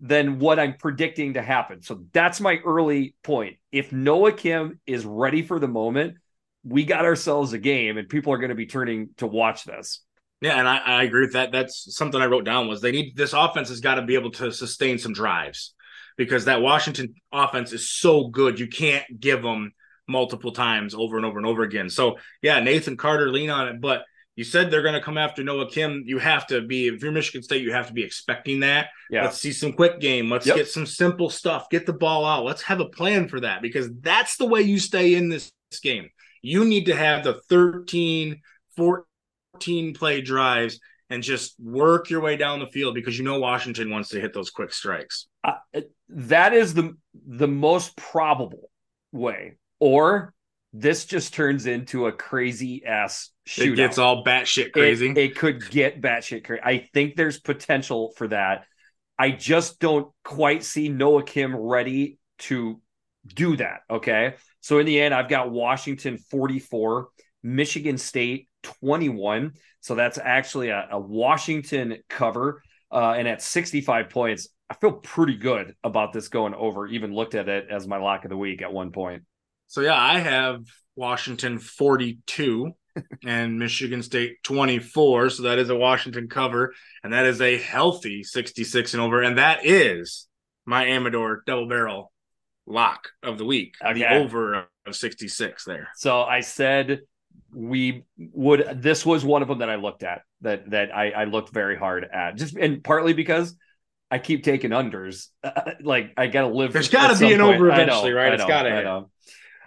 than 0.00 0.38
what 0.38 0.58
I'm 0.58 0.74
predicting 0.74 1.34
to 1.34 1.42
happen. 1.42 1.82
So 1.82 2.04
that's 2.12 2.40
my 2.40 2.58
early 2.64 3.14
point. 3.22 3.56
If 3.70 3.92
Noah 3.92 4.32
Kim 4.32 4.80
is 4.86 5.04
ready 5.04 5.42
for 5.42 5.58
the 5.58 5.68
moment, 5.68 6.16
we 6.64 6.84
got 6.84 7.04
ourselves 7.04 7.52
a 7.52 7.58
game 7.58 7.98
and 7.98 8.08
people 8.08 8.32
are 8.32 8.38
going 8.38 8.50
to 8.50 8.56
be 8.56 8.66
turning 8.66 9.10
to 9.18 9.26
watch 9.26 9.64
this. 9.64 10.02
Yeah, 10.40 10.58
and 10.58 10.68
I, 10.68 10.78
I 10.78 11.02
agree 11.04 11.22
with 11.22 11.32
that. 11.32 11.52
That's 11.52 11.94
something 11.94 12.20
I 12.20 12.26
wrote 12.26 12.44
down 12.44 12.68
was 12.68 12.80
they 12.80 12.92
need 12.92 13.16
this 13.16 13.32
offense 13.32 13.68
has 13.68 13.80
got 13.80 13.94
to 13.94 14.02
be 14.02 14.14
able 14.14 14.30
to 14.32 14.52
sustain 14.52 14.98
some 14.98 15.12
drives 15.12 15.74
because 16.16 16.46
that 16.46 16.62
Washington 16.62 17.14
offense 17.32 17.72
is 17.72 17.90
so 17.90 18.28
good. 18.28 18.58
You 18.58 18.68
can't 18.68 19.04
give 19.18 19.42
them 19.42 19.72
multiple 20.08 20.52
times 20.52 20.94
over 20.94 21.16
and 21.16 21.26
over 21.26 21.38
and 21.38 21.46
over 21.46 21.62
again. 21.62 21.88
So 21.90 22.18
yeah, 22.42 22.60
Nathan 22.60 22.96
Carter 22.96 23.30
lean 23.30 23.50
on 23.50 23.68
it, 23.68 23.80
but 23.80 24.04
you 24.36 24.44
said 24.44 24.70
they're 24.70 24.82
going 24.82 24.94
to 24.94 25.00
come 25.00 25.18
after 25.18 25.42
Noah 25.42 25.70
Kim. 25.70 26.02
You 26.06 26.18
have 26.18 26.46
to 26.48 26.60
be 26.60 26.88
if 26.88 27.02
you're 27.02 27.10
Michigan 27.10 27.42
State, 27.42 27.62
you 27.62 27.72
have 27.72 27.88
to 27.88 27.92
be 27.94 28.04
expecting 28.04 28.60
that. 28.60 28.88
Yeah. 29.10 29.24
Let's 29.24 29.38
see 29.38 29.52
some 29.52 29.72
quick 29.72 29.98
game. 29.98 30.30
Let's 30.30 30.46
Yep. 30.46 30.56
get 30.56 30.68
some 30.68 30.86
simple 30.86 31.30
stuff. 31.30 31.68
Get 31.70 31.86
the 31.86 31.92
ball 31.94 32.24
out. 32.24 32.44
Let's 32.44 32.62
have 32.62 32.80
a 32.80 32.84
plan 32.88 33.28
for 33.28 33.40
that 33.40 33.62
because 33.62 33.88
that's 34.00 34.36
the 34.36 34.46
way 34.46 34.60
you 34.62 34.78
stay 34.78 35.14
in 35.14 35.28
this, 35.30 35.50
this 35.70 35.80
game. 35.80 36.10
You 36.42 36.64
need 36.64 36.86
to 36.86 36.94
have 36.94 37.24
the 37.24 37.40
13, 37.48 38.40
14 38.76 39.94
play 39.94 40.20
drives 40.20 40.78
and 41.08 41.22
just 41.22 41.54
work 41.58 42.10
your 42.10 42.20
way 42.20 42.36
down 42.36 42.58
the 42.60 42.66
field 42.66 42.94
because 42.94 43.16
you 43.16 43.24
know 43.24 43.38
Washington 43.38 43.90
wants 43.90 44.10
to 44.10 44.20
hit 44.20 44.34
those 44.34 44.50
quick 44.50 44.72
strikes. 44.72 45.28
Uh, 45.44 45.54
that 46.08 46.52
is 46.52 46.74
the 46.74 46.94
the 47.26 47.48
most 47.48 47.96
probable 47.96 48.70
way. 49.12 49.56
Or 49.80 50.34
this 50.78 51.06
just 51.06 51.32
turns 51.32 51.66
into 51.66 52.06
a 52.06 52.12
crazy 52.12 52.84
ass 52.84 53.30
shootout. 53.48 53.72
It 53.72 53.76
gets 53.76 53.98
all 53.98 54.24
batshit 54.24 54.72
crazy. 54.72 55.10
It, 55.10 55.18
it 55.18 55.36
could 55.36 55.68
get 55.70 56.02
batshit 56.02 56.44
crazy. 56.44 56.62
I 56.62 56.88
think 56.92 57.16
there's 57.16 57.40
potential 57.40 58.12
for 58.16 58.28
that. 58.28 58.64
I 59.18 59.30
just 59.30 59.80
don't 59.80 60.12
quite 60.22 60.62
see 60.62 60.88
Noah 60.88 61.22
Kim 61.22 61.56
ready 61.56 62.18
to 62.40 62.80
do 63.26 63.56
that. 63.56 63.80
Okay. 63.88 64.34
So 64.60 64.78
in 64.78 64.86
the 64.86 65.00
end, 65.00 65.14
I've 65.14 65.30
got 65.30 65.50
Washington 65.50 66.18
44, 66.18 67.08
Michigan 67.42 67.96
State 67.96 68.48
21. 68.62 69.52
So 69.80 69.94
that's 69.94 70.18
actually 70.18 70.68
a, 70.68 70.88
a 70.92 70.98
Washington 70.98 71.98
cover. 72.08 72.62
Uh, 72.92 73.14
and 73.16 73.26
at 73.26 73.40
65 73.40 74.10
points, 74.10 74.48
I 74.68 74.74
feel 74.74 74.92
pretty 74.92 75.36
good 75.36 75.74
about 75.82 76.12
this 76.12 76.28
going 76.28 76.54
over. 76.54 76.86
Even 76.86 77.14
looked 77.14 77.34
at 77.34 77.48
it 77.48 77.68
as 77.70 77.86
my 77.86 77.98
lock 77.98 78.24
of 78.24 78.30
the 78.30 78.36
week 78.36 78.60
at 78.62 78.72
one 78.72 78.92
point. 78.92 79.22
So 79.66 79.80
yeah, 79.80 80.00
I 80.00 80.18
have 80.18 80.64
Washington 80.94 81.58
42 81.58 82.72
and 83.24 83.58
Michigan 83.58 84.02
State 84.02 84.42
24. 84.42 85.30
So 85.30 85.42
that 85.44 85.58
is 85.58 85.70
a 85.70 85.76
Washington 85.76 86.28
cover, 86.28 86.74
and 87.02 87.12
that 87.12 87.26
is 87.26 87.40
a 87.40 87.58
healthy 87.58 88.22
66 88.22 88.94
and 88.94 89.02
over. 89.02 89.22
And 89.22 89.38
that 89.38 89.64
is 89.64 90.26
my 90.64 90.86
Amador 90.86 91.42
double 91.46 91.68
barrel 91.68 92.12
lock 92.66 93.08
of 93.22 93.38
the 93.38 93.44
week. 93.44 93.74
The 93.82 94.12
over 94.14 94.66
of 94.86 94.96
66 94.96 95.64
there. 95.64 95.88
So 95.96 96.22
I 96.22 96.40
said 96.40 97.00
we 97.54 98.04
would 98.18 98.82
this 98.82 99.06
was 99.06 99.24
one 99.24 99.42
of 99.42 99.48
them 99.48 99.58
that 99.58 99.70
I 99.70 99.76
looked 99.76 100.02
at 100.02 100.22
that 100.40 100.70
that 100.70 100.94
I, 100.94 101.10
I 101.10 101.24
looked 101.24 101.52
very 101.52 101.76
hard 101.76 102.04
at 102.04 102.36
just 102.36 102.56
and 102.56 102.82
partly 102.82 103.12
because 103.12 103.54
I 104.10 104.18
keep 104.18 104.44
taking 104.44 104.70
unders. 104.70 105.28
Uh, 105.42 105.72
like 105.80 106.12
I 106.16 106.26
gotta 106.28 106.48
live. 106.48 106.72
There's 106.72 106.88
got 106.88 107.12
to 107.12 107.18
be 107.18 107.32
an 107.32 107.40
point. 107.40 107.56
over 107.56 107.70
eventually, 107.70 108.10
know, 108.10 108.16
right? 108.16 108.34
It's 108.34 108.44
got 108.44 108.62
to. 108.64 109.06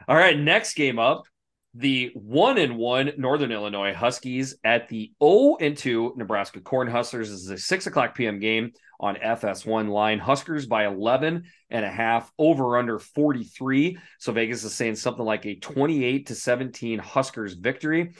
All 0.10 0.16
right, 0.16 0.36
next 0.36 0.74
game 0.74 0.98
up, 0.98 1.28
the 1.76 2.10
one 2.16 2.58
and 2.58 2.78
one 2.78 3.12
Northern 3.20 3.52
Illinois 3.52 3.94
Huskies 3.94 4.56
at 4.64 4.88
the 4.90 5.12
0 5.24 5.58
and 5.62 5.78
2 5.78 6.16
Nebraska 6.18 6.62
Cornhuskers. 6.62 7.28
This 7.28 7.30
is 7.30 7.50
a 7.52 7.60
six 7.60 7.86
o'clock 7.86 8.16
p.m. 8.16 8.40
game 8.40 8.72
on 9.00 9.18
FS1 9.18 9.88
line. 9.88 10.18
Huskers 10.18 10.66
by 10.66 10.88
11 10.88 11.44
and 11.70 11.86
a 11.86 11.92
half, 11.92 12.32
over 12.40 12.80
under 12.80 12.98
43. 12.98 14.00
So 14.18 14.32
Vegas 14.32 14.64
is 14.64 14.74
saying 14.74 14.96
something 14.96 15.24
like 15.24 15.46
a 15.46 15.60
28 15.60 16.26
to 16.26 16.34
17 16.34 16.98
Huskers 16.98 17.54
victory. 17.54 18.16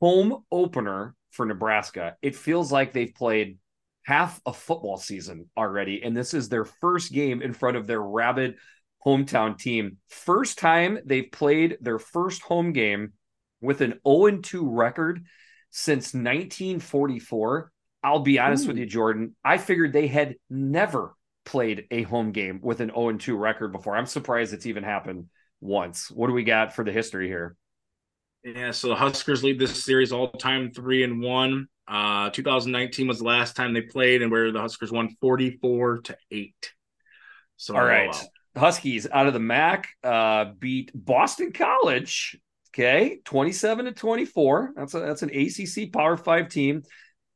Home 0.00 0.44
opener 0.52 1.16
for 1.32 1.44
Nebraska. 1.44 2.14
It 2.22 2.36
feels 2.36 2.70
like 2.70 2.92
they've 2.92 3.16
played 3.16 3.58
half 4.04 4.40
a 4.46 4.52
football 4.52 4.96
season 4.96 5.50
already, 5.56 6.04
and 6.04 6.16
this 6.16 6.34
is 6.34 6.48
their 6.48 6.64
first 6.64 7.12
game 7.12 7.42
in 7.42 7.52
front 7.52 7.76
of 7.76 7.88
their 7.88 8.00
rabid 8.00 8.58
hometown 9.04 9.58
team. 9.58 9.98
First 10.08 10.58
time 10.58 10.98
they've 11.04 11.30
played 11.30 11.78
their 11.80 11.98
first 11.98 12.42
home 12.42 12.72
game 12.72 13.12
with 13.60 13.80
an 13.80 14.00
0 14.06 14.38
2 14.38 14.68
record 14.68 15.24
since 15.70 16.14
1944. 16.14 17.72
I'll 18.04 18.20
be 18.20 18.38
honest 18.38 18.64
Ooh. 18.64 18.68
with 18.68 18.78
you, 18.78 18.86
Jordan. 18.86 19.36
I 19.44 19.58
figured 19.58 19.92
they 19.92 20.08
had 20.08 20.36
never 20.50 21.14
played 21.44 21.86
a 21.90 22.02
home 22.02 22.32
game 22.32 22.60
with 22.62 22.80
an 22.80 22.90
0 22.90 23.16
2 23.18 23.36
record 23.36 23.72
before. 23.72 23.96
I'm 23.96 24.06
surprised 24.06 24.52
it's 24.52 24.66
even 24.66 24.84
happened 24.84 25.26
once. 25.60 26.10
What 26.10 26.26
do 26.26 26.32
we 26.32 26.44
got 26.44 26.74
for 26.74 26.84
the 26.84 26.92
history 26.92 27.28
here? 27.28 27.56
Yeah, 28.44 28.72
so 28.72 28.88
the 28.88 28.96
Huskers 28.96 29.44
lead 29.44 29.58
this 29.58 29.84
series 29.84 30.12
all 30.12 30.28
time 30.28 30.72
three 30.72 31.04
and 31.04 31.20
one. 31.20 31.68
Uh, 31.86 32.30
2019 32.30 33.06
was 33.06 33.18
the 33.18 33.24
last 33.24 33.54
time 33.54 33.72
they 33.72 33.82
played, 33.82 34.22
and 34.22 34.32
where 34.32 34.50
the 34.50 34.60
Huskers 34.60 34.90
won 34.90 35.16
44 35.20 36.02
to 36.02 36.16
eight. 36.30 36.72
So 37.56 37.76
all 37.76 37.84
right, 37.84 38.14
Huskies 38.56 39.06
out 39.10 39.26
of 39.26 39.32
the 39.32 39.40
MAC 39.40 39.88
uh, 40.04 40.46
beat 40.58 40.90
Boston 40.94 41.52
College. 41.52 42.38
Okay, 42.74 43.18
27 43.24 43.84
to 43.86 43.92
24. 43.92 44.72
That's 44.74 44.94
a 44.94 45.00
that's 45.00 45.22
an 45.22 45.30
ACC 45.30 45.92
Power 45.92 46.16
Five 46.16 46.48
team 46.48 46.82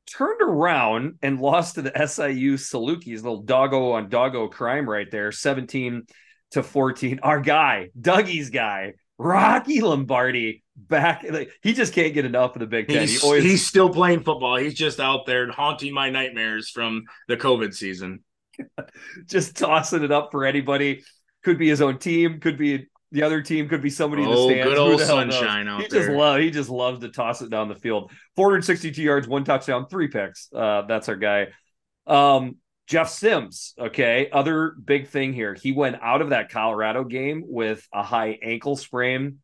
turned 0.06 0.40
around 0.40 1.18
and 1.22 1.40
lost 1.40 1.74
to 1.74 1.82
the 1.82 1.92
SIU 2.06 2.54
Salukis, 2.54 3.16
little 3.16 3.42
doggo 3.42 3.92
on 3.92 4.08
doggo 4.08 4.48
crime 4.48 4.88
right 4.88 5.10
there, 5.10 5.32
17 5.32 6.06
to 6.52 6.62
14. 6.62 7.20
Our 7.22 7.40
guy, 7.40 7.90
Dougie's 8.00 8.50
guy, 8.50 8.94
Rocky 9.18 9.80
Lombardi, 9.80 10.62
back. 10.76 11.24
Like, 11.28 11.50
he 11.62 11.72
just 11.72 11.92
can't 11.92 12.14
get 12.14 12.24
enough 12.24 12.54
of 12.54 12.60
the 12.60 12.66
Big 12.66 12.88
Ten. 12.88 13.00
He's, 13.00 13.20
he 13.20 13.26
always... 13.26 13.44
he's 13.44 13.66
still 13.66 13.88
playing 13.88 14.22
football. 14.22 14.56
He's 14.56 14.74
just 14.74 15.00
out 15.00 15.26
there 15.26 15.50
haunting 15.50 15.92
my 15.92 16.10
nightmares 16.10 16.70
from 16.70 17.04
the 17.28 17.36
COVID 17.36 17.74
season. 17.74 18.20
just 19.26 19.56
tossing 19.56 20.02
it 20.04 20.12
up 20.12 20.30
for 20.30 20.44
anybody. 20.44 21.02
Could 21.44 21.58
be 21.58 21.68
his 21.68 21.80
own 21.80 21.98
team, 21.98 22.40
could 22.40 22.58
be 22.58 22.86
the 23.12 23.22
other 23.22 23.40
team 23.40 23.68
could 23.68 23.82
be 23.82 23.90
somebody 23.90 24.22
in 24.22 24.28
the 24.28 24.36
oh, 24.36 24.48
stands. 24.48 24.64
Good 24.64 24.78
old 24.78 25.00
sunshine 25.00 25.68
out 25.68 25.82
he 25.82 25.88
there. 25.88 26.06
just 26.06 26.16
love 26.16 26.40
he 26.40 26.50
just 26.50 26.68
loves 26.68 27.00
to 27.00 27.08
toss 27.08 27.40
it 27.40 27.50
down 27.50 27.68
the 27.68 27.76
field. 27.76 28.10
462 28.34 29.00
yards, 29.00 29.28
one 29.28 29.44
touchdown, 29.44 29.86
three 29.88 30.08
picks. 30.08 30.48
Uh, 30.52 30.82
that's 30.88 31.08
our 31.08 31.16
guy. 31.16 31.48
Um, 32.06 32.56
Jeff 32.86 33.08
Sims, 33.08 33.74
okay. 33.78 34.28
Other 34.30 34.74
big 34.84 35.08
thing 35.08 35.32
here. 35.32 35.54
He 35.54 35.72
went 35.72 35.96
out 36.02 36.20
of 36.20 36.30
that 36.30 36.50
Colorado 36.50 37.04
game 37.04 37.42
with 37.46 37.86
a 37.92 38.02
high 38.02 38.38
ankle 38.42 38.76
sprain. 38.76 39.38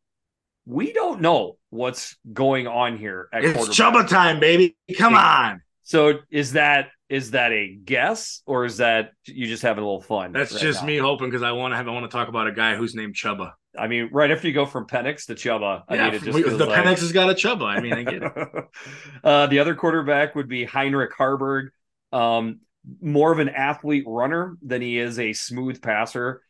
We 0.64 0.92
don't 0.92 1.20
know 1.20 1.56
what's 1.70 2.16
going 2.32 2.68
on 2.68 2.98
here. 2.98 3.28
it's 3.32 3.68
Chubba 3.68 4.08
time, 4.08 4.38
baby. 4.38 4.76
Come 4.96 5.14
on. 5.14 5.62
So 5.82 6.20
is 6.30 6.52
that 6.52 6.90
is 7.12 7.32
that 7.32 7.52
a 7.52 7.68
guess 7.84 8.40
or 8.46 8.64
is 8.64 8.78
that 8.78 9.12
you 9.26 9.46
just 9.46 9.62
having 9.62 9.84
a 9.84 9.86
little 9.86 10.00
fun? 10.00 10.32
That's 10.32 10.50
right 10.50 10.62
just 10.62 10.80
now? 10.80 10.86
me 10.86 10.96
hoping 10.96 11.28
because 11.28 11.42
I 11.42 11.52
want 11.52 11.72
to 11.72 11.76
have 11.76 11.86
I 11.86 11.90
want 11.90 12.10
to 12.10 12.16
talk 12.16 12.28
about 12.28 12.46
a 12.46 12.52
guy 12.52 12.74
who's 12.74 12.94
named 12.94 13.14
Chubba. 13.14 13.52
I 13.78 13.86
mean, 13.86 14.08
right 14.12 14.30
after 14.30 14.48
you 14.48 14.54
go 14.54 14.64
from 14.64 14.86
Penix 14.86 15.26
to 15.26 15.34
Chubba, 15.34 15.82
I 15.86 15.94
yeah, 15.94 16.04
mean, 16.06 16.14
it 16.14 16.22
just 16.22 16.34
we, 16.34 16.42
the 16.42 16.64
like... 16.64 16.82
Penix 16.82 17.00
has 17.00 17.12
got 17.12 17.28
a 17.28 17.34
Chubba. 17.34 17.66
I 17.66 17.80
mean, 17.80 17.92
I 17.92 18.02
get 18.04 18.22
it. 18.22 18.32
uh, 19.24 19.46
the 19.48 19.58
other 19.58 19.74
quarterback 19.74 20.34
would 20.34 20.48
be 20.48 20.64
Heinrich 20.64 21.12
Haarberg, 21.12 21.68
um, 22.12 22.60
more 23.02 23.30
of 23.30 23.40
an 23.40 23.50
athlete 23.50 24.04
runner 24.06 24.56
than 24.62 24.80
he 24.80 24.96
is 24.96 25.18
a 25.18 25.34
smooth 25.34 25.82
passer. 25.82 26.40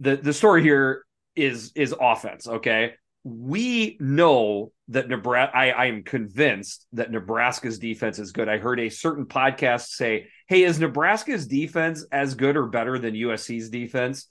the 0.00 0.16
The 0.16 0.34
story 0.34 0.62
here 0.62 1.02
is 1.34 1.72
is 1.74 1.94
offense. 1.98 2.46
Okay, 2.46 2.92
we 3.24 3.96
know 4.00 4.72
that 4.88 5.08
Nebraska, 5.08 5.56
I, 5.56 5.70
I 5.70 5.86
am 5.86 6.02
convinced 6.02 6.86
that 6.92 7.10
Nebraska's 7.10 7.78
defense 7.78 8.18
is 8.18 8.32
good. 8.32 8.48
I 8.48 8.58
heard 8.58 8.80
a 8.80 8.88
certain 8.88 9.26
podcast 9.26 9.88
say, 9.88 10.28
Hey, 10.48 10.64
is 10.64 10.80
Nebraska's 10.80 11.46
defense 11.46 12.04
as 12.10 12.34
good 12.34 12.56
or 12.56 12.66
better 12.66 12.98
than 12.98 13.14
USC's 13.14 13.70
defense? 13.70 14.26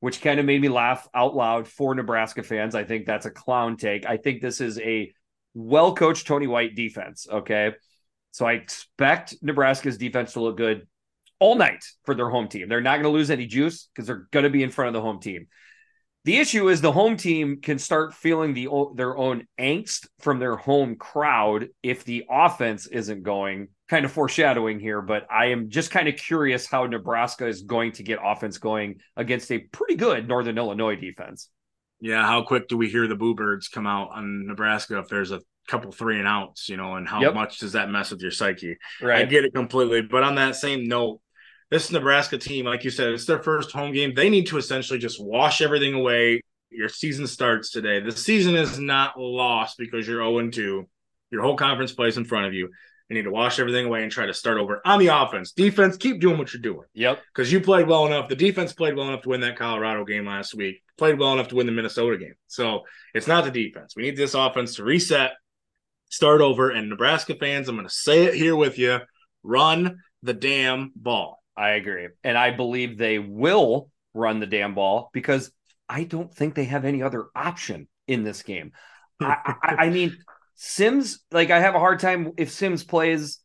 Which 0.00 0.20
kind 0.20 0.40
of 0.40 0.46
made 0.46 0.60
me 0.60 0.68
laugh 0.68 1.08
out 1.14 1.36
loud 1.36 1.68
for 1.68 1.94
Nebraska 1.94 2.42
fans. 2.42 2.74
I 2.74 2.82
think 2.82 3.06
that's 3.06 3.26
a 3.26 3.30
clown 3.30 3.76
take. 3.76 4.04
I 4.04 4.16
think 4.16 4.42
this 4.42 4.60
is 4.60 4.80
a 4.80 5.12
well 5.54 5.94
coached 5.94 6.26
Tony 6.26 6.48
White 6.48 6.74
defense. 6.74 7.28
Okay. 7.30 7.74
So 8.32 8.44
I 8.44 8.54
expect 8.54 9.36
Nebraska's 9.42 9.98
defense 9.98 10.32
to 10.32 10.40
look 10.40 10.56
good 10.56 10.88
all 11.38 11.54
night 11.54 11.84
for 12.04 12.14
their 12.14 12.30
home 12.30 12.48
team. 12.48 12.68
They're 12.68 12.80
not 12.80 12.94
going 12.94 13.04
to 13.04 13.10
lose 13.10 13.30
any 13.30 13.46
juice 13.46 13.88
because 13.94 14.06
they're 14.06 14.26
going 14.32 14.44
to 14.44 14.50
be 14.50 14.62
in 14.62 14.70
front 14.70 14.88
of 14.88 14.94
the 14.94 15.00
home 15.00 15.20
team. 15.20 15.46
The 16.24 16.38
issue 16.38 16.68
is 16.68 16.80
the 16.80 16.92
home 16.92 17.16
team 17.16 17.60
can 17.60 17.78
start 17.80 18.14
feeling 18.14 18.54
the 18.54 18.68
their 18.94 19.16
own 19.16 19.46
angst 19.58 20.06
from 20.20 20.38
their 20.38 20.54
home 20.54 20.94
crowd 20.94 21.68
if 21.82 22.04
the 22.04 22.24
offense 22.30 22.86
isn't 22.86 23.24
going. 23.24 23.68
Kind 23.88 24.04
of 24.04 24.12
foreshadowing 24.12 24.78
here, 24.78 25.02
but 25.02 25.26
I 25.30 25.46
am 25.46 25.68
just 25.68 25.90
kind 25.90 26.08
of 26.08 26.16
curious 26.16 26.66
how 26.66 26.86
Nebraska 26.86 27.46
is 27.46 27.62
going 27.62 27.92
to 27.92 28.04
get 28.04 28.20
offense 28.24 28.58
going 28.58 29.00
against 29.16 29.50
a 29.50 29.58
pretty 29.58 29.96
good 29.96 30.28
Northern 30.28 30.56
Illinois 30.56 30.96
defense. 30.96 31.48
Yeah, 32.00 32.24
how 32.24 32.42
quick 32.42 32.68
do 32.68 32.76
we 32.76 32.88
hear 32.88 33.06
the 33.06 33.16
Boo 33.16 33.34
Birds 33.34 33.68
come 33.68 33.86
out 33.86 34.10
on 34.12 34.46
Nebraska 34.46 34.98
if 34.98 35.08
there's 35.08 35.30
a 35.30 35.40
couple 35.68 35.92
three 35.92 36.18
and 36.18 36.26
outs, 36.26 36.68
you 36.68 36.76
know, 36.76 36.94
and 36.94 37.06
how 37.06 37.20
yep. 37.20 37.34
much 37.34 37.58
does 37.58 37.72
that 37.72 37.90
mess 37.90 38.10
with 38.10 38.20
your 38.20 38.30
psyche? 38.30 38.76
Right. 39.00 39.22
I 39.22 39.24
get 39.24 39.44
it 39.44 39.54
completely. 39.54 40.02
But 40.02 40.22
on 40.22 40.36
that 40.36 40.56
same 40.56 40.84
note, 40.84 41.20
this 41.72 41.90
Nebraska 41.90 42.36
team, 42.36 42.66
like 42.66 42.84
you 42.84 42.90
said, 42.90 43.08
it's 43.14 43.24
their 43.24 43.42
first 43.42 43.72
home 43.72 43.92
game. 43.92 44.12
They 44.14 44.28
need 44.28 44.46
to 44.48 44.58
essentially 44.58 44.98
just 44.98 45.24
wash 45.24 45.62
everything 45.62 45.94
away. 45.94 46.42
Your 46.68 46.90
season 46.90 47.26
starts 47.26 47.70
today. 47.70 47.98
The 47.98 48.12
season 48.12 48.54
is 48.56 48.78
not 48.78 49.18
lost 49.18 49.78
because 49.78 50.06
you're 50.06 50.22
0 50.22 50.50
2. 50.50 50.88
Your 51.30 51.42
whole 51.42 51.56
conference 51.56 51.92
plays 51.92 52.18
in 52.18 52.26
front 52.26 52.44
of 52.44 52.52
you. 52.52 52.68
You 53.08 53.16
need 53.16 53.22
to 53.22 53.30
wash 53.30 53.58
everything 53.58 53.86
away 53.86 54.02
and 54.02 54.12
try 54.12 54.26
to 54.26 54.34
start 54.34 54.58
over 54.58 54.82
on 54.84 54.98
the 54.98 55.06
offense. 55.06 55.52
Defense, 55.52 55.96
keep 55.96 56.20
doing 56.20 56.36
what 56.36 56.52
you're 56.52 56.60
doing. 56.60 56.86
Yep. 56.92 57.20
Because 57.34 57.50
you 57.50 57.58
played 57.58 57.86
well 57.86 58.06
enough. 58.06 58.28
The 58.28 58.36
defense 58.36 58.74
played 58.74 58.94
well 58.94 59.08
enough 59.08 59.22
to 59.22 59.30
win 59.30 59.40
that 59.40 59.56
Colorado 59.56 60.04
game 60.04 60.26
last 60.26 60.54
week, 60.54 60.82
played 60.98 61.18
well 61.18 61.32
enough 61.32 61.48
to 61.48 61.54
win 61.54 61.64
the 61.64 61.72
Minnesota 61.72 62.18
game. 62.18 62.34
So 62.48 62.82
it's 63.14 63.26
not 63.26 63.44
the 63.44 63.50
defense. 63.50 63.96
We 63.96 64.02
need 64.02 64.18
this 64.18 64.34
offense 64.34 64.76
to 64.76 64.84
reset, 64.84 65.32
start 66.10 66.42
over. 66.42 66.68
And 66.68 66.90
Nebraska 66.90 67.34
fans, 67.34 67.68
I'm 67.68 67.76
going 67.76 67.88
to 67.88 67.94
say 67.94 68.24
it 68.24 68.34
here 68.34 68.56
with 68.56 68.78
you 68.78 68.98
run 69.42 70.02
the 70.22 70.34
damn 70.34 70.92
ball. 70.94 71.41
I 71.56 71.70
agree. 71.70 72.08
And 72.24 72.38
I 72.38 72.50
believe 72.50 72.96
they 72.96 73.18
will 73.18 73.90
run 74.14 74.40
the 74.40 74.46
damn 74.46 74.74
ball 74.74 75.10
because 75.12 75.52
I 75.88 76.04
don't 76.04 76.34
think 76.34 76.54
they 76.54 76.64
have 76.64 76.84
any 76.84 77.02
other 77.02 77.26
option 77.34 77.88
in 78.06 78.24
this 78.24 78.42
game. 78.42 78.72
I, 79.20 79.56
I, 79.62 79.74
I, 79.74 79.90
mean, 79.90 80.16
Sims, 80.54 81.20
like 81.30 81.50
I 81.50 81.60
have 81.60 81.74
a 81.74 81.80
hard 81.80 82.00
time 82.00 82.32
if 82.36 82.50
Sims 82.50 82.84
plays, 82.84 83.38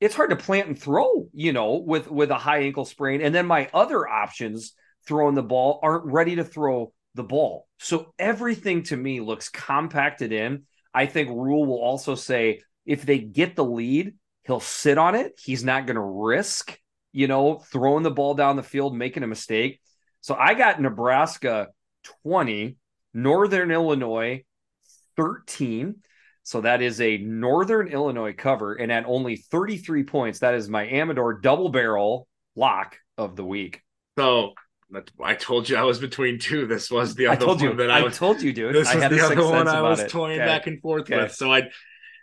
it's 0.00 0.14
hard 0.14 0.30
to 0.30 0.36
plant 0.36 0.68
and 0.68 0.78
throw, 0.78 1.28
you 1.32 1.52
know, 1.52 1.82
with 1.84 2.08
with 2.08 2.30
a 2.30 2.38
high 2.38 2.62
ankle 2.62 2.84
sprain. 2.84 3.20
And 3.20 3.34
then 3.34 3.46
my 3.46 3.68
other 3.74 4.06
options 4.06 4.74
throwing 5.06 5.34
the 5.34 5.42
ball 5.42 5.80
aren't 5.82 6.04
ready 6.04 6.36
to 6.36 6.44
throw 6.44 6.92
the 7.14 7.24
ball. 7.24 7.66
So 7.78 8.12
everything 8.18 8.84
to 8.84 8.96
me 8.96 9.20
looks 9.20 9.48
compacted 9.48 10.32
in. 10.32 10.64
I 10.94 11.06
think 11.06 11.30
Rhule 11.30 11.66
will 11.66 11.82
also 11.82 12.14
say 12.14 12.60
if 12.86 13.04
they 13.04 13.18
get 13.18 13.56
the 13.56 13.64
lead, 13.64 14.14
he'll 14.44 14.60
sit 14.60 14.98
on 14.98 15.14
it. 15.14 15.32
He's 15.42 15.64
not 15.64 15.86
going 15.86 15.96
to 15.96 16.00
risk 16.00 16.78
you 17.12 17.26
know, 17.26 17.58
throwing 17.58 18.02
the 18.02 18.10
ball 18.10 18.34
down 18.34 18.56
the 18.56 18.62
field, 18.62 18.96
making 18.96 19.22
a 19.22 19.26
mistake. 19.26 19.80
So 20.20 20.34
I 20.34 20.54
got 20.54 20.80
Nebraska 20.80 21.68
20, 22.22 22.76
Northern 23.14 23.70
Illinois 23.70 24.44
13. 25.16 25.96
So 26.42 26.62
that 26.62 26.80
is 26.80 27.00
a 27.00 27.18
Northern 27.18 27.88
Illinois 27.88 28.32
cover. 28.32 28.74
And 28.74 28.90
at 28.90 29.04
only 29.06 29.36
33 29.36 30.04
points, 30.04 30.38
that 30.40 30.54
is 30.54 30.68
my 30.68 30.86
Amador 30.88 31.40
double 31.40 31.68
barrel 31.68 32.26
lock 32.56 32.96
of 33.16 33.36
the 33.36 33.44
week. 33.44 33.82
So 34.18 34.54
I 35.22 35.34
told 35.34 35.68
you 35.68 35.76
I 35.76 35.82
was 35.82 35.98
between 35.98 36.38
two. 36.38 36.66
This 36.66 36.90
was 36.90 37.14
the 37.14 37.26
other 37.26 37.36
I 37.36 37.38
told 37.38 37.60
one 37.60 37.70
you, 37.70 37.76
that 37.76 37.90
I, 37.90 37.98
I 37.98 38.02
was, 38.02 38.16
told 38.16 38.40
you, 38.40 38.52
dude. 38.52 38.74
This 38.74 38.88
is 38.92 39.00
the 39.00 39.20
other 39.20 39.44
one 39.44 39.68
I 39.68 39.82
was 39.82 40.04
toying 40.08 40.40
okay. 40.40 40.46
back 40.46 40.66
and 40.66 40.80
forth 40.80 41.02
okay. 41.02 41.22
with. 41.22 41.34
So 41.34 41.52
I 41.52 41.68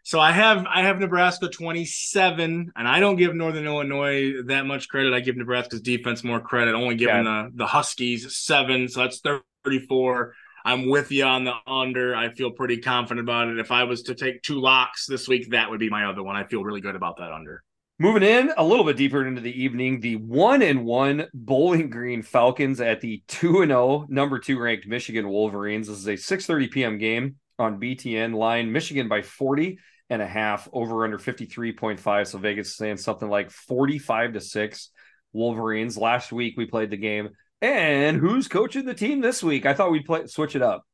so 0.06 0.20
I 0.20 0.32
have 0.34 0.68
I 0.68 0.84
have 0.84 1.00
Nebraska 1.00 1.50
27, 1.50 2.72
and 2.76 2.88
I 2.88 3.00
don't 3.00 3.16
give 3.16 3.34
Northern 3.34 3.66
Illinois 3.66 4.44
that 4.46 4.68
much 4.68 4.88
credit. 4.88 5.16
I 5.16 5.20
give 5.20 5.36
Nebraska's 5.36 5.82
defense 5.82 6.24
more 6.24 6.40
credit, 6.40 6.76
only 6.76 6.94
giving 6.94 7.24
the, 7.24 7.50
the 7.56 7.66
Huskies 7.66 8.38
seven, 8.38 8.88
so 8.88 9.00
that's 9.00 9.20
34. 9.64 10.36
I'm 10.64 10.90
with 10.90 11.12
you 11.12 11.24
on 11.24 11.44
the 11.44 11.56
under. 11.66 12.16
I 12.16 12.30
feel 12.30 12.52
pretty 12.52 12.78
confident 12.78 13.28
about 13.28 13.48
it. 13.48 13.58
If 13.58 13.72
I 13.72 13.86
was 13.86 14.04
to 14.04 14.14
take 14.14 14.44
two 14.44 14.62
locks 14.62 15.08
this 15.08 15.28
week, 15.28 15.50
that 15.50 15.72
would 15.72 15.80
be 15.80 15.90
my 15.90 16.06
other 16.06 16.22
one. 16.22 16.36
I 16.36 16.44
feel 16.44 16.64
really 16.64 16.82
good 16.82 16.96
about 16.96 17.18
that 17.18 17.32
under. 17.32 17.64
Moving 17.98 18.22
in 18.22 18.52
a 18.58 18.64
little 18.64 18.86
bit 18.86 18.98
deeper 18.98 19.26
into 19.26 19.42
the 19.42 19.60
evening, 19.60 20.02
the 20.02 20.18
one 20.18 20.62
and 20.62 20.86
one 20.86 21.26
Bowling 21.34 21.90
Green 21.90 22.22
Falcons 22.22 22.80
at 22.80 23.02
the 23.02 23.24
two 23.28 23.64
and 23.64 23.72
zero 23.72 24.06
number 24.08 24.38
two 24.38 24.60
ranked 24.60 24.86
Michigan 24.86 25.28
Wolverines. 25.28 25.88
This 25.88 25.98
is 25.98 26.08
a 26.08 26.16
six 26.16 26.46
thirty 26.46 26.68
p.m. 26.68 27.00
game 27.00 27.38
on 27.58 27.80
BTN 27.80 28.36
line. 28.36 28.72
Michigan 28.72 29.08
by 29.08 29.24
forty 29.24 29.80
and 30.10 30.22
a 30.22 30.28
half 30.28 30.68
over 30.72 31.04
under 31.04 31.18
fifty 31.18 31.46
three 31.46 31.72
point 31.72 32.00
five. 32.00 32.28
So 32.28 32.38
Vegas 32.38 32.68
is 32.68 32.76
saying 32.76 32.98
something 32.98 33.30
like 33.30 33.52
forty 33.52 33.98
five 34.00 34.34
to 34.34 34.42
six 34.42 34.90
Wolverines. 35.34 35.98
Last 35.98 36.32
week 36.32 36.56
we 36.58 36.66
played 36.66 36.92
the 36.92 36.98
game, 36.98 37.30
and 37.62 38.18
who's 38.18 38.48
coaching 38.48 38.86
the 38.86 38.94
team 38.94 39.22
this 39.22 39.44
week? 39.44 39.66
I 39.66 39.74
thought 39.74 39.92
we'd 39.92 40.06
play 40.06 40.28
switch 40.28 40.56
it 40.56 40.62
up. 40.62 40.86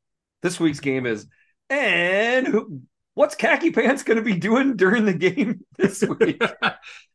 This 0.42 0.60
week's 0.60 0.80
game 0.80 1.06
is 1.06 1.28
and 1.72 2.46
who 2.46 2.82
what's 3.14 3.36
khaki 3.36 3.72
pants 3.72 4.04
going 4.04 4.18
to 4.18 4.24
be 4.24 4.36
doing 4.36 4.76
during 4.76 5.06
the 5.06 5.14
game 5.14 5.62
this 5.78 6.04
week 6.20 6.42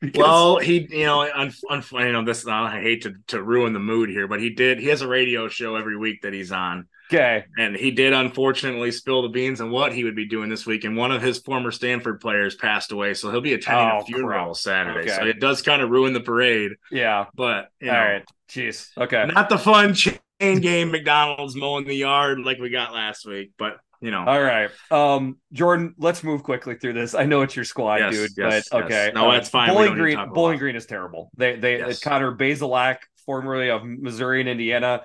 because... 0.00 0.18
well 0.18 0.58
he 0.58 0.86
you 0.90 1.04
know 1.04 1.20
un, 1.20 1.52
un, 1.70 1.84
you 1.92 2.12
know 2.12 2.24
this 2.24 2.46
i 2.46 2.80
hate 2.80 3.02
to, 3.02 3.14
to 3.28 3.42
ruin 3.42 3.72
the 3.72 3.78
mood 3.78 4.08
here 4.08 4.26
but 4.26 4.40
he 4.40 4.50
did 4.50 4.78
he 4.78 4.86
has 4.86 5.02
a 5.02 5.08
radio 5.08 5.48
show 5.48 5.76
every 5.76 5.96
week 5.96 6.22
that 6.22 6.32
he's 6.32 6.52
on 6.52 6.86
okay 7.08 7.44
and 7.58 7.76
he 7.76 7.90
did 7.90 8.12
unfortunately 8.12 8.90
spill 8.90 9.22
the 9.22 9.28
beans 9.28 9.60
on 9.60 9.70
what 9.70 9.92
he 9.92 10.04
would 10.04 10.16
be 10.16 10.26
doing 10.26 10.48
this 10.48 10.66
week 10.66 10.84
and 10.84 10.96
one 10.96 11.12
of 11.12 11.22
his 11.22 11.38
former 11.38 11.70
stanford 11.70 12.20
players 12.20 12.54
passed 12.54 12.92
away 12.92 13.14
so 13.14 13.30
he'll 13.30 13.40
be 13.40 13.54
attending 13.54 13.90
oh, 13.92 14.00
a 14.00 14.04
funeral 14.04 14.46
crap. 14.46 14.56
saturday 14.56 15.10
okay. 15.10 15.16
so 15.16 15.24
it 15.24 15.40
does 15.40 15.62
kind 15.62 15.82
of 15.82 15.90
ruin 15.90 16.12
the 16.12 16.20
parade 16.20 16.72
yeah 16.90 17.26
but 17.34 17.68
you 17.80 17.88
know, 17.88 17.94
all 17.94 18.04
right 18.04 18.24
jeez 18.48 18.88
okay 18.98 19.26
not 19.26 19.48
the 19.48 19.58
fun 19.58 19.94
chain 19.94 20.18
game 20.38 20.90
mcdonald's 20.90 21.56
mowing 21.56 21.86
the 21.86 21.94
yard 21.94 22.40
like 22.40 22.58
we 22.58 22.70
got 22.70 22.92
last 22.92 23.26
week 23.26 23.52
but 23.58 23.78
you 24.00 24.10
know. 24.10 24.24
All 24.24 24.42
right. 24.42 24.70
Um, 24.90 25.38
Jordan, 25.52 25.94
let's 25.98 26.22
move 26.22 26.42
quickly 26.42 26.76
through 26.76 26.94
this. 26.94 27.14
I 27.14 27.24
know 27.24 27.42
it's 27.42 27.56
your 27.56 27.64
squad, 27.64 27.96
yes, 27.96 28.12
dude, 28.14 28.30
yes, 28.36 28.68
but 28.70 28.84
okay. 28.84 29.10
No, 29.14 29.32
that's 29.32 29.48
fine. 29.48 29.70
Bowling 29.70 29.94
Green, 29.94 30.18
Bowling 30.32 30.58
Green 30.58 30.76
is 30.76 30.86
terrible. 30.86 31.30
They 31.36 31.56
they 31.56 31.78
yes. 31.78 32.00
Connor 32.00 32.36
Bazelak, 32.36 32.98
formerly 33.24 33.70
of 33.70 33.84
Missouri 33.84 34.40
and 34.40 34.48
Indiana. 34.48 35.02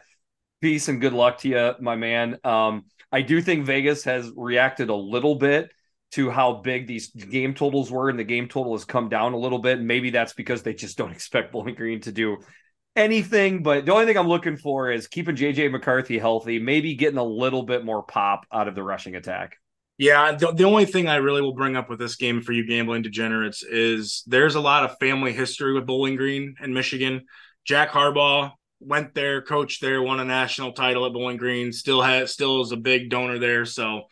Peace 0.62 0.88
and 0.88 1.02
good 1.02 1.14
luck 1.14 1.40
to 1.40 1.50
you, 1.50 1.74
my 1.80 1.96
man. 1.96 2.38
Um, 2.44 2.86
I 3.12 3.22
do 3.22 3.42
think 3.42 3.66
Vegas 3.66 4.04
has 4.04 4.32
reacted 4.36 4.90
a 4.90 4.96
little 4.96 5.36
bit 5.36 5.72
to 6.12 6.30
how 6.30 6.54
big 6.54 6.88
these 6.88 7.10
game 7.10 7.54
totals 7.54 7.92
were, 7.92 8.10
and 8.10 8.20
the 8.20 8.24
game 8.24 8.48
total 8.48 8.74
has 8.74 8.86
come 8.86 9.10
down 9.10 9.34
a 9.34 9.38
little 9.38 9.60
bit. 9.60 9.82
Maybe 9.82 10.12
that's 10.12 10.34
because 10.34 10.62
they 10.62 10.74
just 10.74 10.98
don't 11.00 11.12
expect 11.12 11.52
Bowling 11.52 11.76
Green 11.76 12.00
to 12.02 12.12
do 12.12 12.38
anything, 12.96 13.64
but 13.64 13.86
the 13.86 13.94
only 13.94 14.06
thing 14.06 14.18
I'm 14.18 14.28
looking 14.28 14.58
for 14.58 14.92
is 14.92 15.08
keeping 15.08 15.36
JJ 15.36 15.72
McCarthy 15.72 16.20
healthy, 16.20 16.60
maybe 16.60 16.96
getting 16.96 17.18
a 17.18 17.24
little 17.24 17.64
bit 17.64 17.86
more 17.86 18.04
pop 18.04 18.46
out 18.52 18.68
of 18.68 18.76
the 18.76 18.84
rushing 18.84 19.16
attack. 19.16 19.58
Yeah, 19.98 20.34
the, 20.34 20.52
the 20.52 20.64
only 20.64 20.86
thing 20.86 21.08
I 21.08 21.18
really 21.18 21.42
will 21.42 21.54
bring 21.54 21.76
up 21.76 21.90
with 21.90 22.00
this 22.00 22.16
game 22.16 22.42
for 22.42 22.54
you 22.54 22.68
gambling 22.68 23.04
degenerates 23.04 23.64
is 23.64 24.24
there's 24.28 24.56
a 24.56 24.62
lot 24.62 24.84
of 24.84 24.98
family 25.00 25.32
history 25.32 25.74
with 25.74 25.86
Bowling 25.86 26.16
Green 26.16 26.56
and 26.60 26.74
Michigan. 26.74 27.26
Jack 27.66 27.92
Harbaugh 27.92 28.52
went 28.82 29.14
there, 29.14 29.42
coached 29.42 29.82
there, 29.82 30.02
won 30.02 30.20
a 30.20 30.26
national 30.26 30.74
title 30.74 31.06
at 31.06 31.14
Bowling 31.14 31.38
Green, 31.38 31.72
still 31.72 32.02
has 32.02 32.34
still 32.34 32.62
is 32.62 32.72
a 32.72 32.78
big 32.78 33.10
donor 33.10 33.40
there. 33.40 33.66
So 33.66 34.04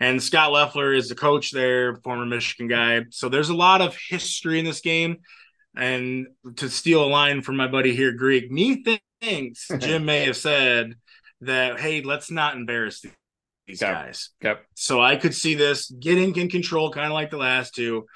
and 0.00 0.22
Scott 0.22 0.52
Loeffler 0.52 0.92
is 0.92 1.08
the 1.08 1.14
coach 1.14 1.50
there, 1.50 1.96
former 1.96 2.24
Michigan 2.24 2.68
guy. 2.68 3.04
So 3.10 3.28
there's 3.28 3.48
a 3.48 3.56
lot 3.56 3.80
of 3.80 3.96
history 4.08 4.58
in 4.58 4.64
this 4.64 4.80
game. 4.80 5.18
And 5.76 6.28
to 6.56 6.68
steal 6.68 7.04
a 7.04 7.06
line 7.06 7.42
from 7.42 7.56
my 7.56 7.68
buddy 7.68 7.94
here, 7.94 8.12
Greek, 8.12 8.50
me 8.50 8.84
thinks 9.20 9.68
Jim 9.78 10.04
may 10.04 10.24
have 10.24 10.36
said 10.36 10.94
that, 11.40 11.80
hey, 11.80 12.02
let's 12.02 12.30
not 12.30 12.56
embarrass 12.56 13.04
these 13.66 13.80
guys. 13.80 14.30
yep. 14.42 14.64
So 14.74 15.00
I 15.00 15.16
could 15.16 15.34
see 15.34 15.54
this 15.54 15.90
getting 15.90 16.34
in 16.36 16.48
control, 16.48 16.90
kind 16.90 17.06
of 17.06 17.12
like 17.12 17.30
the 17.30 17.36
last 17.36 17.74
two, 17.74 18.06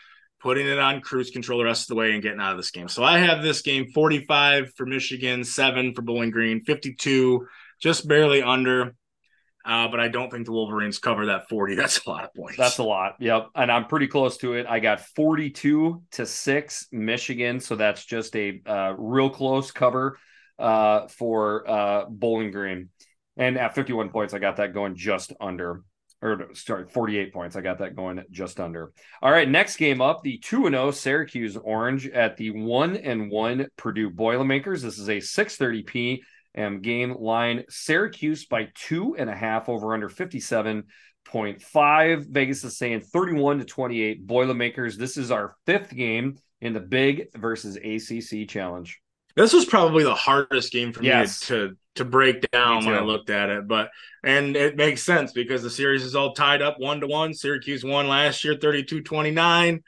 putting 0.43 0.67
it 0.67 0.79
on 0.79 1.01
cruise 1.01 1.31
control 1.31 1.59
the 1.59 1.65
rest 1.65 1.85
of 1.85 1.95
the 1.95 1.95
way 1.95 2.13
and 2.13 2.23
getting 2.23 2.41
out 2.41 2.53
of 2.53 2.57
this 2.57 2.71
game. 2.71 2.89
So 2.89 3.05
I 3.05 3.19
have 3.19 3.43
this 3.43 3.63
game 3.63 3.87
45 3.93 4.75
for 4.75 4.85
Michigan, 4.87 5.45
seven 5.45 5.95
for 5.95 6.03
Bowling 6.03 6.31
Green, 6.31 6.65
52, 6.65 7.47
just 7.81 8.09
barely 8.09 8.43
under. 8.43 8.95
Uh, 9.65 9.87
but 9.87 10.01
I 10.01 10.09
don't 10.09 10.29
think 10.29 10.47
the 10.47 10.53
Wolverines 10.53 10.99
cover 10.99 11.27
that 11.27 11.49
40. 11.49 11.75
That's 11.77 12.05
a 12.05 12.11
lot 12.11 12.25
of 12.25 12.35
points. 12.35 12.57
That's 12.57 12.79
a 12.79 12.83
lot. 12.83 13.15
Yep. 13.21 13.51
And 13.55 13.71
I'm 13.71 13.87
pretty 13.87 14.09
close 14.09 14.37
to 14.39 14.55
it. 14.55 14.67
I 14.69 14.81
got 14.81 15.01
42 15.01 16.03
to 16.13 16.27
6 16.27 16.87
Michigan. 16.91 17.61
So 17.61 17.77
that's 17.77 18.05
just 18.05 18.35
a 18.35 18.61
uh, 18.67 18.95
real 18.99 19.31
close 19.31 19.71
cover 19.71 20.19
uh, 20.59 21.07
for 21.07 21.71
uh, 21.71 22.07
Bowling 22.09 22.51
Green. 22.51 22.89
And 23.37 23.57
at 23.57 23.75
51 23.75 24.11
points, 24.11 24.35
I 24.35 24.41
got 24.41 24.57
that 24.57 24.75
going 24.75 24.97
just 24.97 25.33
under. 25.41 25.83
Or 26.23 26.55
sorry, 26.55 26.87
48 26.87 27.33
points. 27.33 27.57
I 27.57 27.63
got 27.63 27.79
that 27.79 27.97
going 27.97 28.23
just 28.31 28.61
under. 28.61 28.93
All 29.21 29.33
right, 29.33 29.49
next 29.49 29.77
game 29.77 30.01
up, 30.01 30.23
the 30.23 30.39
2 30.39 30.71
0 30.71 30.93
Syracuse 30.93 31.57
Orange 31.57 32.07
at 32.07 32.37
the 32.37 32.51
1 32.51 32.97
and 32.97 33.29
1 33.29 33.67
Purdue 33.77 34.09
Boilermakers. 34.09 34.83
This 34.83 34.99
is 34.99 35.09
a 35.09 35.17
630p 35.17 36.21
and 36.55 36.83
game 36.83 37.17
line 37.19 37.65
Syracuse 37.69 38.47
by 38.47 38.69
two 38.75 39.17
and 39.17 39.29
a 39.29 39.35
half 39.35 39.69
over 39.69 39.93
under 39.95 40.09
57.5. 40.09 42.27
Vegas 42.27 42.63
is 42.65 42.79
saying 42.79 43.01
31 43.01 43.59
to 43.59 43.65
28 43.65 44.25
Boilermakers. 44.27 44.97
This 44.97 45.17
is 45.17 45.31
our 45.31 45.55
fifth 45.67 45.95
game 45.95 46.39
in 46.61 46.73
the 46.73 46.81
Big 46.81 47.29
versus 47.35 47.77
ACC 47.77 48.49
challenge. 48.49 49.01
This 49.35 49.53
was 49.53 49.65
probably 49.65 50.05
the 50.05 50.15
hardest 50.15 50.73
game 50.73 50.93
for 50.93 51.03
yes. 51.03 51.49
me 51.51 51.57
to 51.57 51.77
to 51.95 52.05
break 52.05 52.51
down 52.51 52.87
when 52.87 52.95
I 52.95 53.01
looked 53.01 53.29
at 53.29 53.51
it, 53.51 53.69
but 53.69 53.91
and 54.25 54.57
it 54.57 54.77
makes 54.77 55.03
sense 55.03 55.33
because 55.33 55.63
the 55.63 55.71
series 55.71 56.05
is 56.05 56.15
all 56.15 56.33
tied 56.33 56.63
up 56.63 56.79
one 56.79 57.01
to 57.01 57.07
one. 57.07 57.35
Syracuse 57.35 57.85
won 57.85 58.09
last 58.09 58.45
year 58.45 58.55
32-29. 58.55 59.83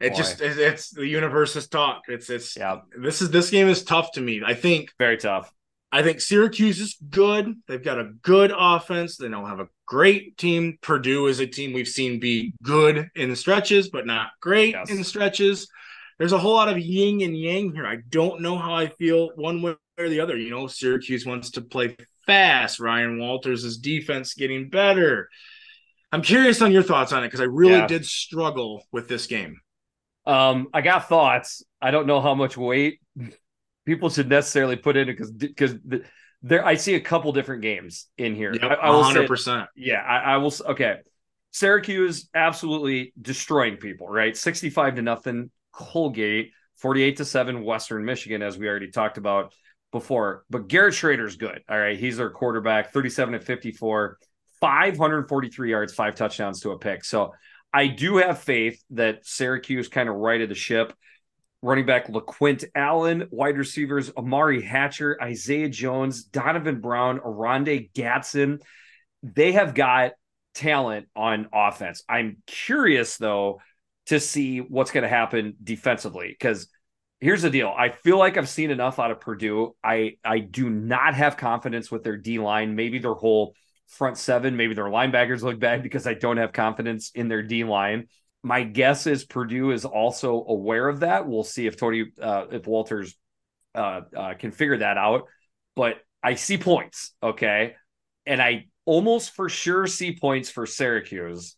It 0.00 0.10
Boy. 0.10 0.16
just 0.16 0.40
it's 0.40 0.90
the 0.90 1.06
universe 1.06 1.54
has 1.54 1.68
talked. 1.68 2.08
It's 2.08 2.30
it's 2.30 2.56
yeah. 2.56 2.78
This 2.96 3.20
is 3.20 3.30
this 3.30 3.50
game 3.50 3.68
is 3.68 3.82
tough 3.82 4.12
to 4.12 4.20
me. 4.20 4.42
I 4.44 4.54
think 4.54 4.90
very 4.98 5.16
tough. 5.16 5.52
I 5.90 6.02
think 6.02 6.20
Syracuse 6.20 6.80
is 6.80 6.98
good. 7.08 7.54
They've 7.66 7.82
got 7.82 7.98
a 7.98 8.12
good 8.22 8.52
offense. 8.56 9.16
They 9.16 9.28
don't 9.28 9.48
have 9.48 9.60
a 9.60 9.68
great 9.86 10.36
team. 10.36 10.78
Purdue 10.82 11.26
is 11.26 11.40
a 11.40 11.46
team 11.46 11.72
we've 11.72 11.88
seen 11.88 12.20
be 12.20 12.52
good 12.62 13.08
in 13.16 13.34
stretches, 13.34 13.88
but 13.88 14.06
not 14.06 14.28
great 14.40 14.74
yes. 14.74 14.90
in 14.90 15.02
stretches. 15.02 15.68
There's 16.18 16.32
a 16.32 16.38
whole 16.38 16.54
lot 16.54 16.68
of 16.68 16.78
yin 16.78 17.20
and 17.20 17.38
yang 17.38 17.72
here. 17.72 17.86
I 17.86 17.98
don't 18.08 18.40
know 18.40 18.58
how 18.58 18.74
I 18.74 18.88
feel 18.88 19.30
one 19.36 19.62
way 19.62 19.76
or 19.98 20.08
the 20.08 20.20
other. 20.20 20.36
You 20.36 20.50
know, 20.50 20.66
Syracuse 20.66 21.24
wants 21.24 21.52
to 21.52 21.62
play 21.62 21.96
fast. 22.26 22.80
Ryan 22.80 23.18
Walters' 23.18 23.78
defense 23.78 24.34
getting 24.34 24.68
better. 24.68 25.28
I'm 26.10 26.22
curious 26.22 26.62
on 26.62 26.72
your 26.72 26.82
thoughts 26.82 27.12
on 27.12 27.22
it 27.22 27.28
because 27.28 27.40
I 27.40 27.44
really 27.44 27.78
yeah. 27.78 27.86
did 27.86 28.04
struggle 28.04 28.84
with 28.92 29.08
this 29.08 29.26
game. 29.26 29.60
Um, 30.26 30.68
I 30.72 30.80
got 30.80 31.08
thoughts. 31.08 31.62
I 31.80 31.90
don't 31.90 32.06
know 32.06 32.20
how 32.20 32.34
much 32.34 32.56
weight 32.56 33.00
people 33.86 34.10
should 34.10 34.28
necessarily 34.28 34.76
put 34.76 34.96
in 34.96 35.08
it 35.08 35.12
because 35.12 35.30
because 35.30 35.74
there 36.42 36.64
I 36.64 36.74
see 36.74 36.94
a 36.94 37.00
couple 37.00 37.32
different 37.32 37.62
games 37.62 38.06
in 38.18 38.34
here. 38.34 38.52
Yep, 38.52 38.62
I, 38.62 38.74
I 38.74 38.90
will 38.90 39.02
100%. 39.04 39.38
Say, 39.38 39.66
yeah, 39.76 40.02
I, 40.02 40.34
I 40.34 40.36
will. 40.36 40.52
Okay, 40.66 40.98
Syracuse 41.52 42.28
absolutely 42.34 43.12
destroying 43.20 43.76
people. 43.76 44.08
Right, 44.08 44.36
sixty-five 44.36 44.96
to 44.96 45.02
nothing. 45.02 45.50
Colgate, 45.78 46.52
forty-eight 46.76 47.18
to 47.18 47.24
seven. 47.24 47.62
Western 47.62 48.04
Michigan, 48.04 48.42
as 48.42 48.58
we 48.58 48.68
already 48.68 48.90
talked 48.90 49.16
about 49.16 49.54
before. 49.92 50.44
But 50.50 50.68
Garrett 50.68 50.94
Shrader's 50.94 51.36
good. 51.36 51.62
All 51.68 51.78
right, 51.78 51.98
he's 51.98 52.16
their 52.16 52.30
quarterback. 52.30 52.92
Thirty-seven 52.92 53.32
to 53.32 53.40
fifty-four. 53.40 54.18
543 54.60 55.70
yards, 55.70 55.94
five 55.94 56.16
touchdowns 56.16 56.62
to 56.62 56.72
a 56.72 56.78
pick. 56.78 57.04
So 57.04 57.32
I 57.72 57.86
do 57.86 58.16
have 58.16 58.40
faith 58.40 58.82
that 58.90 59.24
Syracuse 59.24 59.86
kind 59.86 60.08
of 60.08 60.16
righted 60.16 60.50
the 60.50 60.56
ship 60.56 60.92
running 61.62 61.86
back 61.86 62.08
LeQuint 62.08 62.64
Allen, 62.74 63.28
wide 63.30 63.56
receivers 63.58 64.10
Umari 64.10 64.62
Hatcher, 64.62 65.18
Isaiah 65.20 65.68
Jones, 65.68 66.24
Donovan 66.24 66.80
Brown, 66.80 67.18
Oronde 67.18 67.88
Gadsden. 67.94 68.60
They 69.22 69.52
have 69.52 69.74
got 69.74 70.12
talent 70.54 71.08
on 71.14 71.48
offense. 71.52 72.02
I'm 72.08 72.38
curious 72.46 73.16
though 73.16 73.60
to 74.08 74.20
see 74.20 74.58
what's 74.58 74.90
going 74.90 75.02
to 75.02 75.08
happen 75.08 75.54
defensively 75.62 76.28
because 76.28 76.68
here's 77.20 77.42
the 77.42 77.50
deal. 77.50 77.74
I 77.76 77.90
feel 77.90 78.18
like 78.18 78.36
I've 78.36 78.48
seen 78.48 78.70
enough 78.70 78.98
out 78.98 79.10
of 79.10 79.20
Purdue. 79.20 79.74
I 79.82 80.16
I 80.24 80.40
do 80.40 80.68
not 80.68 81.14
have 81.14 81.36
confidence 81.36 81.90
with 81.90 82.04
their 82.04 82.16
D 82.16 82.38
line, 82.38 82.74
maybe 82.74 82.98
their 82.98 83.14
whole 83.14 83.54
front 83.86 84.18
seven, 84.18 84.56
maybe 84.56 84.74
their 84.74 84.84
linebackers 84.84 85.42
look 85.42 85.58
bad 85.58 85.82
because 85.82 86.06
I 86.06 86.14
don't 86.14 86.36
have 86.36 86.52
confidence 86.52 87.10
in 87.14 87.28
their 87.28 87.42
D 87.42 87.64
line 87.64 88.08
my 88.42 88.62
guess 88.62 89.06
is 89.06 89.24
Purdue 89.24 89.72
is 89.72 89.84
also 89.84 90.44
aware 90.48 90.88
of 90.88 91.00
that. 91.00 91.26
We'll 91.26 91.44
see 91.44 91.66
if 91.66 91.76
Tony, 91.76 92.06
uh, 92.20 92.46
if 92.50 92.66
Walters 92.66 93.16
uh, 93.74 94.02
uh, 94.16 94.34
can 94.34 94.52
figure 94.52 94.78
that 94.78 94.96
out. 94.96 95.24
But 95.74 95.96
I 96.22 96.34
see 96.34 96.58
points, 96.58 97.12
okay, 97.22 97.74
and 98.26 98.42
I 98.42 98.66
almost 98.84 99.34
for 99.34 99.48
sure 99.48 99.86
see 99.86 100.16
points 100.16 100.50
for 100.50 100.66
Syracuse. 100.66 101.56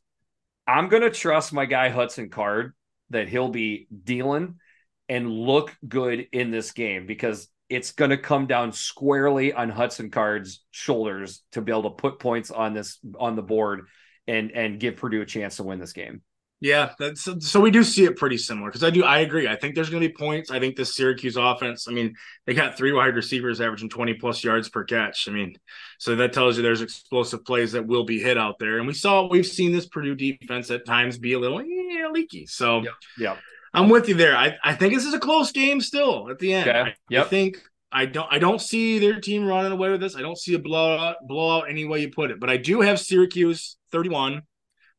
I'm 0.70 0.88
gonna 0.88 1.10
trust 1.10 1.52
my 1.52 1.66
guy 1.66 1.88
Hudson 1.88 2.30
Card 2.30 2.74
that 3.10 3.28
he'll 3.28 3.48
be 3.48 3.88
dealing, 4.04 4.60
and 5.08 5.28
look 5.28 5.76
good 5.86 6.28
in 6.32 6.52
this 6.52 6.70
game 6.70 7.04
because 7.04 7.48
it's 7.68 7.90
going 7.92 8.10
to 8.10 8.16
come 8.16 8.46
down 8.46 8.72
squarely 8.72 9.52
on 9.52 9.68
Hudson 9.68 10.10
Card's 10.10 10.64
shoulders 10.70 11.42
to 11.52 11.60
be 11.60 11.72
able 11.72 11.82
to 11.82 11.90
put 11.90 12.20
points 12.20 12.52
on 12.52 12.74
this 12.74 12.98
on 13.18 13.34
the 13.34 13.42
board 13.42 13.86
and 14.28 14.52
and 14.52 14.78
give 14.78 14.96
Purdue 14.96 15.22
a 15.22 15.26
chance 15.26 15.56
to 15.56 15.64
win 15.64 15.80
this 15.80 15.92
game. 15.92 16.22
Yeah, 16.62 16.90
that's 16.98 17.26
so 17.40 17.58
we 17.58 17.70
do 17.70 17.82
see 17.82 18.04
it 18.04 18.18
pretty 18.18 18.36
similar 18.36 18.68
because 18.68 18.84
I 18.84 18.90
do 18.90 19.02
I 19.02 19.20
agree. 19.20 19.48
I 19.48 19.56
think 19.56 19.74
there's 19.74 19.88
going 19.88 20.02
to 20.02 20.08
be 20.08 20.14
points. 20.14 20.50
I 20.50 20.61
think 20.61 20.76
the 20.76 20.84
Syracuse 20.84 21.36
offense. 21.36 21.88
I 21.88 21.92
mean, 21.92 22.14
they 22.44 22.52
got 22.52 22.76
three 22.76 22.92
wide 22.92 23.16
receivers 23.16 23.62
averaging 23.62 23.88
20 23.88 24.14
plus 24.14 24.44
yards 24.44 24.68
per 24.68 24.84
catch. 24.84 25.26
I 25.26 25.32
mean, 25.32 25.56
so 25.98 26.16
that 26.16 26.34
tells 26.34 26.58
you 26.58 26.62
there's 26.62 26.82
explosive 26.82 27.46
plays 27.46 27.72
that 27.72 27.86
will 27.86 28.04
be 28.04 28.20
hit 28.20 28.36
out 28.36 28.58
there. 28.58 28.76
And 28.76 28.86
we 28.86 28.92
saw 28.92 29.26
we've 29.26 29.46
seen 29.46 29.72
this 29.72 29.86
Purdue 29.86 30.14
defense 30.14 30.70
at 30.70 30.84
times 30.84 31.16
be 31.16 31.32
a 31.32 31.38
little 31.38 31.62
yeah, 31.64 32.08
leaky. 32.08 32.44
So 32.44 32.82
yeah, 32.82 32.90
yeah. 33.18 33.36
I'm 33.72 33.88
with 33.88 34.11
you 34.11 34.14
there. 34.14 34.36
I, 34.36 34.58
I 34.62 34.74
think 34.74 34.92
this 34.92 35.06
is 35.06 35.14
a 35.14 35.18
close 35.18 35.52
game 35.52 35.80
still 35.80 36.28
at 36.28 36.38
the 36.38 36.52
end. 36.52 36.68
Okay. 36.68 36.78
I, 36.78 36.94
yep. 37.08 37.26
I 37.26 37.28
think 37.28 37.62
I 37.90 38.04
don't 38.04 38.28
I 38.30 38.38
don't 38.38 38.61
see 38.61 38.98
their 38.98 39.18
team 39.18 39.46
running 39.46 39.72
away 39.72 39.90
with 39.90 40.00
this. 40.02 40.14
I 40.14 40.20
don't 40.20 40.38
see 40.38 40.52
a 40.52 40.58
blowout 40.58 41.16
blowout 41.26 41.70
any 41.70 41.86
way 41.86 42.00
you 42.00 42.11
put 42.11 42.30
it. 42.30 42.38
But 42.38 42.50
I 42.50 42.58
do 42.58 42.82
have 42.82 43.00
Syracuse 43.00 43.78
31 43.92 44.42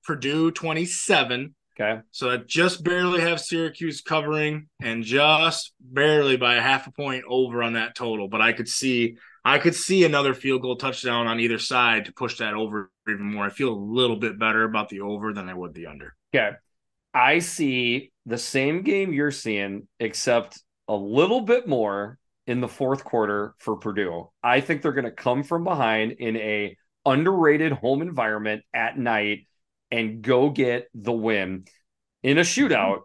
Purdue 0.04 0.52
27. 0.52 1.56
Okay. 1.80 2.02
So 2.12 2.30
I 2.30 2.38
just 2.38 2.84
barely 2.84 3.22
have 3.22 3.39
Syracuse 3.39 4.02
covering 4.02 4.68
and 4.82 5.04
just 5.04 5.74
barely 5.80 6.38
by 6.38 6.56
a 6.56 6.62
half 6.62 6.86
a 6.88 6.91
point 6.91 7.24
over 7.28 7.64
on 7.64 7.74
that 7.74 7.95
total. 7.95 8.28
But 8.28 8.41
I 8.41 8.54
could 8.54 8.68
see 8.68 9.18
I 9.43 9.58
could 9.58 9.76
see 9.76 10.04
another 10.04 10.34
field 10.34 10.62
goal 10.62 10.76
touchdown 10.76 11.28
on 11.28 11.39
either 11.39 11.58
side 11.58 12.06
to 12.06 12.14
push 12.14 12.38
that 12.38 12.54
over 12.54 12.91
even 13.10 13.34
more. 13.34 13.45
I 13.45 13.49
feel 13.49 13.74
a 13.74 13.76
little 13.76 14.18
bit 14.18 14.38
better 14.38 14.64
about 14.64 14.89
the 14.89 15.02
over 15.02 15.34
than 15.34 15.49
I 15.49 15.54
would 15.54 15.74
the 15.74 15.88
under. 15.88 16.14
Okay. 16.34 16.52
I 17.14 17.39
see 17.39 18.12
the 18.26 18.38
same 18.38 18.84
game 18.84 19.12
you're 19.12 19.32
seeing, 19.32 19.88
except 19.99 20.62
a 20.88 20.95
little 20.95 21.41
bit 21.41 21.68
more 21.68 22.20
in 22.47 22.62
the 22.62 22.68
fourth 22.68 23.04
quarter 23.04 23.56
for 23.58 23.78
Purdue. 23.78 24.30
I 24.43 24.62
think 24.62 24.82
they're 24.82 24.91
going 24.91 25.06
to 25.06 25.12
come 25.12 25.43
from 25.43 25.64
behind 25.64 26.14
in 26.14 26.38
a 26.38 26.78
underrated 27.06 27.72
home 27.72 28.02
environment 28.02 28.64
at 28.74 28.97
night 28.97 29.47
and 29.92 30.22
go 30.22 30.50
get 30.50 30.89
the 30.94 31.12
win 31.12 31.66
in 32.24 32.38
a 32.38 32.42
shootout. 32.42 33.02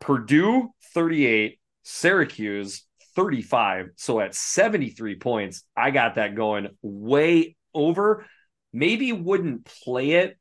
Purdue 0.00 0.70
38, 0.94 1.58
Syracuse 1.84 2.84
35. 3.14 3.90
So 3.96 4.20
at 4.20 4.34
73 4.34 5.16
points, 5.16 5.64
I 5.76 5.90
got 5.90 6.16
that 6.16 6.34
going 6.34 6.68
way 6.82 7.56
over. 7.74 8.26
Maybe 8.72 9.12
wouldn't 9.12 9.64
play 9.64 10.12
it 10.12 10.38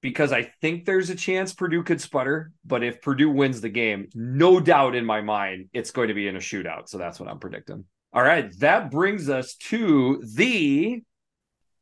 because 0.00 0.32
I 0.32 0.50
think 0.60 0.84
there's 0.84 1.10
a 1.10 1.14
chance 1.14 1.52
Purdue 1.52 1.82
could 1.82 2.00
sputter. 2.00 2.52
But 2.64 2.82
if 2.82 3.02
Purdue 3.02 3.30
wins 3.30 3.60
the 3.60 3.68
game, 3.68 4.08
no 4.14 4.60
doubt 4.60 4.94
in 4.94 5.04
my 5.04 5.20
mind, 5.20 5.68
it's 5.72 5.90
going 5.90 6.08
to 6.08 6.14
be 6.14 6.28
in 6.28 6.36
a 6.36 6.40
shootout. 6.40 6.88
So 6.88 6.96
that's 6.96 7.20
what 7.20 7.28
I'm 7.28 7.38
predicting. 7.38 7.84
All 8.12 8.22
right. 8.22 8.50
That 8.60 8.90
brings 8.90 9.28
us 9.28 9.56
to 9.56 10.22
the 10.34 11.02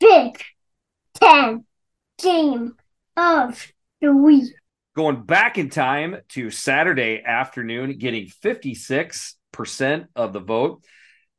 Big 0.01 0.43
Ten 1.15 1.65
game 2.19 2.75
of 3.17 3.73
the 4.01 4.15
week. 4.15 4.53
Going 4.97 5.23
back 5.23 5.59
in 5.59 5.71
time 5.71 6.17
to 6.31 6.51
Saturday 6.51 7.23
afternoon, 7.25 7.99
getting 7.99 8.29
56% 8.29 10.07
of 10.15 10.33
the 10.33 10.41
vote. 10.41 10.85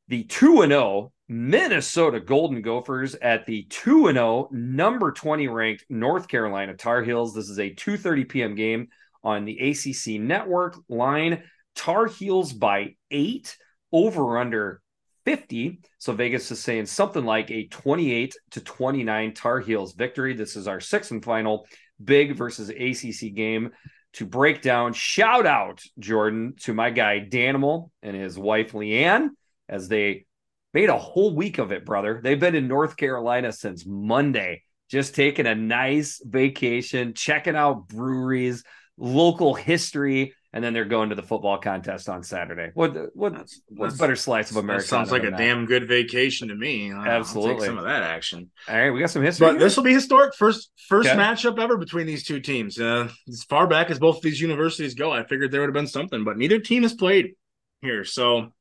The 0.08 0.24
2 0.26 0.68
0 0.68 1.12
Minnesota 1.28 2.20
Golden 2.20 2.62
Gophers 2.62 3.16
at 3.16 3.46
the 3.46 3.64
2 3.70 4.12
0 4.12 4.50
number 4.52 5.12
20 5.12 5.48
ranked 5.48 5.86
North 5.90 6.28
Carolina 6.28 6.76
Tar 6.76 7.02
Heels. 7.04 7.34
This 7.34 7.50
is 7.50 7.60
a 7.60 7.74
2:30 7.74 8.30
p.m. 8.30 8.56
game 8.56 8.90
on 9.24 9.46
the 9.46 9.58
ACC 9.58 10.22
network 10.22 10.78
line. 10.88 11.44
Tar 11.76 12.08
Heels 12.08 12.54
by 12.54 12.96
8 13.10 13.58
over 13.92 14.38
under 14.38 14.82
50. 15.26 15.80
So 15.98 16.14
Vegas 16.14 16.52
is 16.52 16.62
saying 16.62 16.86
something 16.86 17.26
like 17.26 17.52
a 17.52 17.68
28 17.68 18.36
to 18.52 18.62
29 18.62 19.34
Tar 19.34 19.60
Heels 19.60 19.94
victory. 19.94 20.34
This 20.34 20.56
is 20.56 20.68
our 20.68 20.80
sixth 20.80 21.12
and 21.12 21.24
final 21.24 21.68
big 22.04 22.36
versus 22.36 22.70
ACC 22.70 23.34
game 23.34 23.72
to 24.14 24.26
break 24.26 24.62
down. 24.62 24.94
Shout 24.94 25.46
out, 25.46 25.82
Jordan, 26.00 26.54
to 26.62 26.74
my 26.74 26.90
guy 26.90 27.20
Danimal 27.28 27.90
and 28.02 28.16
his 28.16 28.38
wife 28.40 28.72
Leanne 28.72 29.30
as 29.68 29.88
they 29.88 30.26
made 30.74 30.90
a 30.90 30.98
whole 30.98 31.36
week 31.36 31.58
of 31.58 31.72
it, 31.72 31.86
brother. 31.86 32.22
They've 32.24 32.40
been 32.40 32.56
in 32.56 32.68
North 32.68 32.96
Carolina 32.96 33.52
since 33.52 33.86
Monday, 33.86 34.64
just 34.90 35.16
taking 35.16 35.48
a 35.48 35.56
nice 35.56 36.22
vacation, 36.24 37.14
checking 37.14 37.56
out 37.56 37.88
breweries, 37.88 38.64
local 38.98 39.54
history, 39.54 40.34
and 40.56 40.64
then 40.64 40.74
they're 40.74 40.86
going 40.86 41.10
to 41.10 41.16
the 41.16 41.22
football 41.22 41.58
contest 41.60 42.10
on 42.10 42.24
Saturday. 42.24 42.72
What 42.74 43.16
what 43.16 43.34
That's- 43.34 43.62
what's 43.68 43.98
better 43.98 44.16
slice 44.16 44.50
of 44.50 44.58
America? 44.58 44.86
Sounds 44.88 45.12
like 45.12 45.24
a 45.24 45.32
damn 45.32 45.66
good 45.68 45.88
vacation 45.88 46.48
to 46.48 46.56
me. 46.56 46.92
I'll- 46.92 46.98
I'll 47.00 47.04
take 47.04 47.12
Absolutely. 47.12 47.66
some 47.68 47.78
of 47.78 47.84
that 47.84 48.02
action. 48.02 48.50
All 48.68 48.76
right, 48.78 48.90
we 48.90 49.02
got 49.02 49.12
some 49.12 49.22
history. 49.22 49.46
But 49.46 49.52
here? 49.52 49.60
this 49.60 49.76
will 49.78 49.84
be 49.84 49.94
historic. 49.94 50.34
First 50.34 50.72
first 50.88 51.10
Okay. 51.10 51.18
matchup 51.20 51.60
ever 51.60 51.78
between 51.78 52.08
these 52.08 52.24
two 52.24 52.40
teams. 52.40 52.80
Uh, 52.80 53.10
as 53.28 53.44
far 53.44 53.68
back 53.68 53.92
as 53.92 54.00
both 54.00 54.16
of 54.18 54.22
these 54.24 54.42
universities 54.42 54.96
go, 54.96 55.12
I 55.12 55.24
figured 55.26 55.52
there 55.52 55.60
would 55.62 55.68
have 55.68 55.74
been 55.74 55.88
something, 55.88 56.24
but 56.24 56.38
neither 56.38 56.58
team 56.60 56.84
has 56.84 56.94
played 56.94 57.36
here. 57.82 58.04
So 58.06 58.54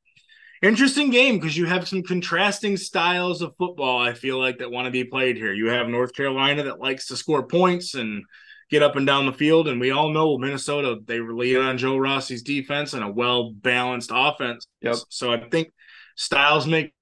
interesting 0.62 1.10
game 1.10 1.38
because 1.38 1.56
you 1.56 1.66
have 1.66 1.86
some 1.86 2.02
contrasting 2.02 2.76
styles 2.76 3.40
of 3.42 3.54
football. 3.56 3.98
I 4.00 4.14
feel 4.14 4.38
like 4.38 4.58
that 4.58 4.70
want 4.70 4.86
to 4.86 4.90
be 4.90 5.04
played 5.04 5.36
here. 5.36 5.52
You 5.52 5.68
have 5.68 5.88
North 5.88 6.14
Carolina 6.14 6.64
that 6.64 6.80
likes 6.80 7.06
to 7.08 7.16
score 7.16 7.46
points 7.46 7.94
and 7.94 8.24
get 8.70 8.82
up 8.82 8.96
and 8.96 9.06
down 9.06 9.26
the 9.26 9.32
field, 9.32 9.68
and 9.68 9.80
we 9.80 9.90
all 9.90 10.10
know 10.10 10.38
Minnesota 10.38 10.98
they 11.04 11.20
rely 11.20 11.60
on 11.60 11.78
Joe 11.78 11.96
Rossi's 11.96 12.42
defense 12.42 12.92
and 12.92 13.04
a 13.04 13.10
well 13.10 13.52
balanced 13.52 14.10
offense. 14.12 14.66
Yep. 14.82 14.96
So 15.08 15.32
I 15.32 15.48
think 15.48 15.72
styles 16.16 16.66
make 16.66 16.92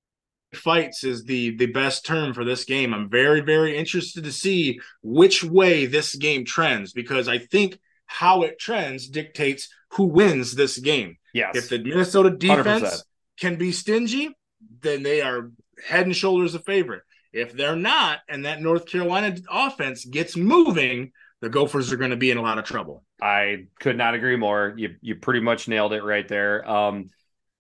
fights 0.54 1.04
is 1.04 1.24
the 1.24 1.56
the 1.56 1.66
best 1.66 2.04
term 2.04 2.34
for 2.34 2.44
this 2.44 2.64
game. 2.64 2.92
I'm 2.92 3.08
very 3.08 3.40
very 3.40 3.76
interested 3.76 4.24
to 4.24 4.32
see 4.32 4.80
which 5.02 5.42
way 5.42 5.86
this 5.86 6.14
game 6.14 6.44
trends 6.44 6.92
because 6.92 7.28
I 7.28 7.38
think 7.38 7.78
how 8.06 8.42
it 8.42 8.58
trends 8.58 9.08
dictates 9.08 9.68
who 9.92 10.04
wins 10.04 10.54
this 10.54 10.78
game. 10.78 11.16
yes. 11.32 11.56
If 11.56 11.68
the 11.68 11.78
Minnesota 11.78 12.30
defense 12.30 12.84
100%. 12.84 13.02
can 13.38 13.56
be 13.56 13.72
stingy, 13.72 14.36
then 14.80 15.02
they 15.02 15.22
are 15.22 15.50
head 15.86 16.06
and 16.06 16.14
shoulders 16.14 16.54
a 16.54 16.58
favorite. 16.58 17.02
If 17.32 17.54
they're 17.54 17.76
not, 17.76 18.20
and 18.28 18.44
that 18.44 18.60
North 18.60 18.86
Carolina 18.86 19.34
offense 19.50 20.04
gets 20.04 20.36
moving, 20.36 21.12
the 21.42 21.50
Gophers 21.50 21.92
are 21.92 21.96
going 21.96 22.12
to 22.12 22.16
be 22.16 22.30
in 22.30 22.38
a 22.38 22.42
lot 22.42 22.58
of 22.58 22.64
trouble. 22.64 23.04
I 23.20 23.66
could 23.80 23.98
not 23.98 24.14
agree 24.14 24.36
more. 24.36 24.72
You 24.76 24.94
you 25.02 25.16
pretty 25.16 25.40
much 25.40 25.68
nailed 25.68 25.92
it 25.92 26.02
right 26.02 26.26
there. 26.26 26.68
Um, 26.68 27.10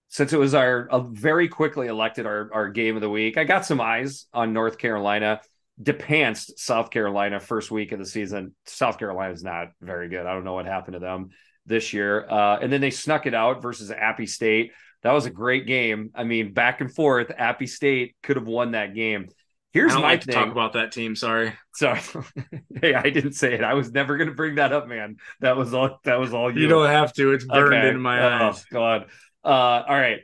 since 0.08 0.32
it 0.32 0.38
was 0.38 0.54
our 0.54 0.88
uh, 0.88 1.00
very 1.00 1.48
quickly 1.48 1.88
elected 1.88 2.24
our 2.24 2.48
our 2.54 2.68
game 2.70 2.94
of 2.96 3.02
the 3.02 3.10
week, 3.10 3.36
I 3.36 3.44
got 3.44 3.66
some 3.66 3.80
eyes 3.80 4.26
on 4.32 4.54
North 4.54 4.78
Carolina. 4.78 5.40
Depanced 5.82 6.58
South 6.58 6.90
Carolina 6.90 7.40
first 7.40 7.70
week 7.70 7.92
of 7.92 7.98
the 7.98 8.06
season. 8.06 8.54
South 8.66 8.98
Carolina 8.98 9.32
is 9.32 9.42
not 9.42 9.68
very 9.80 10.08
good. 10.08 10.26
I 10.26 10.32
don't 10.32 10.44
know 10.44 10.52
what 10.52 10.66
happened 10.66 10.94
to 10.94 11.00
them 11.00 11.30
this 11.66 11.92
year. 11.92 12.28
Uh, 12.28 12.58
and 12.60 12.72
then 12.72 12.80
they 12.80 12.90
snuck 12.90 13.26
it 13.26 13.34
out 13.34 13.62
versus 13.62 13.90
Appy 13.90 14.26
State. 14.26 14.72
That 15.02 15.12
was 15.12 15.26
a 15.26 15.30
great 15.30 15.66
game. 15.66 16.10
I 16.14 16.22
mean, 16.22 16.52
back 16.52 16.80
and 16.82 16.94
forth. 16.94 17.32
Appy 17.36 17.66
State 17.66 18.14
could 18.22 18.36
have 18.36 18.46
won 18.46 18.72
that 18.72 18.94
game. 18.94 19.28
Here's 19.72 19.94
my 19.94 20.00
like 20.00 20.20
to 20.20 20.26
thing. 20.26 20.34
talk 20.34 20.50
about 20.50 20.74
that 20.74 20.92
team. 20.92 21.16
Sorry. 21.16 21.54
Sorry, 21.74 22.00
hey, 22.82 22.94
I 22.94 23.08
didn't 23.10 23.32
say 23.32 23.54
it. 23.54 23.64
I 23.64 23.74
was 23.74 23.90
never 23.90 24.16
going 24.18 24.28
to 24.28 24.34
bring 24.34 24.56
that 24.56 24.72
up, 24.72 24.86
man. 24.86 25.16
That 25.40 25.56
was 25.56 25.72
all. 25.72 25.98
That 26.04 26.20
was 26.20 26.34
all 26.34 26.54
you. 26.54 26.62
You 26.62 26.68
don't 26.68 26.88
have 26.88 27.12
to. 27.14 27.32
It's 27.32 27.44
burned 27.46 27.72
Okay. 27.74 27.88
in 27.88 28.00
my 28.00 28.20
Oh, 28.22 28.48
eyes. 28.48 28.64
God. 28.66 29.06
Uh, 29.44 29.48
all 29.48 29.96
right. 29.96 30.20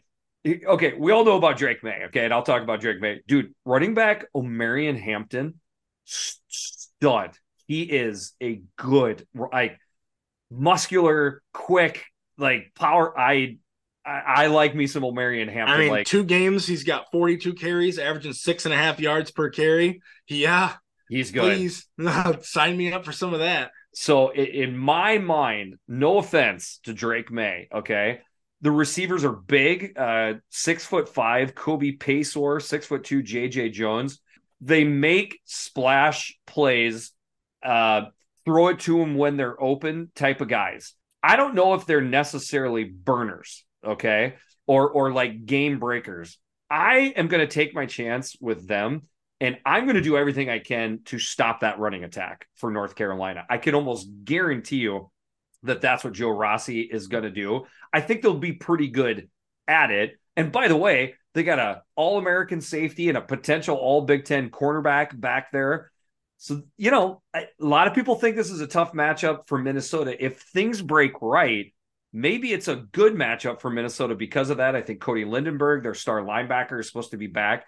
Okay, 0.46 0.94
we 0.94 1.12
all 1.12 1.24
know 1.24 1.36
about 1.36 1.56
Drake 1.58 1.82
Maye. 1.82 2.04
Okay, 2.06 2.24
and 2.24 2.32
I'll 2.32 2.42
talk 2.42 2.62
about 2.62 2.80
Drake 2.80 3.00
Maye, 3.00 3.20
dude. 3.26 3.54
Running 3.64 3.94
back 3.94 4.26
Omarion 4.34 4.98
Hampton, 5.00 5.60
stud. 6.04 7.32
He 7.66 7.82
is 7.82 8.34
a 8.42 8.62
good, 8.76 9.26
like, 9.34 9.78
muscular, 10.50 11.42
quick, 11.52 12.04
like 12.38 12.72
power. 12.74 13.18
I, 14.08 14.46
like 14.46 14.74
me 14.74 14.86
some 14.86 15.02
Omarion 15.02 15.52
Hampton. 15.52 15.76
I 15.76 15.78
mean, 15.78 15.90
like 15.90 16.06
two 16.06 16.24
games, 16.24 16.66
he's 16.66 16.84
got 16.84 17.10
42 17.12 17.54
carries, 17.54 17.98
averaging 17.98 18.32
six 18.32 18.64
and 18.64 18.72
a 18.72 18.76
half 18.76 19.00
yards 19.00 19.30
per 19.30 19.50
carry. 19.50 20.00
Yeah, 20.28 20.74
he's 21.08 21.30
good. 21.30 21.56
please 21.56 21.86
sign 22.42 22.76
me 22.76 22.92
up 22.92 23.04
for 23.04 23.12
some 23.12 23.34
of 23.34 23.40
that. 23.40 23.70
So 23.94 24.32
in 24.32 24.76
my 24.76 25.18
mind, 25.18 25.76
no 25.86 26.18
offense 26.18 26.80
to 26.84 26.92
Drake 26.92 27.30
Maye, 27.30 27.68
okay, 27.74 28.20
the 28.60 28.70
receivers 28.70 29.24
are 29.24 29.32
big, 29.32 29.98
uh, 29.98 30.34
six 30.50 30.84
foot 30.84 31.08
five, 31.08 31.54
Kobe 31.54 31.96
Paysour, 31.96 32.60
six 32.62 32.86
foot 32.86 33.04
two, 33.04 33.22
JJ 33.22 33.72
Jones. 33.72 34.20
They 34.60 34.84
make 34.84 35.40
splash 35.44 36.36
plays, 36.46 37.12
uh, 37.62 38.06
throw 38.44 38.68
it 38.68 38.80
to 38.80 38.98
them 38.98 39.16
when 39.16 39.36
they're 39.36 39.60
open 39.62 40.10
type 40.14 40.40
of 40.40 40.48
guys. 40.48 40.94
I 41.22 41.36
don't 41.36 41.54
know 41.54 41.74
if 41.74 41.86
they're 41.86 42.00
necessarily 42.00 42.84
burners, 42.84 43.64
okay, 43.84 44.34
or 44.66 44.90
or 44.90 45.12
like 45.12 45.46
game 45.46 45.78
breakers. 45.78 46.38
I 46.70 47.14
am 47.16 47.28
going 47.28 47.40
to 47.40 47.52
take 47.52 47.74
my 47.74 47.86
chance 47.86 48.36
with 48.40 48.68
them 48.68 49.08
and 49.40 49.58
I'm 49.64 49.84
going 49.84 49.96
to 49.96 50.02
do 50.02 50.16
everything 50.16 50.50
I 50.50 50.58
can 50.58 51.00
to 51.06 51.18
stop 51.18 51.60
that 51.60 51.78
running 51.78 52.04
attack 52.04 52.46
for 52.56 52.70
North 52.70 52.94
Carolina. 52.94 53.44
I 53.48 53.58
can 53.58 53.74
almost 53.74 54.08
guarantee 54.24 54.78
you 54.78 55.10
that 55.62 55.80
that's 55.80 56.04
what 56.04 56.12
Joe 56.12 56.30
Rossi 56.30 56.80
is 56.80 57.06
going 57.06 57.24
to 57.24 57.30
do. 57.30 57.66
I 57.92 58.00
think 58.00 58.22
they'll 58.22 58.34
be 58.34 58.52
pretty 58.52 58.88
good 58.88 59.28
at 59.66 59.90
it. 59.90 60.18
And 60.36 60.50
by 60.50 60.68
the 60.68 60.76
way, 60.76 61.14
they 61.34 61.44
got 61.44 61.58
a 61.58 61.82
All 61.94 62.18
American 62.18 62.60
safety 62.60 63.08
and 63.08 63.18
a 63.18 63.22
potential 63.22 63.76
All 63.76 64.02
Big 64.02 64.24
Ten 64.24 64.50
cornerback 64.50 65.18
back 65.18 65.52
there. 65.52 65.90
So 66.38 66.62
you 66.76 66.90
know, 66.90 67.22
a 67.34 67.46
lot 67.58 67.86
of 67.86 67.94
people 67.94 68.14
think 68.16 68.36
this 68.36 68.50
is 68.50 68.60
a 68.60 68.66
tough 68.66 68.92
matchup 68.92 69.46
for 69.46 69.58
Minnesota. 69.58 70.24
If 70.24 70.40
things 70.40 70.82
break 70.82 71.12
right, 71.20 71.72
maybe 72.12 72.52
it's 72.52 72.68
a 72.68 72.76
good 72.76 73.14
matchup 73.14 73.60
for 73.60 73.70
Minnesota 73.70 74.14
because 74.14 74.50
of 74.50 74.58
that. 74.58 74.74
I 74.74 74.82
think 74.82 75.00
Cody 75.00 75.24
Lindenberg, 75.24 75.82
their 75.82 75.94
star 75.94 76.20
linebacker, 76.22 76.80
is 76.80 76.86
supposed 76.86 77.10
to 77.10 77.16
be 77.16 77.26
back 77.26 77.66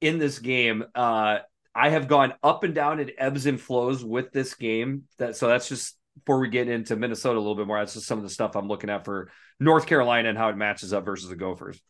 in 0.00 0.18
this 0.18 0.38
game. 0.38 0.84
Uh, 0.94 1.38
I 1.74 1.90
have 1.90 2.08
gone 2.08 2.34
up 2.42 2.64
and 2.64 2.74
down 2.74 3.00
in 3.00 3.12
ebbs 3.18 3.46
and 3.46 3.60
flows 3.60 4.04
with 4.04 4.32
this 4.32 4.54
game. 4.54 5.04
That 5.18 5.36
so 5.36 5.48
that's 5.48 5.68
just 5.68 5.96
before 6.16 6.40
we 6.40 6.48
get 6.48 6.68
into 6.68 6.96
Minnesota 6.96 7.38
a 7.38 7.40
little 7.40 7.54
bit 7.54 7.66
more. 7.66 7.78
That's 7.78 7.94
just 7.94 8.06
some 8.06 8.18
of 8.18 8.24
the 8.24 8.30
stuff 8.30 8.56
I'm 8.56 8.68
looking 8.68 8.90
at 8.90 9.04
for 9.04 9.30
North 9.60 9.86
Carolina 9.86 10.28
and 10.28 10.38
how 10.38 10.48
it 10.48 10.56
matches 10.56 10.92
up 10.92 11.04
versus 11.04 11.28
the 11.28 11.36
Gophers. 11.36 11.80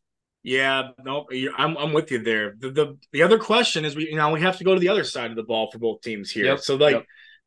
Yeah, 0.42 0.90
no, 1.04 1.26
I'm 1.56 1.76
I'm 1.76 1.92
with 1.92 2.10
you 2.10 2.22
there. 2.22 2.54
The, 2.58 2.70
the 2.70 2.98
the 3.12 3.22
other 3.22 3.38
question 3.38 3.84
is 3.84 3.96
we 3.96 4.08
you 4.08 4.16
know 4.16 4.30
we 4.30 4.40
have 4.40 4.58
to 4.58 4.64
go 4.64 4.74
to 4.74 4.80
the 4.80 4.88
other 4.88 5.04
side 5.04 5.30
of 5.30 5.36
the 5.36 5.42
ball 5.42 5.70
for 5.70 5.78
both 5.78 6.00
teams 6.00 6.30
here. 6.30 6.44
Yep, 6.44 6.60
so 6.60 6.76
like 6.76 6.94
yep. 6.94 7.06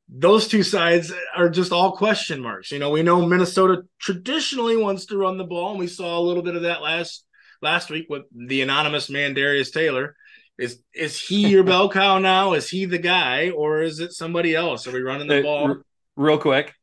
Those 0.10 0.48
two 0.48 0.64
sides 0.64 1.11
are 1.36 1.49
just 1.49 1.72
all 1.72 1.95
question 1.95 2.41
marks. 2.41 2.72
You 2.72 2.80
know, 2.80 2.90
we 2.90 3.03
know 3.03 3.26
Minnesota 3.26 3.84
traditionally 3.99 4.78
wants 4.78 5.06
to 5.07 5.18
run 5.18 5.38
the 5.38 5.44
ball, 5.45 5.72
and 5.72 5.80
we 5.80 5.88
saw 5.88 6.19
a 6.19 6.22
little 6.22 6.44
bit 6.44 6.56
of 6.56 6.64
that 6.64 6.82
last 6.82 7.26
last 7.61 7.90
week 7.90 8.07
with 8.10 8.23
the 8.36 8.61
anonymous 8.61 9.10
man 9.10 9.34
Darius 9.34 9.72
Taylor. 9.72 10.15
Is 10.57 10.82
is 10.94 11.19
he 11.19 11.48
your 11.48 11.64
bell 11.65 11.90
cow 11.90 12.19
now? 12.19 12.53
Is 12.53 12.69
he 12.69 12.86
the 12.86 12.98
guy, 12.98 13.52
or 13.52 13.82
is 13.82 13.99
it 13.99 14.11
somebody 14.11 14.56
else? 14.56 14.88
Are 14.88 14.91
we 14.91 15.02
running 15.02 15.28
the 15.28 15.41
ball? 15.41 15.78
Real 16.18 16.38
quick, 16.38 16.73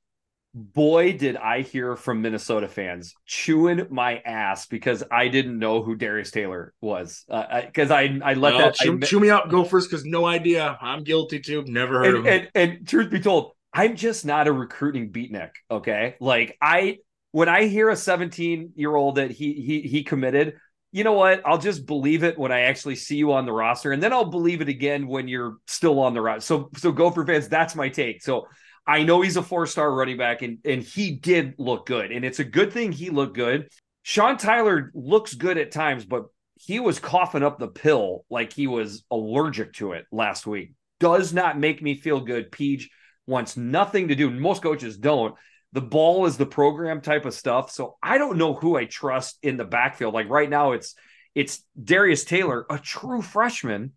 boy, 0.58 1.16
did 1.16 1.36
I 1.36 1.62
hear 1.62 1.96
from 1.96 2.22
Minnesota 2.22 2.68
fans 2.68 3.14
chewing 3.26 3.86
my 3.90 4.18
ass 4.18 4.66
because 4.66 5.04
I 5.10 5.28
didn't 5.28 5.58
know 5.58 5.82
who 5.82 5.94
Darius 5.94 6.30
Taylor 6.30 6.74
was. 6.80 7.24
Because 7.28 7.90
uh, 7.90 7.94
I, 7.94 8.20
I 8.24 8.34
let 8.34 8.58
that 8.58 8.74
chew, 8.74 8.98
I, 9.00 9.06
chew, 9.06 9.20
me 9.20 9.30
up, 9.30 9.48
go 9.48 9.64
first. 9.64 9.90
Because 9.90 10.04
no 10.04 10.26
idea. 10.26 10.76
I'm 10.80 11.04
guilty 11.04 11.40
too. 11.40 11.64
Never 11.66 12.00
heard 12.00 12.06
and, 12.06 12.16
of 12.16 12.24
him. 12.24 12.48
And, 12.54 12.70
and 12.70 12.88
truth 12.88 13.10
be 13.10 13.20
told, 13.20 13.52
I'm 13.72 13.96
just 13.96 14.24
not 14.24 14.48
a 14.48 14.52
recruiting 14.52 15.12
beatnik. 15.12 15.50
Okay, 15.70 16.16
like 16.20 16.56
I 16.60 16.98
when 17.32 17.48
I 17.48 17.66
hear 17.66 17.90
a 17.90 17.96
17 17.96 18.72
year 18.74 18.94
old 18.94 19.16
that 19.16 19.30
he 19.30 19.52
he 19.54 19.82
he 19.82 20.02
committed, 20.02 20.54
you 20.90 21.04
know 21.04 21.12
what? 21.12 21.42
I'll 21.44 21.58
just 21.58 21.86
believe 21.86 22.24
it 22.24 22.38
when 22.38 22.50
I 22.50 22.62
actually 22.62 22.96
see 22.96 23.16
you 23.16 23.32
on 23.32 23.44
the 23.44 23.52
roster, 23.52 23.92
and 23.92 24.02
then 24.02 24.12
I'll 24.12 24.30
believe 24.30 24.60
it 24.60 24.68
again 24.68 25.06
when 25.06 25.28
you're 25.28 25.58
still 25.66 26.00
on 26.00 26.14
the 26.14 26.20
roster. 26.20 26.40
So, 26.40 26.70
so 26.76 26.92
Gopher 26.92 27.26
fans, 27.26 27.48
that's 27.48 27.74
my 27.74 27.88
take. 27.88 28.22
So, 28.22 28.46
I 28.88 29.02
know 29.04 29.20
he's 29.20 29.36
a 29.36 29.42
four 29.42 29.66
star 29.66 29.92
running 29.92 30.16
back, 30.16 30.42
and 30.42 30.58
and 30.64 30.82
he 30.82 31.12
did 31.12 31.54
look 31.58 31.86
good, 31.86 32.10
and 32.10 32.24
it's 32.24 32.40
a 32.40 32.44
good 32.44 32.72
thing 32.72 32.90
he 32.90 33.10
looked 33.10 33.36
good. 33.36 33.68
Sean 34.02 34.38
Tyler 34.38 34.90
looks 34.94 35.34
good 35.34 35.58
at 35.58 35.70
times, 35.70 36.04
but 36.04 36.24
he 36.54 36.80
was 36.80 36.98
coughing 36.98 37.42
up 37.42 37.58
the 37.58 37.68
pill 37.68 38.24
like 38.30 38.52
he 38.52 38.66
was 38.66 39.04
allergic 39.10 39.74
to 39.74 39.92
it 39.92 40.06
last 40.10 40.46
week. 40.46 40.72
Does 40.98 41.32
not 41.32 41.58
make 41.58 41.82
me 41.82 41.94
feel 41.94 42.20
good. 42.20 42.50
Peach 42.50 42.88
wants 43.26 43.56
nothing 43.56 44.08
to 44.08 44.14
do. 44.16 44.30
Most 44.30 44.62
coaches 44.62 44.96
don't 44.96 45.36
the 45.72 45.80
ball 45.80 46.26
is 46.26 46.36
the 46.36 46.46
program 46.46 47.00
type 47.00 47.24
of 47.24 47.34
stuff. 47.34 47.70
So 47.70 47.96
I 48.02 48.18
don't 48.18 48.38
know 48.38 48.54
who 48.54 48.76
I 48.76 48.86
trust 48.86 49.38
in 49.42 49.56
the 49.56 49.64
backfield. 49.64 50.14
Like 50.14 50.28
right 50.28 50.48
now, 50.48 50.72
it's 50.72 50.94
it's 51.34 51.62
Darius 51.82 52.24
Taylor, 52.24 52.66
a 52.70 52.78
true 52.78 53.22
freshman, 53.22 53.92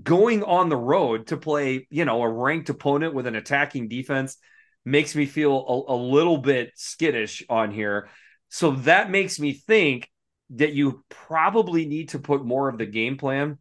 going 0.00 0.42
on 0.42 0.68
the 0.68 0.76
road 0.76 1.28
to 1.28 1.36
play, 1.36 1.86
you 1.90 2.04
know, 2.04 2.22
a 2.22 2.28
ranked 2.28 2.70
opponent 2.70 3.14
with 3.14 3.26
an 3.26 3.34
attacking 3.34 3.88
defense 3.88 4.36
makes 4.84 5.14
me 5.14 5.26
feel 5.26 5.86
a, 5.88 5.92
a 5.92 5.96
little 5.96 6.38
bit 6.38 6.72
skittish 6.76 7.44
on 7.48 7.70
here. 7.70 8.08
So 8.48 8.72
that 8.72 9.10
makes 9.10 9.38
me 9.38 9.52
think 9.52 10.10
that 10.50 10.72
you 10.72 11.02
probably 11.08 11.86
need 11.86 12.10
to 12.10 12.18
put 12.18 12.44
more 12.44 12.68
of 12.68 12.78
the 12.78 12.86
game 12.86 13.16
plan 13.16 13.58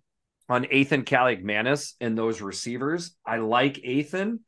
on 0.49 0.71
Ethan 0.71 1.03
Kaliakmanis 1.03 1.93
and 2.01 2.17
those 2.17 2.41
receivers. 2.41 3.15
I 3.25 3.37
like 3.37 3.79
Ethan. 3.79 4.41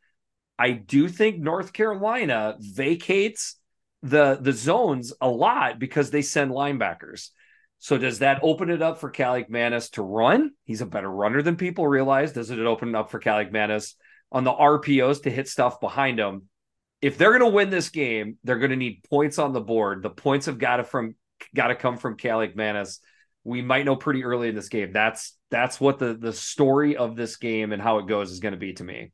I 0.59 0.71
do 0.71 1.07
think 1.07 1.39
North 1.39 1.73
Carolina 1.73 2.55
vacates 2.59 3.55
the 4.01 4.37
the 4.39 4.51
zones 4.51 5.13
a 5.21 5.29
lot 5.29 5.79
because 5.79 6.11
they 6.11 6.21
send 6.21 6.51
linebackers. 6.51 7.29
So 7.83 7.97
does 7.97 8.19
that 8.19 8.39
open 8.43 8.69
it 8.69 8.81
up 8.81 8.99
for 8.99 9.11
Kaliakmanis 9.11 9.91
to 9.91 10.03
run? 10.03 10.51
He's 10.63 10.79
a 10.79 10.85
better 10.85 11.11
runner 11.11 11.41
than 11.41 11.57
people 11.57 11.85
realize. 11.85 12.31
Does 12.31 12.49
it 12.49 12.57
open 12.57 12.87
it 12.87 12.95
up 12.95 13.11
for 13.11 13.19
Kaliakmanis 13.19 13.95
on 14.31 14.45
the 14.45 14.53
RPOs 14.53 15.23
to 15.23 15.29
hit 15.29 15.49
stuff 15.49 15.81
behind 15.81 16.17
him? 16.17 16.43
If 17.01 17.17
they're 17.17 17.37
going 17.37 17.51
to 17.51 17.53
win 17.53 17.71
this 17.71 17.89
game, 17.89 18.37
they're 18.45 18.59
going 18.59 18.71
to 18.71 18.77
need 18.77 19.03
points 19.09 19.37
on 19.37 19.51
the 19.51 19.59
board. 19.59 20.01
The 20.01 20.09
points 20.09 20.45
have 20.45 20.59
got 20.59 20.77
to 20.77 20.85
from 20.85 21.15
got 21.53 21.67
to 21.67 21.75
come 21.75 21.97
from 21.97 22.15
Kaliakmanis. 22.15 22.99
We 23.43 23.61
might 23.61 23.83
know 23.83 23.97
pretty 23.97 24.23
early 24.23 24.47
in 24.47 24.55
this 24.55 24.69
game. 24.69 24.93
That's 24.93 25.35
that's 25.51 25.77
what 25.77 25.99
the 25.99 26.13
the 26.13 26.31
story 26.31 26.95
of 26.95 27.17
this 27.17 27.35
game 27.35 27.73
and 27.73 27.81
how 27.81 27.97
it 27.97 28.07
goes 28.07 28.31
is 28.31 28.39
going 28.39 28.53
to 28.53 28.57
be 28.57 28.71
to 28.75 28.83
me. 28.85 29.11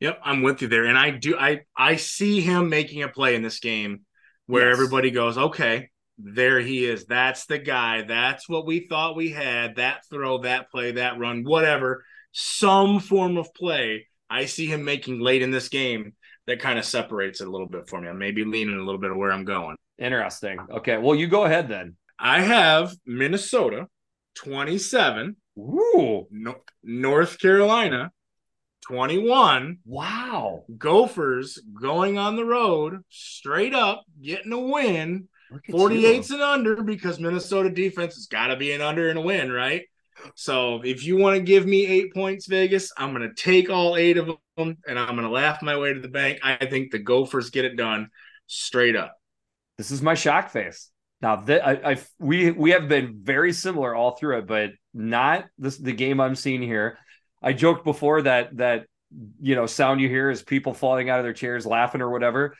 Yep, 0.00 0.20
I'm 0.22 0.42
with 0.42 0.60
you 0.60 0.68
there, 0.68 0.84
and 0.84 0.98
I 0.98 1.12
do. 1.12 1.38
I 1.38 1.62
I 1.74 1.96
see 1.96 2.42
him 2.42 2.68
making 2.68 3.04
a 3.04 3.08
play 3.08 3.36
in 3.36 3.42
this 3.42 3.58
game 3.58 4.02
where 4.44 4.68
yes. 4.68 4.74
everybody 4.74 5.10
goes, 5.10 5.38
okay, 5.38 5.88
there 6.22 6.60
he 6.60 6.84
is. 6.84 7.04
That's 7.06 7.46
the 7.46 7.58
guy. 7.58 8.02
That's 8.02 8.48
what 8.48 8.66
we 8.66 8.86
thought 8.86 9.16
we 9.16 9.30
had. 9.30 9.76
That 9.76 10.06
throw, 10.08 10.38
that 10.38 10.70
play, 10.70 10.92
that 10.92 11.18
run, 11.18 11.44
whatever, 11.44 12.04
some 12.32 13.00
form 13.00 13.36
of 13.36 13.52
play. 13.54 14.06
I 14.30 14.46
see 14.46 14.66
him 14.66 14.84
making 14.84 15.20
late 15.20 15.42
in 15.42 15.50
this 15.50 15.68
game 15.68 16.14
that 16.46 16.60
kind 16.60 16.78
of 16.78 16.84
separates 16.84 17.40
it 17.40 17.48
a 17.48 17.50
little 17.50 17.68
bit 17.68 17.88
for 17.88 18.00
me. 18.00 18.08
I 18.08 18.12
may 18.12 18.30
be 18.30 18.44
leaning 18.44 18.78
a 18.78 18.82
little 18.84 19.00
bit 19.00 19.10
of 19.10 19.16
where 19.16 19.32
I'm 19.32 19.44
going. 19.44 19.76
Interesting. 19.98 20.58
Okay. 20.70 20.96
Well, 20.96 21.14
you 21.14 21.26
go 21.26 21.44
ahead 21.44 21.68
then. 21.68 21.96
I 22.18 22.40
have 22.40 22.94
Minnesota 23.04 23.88
27. 24.36 25.36
Ooh. 25.58 26.26
No- 26.30 26.62
North 26.82 27.38
Carolina 27.38 28.10
21. 28.86 29.78
Wow. 29.84 30.64
Gophers 30.78 31.60
going 31.80 32.18
on 32.18 32.36
the 32.36 32.44
road, 32.44 33.02
straight 33.08 33.74
up, 33.74 34.04
getting 34.20 34.52
a 34.52 34.58
win. 34.58 35.28
48s 35.70 36.30
and 36.30 36.42
under 36.42 36.82
because 36.82 37.18
Minnesota 37.18 37.70
defense 37.70 38.14
has 38.14 38.26
got 38.26 38.48
to 38.48 38.56
be 38.56 38.72
an 38.72 38.80
under 38.80 39.08
and 39.08 39.18
a 39.18 39.22
win, 39.22 39.50
right? 39.50 39.82
So 40.34 40.82
if 40.84 41.04
you 41.04 41.16
want 41.16 41.36
to 41.36 41.42
give 41.42 41.66
me 41.66 41.86
eight 41.86 42.14
points, 42.14 42.46
Vegas, 42.46 42.92
I'm 42.96 43.14
going 43.14 43.28
to 43.28 43.34
take 43.34 43.70
all 43.70 43.96
eight 43.96 44.16
of 44.16 44.26
them 44.56 44.76
and 44.86 44.98
I'm 44.98 45.16
going 45.16 45.22
to 45.22 45.30
laugh 45.30 45.62
my 45.62 45.76
way 45.76 45.92
to 45.92 46.00
the 46.00 46.08
bank. 46.08 46.40
I 46.42 46.66
think 46.66 46.90
the 46.90 46.98
Gophers 46.98 47.50
get 47.50 47.64
it 47.64 47.76
done 47.76 48.08
straight 48.46 48.96
up. 48.96 49.16
This 49.78 49.90
is 49.90 50.02
my 50.02 50.14
shock 50.14 50.50
face. 50.50 50.90
Now 51.20 51.36
that 51.36 51.66
I, 51.66 51.92
I 51.92 51.98
we 52.18 52.50
we 52.50 52.70
have 52.70 52.88
been 52.88 53.20
very 53.22 53.52
similar 53.52 53.94
all 53.94 54.12
through 54.12 54.38
it, 54.38 54.46
but 54.46 54.70
not 54.92 55.46
this 55.58 55.78
the 55.78 55.92
game 55.92 56.20
I'm 56.20 56.34
seeing 56.34 56.62
here. 56.62 56.98
I 57.40 57.52
joked 57.52 57.84
before 57.84 58.22
that 58.22 58.56
that 58.56 58.86
you 59.40 59.54
know 59.54 59.66
sound 59.66 60.00
you 60.00 60.08
hear 60.08 60.30
is 60.30 60.42
people 60.42 60.74
falling 60.74 61.10
out 61.10 61.18
of 61.20 61.24
their 61.24 61.32
chairs 61.32 61.64
laughing 61.64 62.00
or 62.00 62.10
whatever. 62.10 62.56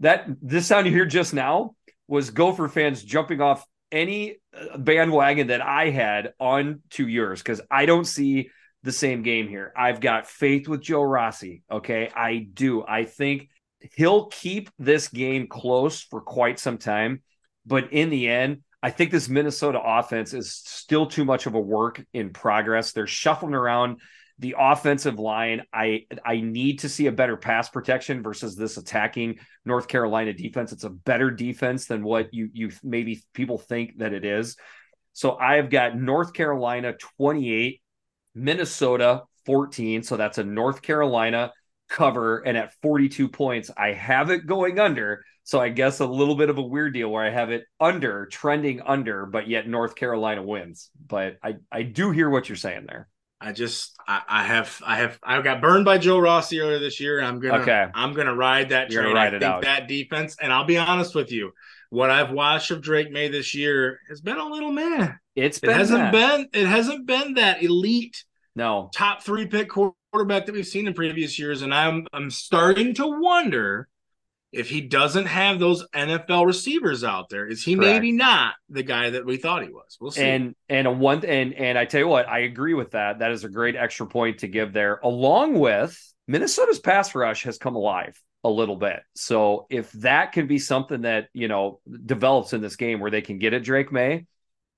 That 0.00 0.26
this 0.40 0.66
sound 0.66 0.86
you 0.86 0.92
hear 0.92 1.06
just 1.06 1.34
now 1.34 1.75
was 2.08 2.30
Gopher 2.30 2.68
fans 2.68 3.02
jumping 3.02 3.40
off 3.40 3.64
any 3.92 4.36
uh, 4.54 4.78
bandwagon 4.78 5.48
that 5.48 5.60
I 5.60 5.90
had 5.90 6.34
on 6.40 6.82
to 6.90 7.06
yours 7.06 7.42
because 7.42 7.60
I 7.70 7.86
don't 7.86 8.04
see 8.04 8.50
the 8.82 8.92
same 8.92 9.22
game 9.22 9.48
here. 9.48 9.72
I've 9.76 10.00
got 10.00 10.28
faith 10.28 10.68
with 10.68 10.82
Joe 10.82 11.02
Rossi. 11.02 11.62
Okay, 11.70 12.10
I 12.14 12.46
do. 12.52 12.84
I 12.86 13.04
think 13.04 13.48
he'll 13.96 14.26
keep 14.26 14.70
this 14.78 15.08
game 15.08 15.48
close 15.48 16.02
for 16.02 16.20
quite 16.20 16.58
some 16.58 16.78
time, 16.78 17.22
but 17.64 17.92
in 17.92 18.10
the 18.10 18.28
end. 18.28 18.62
I 18.82 18.90
think 18.90 19.10
this 19.10 19.28
Minnesota 19.28 19.80
offense 19.82 20.32
is 20.32 20.52
still 20.52 21.06
too 21.06 21.24
much 21.24 21.46
of 21.46 21.54
a 21.54 21.60
work 21.60 22.04
in 22.12 22.30
progress. 22.30 22.92
They're 22.92 23.08
shuffling 23.08 23.54
around 23.54 24.00
the 24.38 24.54
offensive 24.58 25.18
line 25.18 25.62
i 25.72 26.02
i 26.24 26.40
need 26.40 26.80
to 26.80 26.88
see 26.88 27.06
a 27.06 27.12
better 27.12 27.36
pass 27.36 27.70
protection 27.70 28.22
versus 28.22 28.54
this 28.54 28.76
attacking 28.76 29.38
north 29.64 29.88
carolina 29.88 30.32
defense. 30.32 30.72
It's 30.72 30.84
a 30.84 30.90
better 30.90 31.30
defense 31.30 31.86
than 31.86 32.02
what 32.02 32.32
you 32.32 32.50
you 32.52 32.70
maybe 32.82 33.22
people 33.32 33.58
think 33.58 33.98
that 33.98 34.12
it 34.12 34.24
is. 34.24 34.56
So 35.12 35.36
i've 35.36 35.70
got 35.70 35.96
north 35.96 36.32
carolina 36.32 36.94
28 37.18 37.80
minnesota 38.34 39.22
14 39.46 40.02
so 40.02 40.16
that's 40.16 40.38
a 40.38 40.44
north 40.44 40.82
carolina 40.82 41.52
cover. 41.88 42.38
And 42.38 42.58
at 42.58 42.74
42 42.82 43.28
points 43.28 43.70
i 43.76 43.92
have 43.92 44.30
it 44.30 44.46
going 44.46 44.78
under. 44.78 45.24
So 45.44 45.60
i 45.60 45.70
guess 45.70 46.00
a 46.00 46.06
little 46.06 46.34
bit 46.34 46.50
of 46.50 46.58
a 46.58 46.62
weird 46.62 46.92
deal 46.92 47.10
where 47.10 47.24
i 47.24 47.30
have 47.30 47.50
it 47.50 47.64
under 47.80 48.26
trending 48.26 48.82
under 48.82 49.24
but 49.24 49.48
yet 49.48 49.66
north 49.66 49.94
carolina 49.94 50.42
wins. 50.42 50.90
But 51.06 51.38
i 51.42 51.54
i 51.72 51.82
do 51.82 52.10
hear 52.10 52.28
what 52.28 52.50
you're 52.50 52.56
saying 52.56 52.84
there 52.86 53.08
I 53.40 53.52
just 53.52 53.94
I, 54.08 54.22
I, 54.28 54.44
have 54.44 54.82
I 54.84 54.96
have 54.96 55.18
I 55.22 55.40
got 55.42 55.60
burned 55.60 55.84
by 55.84 55.98
Joe 55.98 56.18
Rossi 56.18 56.60
earlier 56.60 56.78
this 56.78 57.00
year. 57.00 57.20
I'm 57.20 57.38
gonna 57.38 57.62
okay. 57.62 57.86
I'm 57.94 58.14
gonna 58.14 58.34
ride 58.34 58.70
that 58.70 58.90
train. 58.90 59.14
Ride 59.14 59.28
I 59.28 59.30
think 59.38 59.42
out. 59.42 59.62
that 59.62 59.88
defense, 59.88 60.36
and 60.40 60.52
I'll 60.52 60.64
be 60.64 60.78
honest 60.78 61.14
with 61.14 61.30
you, 61.30 61.52
what 61.90 62.10
I've 62.10 62.30
watched 62.30 62.70
of 62.70 62.80
Drake 62.80 63.10
Maye 63.10 63.28
this 63.28 63.54
year 63.54 64.00
has 64.08 64.20
been 64.20 64.38
a 64.38 64.46
little 64.46 64.72
man. 64.72 65.18
It's 65.34 65.58
it 65.58 65.70
hasn't 65.70 66.12
been 66.12 66.48
it 66.52 66.66
hasn't 66.66 67.06
been 67.06 67.34
that 67.34 67.62
elite 67.62 68.24
no 68.54 68.90
top 68.94 69.22
three 69.22 69.46
pick 69.46 69.68
quarterback 69.68 70.46
that 70.46 70.54
we've 70.54 70.66
seen 70.66 70.86
in 70.86 70.94
previous 70.94 71.38
years, 71.38 71.62
and 71.62 71.74
I'm 71.74 72.06
I'm 72.12 72.30
starting 72.30 72.94
to 72.94 73.20
wonder 73.20 73.88
if 74.52 74.68
he 74.68 74.80
doesn't 74.80 75.26
have 75.26 75.58
those 75.58 75.86
NFL 75.94 76.46
receivers 76.46 77.04
out 77.04 77.28
there, 77.28 77.46
is 77.46 77.62
he 77.62 77.74
Correct. 77.74 77.92
maybe 77.92 78.12
not 78.12 78.54
the 78.68 78.82
guy 78.82 79.10
that 79.10 79.26
we 79.26 79.36
thought 79.36 79.62
he 79.62 79.70
was? 79.70 79.96
We'll 80.00 80.12
see. 80.12 80.22
And 80.22 80.54
and 80.68 80.86
a 80.86 80.90
one 80.90 81.24
and 81.24 81.54
and 81.54 81.78
I 81.78 81.84
tell 81.84 82.00
you 82.00 82.08
what, 82.08 82.28
I 82.28 82.40
agree 82.40 82.74
with 82.74 82.92
that. 82.92 83.18
That 83.18 83.32
is 83.32 83.44
a 83.44 83.48
great 83.48 83.76
extra 83.76 84.06
point 84.06 84.38
to 84.38 84.48
give 84.48 84.72
there, 84.72 85.00
along 85.02 85.58
with 85.58 85.98
Minnesota's 86.26 86.78
pass 86.78 87.14
rush 87.14 87.44
has 87.44 87.58
come 87.58 87.76
alive 87.76 88.20
a 88.44 88.50
little 88.50 88.76
bit. 88.76 89.00
So 89.14 89.66
if 89.70 89.90
that 89.92 90.32
can 90.32 90.46
be 90.46 90.58
something 90.58 91.02
that 91.02 91.28
you 91.32 91.48
know 91.48 91.80
develops 92.04 92.52
in 92.52 92.60
this 92.60 92.76
game 92.76 93.00
where 93.00 93.10
they 93.10 93.22
can 93.22 93.38
get 93.38 93.52
at 93.52 93.64
Drake 93.64 93.92
Maye, 93.92 94.26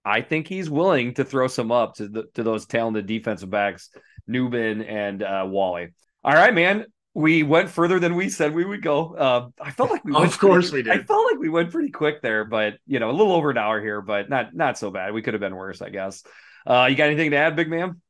I 0.05 0.23
think 0.23 0.47
he's 0.47 0.71
willing 0.71 1.15
to 1.15 1.25
throw 1.25 1.49
some 1.49 1.71
up 1.71 1.97
to 1.97 2.09
the, 2.09 2.25
to 2.35 2.43
those 2.43 2.67
talented 2.67 3.07
defensive 3.07 3.51
backs, 3.51 3.91
Nubin 4.29 4.83
and 4.89 5.23
uh, 5.23 5.45
Walley. 5.47 5.89
All 6.25 6.33
right, 6.33 6.55
man. 6.55 6.87
We 7.15 7.43
went 7.43 7.71
further 7.71 7.99
than 7.99 8.15
we 8.15 8.29
said 8.29 8.55
we 8.55 8.65
would 8.65 8.83
go. 8.83 9.15
Uh, 9.15 9.49
I 9.61 9.73
felt 9.73 9.91
like 9.91 10.05
we 10.05 10.15
Of 10.15 10.39
course 10.39 10.71
pretty- 10.71 10.89
we 10.89 10.93
did. 10.95 11.03
I 11.03 11.05
felt 11.05 11.27
like 11.31 11.41
we 11.41 11.49
went 11.49 11.71
pretty 11.73 11.91
quick 11.91 12.23
there, 12.23 12.45
but 12.45 12.75
you 12.87 13.01
know, 13.01 13.11
a 13.11 13.13
little 13.13 13.33
over 13.33 13.51
an 13.51 13.59
hour 13.59 13.81
here, 13.81 14.01
but 14.01 14.29
not 14.31 14.55
not 14.55 14.79
so 14.79 14.91
bad. 14.91 15.13
We 15.13 15.23
could 15.23 15.35
have 15.35 15.41
been 15.41 15.57
worse, 15.57 15.83
I 15.83 15.89
guess. 15.91 16.23
Uh, 16.67 16.87
you 16.91 16.97
got 16.97 17.07
anything 17.09 17.31
to 17.33 17.37
add, 17.39 17.57
big 17.57 17.69
man? 17.71 18.01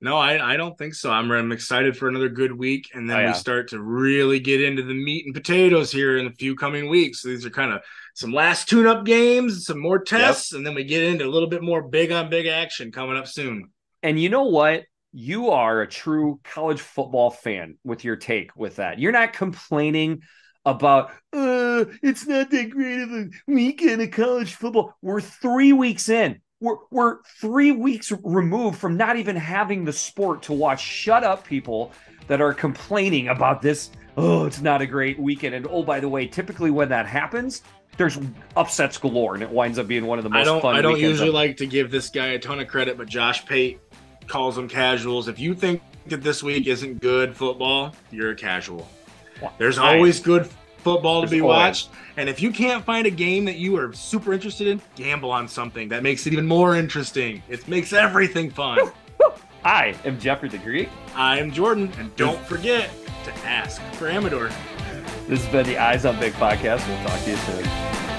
No, 0.00 0.16
I, 0.18 0.52
I 0.52 0.56
don't 0.58 0.76
think 0.76 0.94
so. 0.94 1.10
I'm, 1.10 1.30
I'm 1.30 1.50
excited 1.50 1.96
for 1.96 2.08
another 2.08 2.28
good 2.28 2.52
week, 2.52 2.90
and 2.94 3.08
then 3.08 3.16
Oh, 3.16 3.20
yeah. 3.20 3.26
we 3.28 3.34
start 3.34 3.68
to 3.70 3.80
really 3.80 4.38
get 4.38 4.60
into 4.62 4.82
the 4.82 4.92
meat 4.92 5.24
and 5.24 5.34
potatoes 5.34 5.90
here 5.90 6.18
in 6.18 6.26
a 6.26 6.32
few 6.32 6.54
coming 6.56 6.90
weeks. 6.90 7.22
So 7.22 7.28
these 7.28 7.46
are 7.46 7.50
kind 7.50 7.72
of 7.72 7.80
some 8.14 8.30
last 8.32 8.68
tune-up 8.68 9.04
games, 9.06 9.64
some 9.66 9.78
more 9.80 9.98
tests, 9.98 10.52
and 10.52 10.66
then 10.66 10.74
we 10.74 10.84
get 10.84 11.02
into 11.04 11.24
a 11.24 11.30
little 11.30 11.48
bit 11.48 11.62
more 11.62 11.82
big 11.82 12.12
on 12.12 12.28
big 12.28 12.46
action 12.46 12.92
coming 12.92 13.16
up 13.16 13.26
soon. 13.26 13.70
And 14.02 14.20
you 14.20 14.28
know 14.28 14.44
what? 14.44 14.84
You 15.16 15.50
are 15.50 15.80
a 15.80 15.86
true 15.86 16.40
college 16.42 16.80
football 16.80 17.30
fan 17.30 17.78
with 17.84 18.02
your 18.02 18.16
take 18.16 18.56
with 18.56 18.76
that. 18.76 18.98
You're 18.98 19.12
not 19.12 19.32
complaining 19.32 20.22
about 20.66 21.10
uh 21.32 21.84
it's 22.02 22.26
not 22.26 22.50
that 22.50 22.70
great 22.70 23.00
of 23.00 23.10
a 23.12 23.28
weekend 23.46 24.02
of 24.02 24.10
college 24.10 24.54
football. 24.54 24.96
We're 25.02 25.20
three 25.20 25.72
weeks 25.72 26.08
in. 26.08 26.40
We're 26.58 26.78
we're 26.90 27.18
three 27.40 27.70
weeks 27.70 28.12
removed 28.24 28.78
from 28.78 28.96
not 28.96 29.16
even 29.16 29.36
having 29.36 29.84
the 29.84 29.92
sport 29.92 30.42
to 30.44 30.52
watch. 30.52 30.82
Shut 30.82 31.22
up, 31.22 31.46
people 31.46 31.92
that 32.26 32.40
are 32.40 32.52
complaining 32.52 33.28
about 33.28 33.62
this. 33.62 33.90
Oh, 34.16 34.46
it's 34.46 34.60
not 34.60 34.82
a 34.82 34.86
great 34.86 35.16
weekend. 35.20 35.54
And 35.54 35.68
oh, 35.70 35.84
by 35.84 36.00
the 36.00 36.08
way, 36.08 36.26
typically 36.26 36.72
when 36.72 36.88
that 36.88 37.06
happens, 37.06 37.62
there's 37.96 38.18
upsets 38.56 38.98
galore, 38.98 39.34
and 39.34 39.42
it 39.42 39.50
winds 39.50 39.78
up 39.78 39.86
being 39.86 40.06
one 40.06 40.18
of 40.18 40.24
the 40.24 40.30
most 40.30 40.40
I 40.40 40.44
don't 40.44 40.62
fun. 40.62 40.74
I 40.74 40.82
don't 40.82 40.98
usually 40.98 41.28
of- 41.28 41.34
like 41.34 41.56
to 41.58 41.66
give 41.66 41.90
this 41.90 42.10
guy 42.10 42.28
a 42.28 42.38
ton 42.38 42.58
of 42.60 42.68
credit, 42.68 42.96
but 42.96 43.08
Josh 43.08 43.44
Pate 43.46 43.80
calls 44.28 44.56
them 44.56 44.68
casuals. 44.68 45.28
If 45.28 45.38
you 45.38 45.54
think 45.54 45.80
that 46.06 46.22
this 46.22 46.42
week 46.42 46.66
isn't 46.66 47.00
good 47.00 47.36
football, 47.36 47.94
you're 48.10 48.30
a 48.32 48.36
casual. 48.36 48.88
There's 49.58 49.76
Nice. 49.78 49.94
always 49.96 50.20
good 50.20 50.48
football 50.78 51.22
to 51.22 51.26
There's 51.26 51.38
be 51.38 51.42
always. 51.42 51.56
watched. 51.56 51.88
And 52.16 52.28
if 52.28 52.40
you 52.42 52.50
can't 52.50 52.84
find 52.84 53.06
a 53.06 53.10
game 53.10 53.44
that 53.46 53.56
you 53.56 53.76
are 53.76 53.92
super 53.92 54.32
interested 54.32 54.66
in, 54.68 54.80
gamble 54.96 55.30
on 55.32 55.48
something 55.48 55.88
that 55.88 56.02
makes 56.02 56.26
it 56.26 56.32
even 56.32 56.46
more 56.46 56.76
interesting. 56.76 57.42
It 57.48 57.66
makes 57.66 57.92
everything 57.92 58.50
fun. 58.50 58.78
I 59.64 59.94
am 60.04 60.20
Jeffrey 60.20 60.48
the 60.50 60.58
Greek. 60.58 60.88
I'm 61.16 61.50
Jordan, 61.50 61.90
and 61.98 62.14
don't 62.16 62.38
forget 62.46 62.90
to 63.24 63.32
ask 63.46 63.80
for 63.94 64.08
Amador. 64.08 64.50
This 65.26 65.42
has 65.42 65.50
been 65.50 65.64
the 65.66 65.78
Eyes 65.78 66.04
on 66.04 66.20
Big 66.20 66.34
podcast. 66.34 66.86
We'll 66.86 67.08
talk 67.08 67.18
to 67.24 67.30
you 67.30 67.36
soon. 67.36 68.13